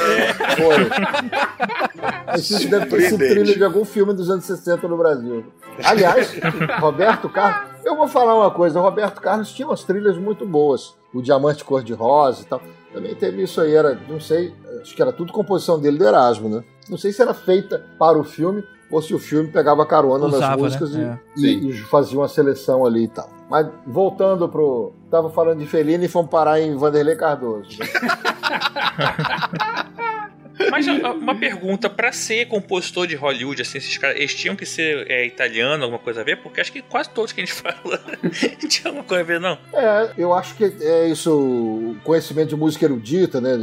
Foi. 0.57 2.37
Isso 2.39 2.69
deve 2.69 2.87
ter 2.87 3.01
sido 3.03 3.19
trilha 3.19 3.55
de 3.55 3.65
algum 3.65 3.85
filme 3.85 4.13
dos 4.13 4.31
anos 4.31 4.45
60 4.45 4.87
no 4.89 4.97
Brasil. 4.97 5.45
Aliás, 5.85 6.33
Roberto 6.81 7.29
Carlos. 7.29 7.71
Eu 7.85 7.97
vou 7.97 8.09
falar 8.09 8.35
uma 8.35 8.51
coisa: 8.51 8.79
o 8.79 8.83
Roberto 8.83 9.21
Carlos 9.21 9.53
tinha 9.53 9.67
umas 9.69 9.85
trilhas 9.85 10.17
muito 10.17 10.47
boas. 10.47 10.95
O 11.15 11.23
Diamante 11.23 11.65
Cor-de-Rosa 11.65 12.43
e 12.43 12.45
tal. 12.47 12.61
Também 12.97 13.15
teve 13.15 13.43
isso 13.43 13.61
aí, 13.61 13.75
era, 13.75 13.95
não 14.09 14.19
sei, 14.19 14.55
acho 14.81 14.97
que 14.97 15.03
era 15.03 15.13
tudo 15.13 15.31
composição 15.31 15.79
dele 15.79 15.99
do 15.99 16.05
Erasmo, 16.07 16.49
né? 16.49 16.65
Não 16.89 16.97
sei 16.97 17.13
se 17.13 17.21
era 17.21 17.35
feita 17.35 17.85
para 17.99 18.19
o 18.19 18.25
filme 18.25 18.65
ou 18.91 19.03
se 19.03 19.13
o 19.13 19.19
filme 19.19 19.51
pegava 19.51 19.85
carona 19.85 20.25
nas 20.27 20.37
Usava, 20.37 20.57
músicas 20.63 20.93
né? 20.93 21.21
e, 21.37 21.47
É. 21.47 21.49
e- 21.51 21.69
e 21.69 21.73
fazia 21.75 22.19
uma 22.19 22.27
seleção 22.29 22.87
ali 22.87 23.05
e 23.05 23.09
tal. 23.09 23.29
Mas 23.51 23.67
voltando 23.87 24.49
pro. 24.49 24.93
Tava 25.11 25.29
falando 25.29 25.59
de 25.59 25.67
Felina 25.67 26.05
e 26.07 26.09
fomos 26.09 26.31
parar 26.31 26.59
em 26.59 26.75
Vanderlei 26.75 27.17
Cardoso. 27.17 27.69
Mas 30.71 30.87
uma 30.87 31.35
pergunta, 31.35 31.89
pra 31.89 32.13
ser 32.13 32.47
compositor 32.47 33.07
de 33.07 33.15
Hollywood, 33.15 33.61
assim, 33.63 33.79
esses 33.79 33.97
caras, 33.99 34.17
eles 34.17 34.35
tinham 34.35 34.57
que 34.57 34.65
ser 34.65 35.11
é, 35.11 35.27
italiano, 35.27 35.83
alguma 35.83 35.99
coisa 35.99 36.21
a 36.21 36.25
ver? 36.25 36.37
Porque 36.43 36.61
acho 36.61 36.73
que 36.73 36.83
quase 36.83 37.11
todos 37.11 37.33
que 37.33 37.41
a 37.41 37.45
gente 37.45 37.55
fala 37.61 38.01
tinha 38.69 38.89
alguma 38.89 39.05
coisa 39.05 39.23
a 39.23 39.27
ver, 39.27 39.41
não. 39.41 39.59
É, 39.73 40.11
eu 40.17 40.33
acho 40.33 40.55
que 40.57 40.65
é 40.81 41.09
isso, 41.09 41.33
o 41.33 41.97
conhecimento 42.03 42.51
de 42.51 42.57
música 42.57 42.85
erudita, 42.85 43.41
né? 43.41 43.57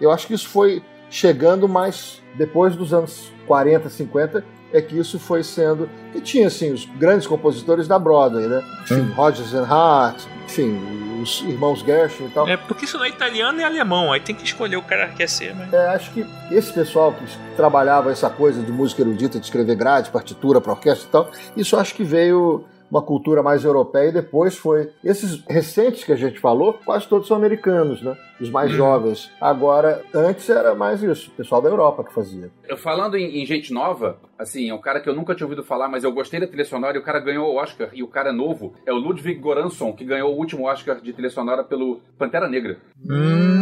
Eu 0.00 0.10
acho 0.10 0.26
que 0.26 0.34
isso 0.34 0.48
foi 0.48 0.82
chegando 1.10 1.68
mais 1.68 2.22
depois 2.34 2.74
dos 2.74 2.92
anos 2.92 3.32
40, 3.46 3.88
50, 3.88 4.44
é 4.74 4.82
que 4.82 4.98
isso 4.98 5.18
foi 5.20 5.44
sendo. 5.44 5.88
que 6.12 6.20
tinha, 6.20 6.48
assim, 6.48 6.72
os 6.72 6.84
grandes 6.84 7.26
compositores 7.26 7.86
da 7.86 7.98
Broadway, 7.98 8.48
né? 8.48 8.62
Enfim, 8.82 9.02
Rodgers 9.12 9.54
and 9.54 9.64
Hart, 9.64 10.22
enfim, 10.44 10.78
os 11.22 11.42
irmãos 11.42 11.80
Gershwin 11.80 12.26
e 12.26 12.30
tal. 12.30 12.48
É, 12.48 12.56
porque 12.56 12.84
isso 12.84 12.98
não 12.98 13.04
é 13.04 13.08
italiano 13.08 13.60
e 13.60 13.64
alemão, 13.64 14.12
aí 14.12 14.20
tem 14.20 14.34
que 14.34 14.44
escolher 14.44 14.76
o 14.76 14.82
cara 14.82 15.08
que 15.08 15.16
quer 15.16 15.28
ser, 15.28 15.54
mas... 15.54 15.72
É, 15.72 15.86
acho 15.94 16.12
que 16.12 16.26
esse 16.50 16.72
pessoal 16.72 17.12
que 17.12 17.24
trabalhava 17.56 18.10
essa 18.10 18.28
coisa 18.28 18.60
de 18.62 18.72
música 18.72 19.02
erudita, 19.02 19.38
de 19.38 19.46
escrever 19.46 19.76
grade, 19.76 20.10
partitura 20.10 20.60
para 20.60 20.72
orquestra 20.72 21.08
e 21.08 21.10
tal, 21.10 21.30
isso 21.56 21.76
acho 21.76 21.94
que 21.94 22.02
veio 22.02 22.64
uma 22.90 23.02
cultura 23.02 23.42
mais 23.42 23.64
europeia 23.64 24.08
e 24.08 24.12
depois 24.12 24.56
foi. 24.56 24.90
Esses 25.02 25.42
recentes 25.48 26.04
que 26.04 26.12
a 26.12 26.16
gente 26.16 26.38
falou, 26.38 26.78
quase 26.84 27.08
todos 27.08 27.26
são 27.26 27.36
americanos, 27.36 28.00
né? 28.02 28.16
Os 28.40 28.50
mais 28.50 28.70
jovens. 28.70 29.30
Agora, 29.40 30.02
antes 30.14 30.48
era 30.48 30.74
mais 30.74 31.02
isso, 31.02 31.30
o 31.30 31.32
pessoal 31.32 31.60
da 31.60 31.68
Europa 31.68 32.04
que 32.04 32.12
fazia. 32.12 32.50
Eu 32.68 32.76
falando 32.76 33.16
em, 33.16 33.42
em 33.42 33.46
gente 33.46 33.72
nova, 33.72 34.18
assim, 34.38 34.70
é 34.70 34.74
um 34.74 34.80
cara 34.80 35.00
que 35.00 35.08
eu 35.08 35.14
nunca 35.14 35.34
tinha 35.34 35.46
ouvido 35.46 35.62
falar, 35.64 35.88
mas 35.88 36.04
eu 36.04 36.12
gostei 36.12 36.40
da 36.40 36.46
trilha 36.46 36.64
sonora 36.64 36.96
e 36.96 37.00
o 37.00 37.04
cara 37.04 37.20
ganhou 37.20 37.52
o 37.52 37.56
Oscar. 37.56 37.88
E 37.92 38.02
o 38.02 38.08
cara 38.08 38.32
novo 38.32 38.74
é 38.86 38.92
o 38.92 38.96
Ludwig 38.96 39.40
Göransson, 39.40 39.92
que 39.92 40.04
ganhou 40.04 40.32
o 40.34 40.36
último 40.38 40.66
Oscar 40.68 41.00
de 41.00 41.12
trilha 41.12 41.30
sonora 41.30 41.62
pelo 41.64 42.00
Pantera 42.18 42.48
Negra. 42.48 42.78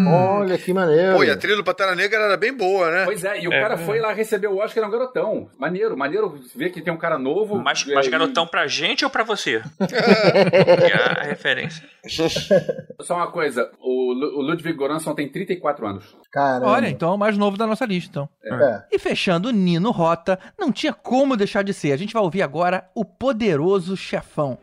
Olha 0.06 0.58
que 0.58 0.72
maneiro. 0.72 1.16
Pô, 1.16 1.24
e 1.24 1.30
a 1.30 1.36
trilha 1.36 1.56
do 1.56 1.64
Pantera 1.64 1.94
Negra 1.94 2.20
era 2.20 2.36
bem 2.36 2.52
boa, 2.52 2.90
né? 2.90 3.04
Pois 3.04 3.24
é, 3.24 3.40
e 3.42 3.48
o 3.48 3.52
É. 3.52 3.60
cara 3.60 3.76
foi 3.76 4.00
lá 4.00 4.12
receber 4.12 4.48
o 4.48 4.58
Oscar, 4.58 4.78
era 4.82 4.88
um 4.88 4.90
garotão. 4.90 5.48
Maneiro, 5.58 5.96
maneiro 5.96 6.38
ver 6.54 6.70
que 6.70 6.80
tem 6.82 6.92
um 6.92 6.96
cara 6.98 7.18
novo. 7.18 7.56
Mas, 7.56 7.86
É, 7.88 7.94
mas 7.94 8.06
e- 8.06 8.10
garotão 8.10 8.46
pra 8.46 8.66
gente 8.66 9.04
ou 9.04 9.10
pra 9.10 9.22
você? 9.24 9.62
que 9.88 9.94
é 10.92 11.20
a 11.20 11.22
referência. 11.24 11.86
Só 13.00 13.14
uma 13.16 13.30
coisa, 13.30 13.70
o, 13.80 14.12
Lu- 14.12 14.38
o 14.38 14.42
Ludwig 14.42 14.76
Göransson 14.78 15.14
tem 15.14 15.28
34 15.30 15.86
anos. 15.86 16.16
Caramba. 16.32 16.66
Olha, 16.72 16.88
então 16.88 17.10
é 17.10 17.14
o 17.14 17.18
mais 17.18 17.36
novo 17.38 17.56
da 17.56 17.66
nossa 17.66 17.84
lista, 17.84 18.10
então. 18.10 18.28
É. 18.60 18.84
E 18.92 18.98
fechando 18.98 19.48
o 19.48 19.52
Nino 19.52 19.90
Rota, 19.90 20.38
não 20.58 20.72
tinha 20.72 20.92
como 20.92 21.36
deixar 21.36 21.62
de 21.62 21.72
ser. 21.72 21.92
A 21.92 21.96
gente 21.96 22.12
vai 22.14 22.22
ouvir 22.22 22.42
agora 22.42 22.88
o 22.94 23.04
poderoso 23.04 23.96
chefão. 23.96 24.58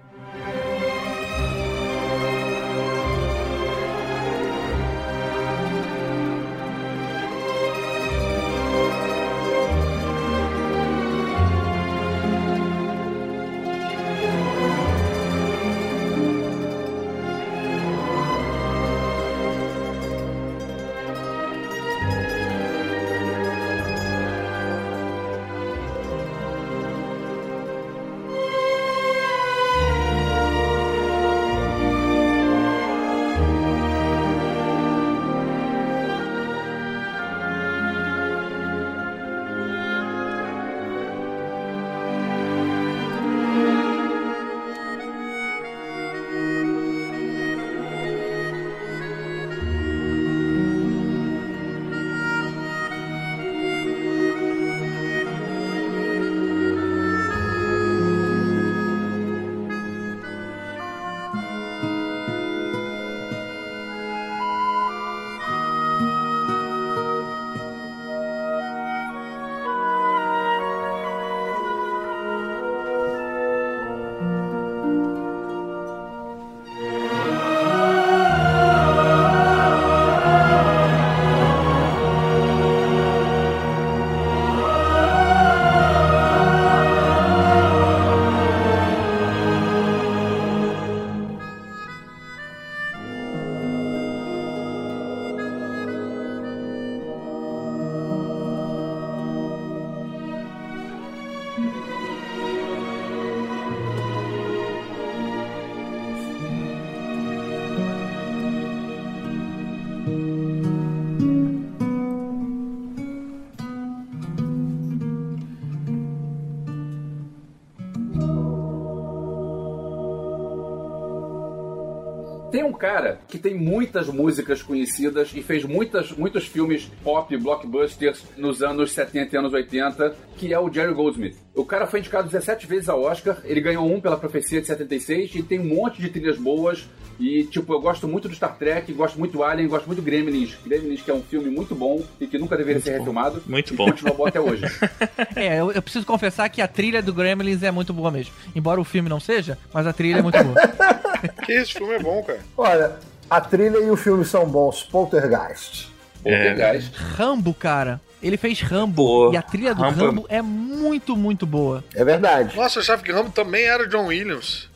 Cara 122.79 123.19
que 123.27 123.37
tem 123.37 123.53
muitas 123.53 124.07
músicas 124.07 124.63
conhecidas 124.63 125.31
e 125.35 125.43
fez 125.43 125.65
muitas, 125.65 126.11
muitos 126.11 126.45
filmes 126.45 126.89
pop, 127.03 127.35
blockbusters 127.37 128.23
nos 128.37 128.63
anos 128.63 128.93
70 128.93 129.35
e 129.35 129.37
anos 129.37 129.53
80, 129.53 130.15
que 130.37 130.53
é 130.53 130.59
o 130.59 130.71
Jerry 130.71 130.93
Goldsmith. 130.93 131.35
O 131.53 131.65
cara 131.65 131.85
foi 131.85 131.99
indicado 131.99 132.29
17 132.29 132.65
vezes 132.65 132.87
ao 132.87 133.01
Oscar, 133.01 133.41
ele 133.43 133.59
ganhou 133.59 133.85
um 133.85 133.99
pela 133.99 134.17
Profecia 134.17 134.61
de 134.61 134.67
76 134.67 135.35
e 135.35 135.43
tem 135.43 135.59
um 135.59 135.75
monte 135.75 136.01
de 136.01 136.09
trilhas 136.09 136.37
boas. 136.37 136.87
E, 137.19 137.43
tipo, 137.43 137.73
eu 137.73 137.81
gosto 137.81 138.07
muito 138.07 138.29
do 138.29 138.35
Star 138.35 138.55
Trek, 138.57 138.91
gosto 138.93 139.19
muito 139.19 139.33
do 139.33 139.43
Alien, 139.43 139.67
gosto 139.67 139.85
muito 139.87 139.99
do 140.01 140.05
Gremlins. 140.05 140.55
Gremlins, 140.65 141.01
que 141.01 141.11
é 141.11 141.13
um 141.13 141.21
filme 141.21 141.49
muito 141.49 141.75
bom 141.75 142.01
e 142.19 142.25
que 142.25 142.37
nunca 142.37 142.55
deveria 142.55 142.81
ser 142.81 142.97
refilmado. 142.97 143.43
Muito 143.45 143.73
e 143.73 143.75
bom. 143.77 143.85
continua 143.91 144.13
bom 144.13 144.25
até 144.25 144.39
hoje. 144.39 144.63
É, 145.35 145.59
eu, 145.59 145.71
eu 145.71 145.81
preciso 145.81 146.05
confessar 146.05 146.49
que 146.49 146.61
a 146.61 146.67
trilha 146.67 147.01
do 147.01 147.13
Gremlins 147.13 147.61
é 147.63 147.71
muito 147.71 147.93
boa 147.93 148.09
mesmo. 148.11 148.33
Embora 148.55 148.79
o 148.79 148.83
filme 148.83 149.07
não 149.09 149.19
seja, 149.19 149.57
mas 149.73 149.85
a 149.85 149.93
trilha 149.93 150.19
é 150.19 150.21
muito 150.21 150.41
boa. 150.43 150.55
Que 151.45 151.51
esse 151.53 151.73
filme 151.73 151.93
é 151.95 151.99
bom, 151.99 152.23
cara. 152.23 152.39
Olha, 152.57 152.95
a 153.29 153.41
trilha 153.41 153.77
e 153.79 153.89
o 153.91 153.97
filme 153.97 154.23
são 154.23 154.45
bons. 154.47 154.83
Poltergeist. 154.83 155.89
Poltergeist. 156.23 156.93
Rambo, 156.95 157.53
cara. 157.53 157.99
Ele 158.21 158.37
fez 158.37 158.61
Rambo. 158.61 159.05
Pô, 159.05 159.33
e 159.33 159.37
a 159.37 159.41
trilha 159.41 159.73
do 159.75 159.81
Rambo- 159.81 160.05
Rambo 160.05 160.25
é 160.29 160.41
muito, 160.41 161.15
muito 161.17 161.45
boa. 161.45 161.83
É 161.93 162.03
verdade. 162.03 162.55
Nossa, 162.55 162.79
eu 162.79 162.81
achava 162.83 163.01
que 163.03 163.11
Rambo 163.11 163.31
também 163.31 163.63
era 163.65 163.87
John 163.87 164.07
Williams. 164.07 164.68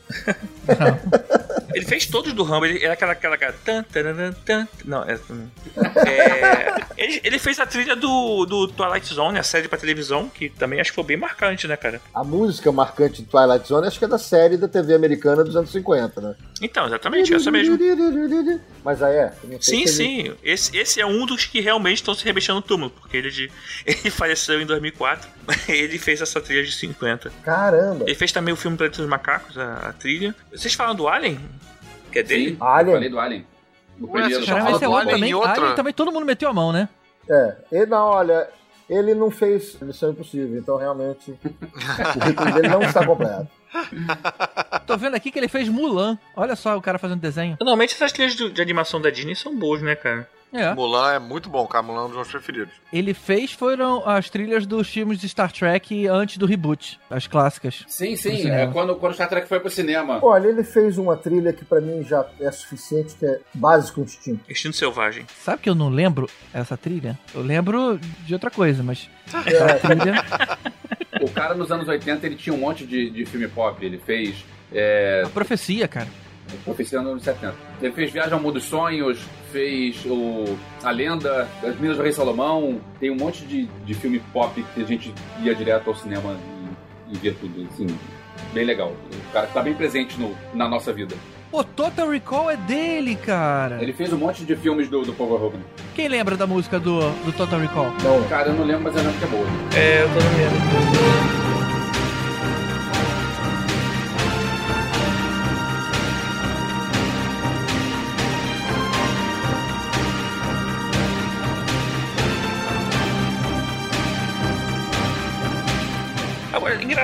Ele 1.74 1.84
fez 1.84 2.06
todos 2.06 2.32
do 2.32 2.42
Rambo, 2.44 2.66
ele 2.66 2.84
era 2.84 2.92
aquela. 2.94 3.12
aquela, 3.12 3.34
aquela 3.34 3.52
tan, 3.64 3.82
tararam, 3.82 4.32
tan, 4.44 4.68
não, 4.84 5.02
é, 5.02 5.18
é, 6.06 6.74
ele, 6.96 7.20
ele 7.24 7.38
fez 7.38 7.58
a 7.58 7.66
trilha 7.66 7.96
do, 7.96 8.46
do 8.46 8.68
Twilight 8.68 9.12
Zone, 9.12 9.38
a 9.38 9.42
série 9.42 9.66
pra 9.66 9.76
televisão, 9.76 10.28
que 10.28 10.48
também 10.50 10.80
acho 10.80 10.90
que 10.90 10.94
foi 10.94 11.04
bem 11.04 11.16
marcante, 11.16 11.66
né, 11.66 11.76
cara? 11.76 12.00
A 12.14 12.22
música 12.22 12.70
marcante 12.70 13.22
de 13.22 13.28
Twilight 13.28 13.66
Zone 13.66 13.88
acho 13.88 13.98
que 13.98 14.04
é 14.04 14.08
da 14.08 14.18
série 14.18 14.56
da 14.56 14.68
TV 14.68 14.94
americana 14.94 15.42
dos 15.42 15.56
anos 15.56 15.72
50, 15.72 16.20
né? 16.20 16.34
Então, 16.62 16.86
exatamente, 16.86 17.34
essa 17.34 17.50
mesmo. 17.50 17.76
Mas 18.84 19.02
aí 19.02 19.16
é. 19.16 19.32
Sim, 19.60 19.86
se 19.86 20.02
ele- 20.02 20.28
sim. 20.28 20.34
Esse, 20.44 20.76
esse 20.76 21.00
é 21.00 21.06
um 21.06 21.26
dos 21.26 21.44
que 21.44 21.60
realmente 21.60 21.96
estão 21.96 22.14
se 22.14 22.24
remexendo 22.24 22.56
no 22.56 22.62
túmulo, 22.62 22.90
porque 22.90 23.16
ele, 23.16 23.30
de- 23.30 23.50
ele 23.84 24.10
faleceu 24.10 24.60
em 24.60 24.66
2004. 24.66 25.28
Ele 25.68 25.98
fez 25.98 26.22
essa 26.22 26.40
trilha 26.40 26.64
de 26.64 26.72
50. 26.72 27.30
Caramba. 27.42 28.04
Ele 28.06 28.14
fez 28.14 28.32
também 28.32 28.54
o 28.54 28.56
filme 28.56 28.78
Planeta 28.78 28.96
dos 28.96 29.06
Macacos, 29.10 29.58
a 29.58 29.93
trilha. 29.94 30.34
Vocês 30.52 30.74
falam 30.74 30.94
do 30.94 31.08
Alien? 31.08 31.38
Que 32.12 32.18
é 32.20 32.22
dele? 32.22 32.50
Sim, 32.50 32.56
Alien. 32.60 32.86
eu 32.88 32.94
falei 32.96 33.08
do 33.08 33.18
Alien. 33.20 33.46
O 34.00 34.06
Ué, 34.06 34.20
primeiro. 34.22 34.44
já 34.44 34.58
é 34.58 34.62
do 34.64 34.70
outro 34.72 34.92
Alien 34.94 35.14
também. 35.14 35.34
outra- 35.34 35.52
Alien 35.52 35.74
também 35.74 35.92
todo 35.92 36.12
mundo 36.12 36.26
meteu 36.26 36.48
a 36.48 36.52
mão, 36.52 36.72
né? 36.72 36.88
É. 37.30 37.56
Ele, 37.72 37.86
não, 37.86 38.04
olha, 38.06 38.48
ele 38.90 39.14
não 39.14 39.30
fez 39.30 39.76
Missão 39.80 40.10
Impossível, 40.10 40.58
então 40.58 40.76
realmente 40.76 41.30
o 41.40 42.52
dele 42.54 42.68
não 42.68 42.82
está 42.82 43.04
completo. 43.06 43.48
Tô 44.86 44.96
vendo 44.96 45.14
aqui 45.16 45.30
que 45.30 45.38
ele 45.38 45.48
fez 45.48 45.68
Mulan. 45.68 46.18
Olha 46.36 46.54
só 46.54 46.76
o 46.76 46.82
cara 46.82 46.98
fazendo 46.98 47.20
desenho. 47.20 47.56
Normalmente 47.60 47.94
essas 47.94 48.12
trilhas 48.12 48.34
de, 48.34 48.50
de 48.50 48.62
animação 48.62 49.00
da 49.00 49.10
Disney 49.10 49.34
são 49.34 49.56
boas, 49.56 49.82
né, 49.82 49.94
cara? 49.96 50.28
É. 50.54 50.72
Mulan 50.72 51.12
é 51.14 51.18
muito 51.18 51.48
bom, 51.50 51.66
cara. 51.66 51.82
Mulan 51.82 52.02
é 52.02 52.04
um 52.04 52.06
dos 52.08 52.16
meus 52.16 52.28
preferidos. 52.28 52.72
Ele 52.92 53.12
fez 53.12 53.52
foram 53.52 54.08
as 54.08 54.30
trilhas 54.30 54.64
dos 54.66 54.88
filmes 54.88 55.18
de 55.18 55.28
Star 55.28 55.50
Trek 55.52 56.06
antes 56.06 56.38
do 56.38 56.46
reboot, 56.46 56.98
as 57.10 57.26
clássicas. 57.26 57.84
Sim, 57.88 58.14
sim. 58.16 58.48
É 58.48 58.66
quando, 58.68 58.94
quando 58.96 59.14
Star 59.14 59.28
Trek 59.28 59.48
foi 59.48 59.58
pro 59.58 59.68
cinema. 59.68 60.20
Olha, 60.22 60.46
ele 60.48 60.62
fez 60.62 60.96
uma 60.96 61.16
trilha 61.16 61.52
que 61.52 61.64
pra 61.64 61.80
mim 61.80 62.04
já 62.04 62.24
é 62.40 62.50
suficiente, 62.52 63.14
que 63.16 63.26
é 63.26 63.40
básico 63.52 64.00
instinto. 64.00 64.40
Instinto 64.48 64.76
Selvagem. 64.76 65.26
Sabe 65.42 65.62
que 65.62 65.68
eu 65.68 65.74
não 65.74 65.88
lembro 65.88 66.30
essa 66.52 66.76
trilha? 66.76 67.18
Eu 67.34 67.42
lembro 67.42 67.98
de 68.24 68.32
outra 68.32 68.50
coisa, 68.50 68.82
mas 68.82 69.10
É, 69.46 69.52
essa 69.52 69.74
trilha. 69.88 70.24
O 71.20 71.30
cara 71.30 71.54
nos 71.54 71.70
anos 71.72 71.88
80 71.88 72.26
ele 72.26 72.36
tinha 72.36 72.54
um 72.54 72.58
monte 72.58 72.86
de, 72.86 73.10
de 73.10 73.24
filme 73.26 73.48
pop. 73.48 73.84
Ele 73.84 73.98
fez. 73.98 74.44
É, 74.72 75.22
A 75.24 75.28
profecia, 75.30 75.88
cara. 75.88 76.08
Profecia 76.64 77.00
nos 77.00 77.10
anos 77.12 77.22
70. 77.22 77.54
Ele 77.82 77.92
fez 77.92 78.12
Viagem 78.12 78.32
ao 78.32 78.40
Mundo 78.40 78.54
dos 78.54 78.64
Sonhos, 78.64 79.18
fez 79.52 80.04
o 80.06 80.56
A 80.82 80.90
Lenda, 80.90 81.48
As 81.62 81.78
Minas 81.78 81.96
do 81.96 82.02
Rei 82.02 82.12
Salomão. 82.12 82.80
Tem 83.00 83.10
um 83.10 83.16
monte 83.16 83.44
de, 83.44 83.66
de 83.66 83.94
filme 83.94 84.20
pop 84.32 84.62
que 84.74 84.82
a 84.82 84.84
gente 84.84 85.12
ia 85.42 85.54
direto 85.54 85.88
ao 85.88 85.96
cinema 85.96 86.36
e, 87.08 87.14
e 87.14 87.18
via 87.18 87.34
tudo. 87.34 87.66
Assim, 87.72 87.86
bem 88.52 88.64
legal. 88.64 88.92
O 89.28 89.32
cara 89.32 89.46
tá 89.48 89.62
bem 89.62 89.74
presente 89.74 90.18
no, 90.18 90.34
na 90.54 90.68
nossa 90.68 90.92
vida. 90.92 91.14
Pô, 91.50 91.62
Total 91.62 92.08
Recall 92.08 92.50
é 92.50 92.56
dele, 92.56 93.14
cara. 93.14 93.80
Ele 93.80 93.92
fez 93.92 94.12
um 94.12 94.18
monte 94.18 94.44
de 94.44 94.56
filmes 94.56 94.88
do, 94.88 95.02
do 95.02 95.12
Paul 95.12 95.30
Verhoeven. 95.30 95.60
Quem 95.94 96.08
lembra 96.08 96.36
da 96.36 96.48
música 96.48 96.80
do, 96.80 96.98
do 97.24 97.32
Total 97.32 97.60
Recall? 97.60 97.92
Não, 98.02 98.24
Cara, 98.28 98.48
eu 98.48 98.54
não 98.54 98.64
lembro, 98.64 98.82
mas 98.82 98.96
eu 98.96 99.02
lembro 99.02 99.18
que 99.18 99.24
é 99.24 99.28
boa. 99.28 99.46
É, 99.76 100.02
eu 100.02 100.08
tô 100.08 101.38
no 101.38 101.43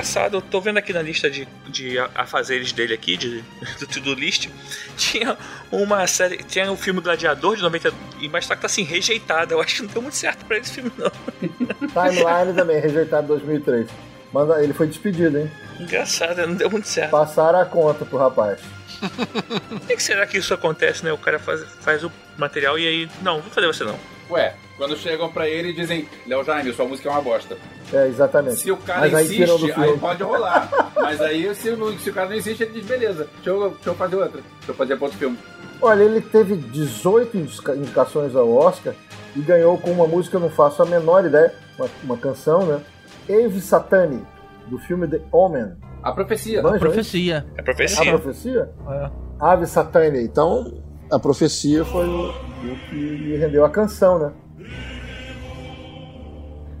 engraçado, 0.01 0.37
eu 0.37 0.41
tô 0.41 0.59
vendo 0.59 0.77
aqui 0.77 0.91
na 0.91 1.01
lista 1.01 1.29
de, 1.29 1.47
de 1.67 1.99
afazeres 2.15 2.71
dele 2.71 2.93
aqui, 2.93 3.15
de, 3.15 3.43
do 3.79 3.85
To-Do 3.85 4.15
List, 4.15 4.49
tinha 4.97 5.37
uma 5.71 6.05
série, 6.07 6.37
tinha 6.37 6.71
o 6.71 6.75
filme 6.75 6.99
Gladiador 6.99 7.55
de 7.55 7.61
90, 7.61 7.93
e 8.19 8.27
mas 8.27 8.45
só 8.45 8.55
que 8.55 8.61
tá 8.61 8.65
assim, 8.65 8.83
rejeitado. 8.83 9.53
Eu 9.53 9.61
acho 9.61 9.75
que 9.75 9.81
não 9.83 9.89
deu 9.89 10.01
muito 10.01 10.17
certo 10.17 10.43
pra 10.45 10.57
esse 10.57 10.73
filme, 10.73 10.91
não. 10.97 11.11
Timeline 11.87 12.53
também, 12.55 12.81
rejeitado 12.81 13.25
em 13.25 13.27
2003. 13.27 13.87
Manda, 14.33 14.63
ele 14.63 14.73
foi 14.73 14.87
despedido, 14.87 15.37
hein? 15.37 15.51
Engraçado, 15.79 16.47
não 16.47 16.55
deu 16.55 16.69
muito 16.69 16.87
certo. 16.87 17.11
Passaram 17.11 17.59
a 17.59 17.65
conta 17.65 18.03
pro 18.03 18.17
rapaz. 18.17 18.59
Por 19.69 19.87
que 19.87 20.01
será 20.01 20.25
que 20.25 20.37
isso 20.37 20.53
acontece, 20.53 21.03
né? 21.03 21.11
O 21.11 21.17
cara 21.17 21.37
faz, 21.37 21.63
faz 21.81 22.03
o 22.03 22.11
material 22.37 22.79
e 22.79 22.87
aí, 22.87 23.09
não, 23.21 23.41
vou 23.41 23.51
fazer 23.51 23.67
você 23.67 23.83
não. 23.83 23.99
Ué, 24.31 24.53
quando 24.77 24.95
chegam 24.95 25.29
pra 25.29 25.47
ele 25.47 25.69
e 25.69 25.73
dizem, 25.73 26.07
Léo 26.25 26.43
Jaime, 26.43 26.71
sua 26.73 26.85
música 26.85 27.09
é 27.09 27.11
uma 27.11 27.21
bosta. 27.21 27.57
É, 27.93 28.07
exatamente. 28.07 28.55
Se 28.57 28.71
o 28.71 28.77
cara 28.77 29.01
Mas 29.01 29.13
aí 29.13 29.25
insiste, 29.25 29.51
aí 29.51 29.73
filme. 29.73 29.97
pode 29.99 30.23
rolar. 30.23 30.91
Mas 30.95 31.19
aí, 31.21 31.53
se, 31.53 31.75
se 31.99 32.09
o 32.09 32.13
cara 32.13 32.29
não 32.29 32.35
insiste, 32.37 32.61
ele 32.61 32.71
diz, 32.73 32.85
beleza, 32.85 33.27
deixa 33.35 33.49
eu, 33.49 33.69
deixa 33.71 33.89
eu 33.89 33.95
fazer 33.95 34.15
outra. 34.15 34.41
Deixa 34.57 34.71
eu 34.71 34.75
fazer 34.75 34.95
pra 34.95 35.05
outro 35.05 35.19
filme. 35.19 35.37
Olha, 35.81 36.03
ele 36.03 36.21
teve 36.21 36.55
18 36.55 37.37
indica- 37.37 37.75
indicações 37.75 38.35
ao 38.35 38.49
Oscar 38.53 38.93
e 39.35 39.41
ganhou 39.41 39.77
com 39.77 39.91
uma 39.91 40.07
música, 40.07 40.37
eu 40.37 40.41
não 40.41 40.49
faço 40.49 40.81
a 40.81 40.85
menor 40.85 41.25
ideia, 41.25 41.53
uma, 41.77 41.89
uma 42.03 42.17
canção, 42.17 42.65
né? 42.65 42.81
Eve 43.27 43.59
Satani, 43.59 44.21
do 44.67 44.77
filme 44.79 45.07
The 45.07 45.19
Omen. 45.31 45.73
A 46.03 46.11
profecia. 46.13 46.61
Manja, 46.61 46.75
hein? 46.75 46.79
Profecia. 46.79 47.45
É 47.57 47.59
A 47.59 47.63
profecia. 47.63 48.11
profecia? 48.17 48.69
É. 48.89 49.09
Ave 49.39 49.65
Satani. 49.67 50.23
Então, 50.23 50.81
a 51.11 51.19
profecia 51.19 51.83
foi 51.83 52.07
o, 52.07 52.29
o 52.29 52.89
que 52.89 52.95
lhe 52.95 53.37
rendeu 53.37 53.65
a 53.65 53.69
canção, 53.69 54.17
né? 54.17 54.33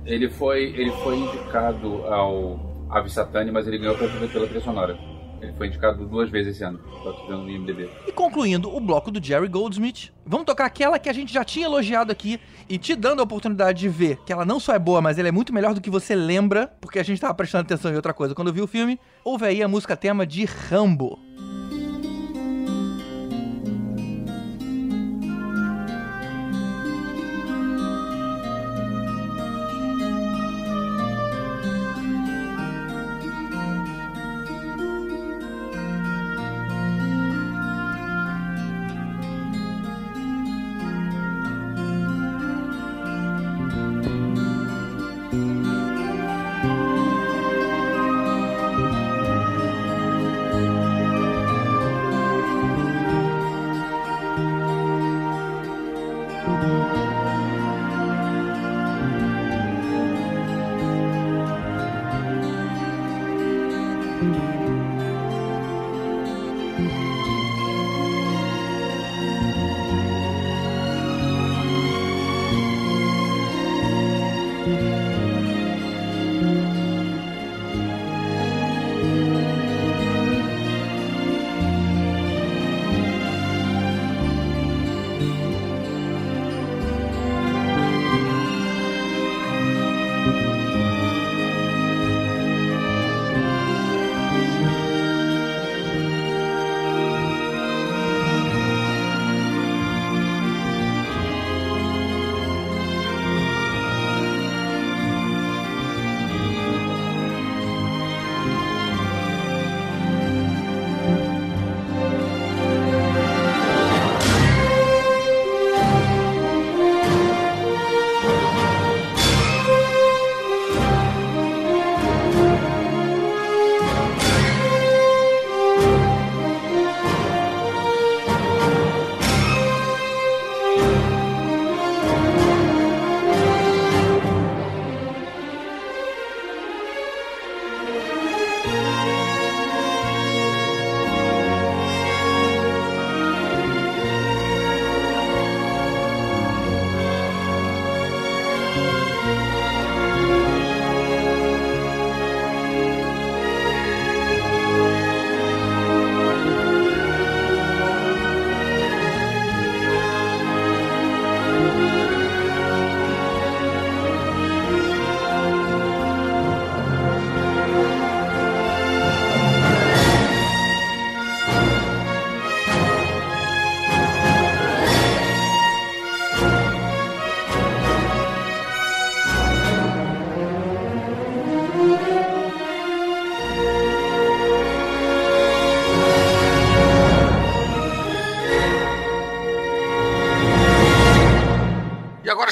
Ele 0.05 0.29
foi, 0.29 0.63
ele 0.63 0.91
foi 1.03 1.17
indicado 1.17 2.05
ao 2.05 2.87
Ave 2.89 3.09
Satani, 3.09 3.51
mas 3.51 3.67
ele 3.67 3.77
ganhou 3.77 3.97
pela, 3.97 4.27
pela 4.27 4.45
trilha 4.45 4.61
sonora. 4.61 4.97
Ele 5.41 5.53
foi 5.53 5.67
indicado 5.67 6.05
duas 6.05 6.29
vezes 6.29 6.55
esse 6.55 6.63
ano. 6.63 6.79
Vendo 7.27 7.43
no 7.43 7.49
IMDB. 7.49 7.89
E 8.07 8.11
concluindo 8.11 8.73
o 8.73 8.79
bloco 8.79 9.09
do 9.09 9.23
Jerry 9.23 9.47
Goldsmith, 9.47 10.11
vamos 10.25 10.45
tocar 10.45 10.65
aquela 10.65 10.99
que 10.99 11.09
a 11.09 11.13
gente 11.13 11.33
já 11.33 11.43
tinha 11.43 11.65
elogiado 11.65 12.11
aqui 12.11 12.39
e 12.69 12.77
te 12.77 12.95
dando 12.95 13.21
a 13.21 13.23
oportunidade 13.23 13.79
de 13.79 13.89
ver 13.89 14.17
que 14.23 14.31
ela 14.31 14.45
não 14.45 14.59
só 14.59 14.73
é 14.73 14.79
boa, 14.79 15.01
mas 15.01 15.17
ela 15.17 15.27
é 15.27 15.31
muito 15.31 15.53
melhor 15.53 15.73
do 15.73 15.81
que 15.81 15.89
você 15.89 16.15
lembra, 16.15 16.71
porque 16.79 16.99
a 16.99 17.03
gente 17.03 17.19
tava 17.19 17.33
prestando 17.33 17.63
atenção 17.63 17.91
em 17.91 17.95
outra 17.95 18.13
coisa 18.13 18.35
quando 18.35 18.53
viu 18.53 18.65
o 18.65 18.67
filme. 18.67 18.99
Houve 19.25 19.45
aí 19.45 19.63
a 19.63 19.67
música 19.67 19.97
tema 19.97 20.27
de 20.27 20.45
Rambo. 20.45 21.17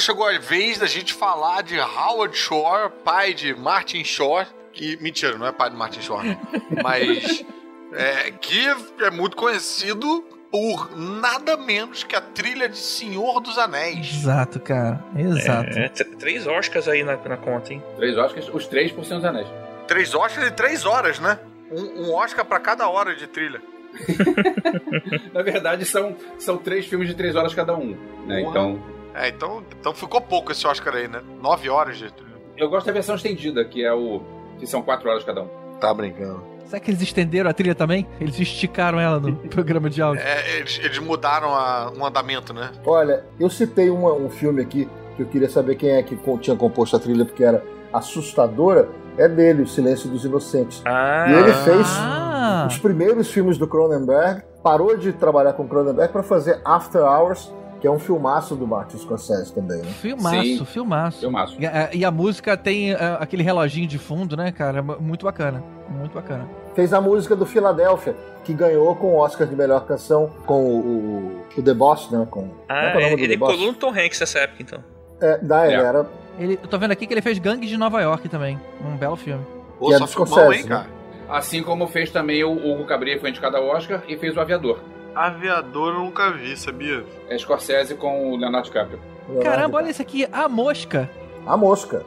chegou 0.00 0.26
a 0.26 0.38
vez 0.38 0.78
da 0.78 0.86
gente 0.86 1.12
falar 1.12 1.62
de 1.62 1.78
Howard 1.78 2.36
Shore, 2.36 2.90
pai 3.04 3.34
de 3.34 3.54
Martin 3.54 4.02
Shore. 4.02 4.46
Que, 4.72 4.96
mentira, 5.02 5.36
não 5.36 5.46
é 5.46 5.52
pai 5.52 5.68
de 5.70 5.76
Martin 5.76 6.00
Shore, 6.00 6.38
mas 6.82 7.44
é, 7.92 8.30
que 8.30 8.66
é 9.00 9.10
muito 9.10 9.36
conhecido 9.36 10.24
por 10.50 10.96
nada 10.96 11.56
menos 11.56 12.02
que 12.02 12.16
a 12.16 12.20
trilha 12.20 12.68
de 12.68 12.78
Senhor 12.78 13.40
dos 13.40 13.58
Anéis. 13.58 14.14
Exato, 14.14 14.58
cara. 14.60 15.04
Exato. 15.16 15.78
É, 15.78 15.88
tr- 15.88 16.16
três 16.18 16.46
Oscars 16.46 16.88
aí 16.88 17.02
na, 17.04 17.16
na 17.16 17.36
conta, 17.36 17.72
hein? 17.72 17.82
Três 17.96 18.16
Oscars, 18.16 18.48
os 18.52 18.66
três 18.66 18.90
por 18.90 19.04
Senhor 19.04 19.18
dos 19.20 19.28
Anéis. 19.28 19.48
Três 19.86 20.14
Oscars 20.14 20.46
e 20.46 20.50
três 20.52 20.84
horas, 20.86 21.18
né? 21.18 21.38
Um, 21.70 22.06
um 22.06 22.14
Oscar 22.14 22.44
pra 22.44 22.58
cada 22.58 22.88
hora 22.88 23.14
de 23.14 23.26
trilha. 23.26 23.60
Na 25.34 25.42
verdade, 25.42 25.84
são, 25.84 26.16
são 26.38 26.56
três 26.56 26.86
filmes 26.86 27.08
de 27.08 27.14
três 27.14 27.34
horas 27.36 27.54
cada 27.54 27.74
um. 27.76 27.96
Né? 28.26 28.42
Então, 28.42 28.80
É, 29.14 29.28
então, 29.28 29.62
então 29.78 29.92
ficou 29.94 30.20
pouco 30.20 30.52
esse 30.52 30.66
Oscar 30.66 30.94
aí, 30.94 31.08
né? 31.08 31.20
Nove 31.42 31.68
horas 31.68 31.96
de 31.98 32.12
trilha. 32.12 32.30
eu 32.56 32.68
gosto 32.70 32.86
da 32.86 32.92
versão 32.92 33.14
estendida, 33.14 33.64
que 33.64 33.84
é 33.84 33.92
o. 33.92 34.20
que 34.58 34.66
são 34.66 34.82
quatro 34.82 35.08
horas 35.10 35.24
cada 35.24 35.42
um. 35.42 35.48
Tá 35.80 35.92
brincando. 35.94 36.42
Será 36.66 36.78
que 36.78 36.90
eles 36.90 37.02
estenderam 37.02 37.50
a 37.50 37.52
trilha 37.52 37.74
também? 37.74 38.06
Eles 38.20 38.38
esticaram 38.38 39.00
ela 39.00 39.18
no 39.18 39.34
programa 39.50 39.90
de 39.90 40.00
áudio. 40.00 40.22
É, 40.22 40.58
eles, 40.58 40.78
eles 40.82 40.98
mudaram 41.00 41.48
a- 41.54 41.90
um 41.96 42.04
andamento, 42.06 42.52
né? 42.54 42.70
Olha, 42.86 43.24
eu 43.40 43.50
citei 43.50 43.90
uma- 43.90 44.12
um 44.12 44.30
filme 44.30 44.62
aqui 44.62 44.88
que 45.16 45.22
eu 45.22 45.26
queria 45.26 45.48
saber 45.50 45.74
quem 45.74 45.90
é 45.90 46.02
que 46.02 46.16
tinha 46.40 46.54
composto 46.56 46.94
a 46.94 47.00
trilha, 47.00 47.24
porque 47.24 47.42
era 47.42 47.62
assustadora. 47.92 48.88
É 49.18 49.28
dele, 49.28 49.62
O 49.62 49.66
Silêncio 49.66 50.08
dos 50.08 50.24
Inocentes. 50.24 50.80
Ah, 50.84 51.26
E 51.28 51.32
ele 51.34 51.52
fez 51.52 51.86
Ah, 51.98 52.66
os 52.68 52.78
primeiros 52.78 53.30
filmes 53.30 53.58
do 53.58 53.66
Cronenberg, 53.66 54.42
parou 54.62 54.96
de 54.96 55.12
trabalhar 55.12 55.52
com 55.54 55.66
Cronenberg 55.66 56.12
para 56.12 56.22
fazer 56.22 56.60
After 56.64 57.02
Hours, 57.02 57.52
que 57.80 57.86
é 57.86 57.90
um 57.90 57.98
filmaço 57.98 58.54
do 58.54 58.66
Martin 58.66 58.98
Scorsese 58.98 59.52
também, 59.54 59.78
né? 59.78 59.88
filmaço, 60.00 60.42
Sim. 60.42 60.64
filmaço. 60.66 61.20
Filmaço. 61.20 61.56
E 61.58 61.66
a, 61.66 61.88
e 61.92 62.04
a 62.04 62.10
música 62.10 62.56
tem 62.56 62.92
ah, 62.92 63.16
aquele 63.20 63.42
reloginho 63.42 63.86
de 63.88 63.98
fundo, 63.98 64.36
né, 64.36 64.52
cara? 64.52 64.82
Muito 64.82 65.24
bacana. 65.24 65.62
Muito 65.88 66.12
bacana. 66.12 66.46
Fez 66.74 66.92
a 66.92 67.00
música 67.00 67.34
do 67.34 67.44
Philadelphia, 67.46 68.14
que 68.44 68.52
ganhou 68.54 68.94
com 68.94 69.14
o 69.14 69.16
Oscar 69.16 69.46
de 69.46 69.56
melhor 69.56 69.84
canção 69.86 70.30
com 70.46 70.62
o, 70.64 70.78
o, 70.78 71.42
o 71.56 71.62
The 71.62 71.74
Boss, 71.74 72.10
né? 72.10 72.26
Com, 72.30 72.48
ah 72.68 72.84
é 72.90 72.92
é 72.92 72.96
o 72.96 73.00
nome 73.00 73.16
do 73.16 73.22
ele 73.22 73.32
The 73.34 73.36
Boss? 73.38 73.52
colou 73.54 73.66
no 73.72 73.74
Tom 73.78 73.90
Hanks 73.90 74.20
nessa 74.20 74.38
época, 74.40 74.62
então. 74.62 74.78
É, 75.20 75.38
da, 75.38 75.66
ele 75.66 75.76
É. 75.76 75.84
era 75.84 76.06
Ele, 76.38 76.58
eu 76.62 76.68
tô 76.68 76.78
vendo 76.78 76.92
aqui 76.92 77.06
que 77.06 77.12
ele 77.14 77.20
fez 77.22 77.38
Gangue 77.38 77.66
de 77.66 77.76
Nova 77.76 78.00
York 78.00 78.28
também. 78.28 78.58
Um 78.84 78.96
belo 78.96 79.16
filme. 79.16 79.44
Pô, 79.78 79.88
Que 79.88 79.94
é 79.94 79.98
só 79.98 80.04
do 80.04 80.10
filmão, 80.10 80.26
Scorsese, 80.28 80.56
hein, 80.58 80.62
né? 80.62 80.68
cara? 80.68 80.86
Assim 81.28 81.62
como 81.62 81.86
fez 81.86 82.10
também 82.10 82.42
o 82.44 82.52
Hugo 82.52 82.84
Cabret, 82.84 83.18
foi 83.20 83.30
indicado 83.30 83.56
ao 83.56 83.64
Oscar, 83.66 84.02
e 84.08 84.16
fez 84.16 84.36
o 84.36 84.40
Aviador. 84.40 84.78
Aviador 85.14 85.94
eu 85.94 86.00
nunca 86.00 86.30
vi, 86.30 86.56
sabia? 86.56 87.04
É 87.28 87.36
Scorsese 87.36 87.94
com 87.94 88.32
o 88.32 88.36
Leonardo 88.36 88.66
DiCaprio. 88.68 88.98
Caramba, 89.42 89.78
olha 89.78 89.90
esse 89.90 90.02
aqui, 90.02 90.26
A 90.32 90.48
Mosca. 90.48 91.10
A 91.46 91.56
Mosca. 91.56 92.04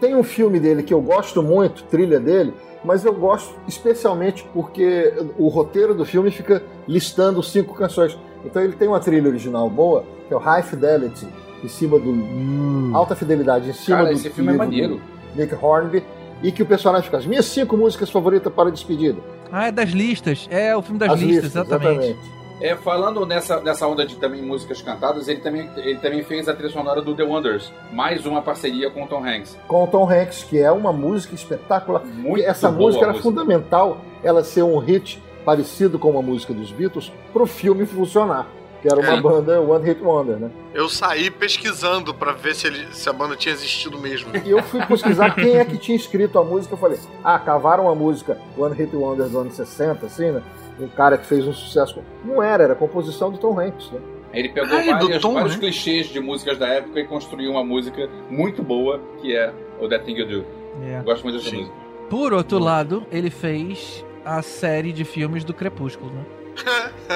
Tem 0.00 0.14
um 0.14 0.22
filme 0.22 0.58
dele 0.58 0.82
que 0.82 0.92
eu 0.92 1.00
gosto 1.00 1.42
muito, 1.42 1.84
trilha 1.84 2.18
dele, 2.18 2.52
mas 2.84 3.04
eu 3.04 3.12
gosto 3.12 3.54
especialmente 3.68 4.44
porque 4.52 5.12
o 5.38 5.48
roteiro 5.48 5.94
do 5.94 6.04
filme 6.04 6.30
fica 6.30 6.62
listando 6.88 7.42
cinco 7.42 7.74
canções. 7.74 8.18
Então 8.44 8.60
ele 8.60 8.72
tem 8.72 8.88
uma 8.88 8.98
trilha 8.98 9.28
original 9.28 9.70
boa, 9.70 10.04
que 10.26 10.34
é 10.34 10.36
o 10.36 10.40
High 10.40 10.62
Fidelity, 10.62 11.26
em 11.62 11.68
cima 11.68 11.98
do. 11.98 12.96
Alta 12.96 13.14
Fidelidade, 13.14 13.70
em 13.70 13.72
cima 13.72 13.98
Cara, 13.98 14.08
do. 14.08 14.14
esse 14.14 14.30
filme 14.30 14.52
é 14.52 14.56
maneiro. 14.56 15.00
Nick 15.36 15.54
Hornby, 15.54 16.02
e 16.42 16.50
que 16.50 16.62
o 16.62 16.66
personagem 16.66 17.04
fica. 17.04 17.18
As 17.18 17.26
minhas 17.26 17.46
cinco 17.46 17.76
músicas 17.76 18.10
favoritas 18.10 18.52
para 18.52 18.68
a 18.68 18.72
despedida. 18.72 19.20
Ah, 19.50 19.68
é 19.68 19.72
das 19.72 19.90
listas. 19.90 20.48
É 20.50 20.76
o 20.76 20.82
filme 20.82 20.98
das 20.98 21.12
As 21.12 21.20
listas, 21.20 21.44
exatamente. 21.44 22.16
É, 22.62 22.76
falando 22.76 23.26
nessa, 23.26 23.60
nessa 23.60 23.86
onda 23.88 24.06
de 24.06 24.16
também 24.16 24.40
músicas 24.40 24.80
cantadas, 24.80 25.26
ele 25.26 25.40
também, 25.40 25.68
ele 25.76 25.98
também 25.98 26.22
fez 26.22 26.48
a 26.48 26.54
trilha 26.54 26.70
sonora 26.72 27.02
do 27.02 27.14
The 27.14 27.24
Wonders. 27.24 27.72
Mais 27.92 28.24
uma 28.24 28.40
parceria 28.40 28.88
com 28.88 29.02
o 29.02 29.06
Tom 29.08 29.24
Hanks. 29.26 29.58
Com 29.66 29.82
o 29.82 29.86
Tom 29.88 30.08
Hanks, 30.08 30.44
que 30.44 30.58
é 30.60 30.70
uma 30.70 30.92
música 30.92 31.34
espetacular. 31.34 32.04
Muito 32.04 32.38
E 32.38 32.44
essa 32.44 32.70
boa 32.70 32.86
música 32.86 33.04
era 33.06 33.14
fundamental 33.14 34.00
ela 34.22 34.44
ser 34.44 34.62
um 34.62 34.78
hit 34.78 35.20
parecido 35.44 35.98
com 35.98 36.10
uma 36.10 36.22
música 36.22 36.54
dos 36.54 36.70
Beatles 36.70 37.10
pro 37.32 37.46
filme 37.46 37.84
funcionar. 37.84 38.46
Que 38.80 38.88
era 38.88 38.98
uma 38.98 39.12
É. 39.16 39.20
banda 39.20 39.60
One 39.60 39.84
Hit 39.84 40.02
Wonder, 40.02 40.36
né? 40.38 40.50
Eu 40.74 40.88
saí 40.88 41.30
pesquisando 41.30 42.12
pra 42.12 42.32
ver 42.32 42.52
se, 42.54 42.66
ele- 42.66 42.86
se 42.92 43.08
a 43.08 43.12
banda 43.12 43.36
tinha 43.36 43.52
existido 43.54 43.96
mesmo. 43.96 44.32
E 44.44 44.50
eu 44.50 44.60
fui 44.60 44.84
pesquisar 44.86 45.34
quem 45.36 45.56
é 45.56 45.64
que 45.64 45.78
tinha 45.78 45.96
escrito 45.96 46.36
a 46.36 46.42
música. 46.44 46.74
Eu 46.74 46.78
falei, 46.78 46.98
ah, 47.22 47.38
cavaram 47.38 47.88
a 47.88 47.94
música 47.94 48.38
One 48.58 48.74
Hit 48.74 48.94
Wonder 48.96 49.26
dos 49.26 49.36
anos 49.36 49.54
60, 49.54 50.06
assim, 50.06 50.32
né? 50.32 50.42
Um 50.82 50.88
cara 50.88 51.16
que 51.18 51.26
fez 51.26 51.46
um 51.46 51.52
sucesso. 51.52 52.02
Não 52.24 52.42
era, 52.42 52.64
era 52.64 52.74
composição 52.74 53.30
do 53.30 53.38
Tom 53.38 53.58
Hanks, 53.60 53.90
né? 53.90 54.00
Ele 54.32 54.48
pegou 54.48 54.76
Ai, 54.78 54.94
do 54.98 55.06
várias- 55.06 55.22
Tom, 55.22 55.34
vários 55.34 55.54
né? 55.54 55.60
clichês 55.60 56.06
de 56.06 56.18
músicas 56.20 56.58
da 56.58 56.66
época 56.66 56.98
e 57.00 57.04
construiu 57.04 57.50
uma 57.52 57.64
música 57.64 58.08
muito 58.30 58.62
boa, 58.62 59.00
que 59.20 59.36
é 59.36 59.52
o 59.80 59.88
That 59.88 60.04
Thing 60.04 60.16
You 60.18 60.26
Do. 60.26 60.46
É. 60.84 61.00
Gosto 61.02 61.22
muito 61.24 61.36
dessa 61.38 61.50
Sim. 61.50 61.58
música. 61.58 61.76
Por 62.08 62.32
outro 62.32 62.58
lado, 62.58 63.06
ele 63.12 63.28
fez 63.30 64.04
a 64.24 64.40
série 64.42 64.92
de 64.92 65.04
filmes 65.04 65.44
do 65.44 65.52
Crepúsculo, 65.52 66.10
né? 66.12 66.24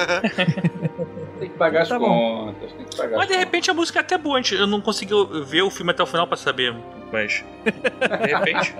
Tem 1.39 1.49
que 1.49 1.57
pagar 1.57 1.83
as 1.83 1.89
Tá 1.89 1.99
bom. 1.99 2.45
contas, 2.47 2.71
tem 2.73 2.85
que 2.85 2.97
pagar 2.97 3.17
Mas 3.17 3.29
as 3.29 3.35
de 3.35 3.37
repente 3.37 3.69
a 3.69 3.73
música 3.73 3.99
é 3.99 4.01
até 4.01 4.17
boa. 4.17 4.41
Eu 4.51 4.65
não 4.67 4.81
consegui 4.81 5.13
ver 5.45 5.61
o 5.61 5.69
filme 5.69 5.91
até 5.91 6.01
o 6.01 6.05
final 6.07 6.27
pra 6.27 6.35
saber, 6.37 6.75
mas. 7.11 7.43
De 7.63 8.33
repente. 8.33 8.75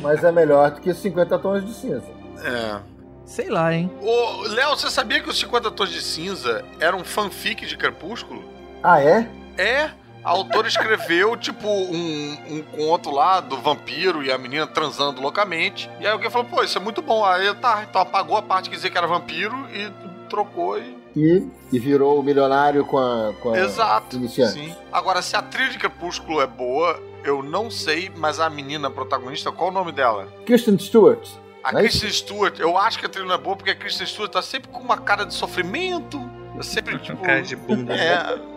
Mas 0.00 0.24
é 0.24 0.32
melhor 0.32 0.70
do 0.70 0.80
que 0.80 0.92
50 0.94 1.38
tons 1.38 1.64
de 1.64 1.72
cinza. 1.74 2.06
É. 2.42 2.80
Sei 3.26 3.48
lá, 3.48 3.72
hein? 3.72 3.90
Ô, 4.02 4.42
Léo, 4.48 4.70
você 4.76 4.90
sabia 4.90 5.20
que 5.20 5.28
os 5.28 5.38
50 5.38 5.70
Tons 5.70 5.90
de 5.90 6.02
Cinza 6.02 6.64
era 6.78 6.96
um 6.96 7.04
fanfic 7.04 7.66
de 7.66 7.76
Crepúsculo? 7.76 8.44
Ah, 8.82 9.00
é? 9.00 9.28
É. 9.56 9.90
A 10.22 10.30
autora 10.30 10.68
escreveu, 10.68 11.36
tipo, 11.38 11.68
um, 11.68 12.38
um 12.48 12.62
conto 12.62 13.10
lá 13.10 13.40
do 13.40 13.58
vampiro 13.58 14.22
e 14.22 14.32
a 14.32 14.38
menina 14.38 14.66
transando 14.66 15.20
loucamente. 15.20 15.90
E 16.00 16.06
aí 16.06 16.12
alguém 16.12 16.30
falou, 16.30 16.46
pô, 16.48 16.62
isso 16.62 16.78
é 16.78 16.80
muito 16.80 17.02
bom. 17.02 17.24
Aí 17.24 17.52
tá, 17.54 17.84
então 17.88 18.00
apagou 18.00 18.36
a 18.36 18.42
parte 18.42 18.70
que 18.70 18.76
dizia 18.76 18.90
que 18.90 18.98
era 18.98 19.06
vampiro 19.06 19.54
e 19.72 19.90
trocou 20.28 20.78
e. 20.78 21.04
E, 21.16 21.46
e 21.72 21.78
virou 21.78 22.18
o 22.18 22.22
milionário 22.24 22.84
com 22.84 22.98
a, 22.98 23.32
com 23.40 23.52
a 23.52 23.58
Exato. 23.58 24.18
Sim. 24.28 24.74
Agora, 24.92 25.22
se 25.22 25.36
a 25.36 25.42
trilha 25.42 25.70
de 25.70 25.78
Crepúsculo 25.78 26.40
é 26.40 26.46
boa, 26.46 27.00
eu 27.22 27.40
não 27.40 27.70
sei, 27.70 28.10
mas 28.16 28.40
a 28.40 28.50
menina 28.50 28.90
protagonista, 28.90 29.52
qual 29.52 29.70
o 29.70 29.72
nome 29.72 29.92
dela? 29.92 30.26
Kristen 30.44 30.76
Stewart. 30.76 31.28
A 31.64 31.72
Não 31.72 31.80
é 31.80 31.82
Kristen 31.84 32.12
Stewart, 32.12 32.58
eu 32.60 32.76
acho 32.76 32.98
que 32.98 33.06
a 33.06 33.08
trilha 33.08 33.32
é 33.32 33.38
boa 33.38 33.56
porque 33.56 33.70
a 33.70 33.74
Kristen 33.74 34.06
Stewart 34.06 34.30
tá 34.30 34.42
sempre 34.42 34.68
com 34.68 34.80
uma 34.80 34.98
cara 34.98 35.24
de 35.24 35.32
sofrimento. 35.32 36.20
Sempre 36.60 36.98
tipo. 37.00 37.22
Cara 37.22 37.42
de 37.42 37.56
bunda. 37.56 37.94
É. 37.96 38.53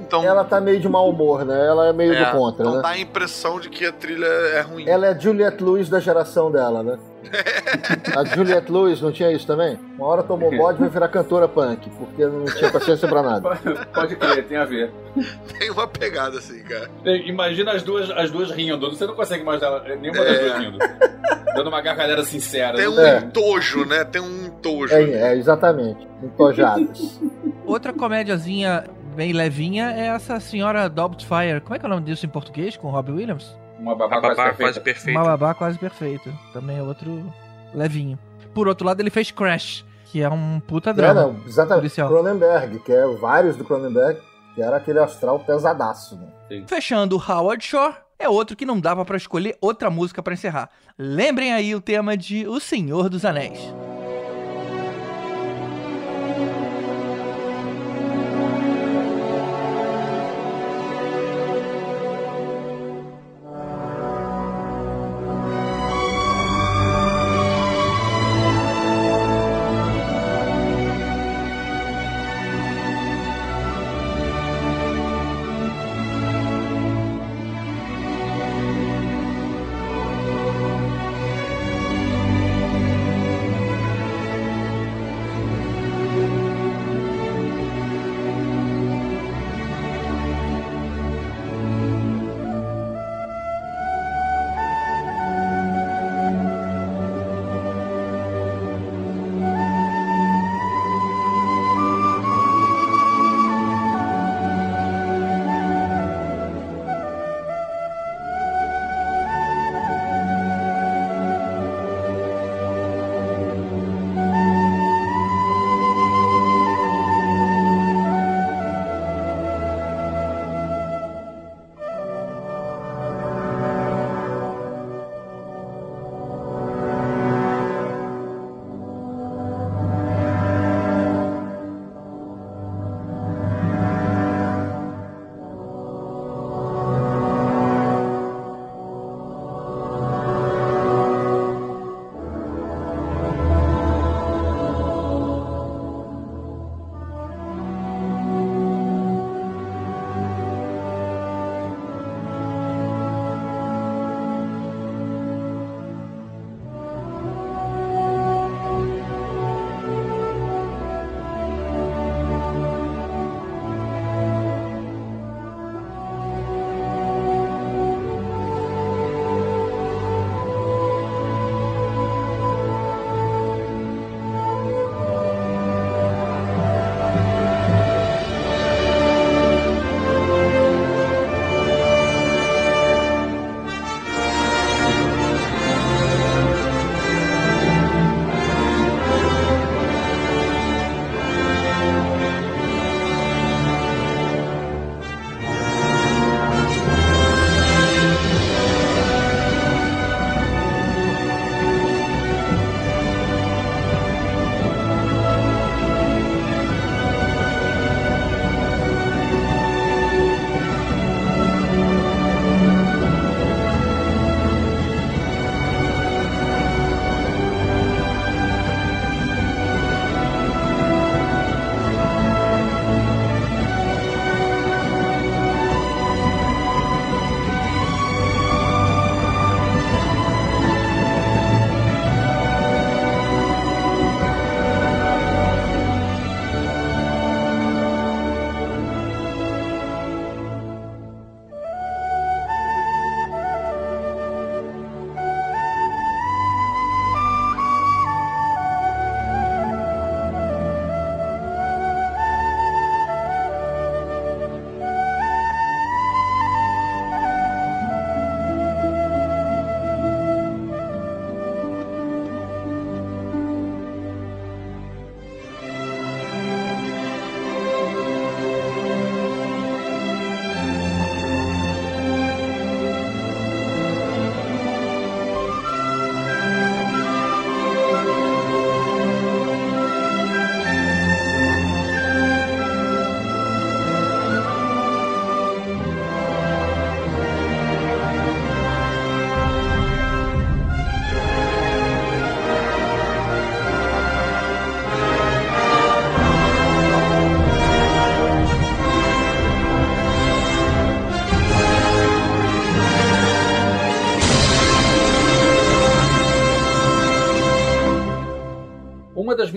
Então. 0.00 0.24
Ela 0.24 0.44
tá 0.44 0.60
meio 0.60 0.80
de 0.80 0.88
mau 0.88 1.08
humor, 1.08 1.44
né? 1.44 1.66
Ela 1.66 1.88
é 1.88 1.92
meio 1.92 2.12
é, 2.14 2.24
do 2.24 2.30
contra, 2.36 2.62
então 2.64 2.76
né? 2.76 2.82
dá 2.82 2.88
a 2.90 2.98
impressão 2.98 3.60
de 3.60 3.68
que 3.68 3.84
a 3.86 3.92
trilha 3.92 4.26
é 4.26 4.60
ruim. 4.60 4.88
Ela 4.88 5.06
é 5.06 5.10
a 5.10 5.18
Juliette 5.18 5.62
Lewis 5.62 5.88
da 5.88 6.00
geração 6.00 6.50
dela, 6.50 6.82
né? 6.82 6.98
a 8.16 8.24
Juliette 8.24 8.72
Lewis 8.72 9.00
não 9.00 9.12
tinha 9.12 9.30
isso 9.30 9.46
também? 9.46 9.78
Uma 9.96 10.06
hora 10.06 10.22
tomou 10.22 10.50
bode 10.56 10.78
e 10.78 10.80
vai 10.80 10.88
virar 10.88 11.08
cantora 11.08 11.46
punk, 11.46 11.88
porque 11.90 12.24
não 12.26 12.44
tinha 12.46 12.72
paciência 12.72 13.06
pra 13.06 13.22
nada. 13.22 13.56
Pode 13.94 14.16
crer, 14.16 14.44
tem 14.46 14.56
a 14.56 14.64
ver. 14.64 14.90
Tem 15.58 15.70
uma 15.70 15.86
pegada 15.86 16.38
assim, 16.38 16.60
cara. 16.64 16.88
Tem- 17.04 17.28
Imagina 17.28 17.72
as 17.72 17.82
duas, 17.82 18.10
as 18.10 18.30
duas 18.30 18.50
rindo. 18.50 18.90
Você 18.90 19.06
não 19.06 19.14
consegue 19.14 19.42
imaginar 19.42 19.80
nenhuma 19.82 20.24
das 20.24 20.36
É. 20.38 20.40
duas 20.40 20.58
rindo. 20.58 20.78
Dando 21.54 21.68
uma 21.68 21.80
gargalhada 21.80 22.24
sincera. 22.24 22.76
Tem 22.76 22.86
Não 22.86 22.94
um 22.96 23.00
É. 23.00 23.18
entojo, 23.18 23.84
né? 23.84 24.04
Tem 24.04 24.20
um 24.22 24.46
entojo. 24.46 24.94
É, 24.94 25.02
é 25.32 25.36
exatamente. 25.36 26.08
Entojadas. 26.22 27.20
Outra 27.70 27.92
comédiazinha 27.92 28.84
bem 29.14 29.32
levinha 29.32 29.92
é 29.92 30.06
essa 30.08 30.40
senhora 30.40 30.88
Doubtfire. 30.88 31.60
Como 31.62 31.74
é 31.74 31.78
que 31.78 31.84
é 31.86 31.88
o 31.88 31.90
nome 31.90 32.04
disso 32.06 32.26
em 32.26 32.28
português, 32.28 32.76
com 32.76 32.90
Robbie 32.90 33.12
Williams? 33.12 33.54
Uma 33.78 33.94
babá, 33.94 34.20
babá 34.20 34.34
quase 34.34 34.56
quase 34.56 34.80
perfeita. 34.80 35.18
Uma 35.20 35.24
babá 35.28 35.54
quase 35.54 35.78
perfeita. 35.78 36.30
Também 36.52 36.78
é 36.78 36.82
outro 36.82 37.32
levinho. 37.74 38.18
Por 38.52 38.66
outro 38.68 38.86
lado, 38.86 39.00
ele 39.00 39.10
fez 39.10 39.30
Crash, 39.30 39.84
que 40.06 40.20
é 40.20 40.28
um 40.28 40.60
puta 40.60 40.90
É, 40.90 40.92
drama. 40.92 41.22
não, 41.22 41.36
exatamente. 41.46 41.80
policial. 41.82 42.08
Cronenberg, 42.08 42.78
que 42.80 42.92
é 42.92 43.06
vários 43.16 43.56
do 43.56 43.64
Cronenberg, 43.64 44.20
que 44.54 44.60
era 44.62 44.76
aquele 44.76 44.98
astral 44.98 45.38
pesadaço, 45.38 46.16
né? 46.16 46.64
Fechando 46.66 47.16
Howard 47.16 47.64
Shore, 47.64 47.94
é 48.18 48.28
outro 48.28 48.56
que 48.56 48.66
não 48.66 48.80
dava 48.80 49.04
pra 49.04 49.16
escolher 49.16 49.56
outra 49.60 49.88
música 49.88 50.20
pra 50.22 50.34
encerrar. 50.34 50.68
Lembrem 50.98 51.52
aí 51.52 51.74
o 51.74 51.80
tema 51.80 52.16
de 52.16 52.46
O 52.48 52.58
Senhor 52.58 53.08
dos 53.08 53.24
Anéis. 53.24 53.60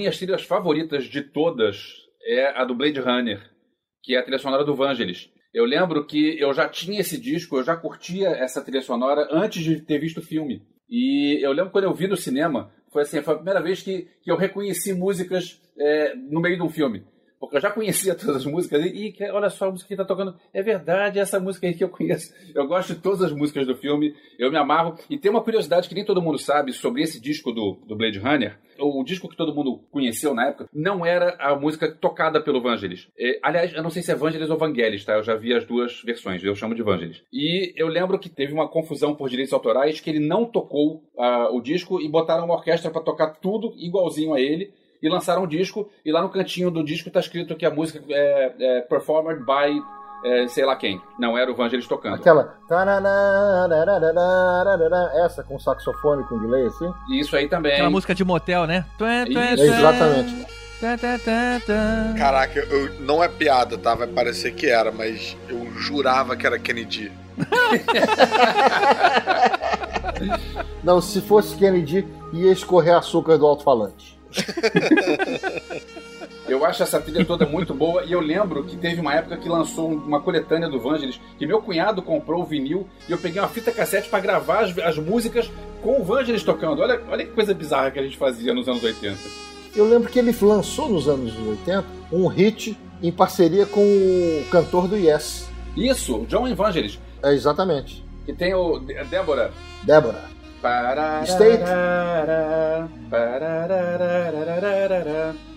Minhas 0.03 0.17
trilhas 0.17 0.43
favoritas 0.43 1.05
de 1.05 1.21
todas 1.21 1.77
é 2.25 2.47
a 2.59 2.65
do 2.65 2.75
Blade 2.75 2.99
Runner, 2.99 3.41
que 4.03 4.15
é 4.15 4.19
a 4.19 4.21
trilha 4.21 4.37
sonora 4.37 4.65
do 4.65 4.75
Vangelis. 4.75 5.29
Eu 5.53 5.63
lembro 5.63 6.05
que 6.05 6.37
eu 6.37 6.53
já 6.53 6.67
tinha 6.67 6.99
esse 6.99 7.17
disco, 7.17 7.57
eu 7.57 7.63
já 7.63 7.77
curtia 7.77 8.27
essa 8.27 8.61
trilha 8.61 8.81
sonora 8.81 9.29
antes 9.31 9.63
de 9.63 9.79
ter 9.79 9.99
visto 9.99 10.17
o 10.17 10.21
filme. 10.21 10.61
E 10.89 11.39
eu 11.41 11.53
lembro 11.53 11.71
quando 11.71 11.85
eu 11.85 11.93
vi 11.93 12.07
no 12.07 12.17
cinema, 12.17 12.69
foi 12.91 13.03
assim, 13.03 13.21
foi 13.21 13.33
a 13.33 13.37
primeira 13.37 13.61
vez 13.61 13.81
que, 13.81 14.09
que 14.21 14.29
eu 14.29 14.35
reconheci 14.35 14.93
músicas 14.93 15.61
é, 15.79 16.15
no 16.15 16.41
meio 16.41 16.57
de 16.57 16.63
um 16.63 16.69
filme. 16.69 17.05
Porque 17.43 17.57
eu 17.57 17.61
já 17.61 17.71
conhecia 17.71 18.15
todas 18.15 18.37
as 18.37 18.45
músicas 18.45 18.85
e, 18.85 19.13
e 19.19 19.31
olha 19.31 19.49
só 19.49 19.67
a 19.67 19.71
música 19.71 19.89
que 19.89 19.93
está 19.95 20.05
tocando. 20.05 20.33
É 20.53 20.61
verdade, 20.61 21.19
essa 21.19 21.41
música 21.41 21.67
aí 21.67 21.73
que 21.73 21.83
eu 21.83 21.89
conheço. 21.89 22.33
Eu 22.55 22.65
gosto 22.65 22.95
de 22.95 23.01
todas 23.01 23.21
as 23.21 23.33
músicas 23.33 23.67
do 23.67 23.75
filme, 23.75 24.15
eu 24.39 24.49
me 24.49 24.57
amarro. 24.57 24.95
E 25.09 25.17
tem 25.17 25.29
uma 25.29 25.43
curiosidade 25.43 25.89
que 25.89 25.93
nem 25.93 26.05
todo 26.05 26.21
mundo 26.21 26.37
sabe 26.37 26.71
sobre 26.71 27.01
esse 27.01 27.19
disco 27.19 27.51
do, 27.51 27.79
do 27.85 27.97
Blade 27.97 28.17
Runner. 28.17 28.57
O 28.79 29.03
disco 29.03 29.27
que 29.27 29.35
todo 29.35 29.53
mundo 29.53 29.81
conheceu 29.91 30.33
na 30.33 30.47
época 30.47 30.69
não 30.73 31.05
era 31.05 31.35
a 31.37 31.53
música 31.53 31.91
tocada 31.93 32.41
pelo 32.41 32.61
Vangelis. 32.61 33.09
É, 33.19 33.39
aliás, 33.43 33.73
eu 33.73 33.83
não 33.83 33.89
sei 33.89 34.01
se 34.01 34.11
é 34.11 34.15
Vangelis 34.15 34.49
ou 34.49 34.57
Vangelis, 34.57 35.03
tá? 35.03 35.13
Eu 35.13 35.23
já 35.23 35.35
vi 35.35 35.53
as 35.53 35.65
duas 35.65 36.01
versões, 36.01 36.41
eu 36.43 36.55
chamo 36.55 36.73
de 36.73 36.81
Vangelis. 36.81 37.23
E 37.31 37.73
eu 37.75 37.87
lembro 37.87 38.17
que 38.17 38.29
teve 38.29 38.53
uma 38.53 38.69
confusão 38.69 39.15
por 39.15 39.29
direitos 39.29 39.53
autorais 39.53 39.99
que 39.99 40.09
ele 40.09 40.25
não 40.25 40.45
tocou 40.45 41.03
uh, 41.15 41.53
o 41.53 41.61
disco 41.61 42.01
e 42.01 42.07
botaram 42.07 42.45
uma 42.45 42.55
orquestra 42.55 42.89
para 42.89 43.01
tocar 43.01 43.31
tudo 43.35 43.73
igualzinho 43.77 44.33
a 44.33 44.39
ele 44.39 44.73
e 45.03 45.09
lançaram 45.09 45.43
um 45.43 45.47
disco, 45.47 45.89
e 46.05 46.11
lá 46.11 46.21
no 46.21 46.29
cantinho 46.29 46.71
do 46.71 46.81
disco 46.81 47.11
tá 47.11 47.19
escrito 47.19 47.55
que 47.55 47.65
a 47.65 47.69
música 47.69 48.01
é, 48.09 48.53
é 48.57 48.81
performed 48.81 49.43
by 49.45 49.83
é, 50.23 50.47
sei 50.47 50.65
lá 50.65 50.75
quem. 50.77 51.01
Não 51.19 51.37
era 51.37 51.51
o 51.51 51.55
Vangelis 51.55 51.85
tocando. 51.85 52.15
Aquela. 52.15 52.55
Essa 55.25 55.43
com 55.43 55.59
saxofone 55.59 56.23
com 56.23 56.39
delay, 56.39 56.65
assim? 56.65 56.89
Isso 57.11 57.35
aí 57.35 57.49
também. 57.49 57.73
Aquela 57.73 57.89
música 57.89 58.15
de 58.15 58.23
motel, 58.23 58.65
né? 58.65 58.85
Exatamente. 59.61 60.47
Caraca, 62.17 62.59
eu, 62.59 62.99
não 63.01 63.21
é 63.23 63.27
piada, 63.27 63.77
tá? 63.77 63.95
Vai 63.95 64.07
parecer 64.07 64.53
que 64.53 64.67
era, 64.67 64.91
mas 64.91 65.35
eu 65.49 65.69
jurava 65.77 66.35
que 66.35 66.47
era 66.47 66.57
Kennedy. 66.57 67.11
não, 70.83 71.01
se 71.01 71.21
fosse 71.21 71.55
Kennedy, 71.57 72.07
ia 72.31 72.51
escorrer 72.51 72.95
açúcar 72.95 73.37
do 73.37 73.45
alto-falante. 73.45 74.19
Eu 76.47 76.65
acho 76.65 76.83
essa 76.83 76.99
trilha 76.99 77.23
toda 77.23 77.45
muito 77.45 77.73
boa 77.73 78.03
e 78.03 78.11
eu 78.11 78.19
lembro 78.19 78.63
que 78.65 78.75
teve 78.75 78.99
uma 78.99 79.13
época 79.13 79.37
que 79.37 79.47
lançou 79.47 79.89
uma 79.89 80.19
coletânea 80.19 80.67
do 80.67 80.79
Vangelis 80.79 81.19
que 81.37 81.47
meu 81.47 81.61
cunhado 81.61 82.01
comprou 82.01 82.41
o 82.41 82.45
vinil 82.45 82.87
e 83.07 83.11
eu 83.11 83.17
peguei 83.17 83.41
uma 83.41 83.47
fita 83.47 83.71
cassete 83.71 84.09
para 84.09 84.19
gravar 84.19 84.65
as, 84.65 84.77
as, 84.77 84.97
músicas 84.97 85.49
com 85.81 86.01
o 86.01 86.03
Vangelis 86.03 86.43
tocando. 86.43 86.81
Olha, 86.81 87.01
olha 87.09 87.25
que 87.25 87.31
coisa 87.31 87.53
bizarra 87.53 87.91
que 87.91 87.99
a 87.99 88.03
gente 88.03 88.17
fazia 88.17 88.53
nos 88.53 88.67
anos 88.67 88.83
80. 88.83 89.17
Eu 89.73 89.87
lembro 89.87 90.09
que 90.09 90.19
ele 90.19 90.35
lançou 90.41 90.89
nos 90.89 91.07
anos 91.07 91.33
80 91.35 91.85
um 92.11 92.27
hit 92.27 92.77
em 93.01 93.11
parceria 93.11 93.65
com 93.65 93.81
o 93.81 94.45
cantor 94.51 94.87
do 94.87 94.97
Yes. 94.97 95.49
Isso, 95.75 96.25
John 96.27 96.47
Evangelis. 96.47 96.99
É, 97.23 97.33
exatamente. 97.33 98.03
Que 98.25 98.33
tem 98.33 98.53
o 98.53 98.79
Débora. 98.79 99.51
Débora. 99.83 100.25
State. 101.25 101.63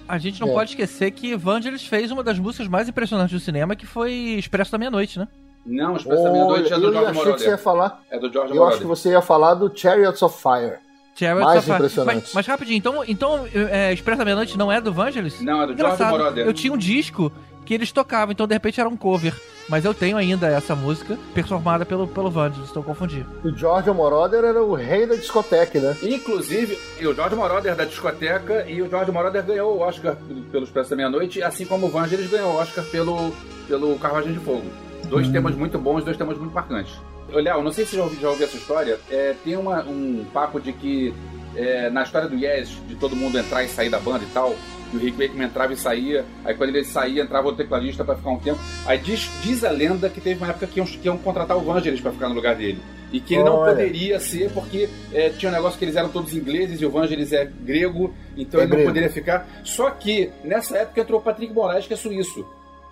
A 0.09 0.19
gente 0.19 0.41
não 0.41 0.49
é. 0.49 0.53
pode 0.53 0.71
esquecer 0.71 1.11
que 1.11 1.37
Vangelis 1.37 1.87
fez 1.87 2.11
uma 2.11 2.23
das 2.23 2.39
músicas 2.39 2.69
mais 2.69 2.89
impressionantes 2.89 3.33
do 3.33 3.41
cinema, 3.41 3.75
que 3.75 3.87
foi 3.87 4.13
Expresso 4.39 4.73
da 4.73 4.79
Meia-Noite, 4.79 5.19
né? 5.19 5.29
Não, 5.65 5.97
Expresso 5.97 6.23
oh, 6.23 6.25
da 6.25 6.33
Meia-Noite 6.33 6.73
é 6.73 6.77
do 6.79 6.93
George 6.93 7.13
Moroder. 7.13 7.35
Que 7.35 7.41
você 7.41 7.51
ia 7.51 7.59
falar, 7.59 8.03
é 8.11 8.19
do 8.19 8.33
George 8.33 8.51
Eu 8.51 8.57
Moroder. 8.57 8.69
acho 8.69 8.81
que 8.81 8.87
você 8.87 9.11
ia 9.11 9.23
falar 9.23 9.55
do 9.55 9.73
Chariots 9.77 10.23
of 10.23 10.41
Fire. 10.41 10.79
Chariots 11.15 11.45
mais 11.45 11.59
of 11.59 11.71
impressionante. 11.71 12.23
Mas, 12.25 12.35
mas, 12.35 12.47
rapidinho, 12.47 12.77
então, 12.77 13.05
então 13.07 13.47
é, 13.53 13.93
Expresso 13.93 14.19
da 14.19 14.25
Meia-Noite 14.25 14.59
não 14.59 14.71
é 14.71 14.81
do 14.81 14.93
Vangelis? 14.93 15.41
Não, 15.41 15.63
é 15.63 15.67
do 15.67 15.77
George 15.77 16.05
Moroder. 16.05 16.47
Eu 16.47 16.53
tinha 16.53 16.73
um 16.73 16.79
disco 16.79 17.33
que 17.65 17.75
eles 17.75 17.91
tocavam, 17.91 18.33
então 18.33 18.47
de 18.47 18.55
repente 18.55 18.81
era 18.81 18.89
um 18.89 18.97
cover. 18.97 19.35
Mas 19.69 19.85
eu 19.85 19.93
tenho 19.93 20.17
ainda 20.17 20.47
essa 20.47 20.75
música 20.75 21.19
performada 21.35 21.85
pelo, 21.85 22.07
pelo 22.07 22.31
Vangelis, 22.31 22.67
estou 22.67 22.83
confundindo. 22.83 23.27
O 23.45 23.57
George 23.57 23.91
Moroder 23.91 24.45
era 24.45 24.63
o 24.63 24.75
rei 24.75 25.07
da 25.07 25.17
discoteca, 25.17 25.81
né? 25.81 25.97
Inclusive, 26.03 26.79
o 27.01 27.15
George 27.15 27.35
Moroder 27.35 27.75
da 27.75 27.85
discoteca 27.85 28.65
e 28.69 28.81
o 28.81 28.89
George 28.89 29.11
Moroder 29.11 29.45
ganhou 29.45 29.77
o 29.77 29.81
Oscar 29.81 30.17
pelo 30.53 30.65
Expresso 30.65 30.91
da 30.91 30.97
Meia-Noite, 30.97 31.43
assim 31.43 31.67
como 31.67 31.87
o 31.87 31.91
Vangelis 31.91 32.31
ganhou 32.31 32.53
o 32.53 32.57
Oscar 32.57 32.85
pelo, 32.85 33.33
pelo 33.67 33.99
Carruagem 33.99 34.33
de 34.33 34.39
Fogo. 34.39 34.65
Dois 35.09 35.29
hum. 35.29 35.33
temas 35.33 35.55
muito 35.55 35.79
bons, 35.79 36.05
dois 36.05 36.17
temas 36.17 36.39
muito 36.39 36.55
marcantes. 36.55 36.95
Léo, 37.29 37.63
não 37.63 37.73
sei 37.73 37.85
se 37.85 37.91
você 37.91 37.97
já 37.97 38.03
ouviu, 38.05 38.21
já 38.21 38.31
ouviu 38.31 38.47
essa 38.47 38.57
história. 38.57 39.01
É, 39.11 39.35
tem 39.45 39.57
uma, 39.57 39.81
um 39.83 40.25
papo 40.33 40.61
de 40.61 40.73
que 40.73 41.13
é, 41.57 41.91
na 41.91 42.03
história 42.03 42.29
do 42.29 42.37
Yes, 42.37 42.69
de 42.87 42.95
todo 42.95 43.17
mundo 43.17 43.39
entrar 43.39 43.65
e 43.65 43.69
sair 43.69 43.91
da 43.91 43.99
banda 43.99 44.25
e 44.25 44.29
tal, 44.29 44.55
que 44.91 44.97
o 44.97 45.01
Rick 45.01 45.19
Wakeman 45.19 45.47
entrava 45.47 45.73
e 45.73 45.77
saía, 45.77 46.25
aí 46.45 46.55
quando 46.55 46.71
ele 46.71 46.85
saía, 46.85 47.23
entrava 47.23 47.49
o 47.49 47.53
tecladista 47.53 48.05
para 48.05 48.17
ficar 48.17 48.31
um 48.31 48.39
tempo. 48.39 48.59
Aí 48.87 48.99
diz, 48.99 49.31
diz 49.43 49.65
a 49.65 49.71
lenda 49.71 50.09
que 50.09 50.21
teve 50.21 50.43
uma 50.43 50.51
época 50.51 50.67
que 50.67 50.79
iam, 50.79 50.87
que 50.87 51.07
iam 51.07 51.19
contratar 51.19 51.57
o 51.57 51.61
Vangelis 51.61 52.01
para 52.01 52.13
ficar 52.13 52.29
no 52.29 52.35
lugar 52.35 52.55
dele. 52.55 52.81
E 53.13 53.21
que 53.21 53.35
ele 53.35 53.45
não 53.45 53.65
poderia 53.65 54.19
ser 54.19 54.51
porque 54.51 54.89
é, 55.13 55.31
tinha 55.31 55.51
um 55.51 55.55
negócio 55.55 55.79
que 55.79 55.85
eles 55.85 55.97
eram 55.97 56.09
todos 56.09 56.35
ingleses 56.35 56.81
e 56.81 56.87
o 56.87 56.91
Vangelis 56.91 57.33
é 57.33 57.45
grego, 57.45 58.13
então 58.37 58.61
é 58.61 58.65
ele 58.65 58.71
grego. 58.71 58.85
não 58.85 58.93
poderia 58.93 59.11
ficar. 59.11 59.49
Só 59.65 59.91
que 59.91 60.31
nessa 60.43 60.79
época 60.79 61.01
entrou 61.01 61.21
o 61.21 61.23
Patrick 61.23 61.53
Moraes, 61.53 61.87
que 61.87 61.95
é 61.95 61.97
suíço. 61.97 62.45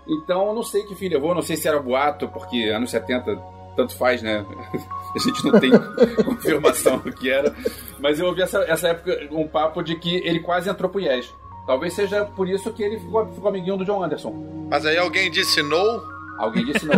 Então 0.07 0.49
eu 0.49 0.55
não 0.55 0.63
sei 0.63 0.83
que 0.85 0.95
fim 0.95 1.09
levou, 1.09 1.35
não 1.35 1.43
sei 1.43 1.57
se 1.57 1.67
era 1.67 1.81
boato, 1.81 2.29
porque 2.29 2.65
anos 2.69 2.91
70 2.91 3.55
tanto 3.77 3.97
faz, 3.97 4.23
né? 4.23 4.45
A 5.15 5.19
gente 5.19 5.45
não 5.45 5.61
tem 5.61 5.71
confirmação 6.25 6.99
do 6.99 7.13
que 7.13 7.31
era. 7.31 7.55
Mas 8.01 8.19
eu 8.19 8.27
ouvi 8.27 8.43
essa, 8.43 8.59
essa 8.65 8.89
época 8.89 9.29
um 9.31 9.47
papo 9.47 9.83
de 9.83 9.97
que 9.97 10.17
ele 10.17 10.41
quase 10.41 10.69
entrou 10.69 10.91
pro 10.91 11.01
Yes. 11.01 11.33
Talvez 11.67 11.95
seja 11.95 12.25
por 12.25 12.49
isso 12.49 12.73
que 12.73 12.83
ele 12.83 12.99
ficou, 12.99 13.27
ficou 13.27 13.49
amiguinho 13.49 13.77
do 13.77 13.85
John 13.85 14.03
Anderson. 14.03 14.35
Mas 14.71 14.85
aí 14.85 14.99
alguém 14.99 15.31
disse 15.31 15.63
no? 15.63 16.03
Alguém 16.39 16.65
disse 16.65 16.85
não. 16.85 16.95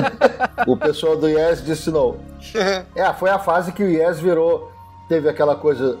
o 0.66 0.76
pessoal 0.76 1.16
do 1.16 1.28
Yes 1.28 1.64
disse 1.64 1.90
não. 1.90 2.16
é, 2.94 3.12
foi 3.14 3.30
a 3.30 3.38
fase 3.38 3.72
que 3.72 3.82
o 3.82 3.88
Yes 3.88 4.20
virou. 4.20 4.70
Teve 5.08 5.28
aquela 5.28 5.56
coisa. 5.56 5.98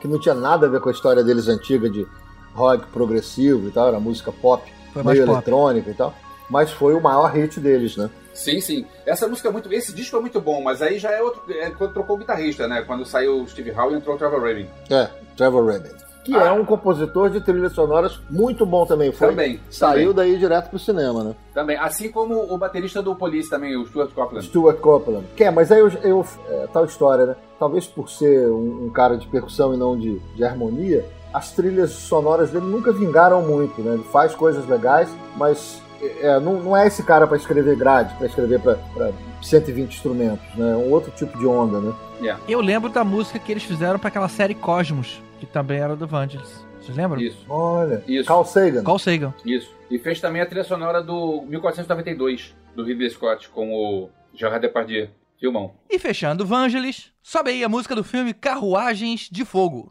Que 0.00 0.08
não 0.08 0.18
tinha 0.18 0.34
nada 0.34 0.66
a 0.66 0.70
ver 0.70 0.80
com 0.80 0.88
a 0.88 0.92
história 0.92 1.22
deles 1.22 1.48
antiga 1.48 1.90
de 1.90 2.06
rock 2.54 2.86
progressivo 2.86 3.68
e 3.68 3.70
tal, 3.70 3.88
era 3.88 4.00
música 4.00 4.32
pop, 4.32 4.62
foi 4.92 5.02
meio 5.02 5.22
eletrônica 5.22 5.90
e 5.90 5.94
tal. 5.94 6.14
Mas 6.48 6.70
foi 6.70 6.94
o 6.94 7.00
maior 7.00 7.30
hit 7.32 7.60
deles, 7.60 7.96
né? 7.96 8.10
Sim, 8.32 8.60
sim. 8.60 8.86
Essa 9.04 9.26
música 9.28 9.48
é 9.48 9.52
muito. 9.52 9.72
Esse 9.72 9.92
disco 9.92 10.16
é 10.16 10.20
muito 10.20 10.40
bom, 10.40 10.62
mas 10.62 10.80
aí 10.82 10.98
já 10.98 11.10
é 11.10 11.22
outro. 11.22 11.42
É 11.48 11.70
quando 11.70 11.92
trocou 11.92 12.16
o 12.16 12.18
guitarrista, 12.18 12.66
né? 12.66 12.82
Quando 12.82 13.04
saiu 13.04 13.42
o 13.42 13.48
Steve 13.48 13.72
Howe 13.72 13.92
e 13.92 13.96
entrou 13.96 14.14
o 14.14 14.18
Trevor 14.18 14.42
Rabin. 14.42 14.66
É, 14.90 15.08
Trevor 15.36 15.66
Rabin. 15.66 15.90
Que 16.24 16.34
ah. 16.36 16.46
é 16.46 16.52
um 16.52 16.64
compositor 16.64 17.30
de 17.30 17.40
trilhas 17.40 17.72
sonoras 17.72 18.20
muito 18.28 18.66
bom 18.66 18.84
também. 18.84 19.10
Foi, 19.10 19.28
também. 19.28 19.60
Saiu 19.70 20.14
também. 20.14 20.32
daí 20.32 20.38
direto 20.38 20.68
pro 20.68 20.78
cinema, 20.78 21.24
né? 21.24 21.34
Também. 21.54 21.76
Assim 21.78 22.10
como 22.10 22.52
o 22.52 22.58
baterista 22.58 23.02
do 23.02 23.14
Police 23.16 23.48
também, 23.48 23.76
o 23.76 23.86
Stuart 23.86 24.12
Copeland. 24.12 24.46
Stuart 24.46 24.78
Copeland. 24.80 25.26
Que 25.34 25.44
é, 25.44 25.50
mas 25.50 25.72
aí 25.72 25.80
eu. 25.80 25.88
eu 26.02 26.26
é, 26.48 26.66
tal 26.72 26.84
história, 26.84 27.26
né? 27.26 27.36
Talvez 27.58 27.86
por 27.86 28.08
ser 28.10 28.48
um, 28.50 28.86
um 28.86 28.90
cara 28.90 29.16
de 29.16 29.26
percussão 29.26 29.74
e 29.74 29.76
não 29.76 29.98
de, 29.98 30.18
de 30.34 30.44
harmonia, 30.44 31.04
as 31.32 31.52
trilhas 31.52 31.90
sonoras 31.90 32.50
dele 32.50 32.66
nunca 32.66 32.92
vingaram 32.92 33.42
muito, 33.42 33.80
né? 33.80 33.94
Ele 33.94 34.04
faz 34.04 34.34
coisas 34.34 34.66
legais, 34.66 35.08
mas 35.36 35.80
é, 36.02 36.40
não, 36.40 36.60
não, 36.60 36.76
é 36.76 36.86
esse 36.86 37.02
cara 37.02 37.26
para 37.26 37.36
escrever 37.36 37.76
grade, 37.76 38.14
para 38.16 38.26
escrever 38.26 38.60
para 38.60 39.12
120 39.42 39.92
instrumentos, 39.92 40.44
né? 40.56 40.72
É 40.72 40.76
um 40.76 40.90
outro 40.90 41.10
tipo 41.12 41.38
de 41.38 41.46
onda, 41.46 41.80
né? 41.80 41.94
Yeah. 42.20 42.42
Eu 42.48 42.60
lembro 42.60 42.90
da 42.90 43.04
música 43.04 43.38
que 43.38 43.50
eles 43.52 43.62
fizeram 43.62 43.98
para 43.98 44.08
aquela 44.08 44.28
série 44.28 44.54
Cosmos, 44.54 45.22
que 45.38 45.46
também 45.46 45.78
era 45.78 45.96
do 45.96 46.06
Vangelis. 46.06 46.64
Vocês 46.80 46.96
lembram? 46.96 47.20
Isso. 47.20 47.44
Olha. 47.48 48.02
Isso. 48.06 48.26
Carl 48.26 48.44
Sagan. 48.44 48.82
Carl 48.82 48.98
Sagan. 48.98 49.34
Isso. 49.44 49.74
E 49.90 49.98
fez 49.98 50.20
também 50.20 50.40
a 50.40 50.46
trilha 50.46 50.64
sonora 50.64 51.02
do 51.02 51.42
1492, 51.42 52.54
do 52.74 52.84
Ridley 52.84 53.10
Scott, 53.10 53.48
com 53.48 53.72
o 53.72 54.10
Gerard 54.34 54.60
Depardieu. 54.60 55.08
Filmão. 55.38 55.72
E 55.88 55.98
fechando 55.98 56.44
Vangelis, 56.44 57.10
sobe 57.22 57.50
aí 57.50 57.64
a 57.64 57.68
música 57.68 57.96
do 57.96 58.04
filme 58.04 58.34
Carruagens 58.34 59.26
de 59.32 59.42
Fogo. 59.42 59.90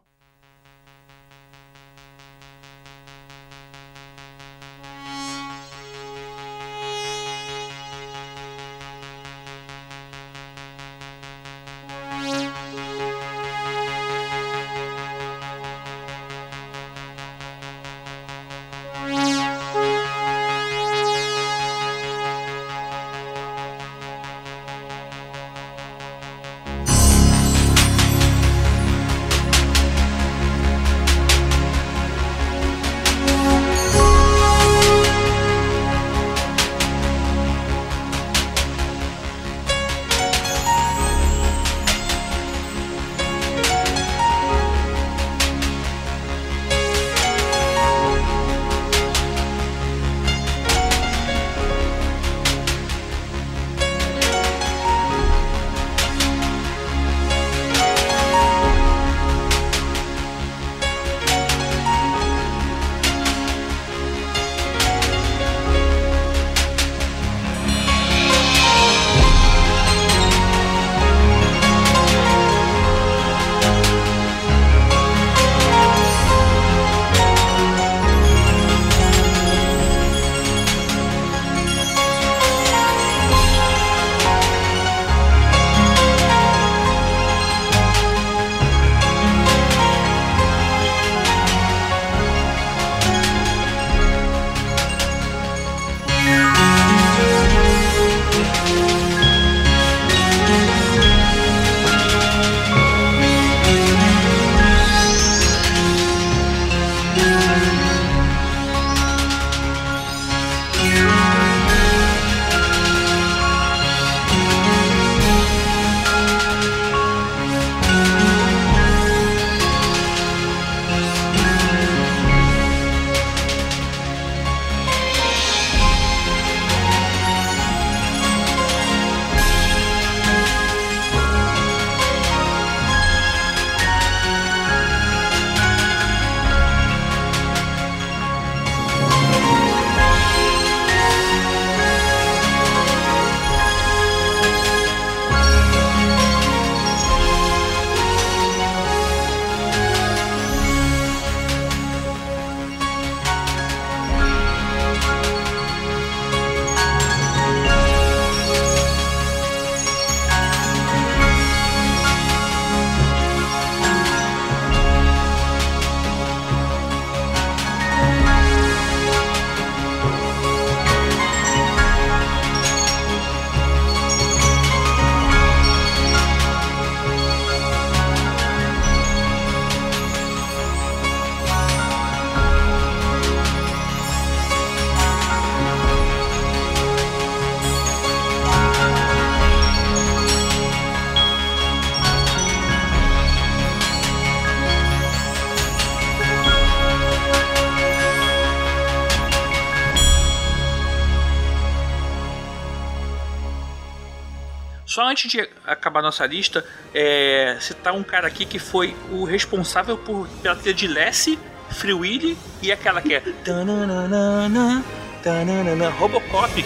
Antes 205.20 205.32
de 205.32 205.50
acabar 205.68 206.02
nossa 206.02 206.26
lista, 206.26 206.64
é, 206.94 207.58
citar 207.60 207.94
um 207.94 208.04
cara 208.04 208.28
aqui 208.28 208.46
que 208.46 208.58
foi 208.58 208.96
o 209.12 209.26
responsável 209.26 209.98
por, 209.98 210.28
pela 210.42 210.56
trilha 210.56 210.74
de 210.74 210.88
Lassie, 210.88 211.38
Free 211.72 211.94
Willy 211.94 212.38
e 212.62 212.72
aquela 212.72 213.02
que 213.02 213.14
é. 213.14 213.20
tananana, 213.44 214.84
tananana, 215.22 215.90
Robocop. 215.90 216.66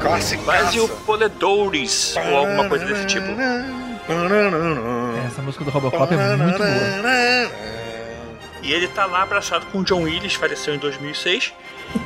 Clássico. 0.00 0.44
Quase 0.44 0.80
o 0.80 0.88
Poledouris 0.88 2.16
ou 2.16 2.36
alguma 2.36 2.68
coisa 2.68 2.84
desse 2.86 3.06
tipo. 3.06 3.26
Essa 5.26 5.42
música 5.42 5.64
do 5.64 5.70
Robocop 5.70 6.12
é 6.12 6.36
muito 6.36 6.58
boa. 6.58 7.75
E 8.62 8.72
ele 8.72 8.88
tá 8.88 9.06
lá 9.06 9.22
abraçado 9.22 9.66
com 9.66 9.78
o 9.78 9.84
John 9.84 10.02
Willis, 10.02 10.34
faleceu 10.34 10.74
em 10.74 10.78
2006. 10.78 11.52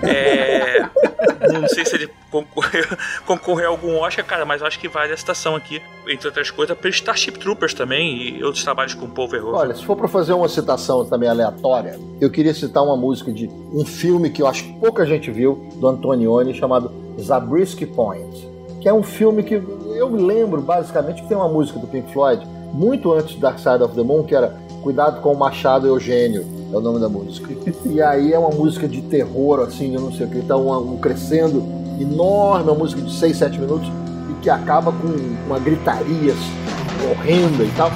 É, 0.03 0.81
não 1.53 1.67
sei 1.69 1.85
se 1.85 1.95
ele 1.95 2.11
concorreu, 2.31 2.85
concorreu 3.27 3.67
a 3.67 3.71
algum 3.71 3.97
Oscar, 3.99 4.25
cara, 4.25 4.45
mas 4.45 4.63
acho 4.63 4.79
que 4.79 4.89
vale 4.89 5.13
a 5.13 5.17
citação 5.17 5.57
aqui, 5.57 5.81
entre 6.07 6.27
outras 6.27 6.51
coisas, 6.51 6.77
pelo 6.77 6.93
Starship 6.93 7.33
Troopers 7.33 7.75
também 7.75 8.37
e 8.37 8.45
outros 8.45 8.63
trabalhos 8.63 8.95
com 8.95 9.07
o 9.07 9.09
Paul 9.09 9.29
Verhoeven. 9.29 9.59
Olha, 9.59 9.75
se 9.75 9.85
for 9.85 9.97
pra 9.97 10.09
fazer 10.09 10.33
uma 10.33 10.49
citação 10.49 11.05
também 11.05 11.29
aleatória, 11.29 11.99
eu 12.21 12.31
queria 12.31 12.55
citar 12.55 12.83
uma 12.83 12.97
música 12.97 13.33
de 13.33 13.49
um 13.73 13.85
filme 13.85 14.31
que 14.31 14.43
eu 14.43 14.47
acho 14.47 14.65
que 14.65 14.73
pouca 14.75 15.07
gente 15.07 15.31
viu, 15.31 15.69
do 15.77 15.89
Antonioni, 15.89 16.55
chamado 16.55 16.93
Zabriskie 17.21 17.87
Point, 17.87 18.49
que 18.81 18.89
é 18.89 18.93
um 18.93 19.03
filme 19.03 19.43
que 19.43 19.55
eu 19.55 20.11
me 20.11 20.23
lembro 20.23 20.61
basicamente 20.61 21.23
que 21.23 21.29
tem 21.29 21.37
uma 21.37 21.49
música 21.49 21.79
do 21.79 21.87
Pink 21.87 22.13
Floyd, 22.13 22.47
muito 22.73 23.13
antes 23.13 23.35
de 23.35 23.41
Dark 23.41 23.59
Side 23.59 23.83
of 23.83 23.95
the 23.95 24.03
Moon, 24.03 24.25
que 24.25 24.35
era 24.35 24.57
Cuidado 24.83 25.21
com 25.21 25.33
o 25.33 25.39
Machado 25.39 25.87
Eugênio, 25.87 26.47
é 26.73 26.77
o 26.77 26.81
nome 26.81 26.99
da 26.99 27.09
música. 27.09 27.49
E 27.85 28.01
aí 28.01 28.33
é 28.33 28.39
uma 28.39 28.49
música 28.49 28.89
de 28.89 29.03
terror, 29.03 29.61
assim, 29.61 29.95
eu 29.95 30.01
não 30.01 30.11
sei 30.11 30.27
o 30.27 30.31
que, 30.31 30.39
então 30.39 30.69
um, 30.69 30.95
um 30.95 30.97
crescendo 30.97 31.63
enorme, 32.01 32.71
uma 32.71 32.79
música 32.79 33.03
de 33.03 33.13
6, 33.13 33.37
7 33.37 33.59
minutos, 33.59 33.89
e 34.31 34.41
que 34.41 34.49
acaba 34.49 34.91
com 34.91 35.09
uma 35.47 35.59
gritaria 35.59 36.33
assim, 36.33 37.11
horrenda 37.11 37.63
e 37.63 37.73
tal. 37.77 37.91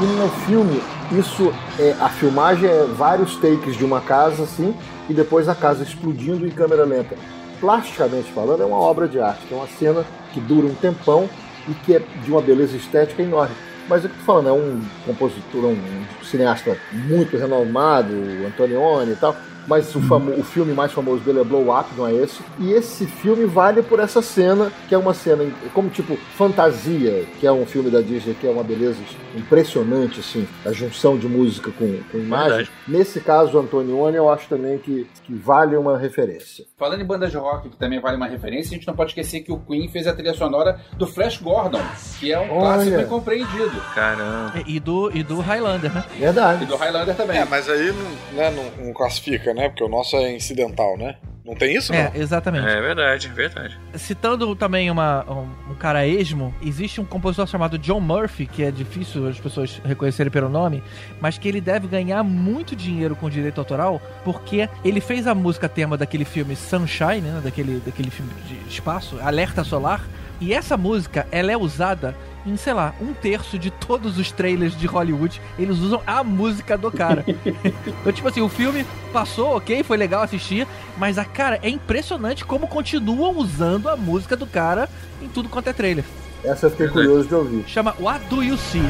E 0.00 0.06
no 0.06 0.28
filme, 0.46 0.82
isso 1.12 1.52
é 1.78 1.94
a 2.00 2.08
filmagem 2.08 2.68
é 2.68 2.84
vários 2.96 3.36
takes 3.36 3.76
de 3.76 3.84
uma 3.84 4.00
casa 4.00 4.44
assim 4.44 4.74
e 5.08 5.14
depois 5.14 5.48
a 5.48 5.54
casa 5.54 5.82
explodindo 5.82 6.46
em 6.46 6.50
câmera 6.50 6.84
lenta. 6.84 7.16
Plasticamente 7.60 8.30
falando, 8.32 8.62
é 8.62 8.66
uma 8.66 8.78
obra 8.78 9.08
de 9.08 9.20
arte, 9.20 9.46
é 9.50 9.54
uma 9.54 9.66
cena 9.66 10.04
que 10.32 10.40
dura 10.40 10.66
um 10.66 10.74
tempão 10.74 11.28
e 11.68 11.74
que 11.74 11.94
é 11.94 11.98
de 11.98 12.30
uma 12.30 12.42
beleza 12.42 12.76
estética 12.76 13.22
enorme. 13.22 13.54
Mas 13.88 14.04
eu 14.04 14.10
tô 14.10 14.16
falando, 14.16 14.48
é 14.48 14.52
um 14.52 14.82
compositor, 15.06 15.64
um 15.66 16.04
cineasta 16.24 16.76
muito 16.92 17.36
renomado, 17.36 18.14
Antonioni 18.46 19.12
e 19.12 19.16
tal, 19.16 19.36
mas 19.66 19.94
o, 19.94 20.00
famo- 20.02 20.32
o 20.32 20.42
filme 20.44 20.72
mais 20.72 20.92
famoso 20.92 21.22
dele 21.22 21.40
é 21.40 21.44
Blow 21.44 21.76
Up, 21.76 21.88
não 21.96 22.06
é 22.06 22.12
esse? 22.14 22.42
E 22.58 22.72
esse 22.72 23.06
filme 23.06 23.44
vale 23.46 23.82
por 23.82 23.98
essa 24.00 24.20
cena, 24.22 24.70
que 24.88 24.94
é 24.94 24.98
uma 24.98 25.14
cena 25.14 25.44
como 25.72 25.88
tipo 25.90 26.16
Fantasia, 26.36 27.24
que 27.40 27.46
é 27.46 27.52
um 27.52 27.64
filme 27.66 27.90
da 27.90 28.00
Disney 28.00 28.34
que 28.34 28.46
é 28.46 28.50
uma 28.50 28.62
beleza 28.64 28.98
impressionante, 29.36 30.20
assim, 30.20 30.46
a 30.64 30.72
junção 30.72 31.16
de 31.16 31.26
música 31.28 31.70
com, 31.70 31.98
com 32.10 32.18
imagem. 32.18 32.48
Verdade. 32.58 32.70
Nesse 32.88 33.20
caso, 33.20 33.58
Antonioni, 33.58 34.16
eu 34.16 34.28
acho 34.30 34.48
também 34.48 34.78
que, 34.78 35.06
que 35.24 35.34
vale 35.34 35.76
uma 35.76 35.96
referência. 35.98 36.64
Falando 36.76 37.00
em 37.02 37.04
bandas 37.04 37.30
de 37.30 37.36
rock, 37.36 37.68
que 37.68 37.76
também 37.76 38.00
vale 38.00 38.16
uma 38.16 38.26
referência, 38.26 38.70
a 38.74 38.74
gente 38.78 38.86
não 38.86 38.94
pode 38.94 39.10
esquecer 39.10 39.40
que 39.40 39.52
o 39.52 39.58
Queen 39.58 39.88
fez 39.88 40.06
a 40.06 40.12
trilha 40.12 40.34
sonora 40.34 40.80
do 40.96 41.06
Flash 41.06 41.38
Gordon, 41.40 41.80
que 42.18 42.32
é 42.32 42.38
um 42.38 42.50
Olha. 42.52 42.60
clássico 42.74 43.00
incompreendido. 43.00 43.80
Caramba. 43.94 44.52
E 44.66 44.80
do, 44.80 45.10
e 45.14 45.22
do 45.22 45.40
Highlander, 45.40 45.92
né? 45.94 46.04
E 46.16 46.20
Verdade. 46.20 46.66
do 46.66 46.76
Highlander 46.76 47.14
também. 47.14 47.38
É, 47.38 47.44
mas 47.44 47.68
aí 47.68 47.92
não, 47.92 48.36
né, 48.36 48.50
não, 48.50 48.86
não 48.86 48.92
classifica, 48.92 49.53
né? 49.54 49.68
Porque 49.68 49.84
o 49.84 49.88
nosso 49.88 50.16
é 50.16 50.34
incidental, 50.34 50.96
né? 50.98 51.16
Não 51.44 51.54
tem 51.54 51.76
isso, 51.76 51.92
É, 51.92 52.04
não? 52.10 52.22
exatamente. 52.22 52.66
É 52.66 52.80
verdade, 52.80 53.28
verdade. 53.28 53.78
Citando 53.96 54.56
também 54.56 54.90
uma, 54.90 55.30
um, 55.30 55.72
um 55.72 55.74
cara 55.74 56.06
esmo, 56.06 56.54
existe 56.62 57.02
um 57.02 57.04
compositor 57.04 57.46
chamado 57.46 57.76
John 57.76 58.00
Murphy, 58.00 58.46
que 58.46 58.62
é 58.62 58.70
difícil 58.70 59.28
as 59.28 59.38
pessoas 59.38 59.78
reconhecerem 59.84 60.32
pelo 60.32 60.48
nome, 60.48 60.82
mas 61.20 61.36
que 61.36 61.46
ele 61.46 61.60
deve 61.60 61.86
ganhar 61.86 62.22
muito 62.22 62.74
dinheiro 62.74 63.14
com 63.14 63.28
direito 63.28 63.58
autoral, 63.58 64.00
porque 64.24 64.70
ele 64.82 65.02
fez 65.02 65.26
a 65.26 65.34
música 65.34 65.68
tema 65.68 65.98
daquele 65.98 66.24
filme 66.24 66.56
Sunshine, 66.56 67.20
né, 67.20 67.40
daquele, 67.44 67.78
daquele 67.84 68.10
filme 68.10 68.32
de 68.48 68.66
espaço, 68.72 69.18
Alerta 69.20 69.62
Solar, 69.64 70.02
e 70.40 70.52
essa 70.52 70.76
música, 70.76 71.26
ela 71.30 71.52
é 71.52 71.56
usada 71.56 72.14
em, 72.46 72.56
sei 72.56 72.74
lá, 72.74 72.94
um 73.00 73.14
terço 73.14 73.58
de 73.58 73.70
todos 73.70 74.18
os 74.18 74.30
trailers 74.30 74.76
de 74.76 74.86
Hollywood, 74.86 75.40
eles 75.58 75.78
usam 75.78 76.02
a 76.06 76.22
música 76.22 76.76
do 76.76 76.90
cara. 76.90 77.24
então, 77.26 78.12
tipo 78.12 78.28
assim, 78.28 78.40
o 78.40 78.48
filme 78.48 78.84
passou, 79.12 79.56
ok, 79.56 79.82
foi 79.82 79.96
legal 79.96 80.22
assistir, 80.22 80.66
mas 80.96 81.16
a 81.18 81.24
cara, 81.24 81.58
é 81.62 81.68
impressionante 81.68 82.44
como 82.44 82.68
continuam 82.68 83.36
usando 83.38 83.88
a 83.88 83.96
música 83.96 84.36
do 84.36 84.46
cara 84.46 84.88
em 85.22 85.28
tudo 85.28 85.48
quanto 85.48 85.68
é 85.68 85.72
trailer. 85.72 86.04
Essa 86.42 86.66
eu 86.66 86.70
fiquei 86.70 86.88
curioso 86.88 87.26
de 87.26 87.34
ouvir. 87.34 87.64
Chama 87.66 87.94
What 87.98 88.26
Do 88.26 88.42
You 88.42 88.58
See? 88.58 88.82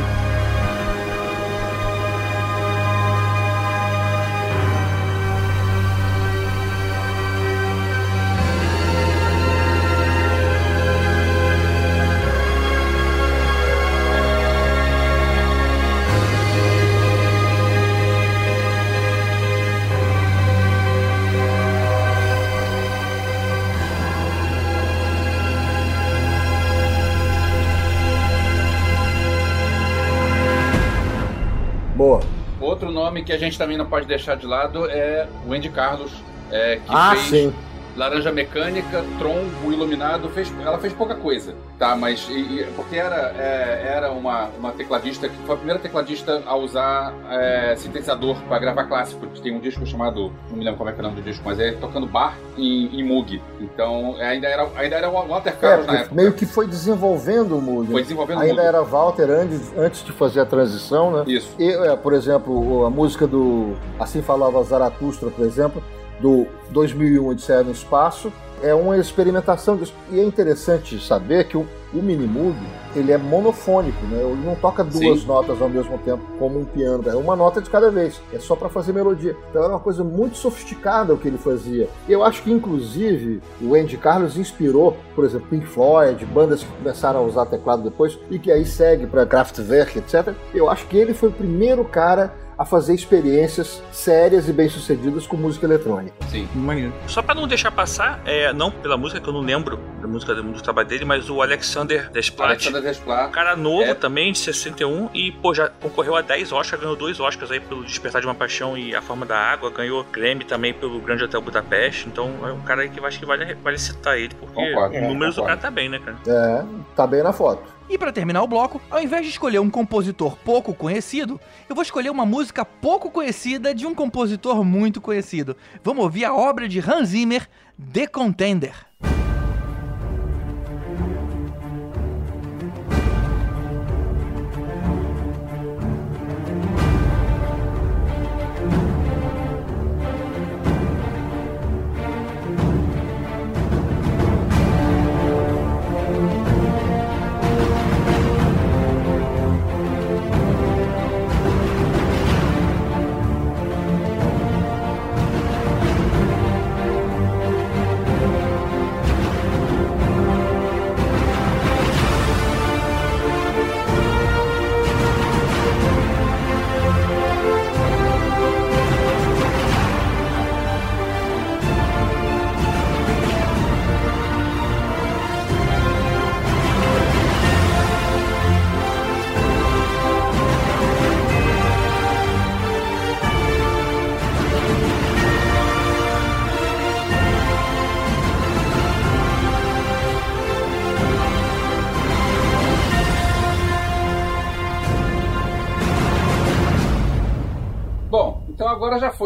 Nome 33.04 33.22
que 33.22 33.32
a 33.32 33.38
gente 33.38 33.58
também 33.58 33.76
não 33.76 33.86
pode 33.86 34.06
deixar 34.06 34.34
de 34.36 34.46
lado 34.46 34.88
é 34.90 35.28
o 35.46 35.52
Andy 35.52 35.68
Carlos, 35.68 36.12
é, 36.50 36.76
que 36.76 36.82
Ah, 36.88 37.14
fez 37.14 37.28
sim. 37.28 37.54
Laranja 37.96 38.32
Mecânica, 38.32 39.04
Tron, 39.18 39.44
O 39.64 39.72
Iluminado, 39.72 40.28
fez, 40.30 40.52
ela 40.64 40.78
fez 40.78 40.92
pouca 40.92 41.14
coisa, 41.14 41.54
tá? 41.78 41.94
Mas 41.94 42.26
e- 42.28 42.32
e- 42.60 42.66
porque 42.74 42.96
era, 42.96 43.32
é, 43.38 43.92
era 43.96 44.10
uma, 44.10 44.46
uma 44.58 44.72
tecladista 44.72 45.28
que 45.28 45.36
foi 45.46 45.54
a 45.54 45.58
primeira 45.58 45.80
tecladista 45.80 46.42
a 46.46 46.56
usar 46.56 47.14
é, 47.30 47.74
sintetizador 47.76 48.36
para 48.48 48.58
gravar 48.58 48.84
clássico. 48.84 49.24
Tem 49.42 49.54
um 49.54 49.60
disco 49.60 49.84
chamado, 49.86 50.32
não 50.50 50.56
me 50.56 50.64
lembro 50.64 50.78
como 50.78 50.90
é 50.90 50.92
que 50.92 51.00
é 51.00 51.04
o 51.04 51.06
nome 51.08 51.20
do 51.20 51.24
disco, 51.24 51.42
mas 51.44 51.58
é 51.60 51.72
tocando 51.72 52.06
bar 52.06 52.36
em, 52.58 52.98
em 53.00 53.04
Moog. 53.04 53.40
Então 53.60 54.16
é, 54.18 54.28
ainda 54.28 54.48
era 54.48 54.68
ainda 54.76 54.96
era 54.96 55.08
o 55.08 55.12
Walter 55.28 55.50
É, 55.50 55.52
Carlos 55.52 55.86
na 55.86 55.92
porque 55.92 56.02
época. 56.04 56.14
meio 56.16 56.32
que 56.32 56.46
foi 56.46 56.66
desenvolvendo 56.66 57.56
o 57.56 57.62
Moog. 57.62 57.90
Foi 57.92 58.02
desenvolvendo 58.02 58.40
Ainda 58.40 58.54
Moog. 58.54 58.66
era 58.66 58.82
Walter 58.82 59.30
antes, 59.30 59.72
antes 59.76 60.04
de 60.04 60.12
fazer 60.12 60.40
a 60.40 60.46
transição, 60.46 61.10
né? 61.12 61.24
Isso. 61.26 61.54
E, 61.58 61.70
é, 61.70 61.94
por 61.96 62.12
exemplo, 62.12 62.84
a 62.84 62.90
música 62.90 63.26
do 63.26 63.74
Assim 64.00 64.20
Falava 64.22 64.62
Zaratustra, 64.64 65.30
por 65.30 65.44
exemplo, 65.44 65.82
do 66.20 66.46
2001 66.70 67.26
Odisseia 67.26 67.62
no 67.62 67.72
Espaço, 67.72 68.32
é 68.62 68.74
uma 68.74 68.96
experimentação 68.96 69.76
disso. 69.76 69.92
E 70.10 70.18
é 70.18 70.24
interessante 70.24 70.98
saber 70.98 71.44
que 71.44 71.56
o, 71.56 71.66
o 71.92 72.02
Minimoog, 72.02 72.56
ele 72.96 73.12
é 73.12 73.18
monofônico, 73.18 74.04
né? 74.06 74.22
Ele 74.22 74.44
não 74.44 74.54
toca 74.54 74.82
duas 74.82 75.20
Sim. 75.20 75.26
notas 75.26 75.60
ao 75.60 75.68
mesmo 75.68 75.98
tempo, 75.98 76.22
como 76.38 76.60
um 76.60 76.64
piano. 76.64 77.06
É 77.08 77.14
uma 77.14 77.36
nota 77.36 77.60
de 77.60 77.68
cada 77.68 77.90
vez. 77.90 78.20
É 78.32 78.38
só 78.38 78.56
para 78.56 78.70
fazer 78.70 78.92
melodia. 78.92 79.36
Então 79.50 79.62
era 79.62 79.72
uma 79.72 79.80
coisa 79.80 80.02
muito 80.02 80.36
sofisticada 80.36 81.12
o 81.12 81.18
que 81.18 81.28
ele 81.28 81.36
fazia. 81.36 81.88
Eu 82.08 82.24
acho 82.24 82.42
que, 82.42 82.50
inclusive, 82.50 83.42
o 83.60 83.74
Andy 83.74 83.98
Carlos 83.98 84.38
inspirou, 84.38 84.96
por 85.14 85.24
exemplo, 85.24 85.48
Pink 85.48 85.66
Floyd, 85.66 86.24
bandas 86.24 86.62
que 86.62 86.72
começaram 86.72 87.20
a 87.20 87.22
usar 87.22 87.46
teclado 87.46 87.82
depois, 87.82 88.18
e 88.30 88.38
que 88.38 88.50
aí 88.50 88.64
segue 88.64 89.06
para 89.06 89.26
Kraftwerk, 89.26 89.98
etc. 89.98 90.34
Eu 90.54 90.70
acho 90.70 90.86
que 90.86 90.96
ele 90.96 91.12
foi 91.12 91.28
o 91.28 91.32
primeiro 91.32 91.84
cara 91.84 92.32
a 92.56 92.64
fazer 92.64 92.94
experiências 92.94 93.82
sérias 93.92 94.48
e 94.48 94.52
bem-sucedidas 94.52 95.26
com 95.26 95.36
música 95.36 95.66
eletrônica. 95.66 96.14
Sim. 96.30 96.48
Maneiro. 96.54 96.92
Só 97.06 97.22
pra 97.22 97.34
não 97.34 97.46
deixar 97.48 97.70
passar, 97.70 98.20
é, 98.24 98.52
não 98.52 98.70
pela 98.70 98.96
música, 98.96 99.20
que 99.20 99.28
eu 99.28 99.32
não 99.32 99.40
lembro 99.40 99.78
da 100.00 100.06
música 100.08 100.34
do 100.34 100.62
trabalho 100.62 100.86
dele, 100.88 101.04
mas 101.04 101.28
o 101.30 101.40
Alexander 101.42 102.10
Desplat. 102.10 102.50
Alexandre 102.50 102.80
Um 102.80 102.84
Desplat. 102.84 103.30
cara 103.32 103.56
novo 103.56 103.82
É. 103.82 103.94
também, 103.94 104.32
de 104.32 104.38
61, 104.38 105.08
e 105.14 105.32
pô, 105.32 105.52
já 105.54 105.68
concorreu 105.68 106.14
a 106.16 106.20
10 106.22 106.52
Oscars, 106.52 106.80
ganhou 106.80 106.96
dois 106.96 107.18
Oscars 107.20 107.50
aí 107.50 107.60
pelo 107.60 107.84
Despertar 107.84 108.20
de 108.20 108.26
uma 108.26 108.34
Paixão 108.34 108.76
e 108.76 108.94
A 108.94 109.02
Forma 109.02 109.24
da 109.26 109.36
Água, 109.36 109.70
ganhou 109.70 110.04
Grammy 110.12 110.44
também 110.44 110.72
pelo 110.72 111.00
Grande 111.00 111.24
Hotel 111.24 111.40
Budapeste, 111.40 112.08
então 112.08 112.30
é 112.46 112.52
um 112.52 112.60
cara 112.60 112.82
aí 112.82 112.88
que 112.88 113.00
eu 113.00 113.06
acho 113.06 113.18
que 113.18 113.26
vale, 113.26 113.54
vale 113.54 113.78
citar 113.78 114.18
ele, 114.18 114.34
porque 114.34 114.54
Concordo, 114.54 114.94
os 114.96 115.02
números 115.02 115.34
do 115.34 115.40
concordo. 115.42 115.60
cara 115.60 115.60
tá 115.60 115.70
bem, 115.70 115.88
né, 115.88 115.98
cara? 115.98 116.16
É, 116.26 116.64
tá 116.94 117.06
bem 117.06 117.22
na 117.22 117.32
foto. 117.32 117.62
E 117.88 117.98
pra 117.98 118.10
terminar 118.10 118.42
o 118.42 118.48
bloco, 118.48 118.80
ao 118.90 119.02
invés 119.02 119.24
de 119.24 119.30
escolher 119.30 119.58
um 119.58 119.68
compositor 119.68 120.36
pouco 120.38 120.74
conhecido, 120.74 121.38
eu 121.68 121.74
vou 121.74 121.82
escolher 121.82 122.10
uma 122.10 122.24
música 122.24 122.64
pouco 122.64 123.10
conhecida 123.10 123.74
de 123.74 123.86
um 123.86 123.94
compositor 123.94 124.64
muito 124.64 125.02
conhecido. 125.02 125.54
Vamos 125.82 126.02
ouvir 126.02 126.24
a 126.24 126.34
obra 126.34 126.66
de 126.66 126.80
Hans 126.80 127.10
Zimmer, 127.10 127.46
The 127.92 128.06
Contender. 128.06 128.74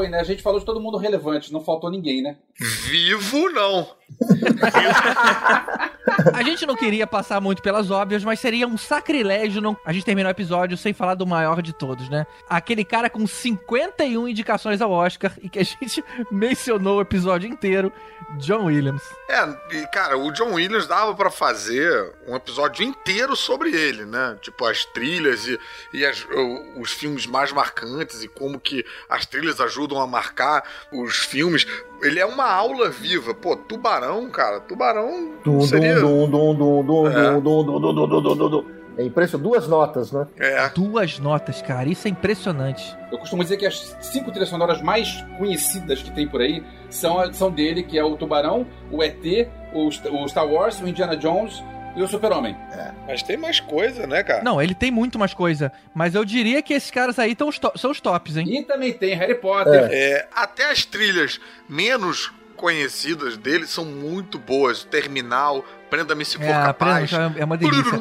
Foi, 0.09 0.10
né? 0.10 0.18
A 0.20 0.24
gente 0.24 0.43
falou 0.43 0.59
de 0.59 0.66
todo 0.66 0.80
mundo 0.80 0.97
relevante, 0.97 1.52
não 1.52 1.60
faltou 1.60 1.90
ninguém, 1.90 2.22
né? 2.22 2.36
Vivo, 2.59 3.51
não. 3.51 3.86
A 6.34 6.42
gente 6.42 6.66
não 6.66 6.76
queria 6.76 7.06
passar 7.06 7.40
muito 7.40 7.62
pelas 7.62 7.90
óbvias, 7.90 8.22
mas 8.24 8.40
seria 8.40 8.66
um 8.66 8.76
sacrilégio 8.78 9.60
não... 9.60 9.76
a 9.84 9.92
gente 9.92 10.05
terminar 10.05 10.28
o 10.28 10.32
episódio 10.32 10.76
sem 10.76 10.92
falar 10.92 11.14
do 11.14 11.26
maior 11.26 11.62
de 11.62 11.72
todos, 11.72 12.09
né? 12.09 12.26
Aquele 12.48 12.84
cara 12.84 13.09
com 13.10 13.26
51 13.26 14.28
indicações 14.28 14.80
ao 14.80 14.90
Oscar 14.90 15.32
e 15.42 15.48
que 15.48 15.59
a 15.59 15.64
gente 15.64 16.05
mencionou 16.30 16.98
o 16.98 17.00
episódio 17.00 17.48
inteiro, 17.48 17.92
John 18.38 18.66
Williams. 18.66 19.02
É, 19.28 19.76
e, 19.76 19.86
cara, 19.88 20.16
o 20.18 20.30
John 20.32 20.52
Williams 20.55 20.86
dava 20.86 21.14
pra 21.14 21.30
fazer 21.30 22.12
um 22.26 22.34
episódio 22.36 22.84
inteiro 22.84 23.34
sobre 23.36 23.70
ele, 23.74 24.05
né? 24.05 24.36
Tipo, 24.40 24.64
as 24.66 24.84
trilhas 24.84 25.46
e, 25.46 25.59
e 25.92 26.05
as- 26.05 26.26
os 26.76 26.90
filmes 26.92 27.26
mais 27.26 27.52
marcantes 27.52 28.22
e 28.22 28.28
como 28.28 28.59
que 28.60 28.84
as 29.09 29.26
trilhas 29.26 29.60
ajudam 29.60 30.00
a 30.00 30.06
marcar 30.06 30.62
os 30.92 31.16
filmes. 31.16 31.66
Ele 32.03 32.20
é 32.20 32.27
uma 32.27 32.51
aula 32.51 32.91
viva. 32.91 33.35
Pô, 33.35 33.57
tubarão, 33.57 34.29
cara. 34.31 34.61
Tubarão. 34.61 35.33
Seria... 35.66 36.01
dum, 36.01 36.31
dum, 36.31 36.55
dum, 36.55 36.85
dum, 36.85 37.09
é. 37.09 37.33
dum, 37.41 37.65
dum, 37.65 37.81
dum, 37.81 38.20
dum, 38.20 38.37
dum, 38.37 38.51
dum. 38.51 38.65
É 38.99 39.05
impressionante. 39.05 39.49
Duas 39.49 39.69
notas, 39.69 40.11
né? 40.11 40.27
É. 40.37 40.69
Duas 40.70 41.20
notas, 41.20 41.62
cara. 41.62 41.89
Isso 41.89 42.09
é 42.09 42.11
impressionante. 42.11 42.97
Eu 43.12 43.19
costumo 43.19 43.45
dizer 43.45 43.57
que 43.57 43.65
as 43.65 43.97
cinco 44.01 44.31
trilhas 44.31 44.49
sonoras 44.49 44.83
mais 44.83 45.25
conhecidas 45.39 46.03
que 46.03 46.11
tem 46.11 46.27
por 46.27 46.41
aí 46.41 46.65
são, 46.91 47.33
são 47.33 47.51
dele, 47.51 47.85
que 47.85 47.97
é 47.97 48.03
o 48.03 48.16
Tubarão, 48.16 48.66
o 48.91 49.03
ET, 49.03 49.49
o, 49.73 49.87
o 49.87 50.29
Star 50.29 50.49
Wars, 50.49 50.81
o 50.81 50.89
Indiana 50.89 51.16
Jones, 51.16 51.62
e 51.99 52.03
o 52.03 52.09
Super-Homem. 52.09 52.57
mas 53.07 53.23
tem 53.23 53.37
mais 53.37 53.61
coisa, 53.61 54.07
né, 54.07 54.23
cara? 54.23 54.43
Não, 54.43 54.61
ele 54.62 54.75
tem 54.75 54.91
muito 54.91 55.19
mais 55.19 55.35
coisa, 55.35 55.73
mas 55.95 56.15
eu 56.15 56.25
diria 56.25 56.62
que 56.62 56.73
esses 56.73 56.91
caras 56.91 57.19
aí 57.19 57.35
tão 57.35 57.51
são 57.53 57.91
os 57.91 58.01
tops, 58.01 58.37
hein? 58.37 58.47
E 58.49 58.62
também 58.65 58.93
tem 58.93 59.15
Harry 59.15 59.35
Potter. 59.35 59.89
É, 59.91 60.27
até 60.35 60.70
as 60.70 60.85
trilhas 60.85 61.41
menos 61.69 62.33
conhecidas 62.57 63.37
dele 63.37 63.66
são 63.66 63.85
muito 63.85 64.39
boas. 64.39 64.85
Terminal, 64.85 65.65
Prenda-me 65.91 66.23
se 66.25 66.37
for 66.37 66.45
É, 66.45 66.53
capaz. 66.53 67.11
Prenda- 67.11 67.35
é 67.39 67.45
uma 67.45 67.57
delícia. 67.57 67.99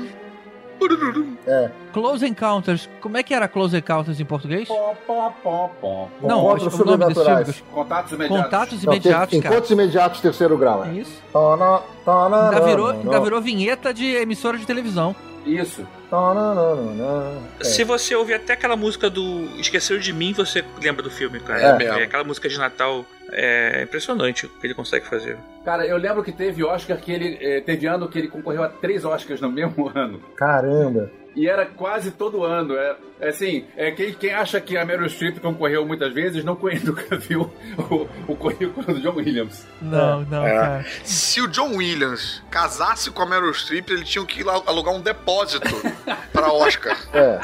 Close 1.93 2.25
Encounters, 2.25 2.89
como 3.01 3.17
é 3.17 3.23
que 3.23 3.33
era 3.33 3.47
Close 3.47 3.75
Encounters 3.75 4.19
em 4.19 4.25
português? 4.25 4.67
Pó, 4.67 4.95
pó, 5.05 5.33
pó, 5.43 5.71
pó. 5.81 6.07
Não, 6.21 6.41
Encontros 6.45 6.79
o 6.79 6.85
nome 6.85 7.05
desse 7.05 7.23
filme. 7.25 7.53
Contatos 7.73 8.11
imediatos. 8.11 8.43
Contatos 8.43 8.83
Não, 8.83 8.93
imediatos, 8.93 9.29
tem- 9.31 9.41
cara. 9.41 9.55
Encontros 9.55 9.71
imediatos, 9.71 10.21
terceiro 10.21 10.57
grau. 10.57 10.85
É 10.85 10.89
É. 10.89 10.93
Isso. 10.93 11.21
Ainda 11.33 12.61
virou, 12.65 12.87
não, 12.93 12.99
ainda 12.99 13.11
não. 13.17 13.23
virou 13.23 13.41
vinheta 13.41 13.93
de 13.93 14.05
emissora 14.15 14.57
de 14.57 14.65
televisão. 14.65 15.15
Isso. 15.45 15.87
Tana, 16.09 16.53
não, 16.55 16.75
não, 16.75 16.93
não. 16.95 17.43
É. 17.59 17.63
Se 17.63 17.83
você 17.83 18.15
ouvir 18.15 18.35
até 18.35 18.53
aquela 18.53 18.75
música 18.75 19.09
do 19.09 19.45
Esqueceram 19.59 19.99
de 19.99 20.13
Mim, 20.13 20.33
você 20.33 20.63
lembra 20.81 21.03
do 21.03 21.09
filme, 21.11 21.39
cara. 21.39 21.61
É 21.61 21.77
mesmo. 21.77 21.97
aquela 21.99 22.23
música 22.23 22.47
de 22.47 22.57
Natal 22.57 23.05
é 23.31 23.83
impressionante 23.83 24.45
o 24.45 24.49
que 24.49 24.67
ele 24.67 24.73
consegue 24.73 25.05
fazer. 25.05 25.37
Cara, 25.65 25.85
eu 25.85 25.97
lembro 25.97 26.23
que 26.23 26.31
teve 26.31 26.63
Oscar 26.63 26.97
que 26.97 27.11
ele. 27.11 27.37
eh, 27.41 27.61
teve 27.61 27.85
ano 27.87 28.07
que 28.07 28.17
ele 28.17 28.29
concorreu 28.29 28.63
a 28.63 28.69
três 28.69 29.03
Oscars 29.03 29.41
no 29.41 29.51
mesmo 29.51 29.91
ano. 29.95 30.21
Caramba. 30.35 31.11
E 31.35 31.47
era 31.47 31.67
quase 31.67 32.09
todo 32.09 32.43
ano. 32.43 32.75
É, 32.75 32.95
é 33.19 33.27
assim, 33.29 33.65
é, 33.75 33.91
quem, 33.91 34.11
quem 34.11 34.33
acha 34.33 34.59
que 34.59 34.75
a 34.75 34.83
Meryl 34.83 35.07
Streep 35.07 35.37
concorreu 35.39 35.85
muitas 35.85 36.11
vezes 36.11 36.43
não 36.43 36.55
conhe- 36.55 36.79
nunca 36.79 37.13
viu 37.15 37.53
o, 37.77 38.07
o 38.27 38.35
currículo 38.35 38.83
do 38.95 38.99
John 38.99 39.13
Williams. 39.17 39.67
Não, 39.79 40.21
não, 40.21 40.47
É. 40.47 40.55
cara. 40.55 40.85
Se 41.03 41.39
o 41.39 41.47
John 41.47 41.75
Williams 41.75 42.41
casasse 42.49 43.11
com 43.11 43.21
a 43.21 43.25
Meryl 43.27 43.53
Streep, 43.53 43.87
ele 43.91 44.03
tinha 44.03 44.25
que 44.25 44.39
ir 44.39 44.43
lá 44.45 44.59
alugar 44.65 44.95
um 44.95 45.01
depósito 45.01 45.67
pra 46.31 46.51
Oscar. 46.51 46.97
É. 47.13 47.39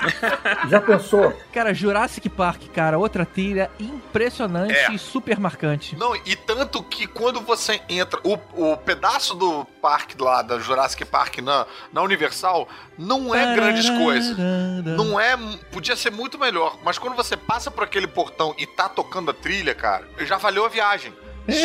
Já 0.70 0.80
pensou? 0.82 1.34
Cara, 1.52 1.74
Jurassic 1.74 2.28
Park, 2.30 2.64
cara, 2.74 2.98
outra 2.98 3.26
trilha 3.26 3.70
impressionante 3.80 4.74
É. 4.74 4.92
e 4.92 5.00
super 5.00 5.40
marcante. 5.40 5.96
Não, 5.96 6.16
e 6.16 6.36
tanto 6.36 6.82
que 6.84 7.08
quando 7.08 7.42
você 7.42 7.82
entra, 7.90 8.20
o, 8.24 8.34
o 8.72 8.78
pedaço 8.78 9.36
do 9.36 9.66
parque 9.82 10.22
lá, 10.22 10.42
da 10.42 10.60
Jurassic 10.60 11.04
Park 11.06 11.40
na, 11.40 11.66
na 11.92 12.02
Universal, 12.02 12.68
não 12.98 13.34
é 13.34 13.56
grandes 13.56 13.90
coisas. 13.90 14.38
Não 14.38 15.20
é. 15.20 15.36
Podia 15.72 15.96
ser 15.96 16.12
muito 16.12 16.38
melhor. 16.38 16.78
Mas 16.84 16.98
quando 16.98 17.16
você 17.16 17.36
passa 17.36 17.70
por 17.72 17.84
aquele 17.84 18.08
portão 18.08 18.54
e 18.58 18.66
tá 18.66 18.88
tocando 18.88 19.32
a 19.32 19.34
trilha, 19.34 19.74
cara, 19.74 20.08
já 20.22 20.38
valeu 20.38 20.66
a 20.66 20.70
viagem. 20.70 21.14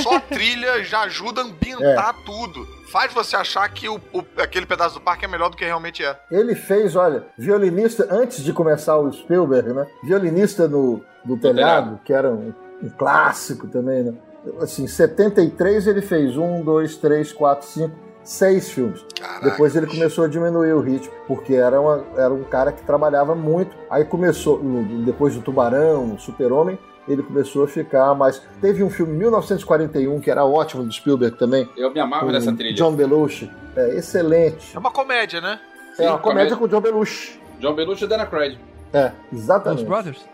Só 0.03 0.17
a 0.17 0.21
trilha 0.21 0.83
já 0.83 1.03
ajuda 1.03 1.41
a 1.43 1.45
ambientar 1.45 2.15
tudo. 2.25 2.67
Faz 2.91 3.13
você 3.13 3.37
achar 3.37 3.69
que 3.69 3.89
o, 3.89 4.01
o- 4.13 4.25
aquele 4.39 4.67
pedaço 4.67 4.95
do 4.95 5.01
parque 5.01 5.25
é 5.25 5.29
melhor 5.29 5.51
do 5.51 5.57
que 5.57 5.65
realmente 5.65 6.03
é. 6.05 6.19
Ele 6.31 6.55
fez, 6.55 6.97
olha, 6.97 7.27
violinista, 7.37 8.07
antes 8.11 8.43
de 8.43 8.53
começar 8.53 8.97
o 8.97 9.13
Spielberg, 9.13 9.73
né? 9.73 9.87
Violinista 10.03 10.67
no, 10.67 11.03
do 11.25 11.37
telhado, 11.37 12.01
que 12.05 12.13
era 12.13 12.31
um, 12.31 12.53
um 12.83 12.89
clássico 12.89 13.67
também, 13.69 14.03
né? 14.05 14.15
Assim, 14.61 14.85
em 14.85 14.89
73 14.89 15.87
ele 15.87 16.01
fez 16.01 16.37
um, 16.37 16.63
dois, 16.63 16.97
três, 16.97 17.33
quatro, 17.33 17.67
cinco, 17.67 17.95
seis 18.25 18.71
filmes. 18.71 19.05
Caraca. 19.21 19.51
Depois 19.51 19.77
ele 19.77 19.87
começou 19.87 20.25
a 20.25 20.29
diminuir 20.29 20.73
o 20.73 20.81
ritmo, 20.81 21.13
porque 21.27 21.55
era, 21.55 21.79
uma- 21.81 22.05
era 22.17 22.33
um 22.33 22.45
cara 22.45 22.73
que 22.73 22.83
trabalhava 22.83 23.35
muito. 23.35 23.77
Aí 23.91 24.05
começou, 24.05 24.63
no- 24.63 25.05
depois 25.05 25.35
do 25.35 25.43
Tubarão, 25.43 26.15
o 26.15 26.19
Super-Homem, 26.19 26.79
ele 27.09 27.23
começou 27.23 27.65
a 27.65 27.69
ficar 27.69 28.15
mais. 28.15 28.43
Teve 28.61 28.83
um 28.85 28.91
filme 28.91 29.15
em 29.15 29.19
1941 29.19 30.21
que 30.21 30.31
era 30.31 30.45
ótimo 30.45 30.85
do 30.85 30.93
Spielberg 30.93 31.37
também. 31.37 31.69
Eu 31.77 31.93
me 31.93 32.01
com 32.21 32.27
nessa 32.27 32.53
trilha. 32.53 32.75
John 32.75 32.93
Belushi. 32.95 33.51
É 33.77 33.97
excelente. 33.97 34.75
É 34.75 34.79
uma 34.79 34.91
comédia, 34.91 35.41
né? 35.41 35.59
É 35.99 36.09
uma 36.09 36.19
comédia 36.19 36.21
comédia. 36.21 36.57
com 36.57 36.65
o 36.65 36.69
John 36.69 36.81
Belushi. 36.81 37.41
John 37.61 37.75
Belushi 37.75 38.05
e 38.05 38.07
Dana 38.07 38.27
Craig. 38.27 38.59
É, 38.93 39.13
Os 39.33 39.39
exatamente. 39.41 39.85
Brothers? 39.85 40.25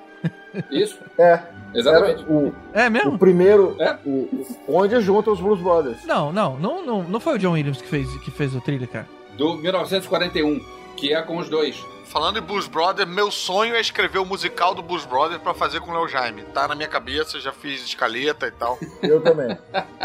Isso, 0.70 0.98
É, 1.18 1.40
exatamente. 1.74 2.24
o, 2.28 2.52
É 2.72 2.88
o 2.88 2.90
mesmo? 2.90 3.18
primeiro, 3.18 3.76
É. 3.80 3.98
o, 4.06 4.10
o- 4.10 4.46
onde 4.68 4.98
junta 5.00 5.30
os 5.30 5.40
Blues 5.40 5.60
Brothers. 5.60 6.04
Não, 6.06 6.32
não, 6.32 6.56
não, 6.58 6.84
não, 6.84 7.02
não 7.02 7.20
foi 7.20 7.34
o 7.34 7.38
John 7.38 7.52
Williams 7.52 7.80
que 7.82 7.88
fez, 7.88 8.08
que 8.18 8.30
fez 8.30 8.54
o 8.54 8.60
trilha, 8.60 8.86
cara. 8.86 9.06
Do 9.36 9.54
1941, 9.56 10.60
que 10.96 11.12
é 11.12 11.22
com 11.22 11.36
os 11.36 11.48
dois. 11.48 11.84
Falando 12.06 12.38
em 12.38 12.42
Blues 12.42 12.68
Brothers, 12.68 13.08
meu 13.08 13.30
sonho 13.30 13.74
é 13.74 13.80
escrever 13.80 14.18
o 14.18 14.24
musical 14.24 14.74
do 14.74 14.82
Blues 14.82 15.04
Brothers 15.04 15.42
pra 15.42 15.54
fazer 15.54 15.80
com 15.80 15.90
o 15.90 15.94
Léo 15.94 16.08
Jaime. 16.08 16.42
Tá 16.42 16.68
na 16.68 16.74
minha 16.74 16.88
cabeça, 16.88 17.40
já 17.40 17.52
fiz 17.52 17.84
escaleta 17.84 18.46
e 18.46 18.50
tal. 18.50 18.78
Eu 19.02 19.20
também. 19.20 19.58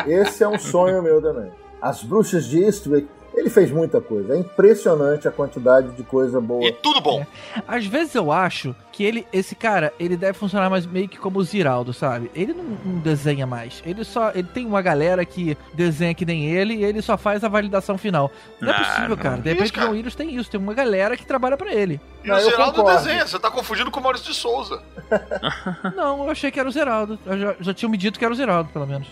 Esse 0.08 0.44
é 0.44 0.48
um 0.48 0.58
sonho 0.58 1.04
meu 1.04 1.22
também. 1.22 1.52
As 1.82 2.04
Bruxas 2.04 2.46
de 2.46 2.64
Eastwick, 2.64 3.08
ele 3.40 3.50
fez 3.50 3.72
muita 3.72 4.00
coisa. 4.02 4.34
É 4.36 4.38
impressionante 4.38 5.28
a 5.28 5.32
quantidade 5.32 5.90
de 5.92 6.04
coisa 6.04 6.40
boa. 6.42 6.64
E 6.66 6.72
tudo 6.72 7.02
bom. 7.02 7.26
Às 7.68 7.86
vezes 7.86 8.16
eu 8.16 8.32
acho 8.32 8.76
que 8.92 9.04
ele, 9.04 9.26
esse 9.32 9.56
cara, 9.56 9.94
ele 10.00 10.18
deve 10.18 10.38
funcionar 10.38 10.70
mais 10.70 10.86
meio 10.86 11.08
que 11.08 11.18
como 11.18 11.40
o 11.40 11.44
Ziraldo, 11.44 11.94
sabe? 11.94 12.30
Ele 12.36 12.54
não, 12.54 12.64
não 12.64 13.00
desenha 13.00 13.46
mais. 13.48 13.82
Ele 13.86 14.04
só. 14.04 14.32
Ele 14.32 14.48
tem 14.54 14.66
uma 14.66 14.82
galera 14.82 15.24
que 15.26 15.58
desenha 15.74 16.14
que 16.14 16.26
nem 16.26 16.46
ele 16.46 16.76
e 16.76 16.84
ele 16.84 17.02
só 17.02 17.18
faz 17.18 17.44
a 17.44 17.48
validação 17.48 17.98
final. 17.98 18.30
Não 18.60 18.70
é 18.70 18.76
Ah, 18.76 18.80
possível, 18.84 19.10
não. 19.10 19.18
cara. 19.18 19.38
De 19.38 19.50
repente 19.50 19.72
o 19.72 19.74
cara. 19.74 19.90
Williams 19.92 20.16
tem 20.16 20.36
isso. 20.36 20.50
Tem 20.52 20.60
uma 20.60 20.74
galera 20.74 21.16
que 21.16 21.26
trabalha 21.26 21.56
pra 21.56 21.74
ele. 21.74 22.00
E 22.24 22.28
Não, 22.28 22.36
o 22.36 22.40
eu 22.40 22.50
Geraldo 22.50 22.74
concordo. 22.76 22.98
desenha, 23.04 23.26
você 23.26 23.40
tá 23.40 23.50
confundindo 23.50 23.90
com 23.90 24.00
o 24.00 24.04
Maurício 24.04 24.28
de 24.28 24.36
Souza. 24.36 24.82
Não, 25.96 26.24
eu 26.26 26.30
achei 26.32 26.52
que 26.52 26.60
era 26.60 26.68
o 26.68 26.72
Zeraldo. 26.72 27.18
Eu 27.26 27.38
já, 27.38 27.56
já 27.60 27.74
tinha 27.74 27.88
me 27.90 27.98
dito 27.98 28.20
que 28.20 28.26
era 28.26 28.34
o 28.34 28.38
Zeraldo, 28.38 28.70
pelo 28.72 28.86
menos. 28.86 29.08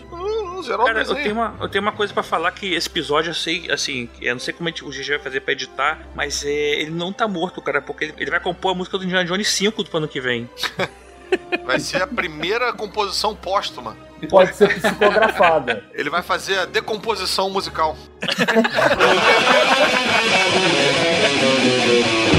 Não, 0.58 0.60
o 0.60 0.64
Geraldo 0.64 0.86
Cara, 0.86 1.02
eu 1.02 1.14
tenho, 1.14 1.34
uma, 1.34 1.56
eu 1.60 1.68
tenho 1.68 1.82
uma 1.82 1.92
coisa 1.92 2.12
pra 2.12 2.22
falar 2.22 2.50
que 2.50 2.74
esse 2.74 2.88
episódio 2.88 3.30
eu 3.30 3.34
sei, 3.34 3.70
assim, 3.70 4.08
eu 4.20 4.34
não 4.34 4.40
sei 4.40 4.52
como 4.52 4.68
gente- 4.68 4.84
o 4.84 4.90
GG 4.90 5.10
vai 5.10 5.18
fazer 5.20 5.40
pra 5.40 5.52
editar, 5.52 6.00
mas 6.14 6.44
é, 6.44 6.50
ele 6.50 6.90
não 6.90 7.12
tá 7.12 7.28
morto, 7.28 7.62
cara, 7.62 7.80
porque 7.80 8.04
ele, 8.06 8.14
ele 8.18 8.30
vai 8.30 8.40
compor 8.40 8.72
a 8.72 8.74
música 8.74 8.98
do 8.98 9.04
Indiana 9.04 9.24
Jones 9.24 9.48
5 9.48 9.84
do 9.84 9.96
ano 9.96 10.08
que 10.08 10.20
vem. 10.20 10.48
Vai 11.62 11.78
ser 11.78 12.00
a 12.00 12.06
primeira 12.06 12.72
composição 12.72 13.36
póstuma. 13.36 13.94
Pode 14.30 14.56
ser 14.56 14.80
psicografada. 14.80 15.84
Ele 15.92 16.08
vai 16.08 16.22
fazer 16.22 16.58
a 16.60 16.64
decomposição 16.64 17.50
musical. 17.50 17.94